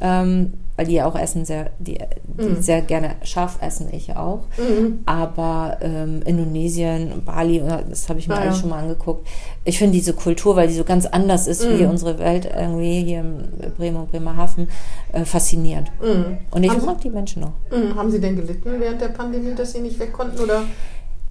Ah, 0.02 0.22
Ähm, 0.22 0.54
weil 0.78 0.86
die 0.88 0.94
ja 0.96 1.06
auch 1.06 1.16
essen 1.16 1.46
sehr, 1.46 1.70
die, 1.80 1.98
die 2.26 2.44
Mhm. 2.50 2.62
sehr 2.62 2.82
gerne 2.82 3.16
scharf 3.24 3.60
essen, 3.62 3.88
ich 3.94 4.16
auch. 4.16 4.42
Mhm. 4.58 5.00
Aber 5.06 5.78
ähm, 5.82 6.22
Indonesien, 6.26 7.24
Bali, 7.26 7.60
äh, 7.60 7.84
das 7.90 8.10
habe 8.10 8.20
ich 8.20 8.28
mir 8.28 8.36
Ah, 8.36 8.40
alles 8.42 8.56
ja. 8.56 8.62
schon 8.62 8.70
mal 8.72 8.80
angeguckt. 8.80 9.26
Ich 9.64 9.78
finde 9.78 9.94
diese 9.94 10.14
Kultur, 10.14 10.56
weil 10.58 10.68
die 10.68 10.74
so 10.74 10.84
ganz 10.84 11.06
anders 11.06 11.48
ist 11.48 11.64
wie 11.70 11.84
Mhm. 11.84 11.90
unsere 11.92 12.20
Welt 12.20 12.46
irgendwie 12.54 13.04
hier 13.04 13.20
in 13.22 13.72
Bremen 13.78 13.98
und 13.98 14.12
Bremerhaven, 14.12 14.68
äh, 15.14 15.24
faszinierend. 15.24 15.92
Mhm. 16.02 16.38
Und 16.52 16.64
ich 16.64 16.70
haben, 16.72 16.86
mag 16.86 17.00
die 17.02 17.10
Menschen. 17.10 17.46
Sie, 17.72 17.78
mhm. 17.78 17.96
haben 17.96 18.12
Sie 18.12 18.20
denn 18.20 18.36
gelitten 18.36 18.74
während 18.80 19.00
der 19.00 19.08
Pandemie, 19.10 19.56
dass 19.56 19.72
Sie 19.72 19.80
nicht 19.80 19.98
weg 20.00 20.12
konnten 20.14 20.40
oder 20.40 20.64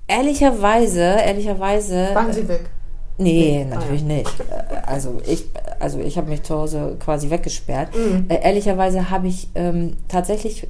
Ehrlicherweise, 0.06 1.00
ehrlicherweise. 1.00 2.10
waren 2.14 2.32
Sie 2.32 2.46
weg? 2.48 2.68
Nee, 3.16 3.64
natürlich 3.68 4.02
Ah, 4.02 4.08
ja. 4.08 4.14
nicht. 4.16 4.40
Äh, 4.40 4.76
Also 4.86 5.20
ich, 5.26 5.44
also 5.80 6.00
ich 6.00 6.16
habe 6.18 6.28
mich 6.28 6.42
zu 6.42 6.54
Hause 6.56 6.96
quasi 6.98 7.30
weggesperrt. 7.30 7.90
Mhm. 7.94 8.26
Äh, 8.28 8.40
ehrlicherweise 8.42 9.10
habe 9.10 9.28
ich 9.28 9.48
ähm, 9.54 9.96
tatsächlich 10.08 10.66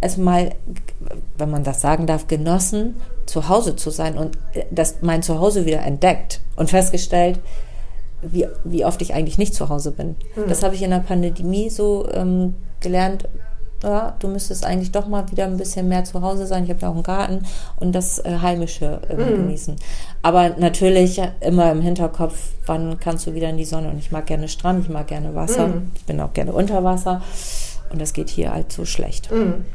es 0.00 0.16
mal, 0.16 0.50
wenn 1.38 1.50
man 1.50 1.64
das 1.64 1.80
sagen 1.80 2.06
darf, 2.06 2.26
genossen, 2.26 2.96
zu 3.26 3.48
Hause 3.48 3.74
zu 3.76 3.90
sein 3.90 4.18
und 4.18 4.36
äh, 4.54 4.64
das 4.70 4.96
mein 5.02 5.22
Zuhause 5.22 5.64
wieder 5.66 5.82
entdeckt 5.82 6.40
und 6.56 6.68
festgestellt, 6.70 7.38
wie, 8.22 8.46
wie 8.64 8.84
oft 8.84 9.00
ich 9.02 9.14
eigentlich 9.14 9.38
nicht 9.38 9.54
zu 9.54 9.68
Hause 9.68 9.90
bin. 9.92 10.16
Mhm. 10.36 10.48
Das 10.48 10.62
habe 10.62 10.74
ich 10.74 10.82
in 10.82 10.90
der 10.90 10.98
Pandemie 10.98 11.70
so 11.70 12.08
ähm, 12.12 12.54
gelernt. 12.80 13.28
Ja, 13.84 14.16
du 14.18 14.28
müsstest 14.28 14.64
eigentlich 14.64 14.92
doch 14.92 15.06
mal 15.08 15.30
wieder 15.30 15.44
ein 15.44 15.58
bisschen 15.58 15.88
mehr 15.88 16.04
zu 16.04 16.22
Hause 16.22 16.46
sein. 16.46 16.64
Ich 16.64 16.70
habe 16.70 16.80
ja 16.80 16.88
auch 16.88 16.94
einen 16.94 17.02
Garten 17.02 17.42
und 17.76 17.92
das 17.92 18.18
äh, 18.18 18.38
Heimische 18.40 19.00
äh, 19.10 19.14
Mhm. 19.14 19.36
genießen. 19.46 19.76
Aber 20.22 20.50
natürlich 20.58 21.20
immer 21.40 21.70
im 21.70 21.82
Hinterkopf, 21.82 22.34
wann 22.64 22.98
kannst 22.98 23.26
du 23.26 23.34
wieder 23.34 23.50
in 23.50 23.58
die 23.58 23.66
Sonne? 23.66 23.90
Und 23.90 23.98
ich 23.98 24.10
mag 24.10 24.24
gerne 24.26 24.48
Strand, 24.48 24.84
ich 24.84 24.90
mag 24.90 25.06
gerne 25.08 25.34
Wasser. 25.34 25.68
Mhm. 25.68 25.90
Ich 25.96 26.04
bin 26.06 26.18
auch 26.20 26.32
gerne 26.32 26.52
unter 26.52 26.82
Wasser. 26.82 27.20
Und 27.90 28.00
das 28.00 28.14
geht 28.14 28.30
hier 28.30 28.52
halt 28.54 28.72
so 28.72 28.86
schlecht. 28.86 29.30
Mhm. 29.30 29.66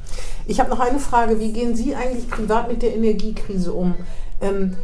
Ich 0.48 0.60
habe 0.60 0.72
noch 0.72 0.80
eine 0.80 1.00
Frage. 1.00 1.40
Wie 1.40 1.54
gehen 1.54 1.76
Sie 1.76 1.96
eigentlich 1.96 2.28
privat 2.30 2.68
mit 2.68 2.82
der 2.82 2.96
Energiekrise 2.96 3.72
um? 3.72 3.94
Ähm, 4.42 4.76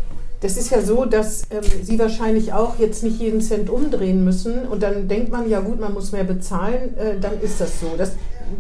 das 0.46 0.58
ist 0.58 0.70
ja 0.70 0.80
so, 0.80 1.06
dass 1.06 1.41
ähm, 1.50 1.64
Sie 1.82 1.98
wahrscheinlich 1.98 2.54
auch 2.54 2.78
jetzt 2.78 3.02
nicht 3.04 3.20
jeden 3.20 3.41
Cent 3.41 3.68
umdrehen 3.68 4.24
müssen 4.24 4.68
und 4.68 4.84
dann 4.84 5.08
denkt 5.08 5.32
man, 5.32 5.50
ja 5.50 5.60
gut, 5.60 5.80
man 5.80 5.91
muss 5.91 6.12
mehr 6.12 6.24
bezahlen, 6.24 6.96
äh, 6.98 7.20
dann 7.20 7.41
ist 7.41 7.60
das 7.60 7.80
so. 7.82 7.96
Das 7.98 8.12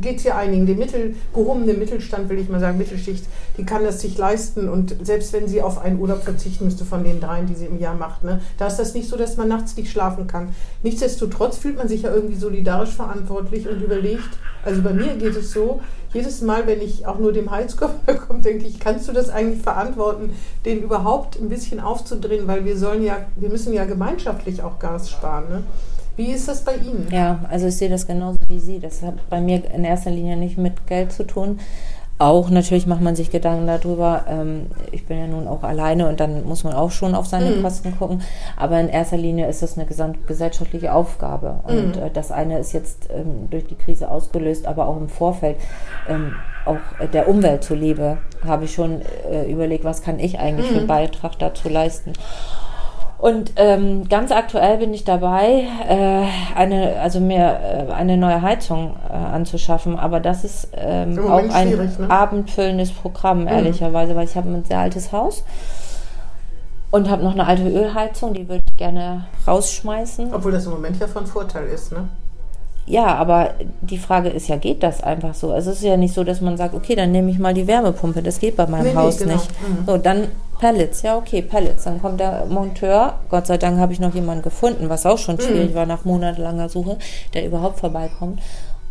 geht 0.01 0.23
ja 0.23 0.35
einigen. 0.35 0.65
Der 0.65 0.77
Mittel, 0.77 1.13
gehobene 1.31 1.75
Mittelstand, 1.75 2.27
will 2.29 2.39
ich 2.39 2.49
mal 2.49 2.59
sagen, 2.59 2.79
Mittelschicht, 2.79 3.25
die 3.59 3.65
kann 3.65 3.83
das 3.83 4.01
sich 4.01 4.17
leisten 4.17 4.67
und 4.67 4.95
selbst 5.05 5.31
wenn 5.31 5.47
sie 5.47 5.61
auf 5.61 5.77
einen 5.77 5.99
Urlaub 5.99 6.23
verzichten 6.23 6.65
müsste 6.65 6.85
von 6.85 7.03
den 7.03 7.21
dreien, 7.21 7.45
die 7.45 7.53
sie 7.53 7.67
im 7.67 7.79
Jahr 7.79 7.93
macht, 7.93 8.23
ne, 8.23 8.41
da 8.57 8.65
ist 8.65 8.77
das 8.77 8.95
nicht 8.95 9.07
so, 9.07 9.15
dass 9.15 9.37
man 9.37 9.47
nachts 9.47 9.77
nicht 9.77 9.91
schlafen 9.91 10.25
kann. 10.25 10.55
Nichtsdestotrotz 10.81 11.57
fühlt 11.57 11.77
man 11.77 11.87
sich 11.87 12.01
ja 12.01 12.11
irgendwie 12.11 12.35
solidarisch 12.35 12.95
verantwortlich 12.95 13.69
und 13.69 13.79
überlegt, 13.79 14.29
also 14.63 14.81
bei 14.81 14.93
mir 14.93 15.15
geht 15.17 15.35
es 15.35 15.51
so, 15.51 15.81
jedes 16.15 16.41
Mal, 16.41 16.65
wenn 16.65 16.81
ich 16.81 17.05
auch 17.05 17.19
nur 17.19 17.33
dem 17.33 17.51
Heizkörper 17.51 18.13
komme, 18.27 18.39
denke 18.41 18.65
ich, 18.65 18.79
kannst 18.79 19.07
du 19.07 19.11
das 19.11 19.29
eigentlich 19.29 19.61
verantworten, 19.61 20.31
den 20.65 20.81
überhaupt 20.81 21.39
ein 21.39 21.49
bisschen 21.49 21.79
aufzudrehen, 21.79 22.47
weil 22.47 22.65
wir 22.65 22.77
sollen 22.77 23.03
ja, 23.03 23.17
wir 23.35 23.49
müssen 23.49 23.73
ja 23.73 23.85
gemeinschaftlich 23.85 24.63
auch 24.63 24.79
Gas 24.79 25.11
sparen. 25.11 25.49
Ne? 25.49 25.63
Wie 26.15 26.31
ist 26.31 26.47
das 26.47 26.63
bei 26.63 26.77
Ihnen? 26.77 27.09
Ja, 27.11 27.41
also 27.49 27.67
ich 27.67 27.75
sehe 27.75 27.89
das 27.89 28.07
genauso 28.07 28.39
wie 28.47 28.59
Sie. 28.59 28.79
Das 28.79 29.01
hat 29.01 29.29
bei 29.29 29.41
mir 29.41 29.61
in 29.73 29.83
erster 29.83 30.11
Linie 30.11 30.37
nicht 30.37 30.57
mit 30.57 30.87
Geld 30.87 31.11
zu 31.11 31.27
tun. 31.27 31.59
Auch 32.17 32.49
natürlich 32.49 32.87
macht 32.87 33.01
man 33.01 33.15
sich 33.17 33.29
Gedanken 33.29 33.67
darüber. 33.67 34.23
Ähm, 34.29 34.67
ich 34.93 35.05
bin 35.05 35.17
ja 35.19 35.27
nun 35.27 35.47
auch 35.49 35.63
alleine 35.63 36.07
und 36.07 36.19
dann 36.21 36.45
muss 36.45 36.63
man 36.63 36.73
auch 36.73 36.91
schon 36.91 37.13
auf 37.13 37.25
seine 37.25 37.49
Mhm. 37.51 37.61
Kosten 37.61 37.97
gucken. 37.97 38.21
Aber 38.55 38.79
in 38.79 38.87
erster 38.87 39.17
Linie 39.17 39.47
ist 39.47 39.61
das 39.61 39.77
eine 39.77 39.85
gesamtgesellschaftliche 39.85 40.93
Aufgabe. 40.93 41.59
Und 41.67 41.97
Mhm. 41.97 42.03
äh, 42.03 42.09
das 42.13 42.31
eine 42.31 42.59
ist 42.59 42.71
jetzt 42.71 43.09
ähm, 43.13 43.49
durch 43.49 43.65
die 43.67 43.75
Krise 43.75 44.09
ausgelöst, 44.09 44.65
aber 44.65 44.87
auch 44.87 44.95
im 44.95 45.09
Vorfeld. 45.09 45.57
Ähm, 46.07 46.35
auch 46.65 46.77
der 47.13 47.27
Umwelt 47.27 47.63
zuliebe 47.63 48.17
habe 48.45 48.63
ich 48.65 48.73
schon 48.73 49.01
äh, 49.29 49.51
überlegt, 49.51 49.83
was 49.83 50.01
kann 50.01 50.17
ich 50.17 50.39
eigentlich 50.39 50.67
für 50.71 50.77
einen 50.79 50.87
Beitrag 50.87 51.37
dazu 51.37 51.67
leisten. 51.69 52.13
Und 53.25 53.53
ähm, 53.55 54.07
ganz 54.07 54.31
aktuell 54.31 54.77
bin 54.77 54.93
ich 54.93 55.03
dabei, 55.03 55.65
äh, 55.89 56.27
eine, 56.55 56.99
also 56.99 57.19
mir 57.19 57.87
äh, 57.89 57.91
eine 57.91 58.17
neue 58.17 58.43
Heizung 58.43 58.97
äh, 59.09 59.13
anzuschaffen. 59.13 59.97
Aber 59.97 60.19
das 60.19 60.43
ist 60.43 60.67
ähm, 60.75 61.17
auch 61.27 61.49
ein 61.49 61.69
ne? 61.71 61.89
abendfüllendes 62.07 62.91
Programm, 62.91 63.47
ehrlicherweise, 63.47 64.15
weil 64.15 64.25
ich 64.25 64.35
habe 64.35 64.49
ein 64.49 64.63
sehr 64.63 64.77
altes 64.77 65.11
Haus 65.11 65.43
und 66.91 67.09
habe 67.09 67.23
noch 67.23 67.33
eine 67.33 67.47
alte 67.47 67.67
Ölheizung, 67.67 68.35
die 68.35 68.47
würde 68.47 68.61
ich 68.69 68.77
gerne 68.77 69.25
rausschmeißen. 69.47 70.31
Obwohl 70.31 70.51
das 70.51 70.67
im 70.67 70.73
Moment 70.73 70.99
ja 70.99 71.07
von 71.07 71.25
Vorteil 71.25 71.65
ist. 71.65 71.93
Ne? 71.93 72.07
Ja, 72.87 73.15
aber 73.15 73.51
die 73.81 73.97
Frage 73.97 74.29
ist 74.29 74.47
ja, 74.47 74.57
geht 74.57 74.83
das 74.83 75.01
einfach 75.01 75.33
so? 75.33 75.51
Also 75.51 75.71
es 75.71 75.77
ist 75.77 75.83
ja 75.83 75.97
nicht 75.97 76.13
so, 76.13 76.23
dass 76.23 76.39
man 76.39 76.55
sagt, 76.55 76.75
okay, 76.75 76.95
dann 76.95 77.11
nehme 77.11 77.31
ich 77.31 77.39
mal 77.39 77.53
die 77.53 77.65
Wärmepumpe. 77.65 78.21
Das 78.21 78.39
geht 78.39 78.55
bei 78.55 78.67
meinem 78.67 78.83
Nee, 78.83 78.89
nee, 78.91 78.95
Haus 78.95 79.17
genau. 79.17 79.33
nicht. 79.33 79.49
Mhm. 79.49 79.85
So, 79.87 79.97
dann 79.97 80.27
Pellets. 80.59 81.01
Ja, 81.01 81.17
okay, 81.17 81.41
Pellets. 81.41 81.85
Dann 81.85 81.99
kommt 81.99 82.19
der 82.19 82.45
Monteur. 82.45 83.15
Gott 83.29 83.47
sei 83.47 83.57
Dank 83.57 83.79
habe 83.79 83.91
ich 83.91 83.99
noch 83.99 84.13
jemanden 84.13 84.43
gefunden, 84.43 84.87
was 84.87 85.05
auch 85.05 85.17
schon 85.17 85.39
schwierig 85.39 85.73
war 85.73 85.87
nach 85.87 86.05
monatelanger 86.05 86.69
Suche, 86.69 86.97
der 87.33 87.45
überhaupt 87.47 87.79
vorbeikommt. 87.79 88.39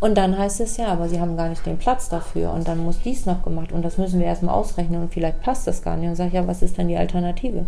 Und 0.01 0.17
dann 0.17 0.37
heißt 0.37 0.59
es 0.59 0.75
ja, 0.75 0.87
aber 0.87 1.07
sie 1.07 1.21
haben 1.21 1.37
gar 1.37 1.47
nicht 1.47 1.65
den 1.65 1.77
Platz 1.77 2.09
dafür 2.09 2.51
und 2.51 2.67
dann 2.67 2.79
muss 2.79 2.99
dies 2.99 3.25
noch 3.25 3.43
gemacht 3.43 3.71
und 3.71 3.83
das 3.83 3.97
müssen 3.97 4.19
wir 4.19 4.27
erstmal 4.27 4.53
ausrechnen 4.53 5.01
und 5.01 5.13
vielleicht 5.13 5.41
passt 5.41 5.67
das 5.67 5.81
gar 5.81 5.95
nicht. 5.95 6.09
Und 6.09 6.15
sage 6.15 6.27
ich, 6.29 6.35
ja, 6.35 6.45
was 6.45 6.61
ist 6.61 6.77
denn 6.77 6.89
die 6.89 6.97
Alternative? 6.97 7.65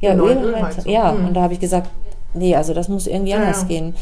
Ja, 0.00 0.14
Ölheizung. 0.14 0.90
Ja, 0.90 1.12
mhm. 1.12 1.28
und 1.28 1.34
da 1.34 1.42
habe 1.42 1.54
ich 1.54 1.60
gesagt, 1.60 1.88
nee, 2.34 2.54
also 2.54 2.74
das 2.74 2.88
muss 2.88 3.06
irgendwie 3.06 3.32
ja, 3.32 3.38
anders 3.38 3.62
ja. 3.62 3.68
gehen. 3.68 3.94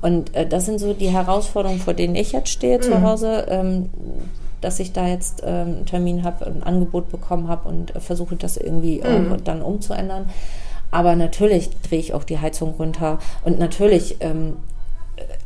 Und 0.00 0.34
äh, 0.34 0.46
das 0.46 0.66
sind 0.66 0.78
so 0.78 0.92
die 0.92 1.10
Herausforderungen, 1.10 1.80
vor 1.80 1.94
denen 1.94 2.14
ich 2.14 2.32
jetzt 2.32 2.50
stehe 2.50 2.78
mhm. 2.78 2.82
zu 2.82 3.02
Hause. 3.02 3.46
Ähm, 3.48 3.90
dass 4.60 4.80
ich 4.80 4.92
da 4.92 5.06
jetzt 5.06 5.42
ähm, 5.44 5.66
einen 5.76 5.86
Termin 5.86 6.24
habe, 6.24 6.46
ein 6.46 6.62
Angebot 6.62 7.10
bekommen 7.10 7.46
habe 7.46 7.68
und 7.68 7.94
äh, 7.94 8.00
versuche 8.00 8.36
das 8.36 8.56
irgendwie 8.56 9.02
mhm. 9.02 9.32
auch 9.32 9.40
dann 9.40 9.62
umzuändern. 9.62 10.30
Aber 10.90 11.14
natürlich 11.14 11.70
drehe 11.82 11.98
ich 11.98 12.14
auch 12.14 12.24
die 12.24 12.38
Heizung 12.38 12.74
runter 12.78 13.18
und 13.44 13.58
natürlich 13.58 14.16
ähm, 14.20 14.56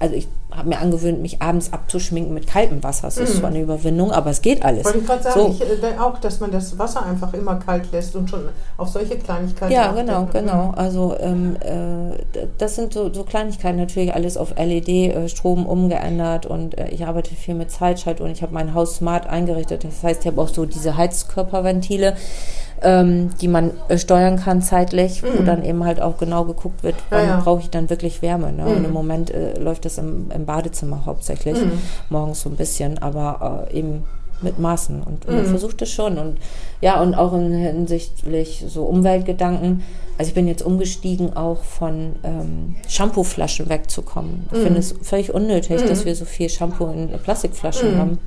also 0.01 0.15
ich 0.15 0.29
habe 0.51 0.69
mir 0.71 0.79
angewöhnt, 0.79 1.21
mich 1.21 1.43
abends 1.43 1.73
abzuschminken 1.73 2.33
mit 2.33 2.47
kaltem 2.47 2.83
Wasser. 2.83 3.03
Das 3.03 3.19
ist 3.19 3.35
mhm. 3.35 3.39
zwar 3.39 3.51
eine 3.51 3.61
Überwindung, 3.61 4.11
aber 4.11 4.31
es 4.31 4.41
geht 4.41 4.65
alles. 4.65 4.85
Wollte 4.85 4.99
ich 4.99 5.07
gerade 5.07 5.23
sagen, 5.23 5.41
so. 5.41 5.49
ich, 5.51 5.61
äh, 5.61 5.99
auch, 5.99 6.19
dass 6.19 6.41
man 6.41 6.51
das 6.51 6.79
Wasser 6.79 7.05
einfach 7.05 7.33
immer 7.35 7.57
kalt 7.57 7.93
lässt 7.93 8.17
und 8.17 8.29
schon 8.29 8.49
auf 8.79 8.89
solche 8.89 9.17
Kleinigkeiten. 9.19 9.73
Ja, 9.73 9.93
genau, 9.93 10.21
denkt. 10.21 10.33
genau. 10.33 10.69
Mhm. 10.69 10.75
Also 10.75 11.17
ähm, 11.21 11.57
äh, 11.61 12.41
das 12.57 12.77
sind 12.77 12.95
so, 12.95 13.13
so, 13.13 13.25
Kleinigkeiten, 13.25 13.77
natürlich 13.77 14.15
alles 14.15 14.39
auf 14.39 14.55
LED-Strom 14.57 15.67
äh, 15.67 15.69
umgeändert 15.69 16.47
und 16.47 16.79
äh, 16.79 16.89
ich 16.89 17.07
arbeite 17.07 17.35
viel 17.35 17.55
mit 17.55 17.71
Zeitschaltung 17.71 18.27
und 18.27 18.33
ich 18.33 18.43
habe 18.43 18.55
mein 18.55 18.73
Haus 18.73 18.97
smart 18.97 19.29
eingerichtet. 19.29 19.85
Das 19.85 20.03
heißt, 20.03 20.23
ich 20.23 20.27
habe 20.27 20.41
auch 20.41 20.49
so 20.49 20.65
diese 20.65 20.97
Heizkörperventile 20.97 22.17
ähm, 22.83 23.31
die 23.41 23.49
man 23.49 23.73
äh, 23.89 23.99
steuern 23.99 24.37
kann 24.37 24.63
zeitlich, 24.63 25.23
mhm. 25.23 25.29
wo 25.39 25.43
dann 25.43 25.65
eben 25.65 25.85
halt 25.85 26.01
auch 26.01 26.19
genau 26.19 26.45
geguckt 26.45 26.83
wird, 26.83 26.97
wann 27.11 27.25
ja, 27.25 27.31
ja. 27.31 27.41
brauche 27.41 27.61
ich 27.61 27.71
dann 27.71 27.91
wirklich 27.91 28.23
Wärme. 28.23 28.53
Ne? 28.53 28.65
Mhm. 28.65 28.77
Und 28.77 28.85
im 28.85 28.93
Moment 28.93 29.31
äh, 29.31 29.59
läuft 29.59 29.85
das 29.85 29.99
im, 29.99 30.31
im, 30.35 30.47
Badezimmer 30.47 31.05
hauptsächlich, 31.07 31.59
mhm. 31.59 31.73
morgens 32.09 32.43
so 32.43 32.49
ein 32.49 32.57
bisschen, 32.57 32.99
aber 32.99 33.69
äh, 33.71 33.79
eben 33.79 34.05
mit 34.43 34.59
Maßen 34.59 35.03
und, 35.03 35.27
und 35.27 35.35
man 35.35 35.45
mhm. 35.45 35.51
versucht 35.51 35.83
es 35.83 35.91
schon 35.91 36.17
und 36.17 36.39
ja 36.81 36.99
und 37.03 37.15
auch 37.15 37.35
in 37.35 37.53
hinsichtlich 37.53 38.65
so 38.67 38.85
Umweltgedanken 38.85 39.83
also 40.21 40.29
ich 40.29 40.35
bin 40.35 40.49
jetzt 40.49 40.61
umgestiegen 40.61 41.35
auch 41.35 41.63
von 41.63 42.17
ähm, 42.25 42.77
Shampooflaschen 42.87 43.71
wegzukommen. 43.71 44.51
Ich 44.53 44.59
finde 44.59 44.73
mhm. 44.73 44.77
es 44.77 44.95
völlig 45.01 45.33
unnötig, 45.33 45.83
dass 45.83 46.01
mhm. 46.01 46.05
wir 46.05 46.15
so 46.15 46.27
viel 46.27 46.51
Shampoo 46.51 46.89
in 46.93 47.09
Plastikflaschen 47.23 47.97
haben 47.97 48.19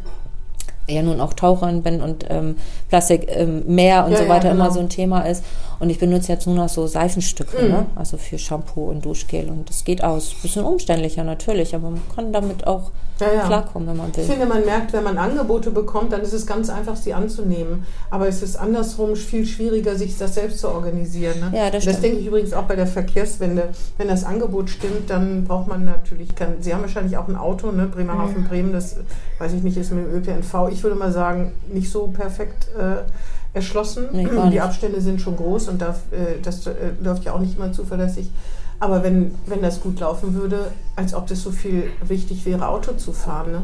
ja 0.88 1.02
nun 1.02 1.22
auch 1.22 1.34
Taucherin 1.34 1.82
bin 1.82 2.02
und 2.02 2.26
ähm, 2.30 2.58
Plastik 2.90 3.28
ähm, 3.30 3.64
Meer 3.68 4.06
und 4.06 4.12
ja, 4.12 4.18
so 4.18 4.28
weiter 4.28 4.48
ja, 4.48 4.54
genau. 4.54 4.66
immer 4.66 4.74
so 4.74 4.80
ein 4.80 4.90
Thema 4.90 5.22
ist. 5.22 5.44
Und 5.80 5.90
ich 5.90 6.00
benutze 6.00 6.32
jetzt 6.32 6.48
nur 6.48 6.56
noch 6.56 6.70
so 6.70 6.88
Seifenstücke, 6.88 7.62
mhm. 7.62 7.70
ne? 7.70 7.86
also 7.96 8.18
für 8.18 8.38
Shampoo 8.38 8.90
und 8.90 9.04
Duschgel. 9.04 9.50
Und 9.50 9.70
das 9.70 9.84
geht 9.84 10.04
aus. 10.04 10.34
Bisschen 10.42 10.64
umständlicher 10.64 11.24
natürlich, 11.24 11.76
aber 11.76 11.90
man 11.90 12.02
kann 12.16 12.32
damit 12.32 12.66
auch 12.68 12.92
ja, 13.20 13.46
klarkommen, 13.46 13.88
wenn 13.90 13.98
man 13.98 14.16
will. 14.16 14.24
Ich 14.24 14.30
finde, 14.30 14.46
man 14.46 14.66
merkt, 14.66 14.94
wenn 14.94 15.04
man 15.04 15.18
Angebote 15.18 15.72
bekommt, 15.72 16.14
dann 16.14 16.22
ist 16.22 16.34
es 16.34 16.46
ganz 16.46 16.70
einfach, 16.70 16.96
sie 16.96 17.14
anzunehmen. 17.14 17.86
Aber 18.10 18.28
es 18.28 18.42
ist 18.42 18.56
andersrum 18.56 19.16
viel 19.16 19.46
schwieriger, 19.46 19.96
sich 19.96 20.18
das 20.18 20.36
selbst 20.36 20.60
zu 20.60 20.70
organisieren. 20.70 21.40
Ne? 21.40 21.58
Ja, 21.58 21.70
das, 21.70 21.86
das 21.86 22.02
denke 22.02 22.20
ich 22.20 22.28
übrigens 22.28 22.54
auch 22.54 22.64
bei 22.64 22.76
der 22.76 22.88
Verkehrswende. 22.88 23.70
Wenn 23.98 24.08
das 24.08 24.24
Angebot 24.24 24.70
stimmt, 24.70 25.10
dann 25.10 25.46
braucht 25.46 25.68
man 25.68 25.86
natürlich, 25.86 26.36
kann, 26.36 26.56
Sie 26.62 26.74
haben 26.74 26.82
wahrscheinlich 26.82 27.18
auch 27.18 27.28
ein 27.28 27.36
Auto, 27.36 27.72
ne? 27.72 27.88
Bremerhaven, 27.88 28.44
mhm. 28.44 28.48
Bremen, 28.48 28.74
das 28.74 28.98
weiß 29.40 29.54
ich 29.54 29.64
nicht, 29.64 29.78
ist 29.78 29.92
mit 29.92 30.06
dem 30.06 30.14
ÖPNV. 30.14 30.70
Ich 30.74 30.84
würde 30.84 30.96
mal 30.96 31.12
sagen, 31.12 31.54
nicht 31.72 31.90
so 31.92 32.08
perfekt. 32.08 32.68
Äh, 32.78 33.04
erschlossen. 33.54 34.08
Nee, 34.12 34.28
die 34.52 34.62
Abstände 34.62 35.00
sind 35.02 35.22
schon 35.22 35.38
groß 35.38 35.70
und 35.70 35.82
darf, 35.82 36.02
äh, 36.12 36.42
das 36.42 36.66
äh, 36.68 36.74
läuft 37.02 37.24
ja 37.24 37.34
auch 37.34 37.40
nicht 37.40 37.58
immer 37.58 37.72
zuverlässig. 37.72 38.30
Aber 38.84 39.02
wenn, 39.02 39.34
wenn 39.46 39.62
das 39.62 39.80
gut 39.80 40.02
laufen 40.02 40.34
würde, 40.34 40.74
als 40.98 41.14
ob 41.14 41.26
das 41.26 41.42
so 41.42 41.52
viel 41.52 41.90
wichtig 42.06 42.46
wäre, 42.46 42.68
Auto 42.68 42.92
zu 42.94 43.14
fahren. 43.14 43.52
Ne? 43.52 43.62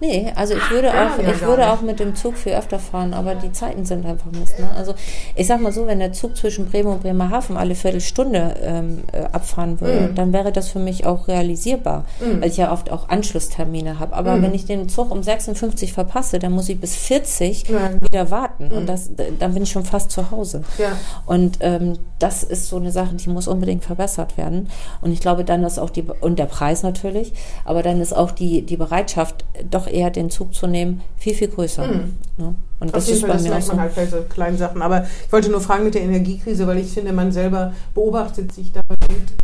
Nee, 0.00 0.32
also 0.34 0.54
ich 0.54 0.70
würde 0.70 0.90
auch, 0.90 1.18
ja, 1.22 1.32
ich 1.32 1.40
würde 1.40 1.68
auch 1.68 1.80
mit 1.80 2.00
dem 2.00 2.16
Zug 2.16 2.36
viel 2.36 2.52
öfter 2.52 2.80
fahren, 2.80 3.14
aber 3.14 3.36
die 3.36 3.52
Zeiten 3.52 3.86
sind 3.86 4.04
einfach 4.04 4.30
Mist. 4.32 4.58
Ne? 4.58 4.68
Also 4.76 4.94
ich 5.36 5.46
sag 5.46 5.60
mal 5.60 5.72
so, 5.72 5.86
wenn 5.86 6.00
der 6.00 6.12
Zug 6.12 6.36
zwischen 6.36 6.66
Bremen 6.66 6.88
und 6.88 7.02
Bremerhaven 7.02 7.56
alle 7.56 7.76
Viertelstunde 7.76 8.56
ähm, 8.60 9.04
äh, 9.12 9.20
abfahren 9.32 9.80
würde, 9.80 10.08
mm. 10.08 10.14
dann 10.16 10.32
wäre 10.32 10.50
das 10.50 10.68
für 10.68 10.80
mich 10.80 11.06
auch 11.06 11.28
realisierbar, 11.28 12.04
mm. 12.20 12.42
weil 12.42 12.48
ich 12.48 12.58
ja 12.58 12.72
oft 12.72 12.90
auch 12.90 13.08
Anschlusstermine 13.08 14.00
habe. 14.00 14.14
Aber 14.14 14.36
mm. 14.36 14.42
wenn 14.42 14.54
ich 14.54 14.66
den 14.66 14.88
Zug 14.90 15.12
um 15.12 15.22
56 15.22 15.92
verpasse, 15.92 16.40
dann 16.40 16.52
muss 16.52 16.68
ich 16.68 16.80
bis 16.80 16.96
40 16.96 17.68
ja. 17.68 18.02
wieder 18.02 18.30
warten 18.30 18.72
und 18.72 18.86
das, 18.86 19.10
dann 19.38 19.54
bin 19.54 19.62
ich 19.62 19.70
schon 19.70 19.84
fast 19.84 20.10
zu 20.10 20.30
Hause. 20.30 20.62
Ja. 20.76 20.92
Und 21.24 21.58
ähm, 21.60 21.98
das 22.18 22.42
ist 22.42 22.68
so 22.68 22.76
eine 22.76 22.90
Sache, 22.90 23.14
die 23.14 23.30
muss 23.30 23.48
unbedingt 23.48 23.84
verbessert 23.84 24.36
werden. 24.36 24.55
Und 25.00 25.12
ich 25.12 25.20
glaube 25.20 25.44
dann, 25.44 25.62
dass 25.62 25.78
auch 25.78 25.90
die 25.90 26.04
und 26.20 26.38
der 26.38 26.46
Preis 26.46 26.82
natürlich, 26.82 27.32
aber 27.64 27.82
dann 27.82 28.00
ist 28.00 28.14
auch 28.14 28.30
die, 28.30 28.62
die 28.62 28.76
Bereitschaft, 28.76 29.44
doch 29.70 29.86
eher 29.86 30.10
den 30.10 30.30
Zug 30.30 30.54
zu 30.54 30.66
nehmen, 30.66 31.02
viel, 31.16 31.34
viel 31.34 31.48
größer. 31.48 31.86
Mhm. 31.86 32.14
Ne? 32.38 32.54
Und 32.78 32.88
Auf 32.88 32.94
das 32.94 33.08
ist 33.08 33.20
Fall, 33.20 33.30
bei 33.30 33.34
das 33.36 33.44
merkt 33.44 33.62
auch 33.64 33.68
man 33.68 33.76
so. 33.76 33.82
halt 33.82 33.94
bei 33.94 34.06
so 34.06 34.16
kleinen 34.28 34.58
Sachen. 34.58 34.82
Aber 34.82 35.04
ich 35.24 35.32
wollte 35.32 35.50
nur 35.50 35.60
fragen 35.60 35.84
mit 35.84 35.94
der 35.94 36.02
Energiekrise, 36.02 36.66
weil 36.66 36.78
ich 36.78 36.88
finde, 36.88 37.12
man 37.12 37.32
selber 37.32 37.72
beobachtet 37.94 38.52
sich 38.52 38.72
da 38.72 38.82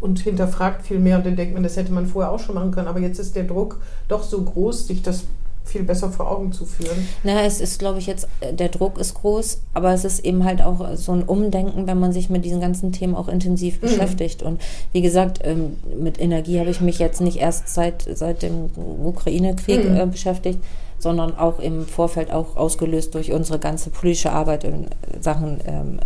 und 0.00 0.18
hinterfragt 0.18 0.86
viel 0.86 0.98
mehr 0.98 1.16
und 1.16 1.26
dann 1.26 1.36
denkt 1.36 1.54
man, 1.54 1.62
das 1.62 1.76
hätte 1.76 1.92
man 1.92 2.06
vorher 2.06 2.30
auch 2.30 2.40
schon 2.40 2.54
machen 2.54 2.72
können. 2.72 2.88
Aber 2.88 3.00
jetzt 3.00 3.18
ist 3.18 3.34
der 3.34 3.44
Druck 3.44 3.80
doch 4.08 4.22
so 4.22 4.42
groß, 4.42 4.86
sich 4.86 5.02
das 5.02 5.24
viel 5.64 5.82
besser 5.82 6.10
vor 6.10 6.30
Augen 6.30 6.52
zu 6.52 6.66
führen. 6.66 7.08
Na, 7.22 7.42
es 7.42 7.60
ist, 7.60 7.78
glaube 7.78 7.98
ich, 7.98 8.06
jetzt, 8.06 8.28
äh, 8.40 8.52
der 8.52 8.68
Druck 8.68 8.98
ist 8.98 9.14
groß, 9.14 9.60
aber 9.74 9.92
es 9.92 10.04
ist 10.04 10.24
eben 10.24 10.44
halt 10.44 10.62
auch 10.62 10.96
so 10.96 11.12
ein 11.12 11.22
Umdenken, 11.22 11.86
wenn 11.86 11.98
man 11.98 12.12
sich 12.12 12.30
mit 12.30 12.44
diesen 12.44 12.60
ganzen 12.60 12.92
Themen 12.92 13.14
auch 13.14 13.28
intensiv 13.28 13.76
mhm. 13.76 13.86
beschäftigt. 13.86 14.42
Und 14.42 14.60
wie 14.92 15.02
gesagt, 15.02 15.40
ähm, 15.44 15.76
mit 15.98 16.20
Energie 16.20 16.58
habe 16.58 16.70
ich 16.70 16.80
mich 16.80 16.98
jetzt 16.98 17.20
nicht 17.20 17.38
erst 17.38 17.68
seit, 17.68 18.06
seit 18.14 18.42
dem 18.42 18.70
Ukraine-Krieg 19.02 19.88
mhm. 19.88 19.96
Äh, 19.96 20.06
beschäftigt, 20.06 20.58
sondern 21.02 21.36
auch 21.36 21.58
im 21.58 21.84
Vorfeld 21.84 22.30
auch 22.30 22.56
ausgelöst 22.56 23.14
durch 23.14 23.32
unsere 23.32 23.58
ganze 23.58 23.90
politische 23.90 24.30
Arbeit 24.30 24.62
in 24.62 24.86
Sachen 25.20 25.60
ähm, 25.66 25.98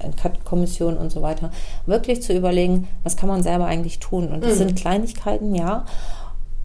Kommission 0.45 0.97
und 0.97 1.13
so 1.13 1.21
weiter, 1.21 1.51
wirklich 1.85 2.23
zu 2.23 2.33
überlegen, 2.33 2.89
was 3.05 3.17
kann 3.19 3.29
man 3.29 3.43
selber 3.43 3.67
eigentlich 3.67 3.99
tun. 3.99 4.29
Und 4.29 4.43
das 4.43 4.55
mhm. 4.55 4.59
sind 4.59 4.77
Kleinigkeiten, 4.77 5.55
ja. 5.55 5.85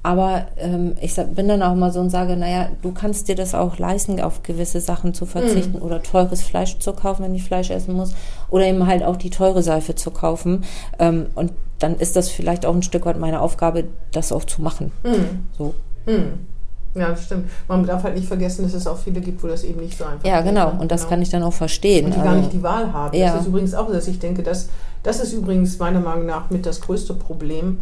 Aber 0.03 0.47
ähm, 0.57 0.95
ich 0.99 1.15
bin 1.15 1.47
dann 1.47 1.61
auch 1.61 1.75
mal 1.75 1.91
so 1.91 1.99
und 1.99 2.09
sage, 2.09 2.35
naja, 2.35 2.69
du 2.81 2.91
kannst 2.91 3.27
dir 3.27 3.35
das 3.35 3.53
auch 3.53 3.77
leisten, 3.77 4.19
auf 4.19 4.41
gewisse 4.41 4.81
Sachen 4.81 5.13
zu 5.13 5.27
verzichten 5.27 5.77
mm. 5.79 5.83
oder 5.83 6.01
teures 6.01 6.41
Fleisch 6.41 6.79
zu 6.79 6.93
kaufen, 6.93 7.23
wenn 7.23 7.35
ich 7.35 7.43
Fleisch 7.43 7.69
essen 7.69 7.93
muss. 7.93 8.13
Oder 8.49 8.65
eben 8.65 8.87
halt 8.87 9.03
auch 9.03 9.15
die 9.15 9.29
teure 9.29 9.61
Seife 9.61 9.93
zu 9.93 10.09
kaufen. 10.09 10.63
Ähm, 10.97 11.27
und 11.35 11.51
dann 11.77 11.97
ist 11.97 12.15
das 12.15 12.29
vielleicht 12.29 12.65
auch 12.65 12.73
ein 12.73 12.81
Stück 12.81 13.05
weit 13.05 13.19
meine 13.19 13.41
Aufgabe, 13.41 13.83
das 14.11 14.31
auch 14.31 14.43
zu 14.43 14.63
machen. 14.63 14.91
Mm. 15.03 15.47
So. 15.55 15.75
Mm. 16.07 16.47
Ja, 16.93 17.15
stimmt. 17.15 17.49
Man 17.67 17.85
darf 17.85 18.03
halt 18.03 18.15
nicht 18.15 18.27
vergessen, 18.27 18.63
dass 18.63 18.73
es 18.73 18.87
auch 18.87 18.97
viele 18.97 19.21
gibt, 19.21 19.43
wo 19.43 19.47
das 19.47 19.63
eben 19.63 19.79
nicht 19.79 19.97
so 19.97 20.03
einfach 20.03 20.23
ist. 20.23 20.29
Ja, 20.29 20.41
genau. 20.41 20.71
Und 20.79 20.91
das 20.91 21.01
genau. 21.01 21.09
kann 21.09 21.21
ich 21.21 21.29
dann 21.29 21.43
auch 21.43 21.53
verstehen. 21.53 22.05
Und 22.05 22.15
die 22.15 22.19
also, 22.19 22.31
gar 22.31 22.37
nicht 22.37 22.53
die 22.53 22.63
Wahl 22.63 22.91
haben. 22.91 23.15
Ja. 23.15 23.33
Das 23.33 23.41
ist 23.41 23.47
übrigens 23.47 23.73
auch, 23.73 23.89
dass 23.91 24.07
ich 24.07 24.19
denke, 24.19 24.43
dass, 24.43 24.67
das 25.03 25.21
ist 25.21 25.31
übrigens 25.31 25.77
meiner 25.79 26.01
Meinung 26.01 26.25
nach 26.25 26.49
mit 26.49 26.65
das 26.65 26.81
größte 26.81 27.13
Problem, 27.13 27.79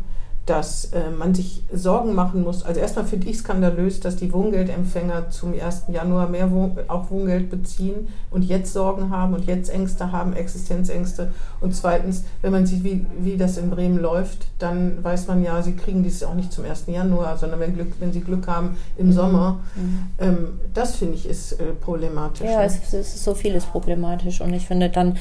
dass 0.50 0.86
äh, 0.86 1.12
man 1.12 1.36
sich 1.36 1.62
Sorgen 1.72 2.16
machen 2.16 2.42
muss. 2.42 2.64
Also 2.64 2.80
erstmal 2.80 3.06
finde 3.06 3.30
ich 3.30 3.38
skandalös, 3.38 4.00
dass 4.00 4.16
die 4.16 4.34
Wohngeldempfänger 4.34 5.30
zum 5.30 5.54
1. 5.54 5.84
Januar 5.90 6.28
mehr 6.28 6.50
Wohn 6.52 6.76
auch 6.88 7.12
Wohngeld 7.12 7.52
beziehen 7.52 8.08
und 8.32 8.42
jetzt 8.42 8.74
Sorgen 8.74 9.12
haben 9.12 9.36
und 9.36 9.46
jetzt 9.46 9.70
Ängste 9.70 10.12
haben, 10.12 10.34
Existenzängste. 10.34 11.32
Und 11.62 11.76
zweitens, 11.76 12.24
wenn 12.42 12.52
man 12.52 12.66
sieht, 12.66 12.84
wie, 12.84 13.06
wie 13.20 13.38
das 13.38 13.58
in 13.58 13.70
Bremen 13.70 14.00
läuft, 14.00 14.48
dann 14.58 15.04
weiß 15.04 15.28
man 15.28 15.44
ja, 15.44 15.62
sie 15.62 15.76
kriegen 15.76 16.02
dies 16.02 16.24
auch 16.24 16.34
nicht 16.34 16.52
zum 16.52 16.66
1. 16.66 16.86
Januar, 16.88 17.38
sondern 17.38 17.60
wenn, 17.60 17.76
Glück, 17.76 17.94
wenn 18.00 18.12
sie 18.12 18.22
Glück 18.22 18.48
haben 18.48 18.76
im 18.98 19.08
mhm. 19.08 19.12
Sommer. 19.12 19.60
Mhm. 19.76 20.00
Ähm, 20.18 20.48
das 20.74 20.96
finde 20.96 21.14
ich 21.14 21.30
ist 21.30 21.54
äh, 21.54 21.74
problematisch. 21.80 22.48
Ja, 22.48 22.64
es, 22.64 22.92
es 22.92 22.94
ist 22.94 23.24
so 23.24 23.36
vieles 23.36 23.66
problematisch 23.66 24.42
und 24.42 24.52
ich 24.54 24.66
finde, 24.66 24.90
dann 24.90 25.18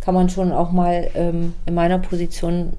kann 0.00 0.14
man 0.14 0.28
schon 0.28 0.50
auch 0.50 0.72
mal 0.72 1.10
ähm, 1.14 1.54
in 1.64 1.74
meiner 1.74 1.98
Position 1.98 2.72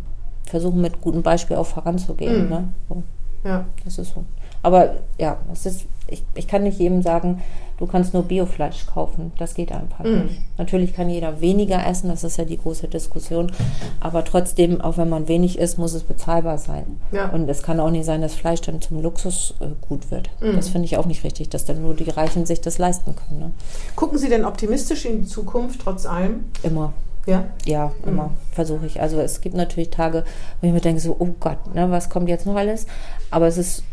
versuchen 0.46 0.82
mit 0.82 1.02
gutem 1.02 1.24
Beispiel 1.24 1.58
auch 1.58 1.66
voranzugehen. 1.66 2.46
Mhm. 2.46 2.50
Ne? 2.50 2.68
So. 2.90 3.04
Ja. 3.44 3.66
Das 3.84 3.98
ist 3.98 4.14
so. 4.14 4.24
Aber 4.66 4.96
ja, 5.20 5.38
es 5.54 5.68
ist, 5.68 5.86
ich, 6.08 6.24
ich 6.34 6.48
kann 6.48 6.64
nicht 6.64 6.80
jedem 6.80 7.04
sagen, 7.04 7.44
du 7.78 7.86
kannst 7.86 8.16
nur 8.16 8.24
Biofleisch 8.24 8.88
kaufen. 8.88 9.32
Das 9.38 9.54
geht 9.54 9.72
einfach 9.72 10.04
mhm. 10.04 10.24
nicht. 10.24 10.42
Natürlich 10.58 10.96
kann 10.96 11.08
jeder 11.08 11.40
weniger 11.40 11.86
essen, 11.86 12.10
das 12.10 12.24
ist 12.24 12.38
ja 12.38 12.46
die 12.46 12.58
große 12.58 12.88
Diskussion. 12.88 13.52
Aber 14.00 14.24
trotzdem, 14.24 14.82
auch 14.82 14.98
wenn 14.98 15.08
man 15.08 15.28
wenig 15.28 15.60
isst, 15.60 15.78
muss 15.78 15.94
es 15.94 16.02
bezahlbar 16.02 16.58
sein. 16.58 17.00
Ja. 17.12 17.30
Und 17.30 17.48
es 17.48 17.62
kann 17.62 17.80
auch 17.80 17.92
nicht 17.92 18.06
sein, 18.06 18.22
dass 18.22 18.34
Fleisch 18.34 18.62
dann 18.62 18.82
zum 18.82 19.04
Luxus 19.04 19.54
äh, 19.60 19.68
gut 19.88 20.10
wird. 20.10 20.32
Mhm. 20.42 20.56
Das 20.56 20.70
finde 20.70 20.86
ich 20.86 20.98
auch 20.98 21.06
nicht 21.06 21.24
richtig, 21.24 21.50
dass 21.50 21.66
dann 21.66 21.84
nur 21.84 21.94
die 21.94 22.10
Reichen 22.10 22.48
sich 22.48 22.62
das 22.62 22.80
leisten 22.80 23.16
können. 23.16 23.40
Ne? 23.40 23.52
Gucken 23.96 24.18
Sie 24.18 24.30
denn 24.30 24.46
optimistisch 24.46 25.06
in 25.06 25.22
die 25.22 25.28
Zukunft, 25.28 25.82
trotz 25.84 26.08
allem? 26.08 26.46
Immer. 26.64 26.94
Ja? 27.26 27.46
Ja, 27.66 27.92
immer. 28.06 28.26
Mhm. 28.26 28.38
Versuche 28.52 28.86
ich. 28.86 29.02
Also 29.02 29.20
es 29.20 29.42
gibt 29.42 29.56
natürlich 29.56 29.90
Tage, 29.90 30.24
wo 30.62 30.68
ich 30.68 30.74
mir 30.74 30.82
denke, 30.82 31.02
so, 31.02 31.16
oh 31.18 31.30
Gott, 31.40 31.74
ne, 31.74 31.90
was 31.92 32.10
kommt 32.10 32.30
jetzt 32.30 32.46
noch 32.46 32.56
alles? 32.56 32.86
Aber 33.32 33.48
es 33.48 33.58
ist 33.58 33.84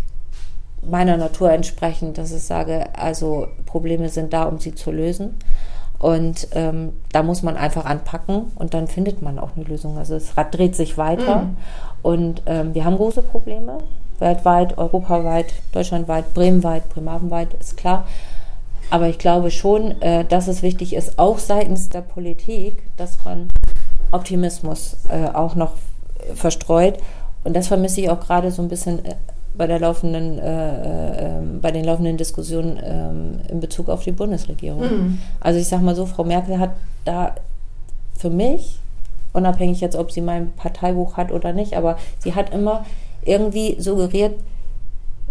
meiner 0.82 1.16
Natur 1.16 1.52
entsprechend, 1.52 2.18
dass 2.18 2.32
ich 2.32 2.42
sage, 2.42 2.86
also 2.96 3.48
Probleme 3.66 4.08
sind 4.08 4.32
da, 4.32 4.44
um 4.44 4.58
sie 4.58 4.74
zu 4.74 4.90
lösen. 4.90 5.36
Und 5.98 6.48
ähm, 6.52 6.94
da 7.12 7.22
muss 7.22 7.44
man 7.44 7.56
einfach 7.56 7.84
anpacken 7.84 8.50
und 8.56 8.74
dann 8.74 8.88
findet 8.88 9.22
man 9.22 9.38
auch 9.38 9.50
eine 9.54 9.64
Lösung. 9.64 9.98
Also 9.98 10.14
das 10.14 10.36
Rad 10.36 10.52
dreht 10.52 10.74
sich 10.74 10.98
weiter 10.98 11.42
mhm. 11.42 11.56
und 12.02 12.42
ähm, 12.46 12.74
wir 12.74 12.84
haben 12.84 12.96
große 12.96 13.22
Probleme 13.22 13.78
weltweit, 14.22 14.78
europaweit, 14.78 15.52
deutschlandweit, 15.72 16.32
bremenweit, 16.32 16.88
bremerhavenweit, 16.88 17.54
ist 17.54 17.76
klar. 17.76 18.06
Aber 18.92 19.08
ich 19.08 19.16
glaube 19.16 19.50
schon, 19.50 20.02
äh, 20.02 20.22
dass 20.26 20.48
es 20.48 20.62
wichtig 20.62 20.94
ist, 20.94 21.18
auch 21.18 21.38
seitens 21.38 21.88
der 21.88 22.02
Politik, 22.02 22.74
dass 22.98 23.16
man 23.24 23.48
Optimismus 24.10 24.98
äh, 25.08 25.30
auch 25.32 25.54
noch 25.54 25.72
verstreut. 26.34 26.98
Und 27.42 27.56
das 27.56 27.68
vermisse 27.68 28.02
ich 28.02 28.10
auch 28.10 28.20
gerade 28.20 28.50
so 28.50 28.60
ein 28.60 28.68
bisschen 28.68 29.02
äh, 29.06 29.14
bei 29.56 29.66
der 29.66 29.80
laufenden, 29.80 30.38
äh, 30.38 31.38
äh, 31.38 31.40
bei 31.62 31.70
den 31.70 31.86
laufenden 31.86 32.18
Diskussionen 32.18 32.76
äh, 32.76 33.50
in 33.50 33.60
Bezug 33.60 33.88
auf 33.88 34.04
die 34.04 34.12
Bundesregierung. 34.12 34.82
Mhm. 34.82 35.18
Also 35.40 35.58
ich 35.58 35.68
sage 35.68 35.82
mal 35.82 35.96
so, 35.96 36.04
Frau 36.04 36.24
Merkel 36.24 36.58
hat 36.58 36.72
da 37.06 37.34
für 38.18 38.28
mich, 38.28 38.78
unabhängig 39.32 39.80
jetzt, 39.80 39.96
ob 39.96 40.12
sie 40.12 40.20
mein 40.20 40.52
Parteibuch 40.52 41.16
hat 41.16 41.32
oder 41.32 41.54
nicht, 41.54 41.78
aber 41.78 41.96
sie 42.18 42.34
hat 42.34 42.52
immer 42.52 42.84
irgendwie 43.24 43.80
suggeriert, 43.80 44.34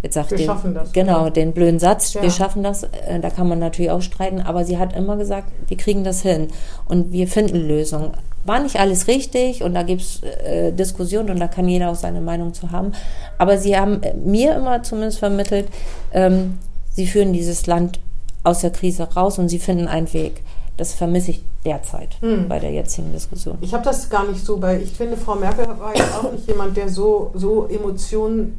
jetzt 0.03 0.13
sagt 0.15 0.31
wir 0.31 0.37
den, 0.37 0.45
schaffen 0.47 0.73
das. 0.73 0.91
genau, 0.91 1.29
den 1.29 1.53
blöden 1.53 1.79
Satz, 1.79 2.13
Ja. 2.13 2.21
wir 2.23 2.31
schaffen 2.31 2.63
das, 2.63 2.83
äh, 2.83 3.19
da 3.21 3.29
kann 3.29 3.47
man 3.47 3.59
natürlich 3.59 3.91
auch 3.91 4.01
streiten, 4.01 4.41
aber 4.41 4.65
sie 4.65 4.77
hat 4.77 4.95
immer 4.95 5.17
gesagt, 5.17 5.51
wir 5.67 5.77
kriegen 5.77 6.03
das 6.03 6.21
hin 6.21 6.47
und 6.87 7.11
wir 7.11 7.27
finden 7.27 7.57
Lösungen. 7.67 8.11
War 8.43 8.59
nicht 8.59 8.79
alles 8.79 9.07
richtig 9.07 9.63
und 9.63 9.75
da 9.75 9.83
gibt 9.83 10.01
es 10.01 10.21
äh, 10.23 10.71
Diskussionen 10.71 11.29
und 11.29 11.39
da 11.39 11.47
kann 11.47 11.67
jeder 11.67 11.91
auch 11.91 11.95
seine 11.95 12.21
Meinung 12.21 12.53
zu 12.55 12.71
haben. 12.71 12.91
Aber 13.37 13.57
sie 13.59 13.77
haben 13.77 14.01
äh, 14.01 14.15
mir 14.15 14.55
immer 14.55 14.81
zumindest 14.81 15.19
vermittelt, 15.19 15.67
ähm, 16.11 16.57
sie 16.91 17.05
führen 17.05 17.33
dieses 17.33 17.67
Land 17.67 17.99
aus 18.43 18.61
der 18.61 18.71
Krise 18.71 19.03
raus 19.03 19.37
und 19.37 19.49
sie 19.49 19.59
finden 19.59 19.87
einen 19.87 20.11
Weg. 20.13 20.41
Das 20.77 20.93
vermisse 20.95 21.29
ich 21.31 21.43
derzeit 21.63 22.15
Hm. 22.21 22.47
bei 22.49 22.57
der 22.57 22.71
jetzigen 22.71 23.11
Diskussion. 23.11 23.59
Ich 23.61 23.71
habe 23.75 23.83
das 23.83 24.09
gar 24.09 24.27
nicht 24.27 24.43
so, 24.43 24.59
weil 24.59 24.81
ich 24.81 24.89
finde, 24.93 25.15
Frau 25.15 25.35
Merkel 25.35 25.67
war 25.77 25.95
jetzt 25.95 26.15
auch 26.15 26.31
nicht 26.31 26.47
jemand, 26.47 26.75
der 26.75 26.89
so, 26.89 27.29
so 27.35 27.67
Emotionen, 27.67 28.57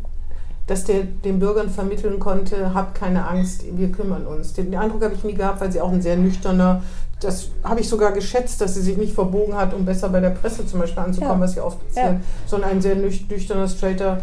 dass 0.67 0.85
der 0.85 1.03
den 1.03 1.39
Bürgern 1.39 1.71
vermitteln 1.71 2.19
konnte, 2.21 2.73
habt 2.75 2.95
keine 2.95 3.27
Angst, 3.27 3.65
wir 3.77 3.91
kümmern 3.91 4.27
uns. 4.27 4.53
Den 4.53 4.75
Eindruck 4.77 5.03
habe 5.05 5.15
ich 5.15 5.25
nie 5.25 5.35
gehabt, 5.35 5.61
weil 5.61 5.73
sie 5.73 5.81
auch 5.81 5.91
ein 5.93 6.01
sehr 6.03 6.17
nüchterner, 6.17 6.83
das 7.21 7.49
habe 7.65 7.81
ich 7.81 7.89
sogar 7.89 8.13
geschätzt, 8.13 8.61
dass 8.61 8.75
sie 8.75 8.81
sich 8.83 8.97
nicht 8.97 9.13
verbogen 9.15 9.55
hat, 9.57 9.75
um 9.75 9.85
besser 9.85 10.09
bei 10.09 10.21
der 10.21 10.31
Presse 10.31 10.67
zum 10.67 10.81
Beispiel 10.81 11.03
anzukommen, 11.03 11.39
Ja. 11.39 11.45
was 11.45 11.55
ja 11.55 11.63
oft 11.65 11.79
passiert, 11.89 12.15
Ja. 12.15 12.21
sondern 12.47 12.71
ein 12.71 12.81
sehr 12.83 12.97
nüch- 12.97 13.29
nüchterner, 13.31 13.69
straighter 13.69 14.21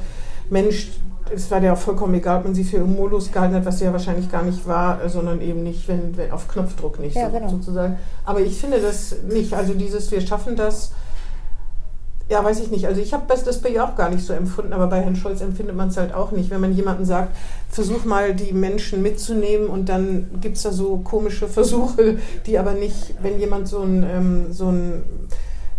Mensch. 0.50 0.90
Es 1.34 1.52
war 1.52 1.60
der 1.60 1.74
auch 1.74 1.78
vollkommen 1.78 2.16
egal, 2.16 2.40
ob 2.40 2.46
man 2.46 2.56
sie 2.56 2.64
für 2.64 2.80
Modus 2.80 3.32
gehalten 3.32 3.54
hat, 3.56 3.66
was 3.66 3.78
sie 3.80 3.86
ja 3.86 3.92
wahrscheinlich 3.92 4.32
gar 4.32 4.42
nicht 4.44 4.68
war, 4.68 5.08
sondern 5.10 5.42
eben 5.42 5.62
nicht, 5.62 5.88
wenn, 5.88 6.18
wenn 6.18 6.32
auf 6.32 6.48
Knopfdruck 6.48 7.00
nicht, 7.00 7.16
Ja, 7.16 7.28
so, 7.30 7.38
genau. 7.38 7.50
sozusagen. 7.50 7.98
Aber 8.26 8.40
ich 8.40 8.60
finde 8.60 8.82
das 8.82 9.16
nicht. 9.30 9.54
Also 9.54 9.74
dieses, 9.76 10.10
wir 10.12 10.22
schaffen 10.22 10.56
das, 10.56 10.92
ja, 12.30 12.44
weiß 12.44 12.60
ich 12.60 12.70
nicht. 12.70 12.86
Also 12.86 13.02
ich 13.02 13.12
habe 13.12 13.24
das, 13.28 13.60
bei 13.60 13.70
ihr 13.70 13.84
auch 13.84 13.96
gar 13.96 14.10
nicht 14.10 14.24
so 14.24 14.34
empfunden, 14.34 14.72
aber 14.72 14.88
bei 14.88 15.02
Herrn 15.02 15.16
Scholz 15.16 15.42
empfindet 15.42 15.76
man 15.76 15.90
es 15.90 15.98
halt 15.98 16.14
auch 16.14 16.32
nicht. 16.32 16.52
Wenn 16.52 16.62
man 16.62 16.74
jemandem 16.74 17.06
sagt, 17.06 17.36
versuch 17.70 18.06
mal 18.06 18.36
die 18.36 18.54
Menschen 18.54 19.02
mitzunehmen 19.02 19.68
und 19.68 19.90
dann 19.90 20.28
gibt 20.40 20.58
es 20.58 20.64
da 20.64 20.72
so 20.72 20.98
komische 20.98 21.48
Versuche, 21.48 22.20
die 22.46 22.60
aber 22.60 22.74
nicht, 22.74 23.16
wenn 23.22 23.40
jemand 23.40 23.68
so 23.68 23.80
ein, 23.82 24.04
ähm, 24.04 24.54
so 24.54 24.70
ein 24.70 25.02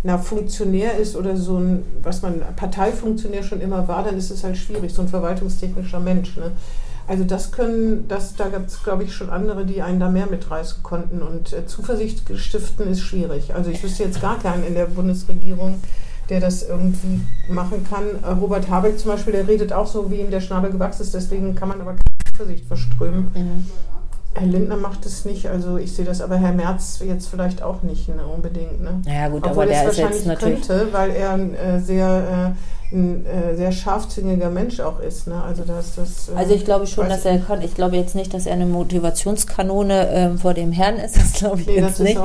na, 0.03 0.17
Funktionär 0.17 0.97
ist 0.97 1.15
oder 1.15 1.37
so 1.37 1.57
ein, 1.57 1.83
was 2.03 2.21
man 2.21 2.41
Parteifunktionär 2.55 3.43
schon 3.43 3.61
immer 3.61 3.87
war, 3.87 4.03
dann 4.03 4.17
ist 4.17 4.29
es 4.29 4.43
halt 4.43 4.57
schwierig, 4.57 4.93
so 4.93 5.03
ein 5.03 5.07
verwaltungstechnischer 5.07 5.99
Mensch. 5.99 6.35
Ne? 6.35 6.51
Also 7.07 7.23
das 7.23 7.51
können, 7.51 8.07
das, 8.09 8.35
da 8.35 8.49
gab 8.49 8.67
es, 8.67 8.83
glaube 8.83 9.03
ich, 9.03 9.13
schon 9.13 9.29
andere, 9.29 9.65
die 9.65 9.81
einen 9.81 9.99
da 9.99 10.09
mehr 10.09 10.27
mitreißen 10.27 10.83
konnten. 10.83 11.21
Und 11.21 11.53
äh, 11.53 11.65
Zuversicht 11.65 12.23
stiften 12.37 12.87
ist 12.87 13.01
schwierig. 13.01 13.53
Also 13.53 13.69
ich 13.69 13.81
wüsste 13.83 14.03
jetzt 14.03 14.21
gar 14.21 14.39
keinen 14.39 14.65
in 14.65 14.73
der 14.73 14.85
Bundesregierung, 14.85 15.79
der 16.31 16.39
das 16.39 16.63
irgendwie 16.63 17.19
machen 17.49 17.85
kann. 17.87 18.03
Äh, 18.23 18.39
Robert 18.39 18.69
Habeck 18.69 18.97
zum 18.97 19.11
Beispiel, 19.11 19.33
der 19.33 19.47
redet 19.47 19.73
auch 19.73 19.85
so, 19.85 20.09
wie 20.09 20.21
ihm 20.21 20.31
der 20.31 20.39
Schnabel 20.39 20.71
gewachsen 20.71 21.01
ist. 21.01 21.13
Deswegen 21.13 21.55
kann 21.55 21.67
man 21.67 21.81
aber 21.81 21.91
keine 21.91 22.31
Zuversicht 22.31 22.65
verströmen. 22.65 23.27
Mhm. 23.35 23.65
Herr 24.33 24.47
Lindner 24.47 24.77
macht 24.77 25.05
es 25.05 25.25
nicht. 25.25 25.47
Also 25.47 25.77
ich 25.77 25.91
sehe 25.91 26.05
das, 26.05 26.21
aber 26.21 26.37
Herr 26.37 26.53
Merz 26.53 27.01
jetzt 27.05 27.27
vielleicht 27.27 27.61
auch 27.61 27.83
nicht 27.83 28.07
ne, 28.07 28.25
unbedingt. 28.25 28.81
Ne? 28.81 29.01
Naja 29.05 29.27
gut, 29.27 29.43
Obwohl 29.43 29.63
aber 29.63 29.73
er 29.73 29.81
der 29.83 29.91
es 29.91 29.97
ist 29.97 30.03
wahrscheinlich 30.03 30.25
jetzt 30.25 30.41
natürlich 30.41 30.67
könnte, 30.67 30.93
weil 30.93 31.11
er 31.11 31.37
äh, 31.37 31.79
sehr, 31.81 32.55
äh, 32.55 32.80
ein, 32.93 33.25
äh, 33.25 33.55
sehr 33.55 33.71
scharfzüngiger 33.71 34.49
Mensch 34.49 34.79
auch 34.79 34.99
ist. 34.99 35.27
Ne? 35.27 35.41
Also, 35.41 35.63
das, 35.63 35.95
das, 35.95 36.29
äh, 36.29 36.37
Also 36.37 36.53
ich 36.53 36.65
glaube 36.65 36.87
schon, 36.87 37.07
dass 37.09 37.25
er 37.25 37.39
kann. 37.39 37.61
Ich 37.61 37.73
glaube 37.75 37.95
jetzt 37.95 38.15
nicht, 38.15 38.33
dass 38.33 38.45
er 38.45 38.53
eine 38.53 38.65
Motivationskanone 38.65 40.09
ähm, 40.11 40.37
vor 40.37 40.53
dem 40.53 40.71
Herrn 40.71 40.97
ist. 40.97 41.15
Das 41.21 41.33
glaube 41.33 41.61
ich 41.61 41.67
Nee, 41.67 41.75
jetzt 41.75 41.99
nicht. 41.99 42.19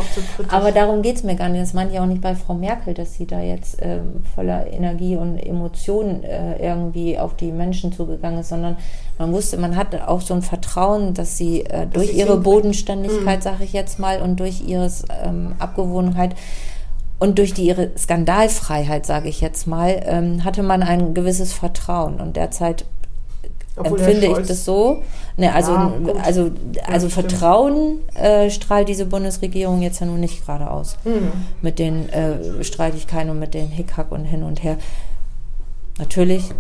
Aber 0.49 0.73
darum 0.73 1.03
geht 1.03 1.17
es 1.17 1.23
mir 1.23 1.37
gar 1.37 1.49
nicht. 1.49 1.63
Das 1.63 1.73
meine 1.75 1.93
ich 1.93 2.01
auch 2.01 2.07
nicht 2.07 2.21
bei 2.21 2.35
Frau 2.35 2.55
Merkel, 2.55 2.95
dass 2.95 3.15
sie 3.15 3.27
da 3.27 3.41
jetzt 3.41 3.77
ähm, 3.81 4.23
voller 4.35 4.67
Energie 4.73 5.17
und 5.17 5.39
Emotionen 5.39 6.25
äh, 6.25 6.57
irgendwie 6.65 7.19
auf 7.19 7.35
die 7.37 7.53
Menschen 7.53 7.93
zugegangen 7.93 8.41
ist, 8.41 8.49
sondern 8.49 8.77
man 9.19 9.33
wusste, 9.33 9.57
man 9.57 9.77
hatte 9.77 10.09
auch 10.09 10.21
so 10.21 10.35
ein 10.35 10.43
Vertrauen, 10.43 11.15
dass 11.15 11.37
sie 11.37 11.65
äh, 11.65 11.87
durch 11.87 12.09
sie 12.11 12.19
ihre. 12.19 12.37
Bodenständigkeit, 12.37 13.39
Mhm. 13.39 13.43
sage 13.43 13.65
ich 13.65 13.73
jetzt 13.73 13.99
mal, 13.99 14.21
und 14.21 14.39
durch 14.41 14.61
ihre 14.67 14.91
ähm, 15.25 15.55
Abgewohnheit 15.59 16.35
und 17.19 17.39
durch 17.39 17.55
die, 17.55 17.67
ihre 17.67 17.91
Skandalfreiheit, 17.97 19.07
sage 19.07 19.29
ich 19.29 19.41
jetzt 19.41 19.67
mal, 19.67 20.03
ähm, 20.05 20.45
hatte 20.45 20.63
man 20.63 20.83
ein 20.83 21.15
gewisses 21.15 21.53
Vertrauen. 21.53 22.21
Und 22.21 22.37
derzeit 22.37 22.85
Obwohl 23.77 24.01
empfinde 24.01 24.27
ich 24.39 24.47
das 24.47 24.65
so. 24.65 25.03
Ne, 25.39 25.55
also, 25.55 25.73
Ja, 25.73 25.93
also, 26.23 26.51
also 26.87 27.09
stimmt. 27.09 27.31
Vertrauen 27.31 28.01
äh, 28.15 28.51
strahlt 28.51 28.89
diese 28.89 29.07
Bundesregierung 29.07 29.81
jetzt 29.81 30.01
ja 30.01 30.07
nun 30.07 30.21
nicht 30.21 30.45
gerade 30.45 30.71
aus. 30.71 30.99
Mhm. 31.05 31.33
Mit 31.63 31.79
den 31.79 32.09
äh, 32.11 32.63
Streitigkeiten 32.63 33.31
und 33.31 33.39
mit 33.39 33.55
den 33.55 33.69
Hickhack 33.69 34.13
und 34.13 34.25
hin 34.25 34.43
und 34.43 34.63
her. 34.63 34.77
Natürlich, 35.99 36.51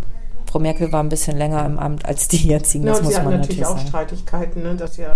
Frau 0.50 0.58
Merkel 0.58 0.90
war 0.90 1.02
ein 1.02 1.10
bisschen 1.10 1.36
länger 1.36 1.66
im 1.66 1.78
Amt 1.78 2.06
als 2.06 2.28
die 2.28 2.48
jetzigen, 2.48 2.86
Ja, 2.86 2.92
das 2.92 3.02
muss 3.02 3.12
man 3.14 3.24
natürlich 3.24 3.40
natürlich 3.40 3.66
auch 3.66 3.76
sagen. 3.76 3.88
Streitigkeiten. 3.88 4.62
Ne? 4.62 4.74
Das 4.74 4.96
ja, 4.96 5.12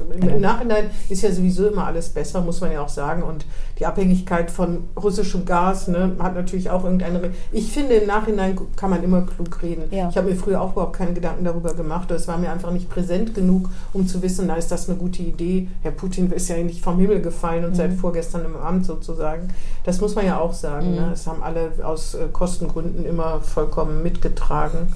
im. 0.00 0.28
Im 0.28 0.40
Nachhinein 0.40 0.90
ist 1.08 1.22
ja 1.22 1.30
sowieso 1.30 1.68
immer 1.68 1.86
alles 1.86 2.08
besser, 2.08 2.40
muss 2.40 2.60
man 2.60 2.72
ja 2.72 2.80
auch 2.80 2.88
sagen. 2.88 3.22
Und 3.22 3.46
die 3.78 3.86
Abhängigkeit 3.86 4.50
von 4.50 4.84
russischem 5.00 5.44
Gas 5.44 5.88
ne, 5.88 6.12
hat 6.18 6.34
natürlich 6.34 6.70
auch 6.70 6.84
irgendeine. 6.84 7.22
Re 7.22 7.30
ich 7.52 7.72
finde, 7.72 7.94
im 7.94 8.06
Nachhinein 8.06 8.58
kann 8.76 8.90
man 8.90 9.02
immer 9.02 9.22
klug 9.22 9.62
reden. 9.62 9.84
Ja. 9.90 10.08
Ich 10.08 10.16
habe 10.16 10.30
mir 10.30 10.36
früher 10.36 10.60
auch 10.60 10.72
überhaupt 10.72 10.96
keine 10.96 11.12
Gedanken 11.12 11.44
darüber 11.44 11.74
gemacht. 11.74 12.10
Es 12.10 12.26
war 12.28 12.38
mir 12.38 12.50
einfach 12.50 12.70
nicht 12.70 12.88
präsent 12.88 13.34
genug, 13.34 13.68
um 13.92 14.06
zu 14.06 14.22
wissen, 14.22 14.46
na, 14.46 14.56
ist 14.56 14.70
das 14.70 14.88
eine 14.88 14.98
gute 14.98 15.22
Idee. 15.22 15.68
Herr 15.82 15.92
Putin 15.92 16.30
ist 16.32 16.48
ja 16.48 16.56
nicht 16.56 16.82
vom 16.82 16.98
Himmel 16.98 17.20
gefallen 17.20 17.64
und 17.64 17.70
Mhm. 17.70 17.76
seit 17.76 17.92
vorgestern 17.94 18.44
im 18.44 18.56
Amt 18.56 18.86
sozusagen. 18.86 19.48
Das 19.84 20.00
muss 20.00 20.14
man 20.14 20.26
ja 20.26 20.38
auch 20.38 20.52
sagen. 20.52 20.90
Mhm. 20.90 20.96
Ne? 20.96 21.06
Das 21.10 21.26
haben 21.26 21.42
alle 21.42 21.72
aus 21.82 22.14
äh, 22.14 22.28
Kostengründen 22.32 23.04
immer 23.04 23.40
vollkommen 23.40 24.02
mitgetragen. 24.02 24.92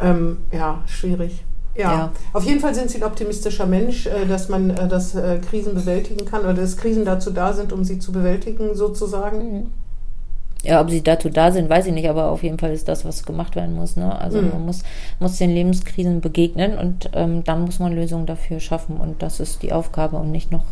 Ähm, 0.00 0.38
ja, 0.52 0.82
schwierig. 0.86 1.44
Ja. 1.76 1.92
Ja. 1.92 2.12
auf 2.32 2.44
jeden 2.44 2.60
Fall 2.60 2.74
sind 2.74 2.88
Sie 2.90 2.98
ein 2.98 3.04
optimistischer 3.04 3.66
Mensch, 3.66 4.06
äh, 4.06 4.26
dass 4.26 4.48
man 4.48 4.70
äh, 4.70 4.86
das 4.88 5.14
äh, 5.14 5.38
Krisen 5.38 5.74
bewältigen 5.74 6.24
kann 6.24 6.42
oder 6.42 6.54
dass 6.54 6.76
Krisen 6.76 7.04
dazu 7.04 7.30
da 7.30 7.52
sind, 7.52 7.72
um 7.72 7.84
sie 7.84 7.98
zu 7.98 8.12
bewältigen, 8.12 8.74
sozusagen. 8.74 9.52
Mhm. 9.60 9.66
Ja, 10.62 10.80
ob 10.80 10.88
sie 10.88 11.02
dazu 11.02 11.28
da 11.28 11.52
sind, 11.52 11.68
weiß 11.68 11.86
ich 11.86 11.92
nicht, 11.92 12.08
aber 12.08 12.30
auf 12.30 12.42
jeden 12.42 12.58
Fall 12.58 12.72
ist 12.72 12.88
das, 12.88 13.04
was 13.04 13.24
gemacht 13.24 13.54
werden 13.54 13.74
muss. 13.74 13.96
Ne? 13.96 14.18
Also 14.18 14.40
Mhm. 14.40 14.48
man 14.50 14.64
muss, 14.64 14.82
muss 15.18 15.36
den 15.36 15.50
Lebenskrisen 15.50 16.22
begegnen 16.22 16.78
und 16.78 17.10
ähm, 17.12 17.44
dann 17.44 17.62
muss 17.66 17.80
man 17.80 17.92
Lösungen 17.94 18.24
dafür 18.24 18.60
schaffen. 18.60 18.96
Und 18.96 19.20
das 19.22 19.40
ist 19.40 19.62
die 19.62 19.72
Aufgabe 19.74 20.16
und 20.16 20.32
nicht 20.32 20.50
noch 20.52 20.64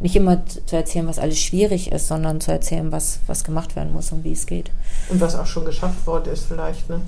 nicht 0.00 0.16
immer 0.16 0.44
zu 0.46 0.64
zu 0.64 0.76
erzählen, 0.76 1.06
was 1.06 1.18
alles 1.18 1.38
schwierig 1.38 1.92
ist, 1.92 2.08
sondern 2.08 2.40
zu 2.40 2.50
erzählen, 2.52 2.90
was, 2.90 3.20
was 3.26 3.44
gemacht 3.44 3.76
werden 3.76 3.92
muss 3.92 4.12
und 4.12 4.24
wie 4.24 4.32
es 4.32 4.46
geht. 4.46 4.70
Und 5.10 5.20
was 5.20 5.36
auch 5.36 5.46
schon 5.46 5.64
geschafft 5.66 6.06
worden 6.06 6.32
ist, 6.32 6.46
vielleicht. 6.46 6.88
Ne? 6.88 7.00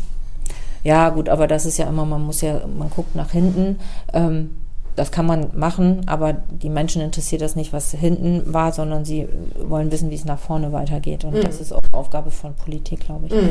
Ja, 0.87 1.09
gut, 1.11 1.29
aber 1.29 1.47
das 1.49 1.67
ist 1.67 1.79
ja 1.79 1.89
immer, 1.89 2.05
man 2.05 2.23
muss 2.25 2.43
ja, 2.43 2.61
man 2.79 2.91
guckt 2.91 3.17
nach 3.17 3.33
hinten. 3.33 3.79
Ähm, 4.13 4.51
das 4.95 5.11
kann 5.11 5.27
man 5.27 5.49
machen, 5.55 6.03
aber 6.07 6.33
die 6.33 6.71
Menschen 6.71 7.03
interessiert 7.03 7.43
das 7.43 7.57
nicht, 7.57 7.73
was 7.73 7.91
hinten 7.91 8.43
war, 8.55 8.73
sondern 8.73 9.05
sie 9.05 9.29
wollen 9.69 9.91
wissen, 9.91 10.11
wie 10.11 10.15
es 10.15 10.25
nach 10.25 10.39
vorne 10.39 10.73
weitergeht. 10.73 11.25
Und 11.25 11.35
Mhm. 11.35 11.43
das 11.43 11.61
ist 11.61 11.73
auch 11.73 11.83
Aufgabe 11.93 12.31
von 12.31 12.55
Politik, 12.55 13.01
glaube 13.01 13.27
ich. 13.27 13.33
Mhm. 13.33 13.49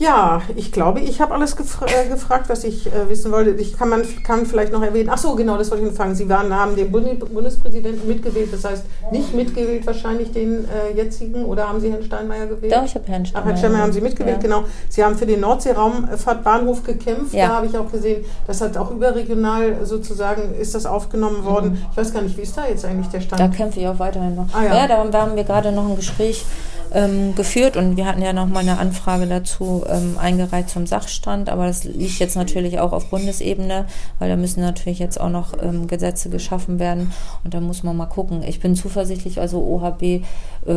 Ja, 0.00 0.40
ich 0.56 0.72
glaube, 0.72 1.00
ich 1.00 1.20
habe 1.20 1.34
alles 1.34 1.56
gefra 1.56 1.84
äh, 1.84 2.08
gefragt, 2.08 2.48
was 2.48 2.64
ich 2.64 2.86
äh, 2.86 3.10
wissen 3.10 3.30
wollte. 3.32 3.50
Ich 3.50 3.76
kann, 3.76 3.90
man, 3.90 4.02
kann 4.24 4.46
vielleicht 4.46 4.72
noch 4.72 4.82
erwähnen. 4.82 5.10
Ach 5.12 5.18
so, 5.18 5.34
genau, 5.34 5.58
das 5.58 5.70
wollte 5.70 5.86
ich 5.86 5.92
fragen. 5.92 6.14
Sie 6.14 6.26
waren, 6.26 6.54
haben 6.54 6.74
den 6.74 6.90
Bund 6.90 7.18
Bundespräsidenten 7.30 8.08
mitgewählt, 8.08 8.50
das 8.50 8.64
heißt 8.64 8.84
nicht 9.12 9.34
mitgewählt 9.34 9.86
wahrscheinlich 9.86 10.32
den 10.32 10.64
äh, 10.64 10.96
jetzigen 10.96 11.44
oder 11.44 11.68
haben 11.68 11.80
Sie 11.80 11.92
Herrn 11.92 12.02
Steinmeier 12.02 12.46
gewählt? 12.46 12.72
Doch, 12.72 12.82
ich 12.82 12.94
habe 12.94 13.06
Herrn 13.08 13.24
Ach, 13.24 13.28
Steinmeier. 13.28 13.48
Herrn 13.48 13.58
Steinmeier 13.58 13.82
haben 13.82 13.92
Sie 13.92 14.00
mitgewählt, 14.00 14.36
ja. 14.36 14.42
genau. 14.42 14.64
Sie 14.88 15.04
haben 15.04 15.16
für 15.16 15.26
den 15.26 15.40
Nordseeraumfahrtbahnhof 15.40 16.82
gekämpft. 16.82 17.34
Ja. 17.34 17.48
Da 17.48 17.54
habe 17.56 17.66
ich 17.66 17.76
auch 17.76 17.92
gesehen, 17.92 18.24
das 18.46 18.62
hat 18.62 18.78
auch 18.78 18.90
überregional 18.92 19.84
sozusagen, 19.84 20.54
ist 20.58 20.74
das 20.74 20.86
aufgenommen 20.86 21.44
worden. 21.44 21.86
Ich 21.90 21.96
weiß 21.98 22.14
gar 22.14 22.22
nicht, 22.22 22.38
wie 22.38 22.42
ist 22.42 22.56
da 22.56 22.66
jetzt 22.66 22.86
eigentlich 22.86 23.08
der 23.08 23.20
Stand? 23.20 23.38
Da 23.38 23.48
kämpfe 23.48 23.80
ich 23.80 23.86
auch 23.86 23.98
weiterhin 23.98 24.34
noch. 24.34 24.46
Ah, 24.54 24.64
ja. 24.64 24.76
ja. 24.76 24.88
da 25.10 25.20
haben 25.20 25.36
wir 25.36 25.44
gerade 25.44 25.72
noch 25.72 25.86
ein 25.86 25.96
Gespräch 25.96 26.46
ähm, 26.92 27.34
geführt 27.34 27.76
und 27.76 27.96
wir 27.96 28.06
hatten 28.06 28.22
ja 28.22 28.32
noch 28.32 28.46
mal 28.46 28.60
eine 28.60 28.78
Anfrage 28.78 29.26
dazu 29.26 29.84
ähm, 29.88 30.16
eingereicht 30.18 30.70
zum 30.70 30.86
Sachstand, 30.86 31.48
aber 31.48 31.66
das 31.66 31.84
liegt 31.84 32.18
jetzt 32.18 32.36
natürlich 32.36 32.78
auch 32.78 32.92
auf 32.92 33.10
Bundesebene, 33.10 33.86
weil 34.18 34.28
da 34.28 34.36
müssen 34.36 34.60
natürlich 34.60 34.98
jetzt 34.98 35.20
auch 35.20 35.30
noch 35.30 35.54
ähm, 35.62 35.86
Gesetze 35.86 36.30
geschaffen 36.30 36.78
werden 36.78 37.12
und 37.44 37.54
da 37.54 37.60
muss 37.60 37.82
man 37.82 37.96
mal 37.96 38.06
gucken. 38.06 38.42
Ich 38.42 38.60
bin 38.60 38.74
zuversichtlich, 38.74 39.40
also 39.40 39.60
OHB 39.62 40.02
äh, 40.02 40.22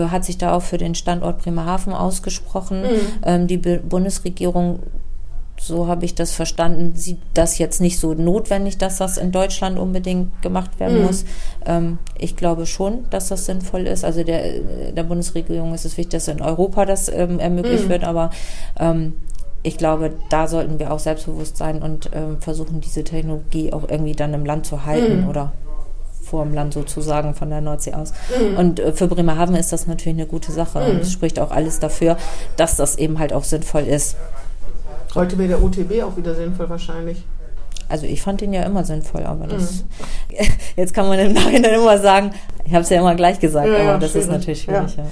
hat 0.10 0.26
sich 0.26 0.38
da 0.38 0.54
auch 0.54 0.62
für 0.62 0.78
den 0.78 0.96
Standort 0.96 1.44
Bremerhaven 1.44 1.94
ausgesprochen. 1.94 2.82
Mhm. 2.82 3.00
Ähm, 3.24 3.48
die 3.48 3.58
Be 3.58 3.80
Bundesregierung 3.80 4.80
so 5.66 5.88
habe 5.88 6.04
ich 6.04 6.14
das 6.14 6.34
verstanden, 6.34 6.92
sieht 6.96 7.20
das 7.34 7.58
jetzt 7.58 7.80
nicht 7.80 7.98
so 8.00 8.14
notwendig, 8.14 8.78
dass 8.78 8.98
das 8.98 9.18
in 9.18 9.32
Deutschland 9.32 9.80
unbedingt 9.80 10.42
gemacht 10.42 10.78
werden 10.80 11.00
Mhm. 11.00 11.06
muss. 11.06 11.24
Ähm, 11.66 12.00
ich 12.18 12.36
glaube 12.36 12.66
schon, 12.66 13.06
dass 13.12 13.30
das 13.30 13.46
sinnvoll 13.46 13.88
ist. 13.88 14.04
Also 14.04 14.24
der, 14.24 14.44
der 14.92 15.04
Bundesregierung 15.04 15.74
ist 15.74 15.86
es 15.86 15.96
wichtig, 15.98 16.12
dass 16.12 16.28
in 16.28 16.42
Europa 16.42 16.86
das 16.86 17.08
ähm, 17.08 17.40
ermöglicht 17.40 17.86
Mhm. 17.86 17.90
wird, 17.90 18.04
aber 18.04 18.32
ähm, 18.78 19.14
ich 19.66 19.78
glaube, 19.78 20.12
da 20.30 20.48
sollten 20.50 20.80
wir 20.80 20.92
auch 20.92 21.00
selbstbewusst 21.00 21.56
sein 21.56 21.82
und 21.82 22.10
ähm, 22.14 22.42
versuchen, 22.42 22.82
diese 22.82 23.06
Technologie 23.06 23.72
auch 23.72 23.88
irgendwie 23.88 24.12
dann 24.12 24.34
im 24.34 24.46
Land 24.46 24.66
zu 24.66 24.86
halten 24.86 25.22
Mhm. 25.22 25.30
oder 25.30 25.54
vor 26.22 26.44
dem 26.44 26.54
Land 26.54 26.74
sozusagen 26.74 27.36
von 27.36 27.50
der 27.50 27.62
Nordsee 27.62 27.94
aus. 27.94 28.12
Und 28.58 28.80
äh, 28.80 28.92
für 28.94 29.08
Bremerhaven 29.08 29.56
ist 29.56 29.72
das 29.72 29.88
natürlich 29.88 30.18
eine 30.18 30.26
gute 30.26 30.52
Sache. 30.52 30.80
Mhm. 30.80 30.90
Und 30.90 31.02
es 31.02 31.12
spricht 31.14 31.40
auch 31.40 31.52
alles 31.52 31.80
dafür, 31.80 32.18
dass 32.58 32.76
das 32.76 32.98
eben 32.98 33.20
halt 33.20 33.32
auch 33.34 33.44
sinnvoll 33.44 33.84
ist. 33.84 34.16
Heute 35.16 35.38
wäre 35.38 35.50
der 35.50 35.64
OTB 35.64 36.04
auch 36.04 36.18
wieder 36.18 36.34
sinnvoll 36.36 36.70
wahrscheinlich. 36.70 37.24
Also 37.90 38.06
ich 38.06 38.22
fand 38.22 38.42
ihn 38.42 38.54
ja 38.54 38.64
immer 38.64 38.84
sinnvoll, 38.84 39.24
aber 39.24 39.46
das 39.46 39.84
Mhm. 40.30 40.38
jetzt 40.78 40.94
kann 40.94 41.08
man 41.08 41.20
im 41.20 41.34
Nachhinein 41.34 41.76
immer 41.76 41.98
sagen, 42.00 42.32
ich 42.66 42.74
habe 42.74 42.84
es 42.84 42.90
ja 42.90 43.00
immer 43.00 43.14
gleich 43.16 43.40
gesagt, 43.40 43.68
Ja, 43.68 43.76
aber 43.76 43.84
ja, 43.84 43.98
das 43.98 44.16
ist 44.16 44.24
schwierig. 44.24 44.30
natürlich 44.32 44.62
schwierig. 44.64 44.96
Ja. 44.98 45.06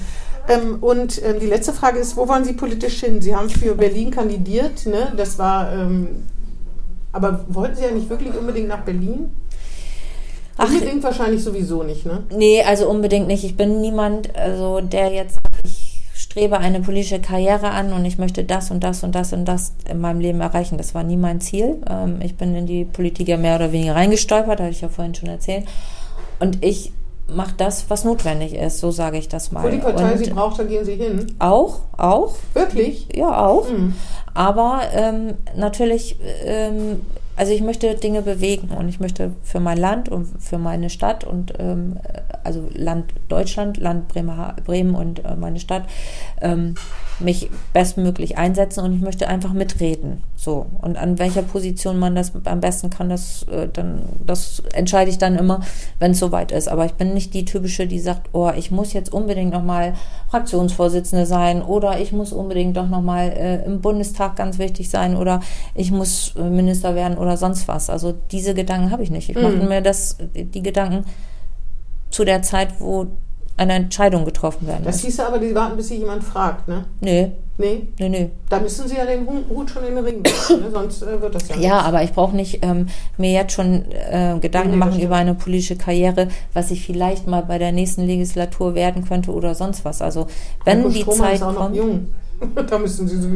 Ähm, 0.49 0.78
und 0.82 1.22
ähm, 1.24 1.39
die 1.39 1.45
letzte 1.45 1.74
Frage 1.74 1.99
ist, 1.99 2.18
wo 2.18 2.28
wollen 2.28 2.43
Sie 2.45 2.54
politisch 2.54 2.99
hin? 3.02 3.22
Sie 3.22 3.36
haben 3.36 3.49
für 3.49 3.76
Berlin 3.76 4.10
kandidiert, 4.10 4.86
ne? 4.88 5.14
Das 5.16 5.38
war, 5.38 5.72
ähm, 5.72 6.08
aber 7.12 7.45
wollten 7.49 7.76
Sie 7.76 7.84
ja 7.84 7.91
nicht 7.91 8.10
wirklich 8.10 8.34
unbedingt 8.36 8.68
nach 8.70 8.82
Berlin? 8.82 9.30
Ach, 10.58 10.68
unbedingt 10.70 11.04
wahrscheinlich 11.04 11.43
sowieso 11.43 11.84
nicht, 11.84 12.06
ne? 12.06 12.24
Nee, 12.36 12.64
also 12.64 12.89
unbedingt 12.89 13.28
nicht. 13.28 13.43
Ich 13.43 13.56
bin 13.56 13.82
niemand, 13.82 14.36
also 14.36 14.82
der 14.82 15.12
jetzt 15.12 15.36
sagt, 15.36 15.56
ich 15.64 15.81
strebe 16.32 16.60
eine 16.60 16.80
politische 16.80 17.20
Karriere 17.20 17.72
an 17.72 17.92
und 17.92 18.06
ich 18.06 18.18
möchte 18.18 18.46
das 18.46 18.72
und 18.72 18.86
das 18.86 19.04
und 19.04 19.14
das 19.14 19.34
und 19.34 19.44
das 19.44 19.74
in 19.90 20.00
meinem 20.00 20.22
Leben 20.22 20.40
erreichen. 20.40 20.78
Das 20.78 20.96
war 20.96 21.04
nie 21.04 21.18
mein 21.18 21.42
Ziel. 21.42 21.82
Ähm, 21.90 22.20
ich 22.22 22.38
bin 22.38 22.56
in 22.56 22.66
die 22.66 22.86
Politik 22.86 23.28
ja 23.28 23.36
mehr 23.36 23.58
oder 23.58 23.74
weniger 23.74 23.96
reingestolpert, 23.96 24.62
hatte 24.62 24.70
ich 24.70 24.80
ja 24.80 24.88
vorhin 24.88 25.14
schon 25.14 25.28
erzählt. 25.28 25.66
Und 26.40 26.64
ich 26.64 26.94
mache 27.28 27.54
das, 27.58 27.90
was 27.90 28.06
notwendig 28.06 28.56
ist, 28.56 28.80
so 28.80 28.92
sage 28.92 29.18
ich 29.18 29.28
das 29.28 29.52
mal. 29.52 29.62
Wo 29.64 29.68
die 29.68 29.80
Partei 29.80 30.14
und 30.14 30.20
Sie 30.20 30.30
braucht, 30.30 30.58
da 30.58 30.64
gehen 30.64 30.86
Sie 30.86 30.96
hin. 30.96 31.36
auch, 31.40 31.82
auch, 31.98 32.36
Wirklich? 32.54 33.10
ja 33.14 33.46
auch. 33.46 33.70
Mhm. 33.70 33.94
Aber 34.34 34.84
ähm, 34.94 35.34
natürlich, 35.58 36.16
ähm, 36.46 37.02
also 37.42 37.54
ich 37.54 37.62
möchte 37.62 37.96
Dinge 37.96 38.22
bewegen 38.22 38.70
und 38.70 38.88
ich 38.88 39.00
möchte 39.00 39.32
für 39.42 39.60
mein 39.60 39.80
Land 39.80 40.10
und 40.10 40.28
für 40.39 40.60
meine 40.60 40.92
Stadt 40.92 41.24
und 41.24 41.52
ähm, 41.58 41.98
also 42.44 42.70
Land 42.72 43.16
Deutschland, 43.30 43.78
Land 43.78 44.10
Bremer, 44.10 44.56
Bremen 44.64 44.94
und 44.94 45.26
äh, 45.26 45.36
meine 45.36 45.60
Stadt 45.60 45.86
ähm, 46.39 46.76
mich 47.20 47.50
bestmöglich 47.74 48.38
einsetzen 48.38 48.84
und 48.84 48.96
ich 48.96 49.02
möchte 49.02 49.28
einfach 49.28 49.54
mitreden. 49.54 50.24
So 50.36 50.68
und 50.82 50.98
an 50.98 51.18
welcher 51.20 51.42
Position 51.42 51.98
man 52.00 52.16
das 52.16 52.32
am 52.46 52.62
besten 52.62 52.92
kann, 52.92 53.10
das 53.10 53.44
äh, 53.44 53.68
dann 53.72 54.04
das 54.26 54.62
entscheide 54.74 55.10
ich 55.10 55.18
dann 55.18 55.36
immer, 55.36 55.62
wenn 55.98 56.12
es 56.12 56.20
soweit 56.20 56.52
ist. 56.52 56.68
Aber 56.68 56.86
ich 56.86 56.94
bin 56.94 57.14
nicht 57.14 57.34
die 57.34 57.46
typische, 57.46 57.88
die 57.88 58.00
sagt, 58.00 58.30
oh, 58.34 58.52
ich 58.56 58.72
muss 58.72 58.94
jetzt 58.94 59.14
unbedingt 59.14 59.52
noch 59.52 59.64
mal 59.64 59.94
Fraktionsvorsitzende 60.30 61.26
sein 61.26 61.62
oder 61.62 62.00
ich 62.00 62.12
muss 62.12 62.34
unbedingt 62.34 62.78
doch 62.78 62.88
noch 62.88 63.02
mal 63.02 63.30
äh, 63.30 63.66
im 63.66 63.82
Bundestag 63.82 64.36
ganz 64.36 64.60
wichtig 64.60 64.89
sein 64.89 65.16
oder 65.16 65.42
ich 65.76 65.92
muss 65.92 66.36
äh, 66.36 66.44
Minister 66.44 66.96
werden 66.96 67.18
oder 67.18 67.31
sonst 67.38 67.68
was. 67.68 67.90
Also 67.90 68.14
diese 68.32 68.54
Gedanken 68.54 68.92
habe 68.92 69.04
ich 69.04 69.12
nicht. 69.12 69.30
Ich 69.30 69.36
mache 69.36 69.54
mir 69.56 69.82
das 69.82 70.18
die 70.36 70.62
Gedanken 70.64 71.06
zu 72.10 72.26
der 72.26 72.42
Zeit, 72.42 72.70
wo 72.80 73.08
eine 73.58 73.74
Entscheidung 73.74 74.26
getroffen 74.26 74.68
werden 74.68 74.84
Das 74.86 74.96
muss. 74.98 75.06
hieße 75.06 75.26
aber, 75.28 75.38
die 75.38 75.54
warten, 75.54 75.78
bis 75.78 75.90
Sie 75.90 75.98
jemand 75.98 76.24
fragt, 76.24 76.68
ne? 76.68 76.86
Nee, 77.00 77.32
Nee, 77.58 77.86
nee, 78.00 78.10
nee. 78.10 78.30
da 78.50 78.60
müssen 78.60 78.88
Sie 78.88 78.96
ja 78.96 79.06
den 79.06 79.28
Hu- 79.28 79.44
Hut 79.56 79.70
schon 79.70 79.84
in 79.84 79.94
den 79.96 80.04
Ring 80.04 80.24
werfen, 80.26 80.62
ne? 80.62 80.72
sonst 80.72 81.04
äh, 81.04 81.22
wird 81.22 81.36
das 81.36 81.48
ja 81.50 81.58
Ja, 81.58 81.80
aber 81.82 82.02
ich 82.02 82.12
brauche 82.12 82.36
nicht 82.36 82.66
ähm, 82.66 82.88
mir 83.18 83.32
jetzt 83.32 83.54
schon 83.54 83.84
äh, 83.92 84.40
Gedanken 84.42 84.72
Nee, 84.72 84.80
das 84.80 84.88
machen 84.90 85.00
über 85.02 85.16
eine 85.18 85.36
politische 85.36 85.76
Karriere, 85.76 86.30
was 86.54 86.72
ich 86.72 86.84
vielleicht 86.84 87.28
mal 87.28 87.44
bei 87.44 87.60
der 87.60 87.72
nächsten 87.72 88.08
Legislatur 88.08 88.74
werden 88.74 89.06
könnte 89.08 89.32
oder 89.32 89.54
sonst 89.54 89.86
was. 89.86 90.02
Also 90.02 90.26
wenn 90.66 90.80
Heiko 90.80 90.90
die 90.90 91.02
Strohmann 91.02 91.20
Zeit 91.28 91.36
ist 91.36 91.44
auch 91.44 91.54
noch 91.54 91.60
kommt. 91.66 91.76
jung. 91.76 92.08
da 92.70 92.78
müssen 92.80 93.08
Sie 93.08 93.22
so. 93.22 93.28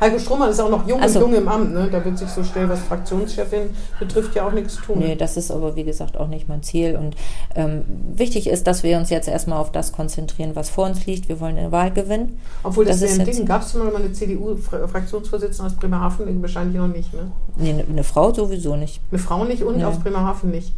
Heiko 0.00 0.18
Strohmann 0.18 0.50
ist 0.50 0.60
auch 0.60 0.70
noch 0.70 0.86
jung 0.86 1.00
Ach 1.02 1.08
so. 1.08 1.20
und 1.24 1.32
jung 1.32 1.42
im 1.42 1.48
Amt, 1.48 1.72
ne? 1.72 1.88
Da 1.90 2.04
wird 2.04 2.18
sich 2.18 2.28
so 2.28 2.42
schnell, 2.44 2.68
was 2.68 2.80
Fraktionschefin 2.80 3.70
betrifft, 3.98 4.34
ja 4.34 4.46
auch 4.46 4.52
nichts 4.52 4.76
tun. 4.76 4.98
Nee, 4.98 5.14
das 5.16 5.36
ist 5.36 5.50
aber 5.50 5.76
wie 5.76 5.84
gesagt 5.84 6.16
auch 6.16 6.28
nicht 6.28 6.48
mein 6.48 6.62
Ziel. 6.62 6.96
Und 6.96 7.16
ähm, 7.54 7.82
wichtig 8.14 8.48
ist, 8.48 8.66
dass 8.66 8.82
wir 8.82 8.98
uns 8.98 9.10
jetzt 9.10 9.28
erstmal 9.28 9.58
auf 9.58 9.70
das 9.72 9.92
konzentrieren, 9.92 10.50
was 10.54 10.70
vor 10.70 10.86
uns 10.86 11.06
liegt. 11.06 11.28
Wir 11.28 11.40
wollen 11.40 11.56
eine 11.56 11.72
Wahl 11.72 11.92
gewinnen. 11.92 12.38
Obwohl 12.62 12.84
das, 12.84 13.00
Das 13.00 13.10
ist 13.12 13.20
ein 13.20 13.26
Ding. 13.26 13.44
Gab 13.46 13.62
es 13.62 13.74
mal 13.74 13.94
eine 13.94 14.12
CDU-Fraktionsvorsitzende 14.12 15.70
aus 15.70 15.76
Bremerhaven? 15.76 16.40
Wahrscheinlich 16.42 16.76
noch 16.76 16.88
nicht, 16.88 17.12
ne? 17.14 17.30
Nee, 17.56 17.70
eine- 17.70 17.84
eine 17.88 18.04
Frau 18.04 18.32
sowieso 18.32 18.76
nicht. 18.76 19.00
Eine 19.10 19.18
Frau 19.18 19.44
nicht 19.44 19.62
und 19.62 19.76
Nee. 19.78 19.84
aus 19.84 19.98
Bremerhaven 19.98 20.50
nicht. 20.50 20.72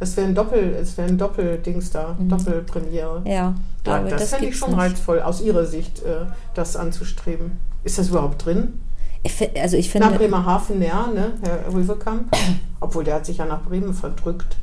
Das 0.00 0.16
wäre 0.16 0.26
ein 0.28 0.34
Doppel, 0.34 0.74
es 0.80 0.96
wäre 0.96 1.08
ein 1.08 1.18
Doppeldings 1.18 1.90
da, 1.90 2.16
Doppelpremiere. 2.18 3.22
Ja, 3.26 3.54
glaube, 3.84 4.08
das, 4.08 4.22
das 4.22 4.30
fände 4.30 4.46
ich 4.46 4.56
schon 4.56 4.70
nicht. 4.70 4.78
reizvoll, 4.80 5.20
aus 5.20 5.42
Ihrer 5.42 5.66
Sicht, 5.66 6.02
äh, 6.02 6.24
das 6.54 6.74
anzustreben. 6.74 7.58
Ist 7.84 7.98
das 7.98 8.08
überhaupt 8.08 8.44
drin? 8.46 8.80
Ich, 9.22 9.34
also 9.60 9.76
ich 9.76 9.94
Nach 9.94 10.06
finde, 10.06 10.18
Bremerhaven, 10.18 10.80
ja, 10.82 11.06
ne, 11.06 11.32
Herr 11.42 11.70
Rüwekamp? 11.72 12.34
Obwohl, 12.80 13.04
der 13.04 13.16
hat 13.16 13.26
sich 13.26 13.36
ja 13.36 13.44
nach 13.44 13.62
Bremen 13.62 13.92
verdrückt. 13.92 14.56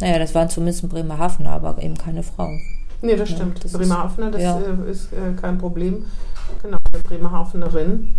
naja, 0.00 0.18
das 0.18 0.34
waren 0.34 0.48
zumindest 0.48 0.88
Bremerhavener, 0.88 1.50
aber 1.50 1.82
eben 1.82 1.96
keine 1.98 2.22
Frauen. 2.22 2.60
Nee, 3.02 3.14
das 3.16 3.28
Ja, 3.30 3.36
stimmt. 3.36 3.58
das 3.62 3.72
ist- 3.72 3.78
Bremerhavener, 3.78 4.30
das 4.30 4.42
ja. 4.42 4.58
äh, 4.58 4.90
ist 4.90 5.12
äh, 5.12 5.38
kein 5.38 5.58
Problem. 5.58 6.06
Genau, 6.62 6.78
eine 6.92 7.02
Bremerhavenerin. 7.02 8.14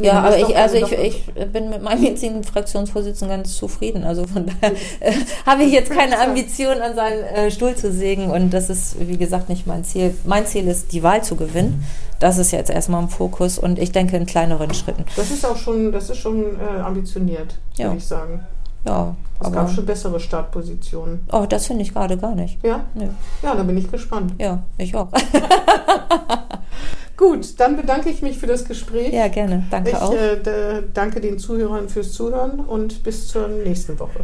Nee, 0.00 0.06
Ja, 0.06 0.20
aber 0.20 0.38
ich, 0.38 0.56
also 0.56 0.76
ich, 0.76 0.92
ich 0.92 1.26
bin 1.52 1.70
mit 1.70 1.82
meinem 1.82 2.02
jetzigen 2.02 2.42
Fraktionsvorsitzenden 2.42 3.38
ganz 3.38 3.56
zufrieden. 3.56 4.04
Also 4.04 4.26
von 4.26 4.46
daher 4.46 4.74
äh, 5.00 5.12
habe 5.46 5.62
ich 5.64 5.72
jetzt 5.72 5.90
keine 5.90 6.18
Ambition, 6.20 6.80
an 6.80 6.94
seinem 6.94 7.22
äh, 7.24 7.50
Stuhl 7.50 7.74
zu 7.76 7.92
sägen. 7.92 8.30
Und 8.30 8.50
das 8.50 8.70
ist, 8.70 8.96
wie 8.98 9.16
gesagt, 9.16 9.48
nicht 9.48 9.66
mein 9.66 9.84
Ziel. 9.84 10.16
Mein 10.24 10.46
Ziel 10.46 10.66
ist, 10.68 10.92
die 10.92 11.02
Wahl 11.02 11.22
zu 11.22 11.36
gewinnen. 11.36 11.84
Das 12.18 12.38
ist 12.38 12.50
jetzt 12.50 12.70
erstmal 12.70 13.02
im 13.02 13.08
Fokus 13.08 13.58
und 13.58 13.78
ich 13.78 13.92
denke 13.92 14.16
in 14.16 14.26
kleineren 14.26 14.72
Schritten. 14.74 15.04
Das 15.16 15.30
ist 15.30 15.44
auch 15.46 15.56
schon, 15.56 15.92
das 15.92 16.10
ist 16.10 16.18
schon 16.18 16.58
äh, 16.60 16.80
ambitioniert, 16.80 17.54
Ja. 17.76 17.86
würde 17.86 17.98
ich 17.98 18.06
sagen. 18.06 18.40
Ja, 18.86 19.14
Es 19.40 19.52
gab 19.52 19.70
schon 19.70 19.84
bessere 19.84 20.18
Startpositionen. 20.20 21.20
oh, 21.32 21.44
das 21.46 21.66
finde 21.66 21.82
ich 21.82 21.92
gerade 21.92 22.16
gar 22.16 22.34
nicht. 22.34 22.58
Ja? 22.64 22.84
Nö. 22.94 23.08
Ja, 23.42 23.54
da 23.54 23.62
bin 23.62 23.76
ich 23.76 23.90
gespannt. 23.90 24.32
Ja, 24.38 24.62
ich 24.78 24.94
auch. 24.96 25.08
Gut, 27.20 27.60
dann 27.60 27.76
bedanke 27.76 28.08
ich 28.08 28.22
mich 28.22 28.38
für 28.38 28.46
das 28.46 28.64
Gespräch. 28.64 29.12
ja, 29.12 29.28
gerne. 29.28 29.66
Danke 29.70 29.90
ich 29.90 29.96
auch. 29.96 30.14
äh, 30.14 30.36
d- 30.36 30.84
danke 30.94 31.20
den 31.20 31.38
Zuhörern 31.38 31.90
fürs 31.90 32.12
Zuhören 32.12 32.60
und 32.60 33.02
bis 33.02 33.28
zur 33.28 33.46
nächsten 33.46 33.98
Woche. 34.00 34.20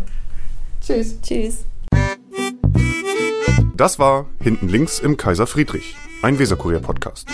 Tschüss. 0.80 1.20
Tschüss. 1.20 1.66
Das 3.76 3.98
war 3.98 4.24
Hinten 4.40 4.68
links 4.68 4.98
im 5.00 5.18
Kaiser 5.18 5.46
Friedrich, 5.46 5.94
ein 6.22 6.38
Weserkurier-Podcast. 6.38 7.28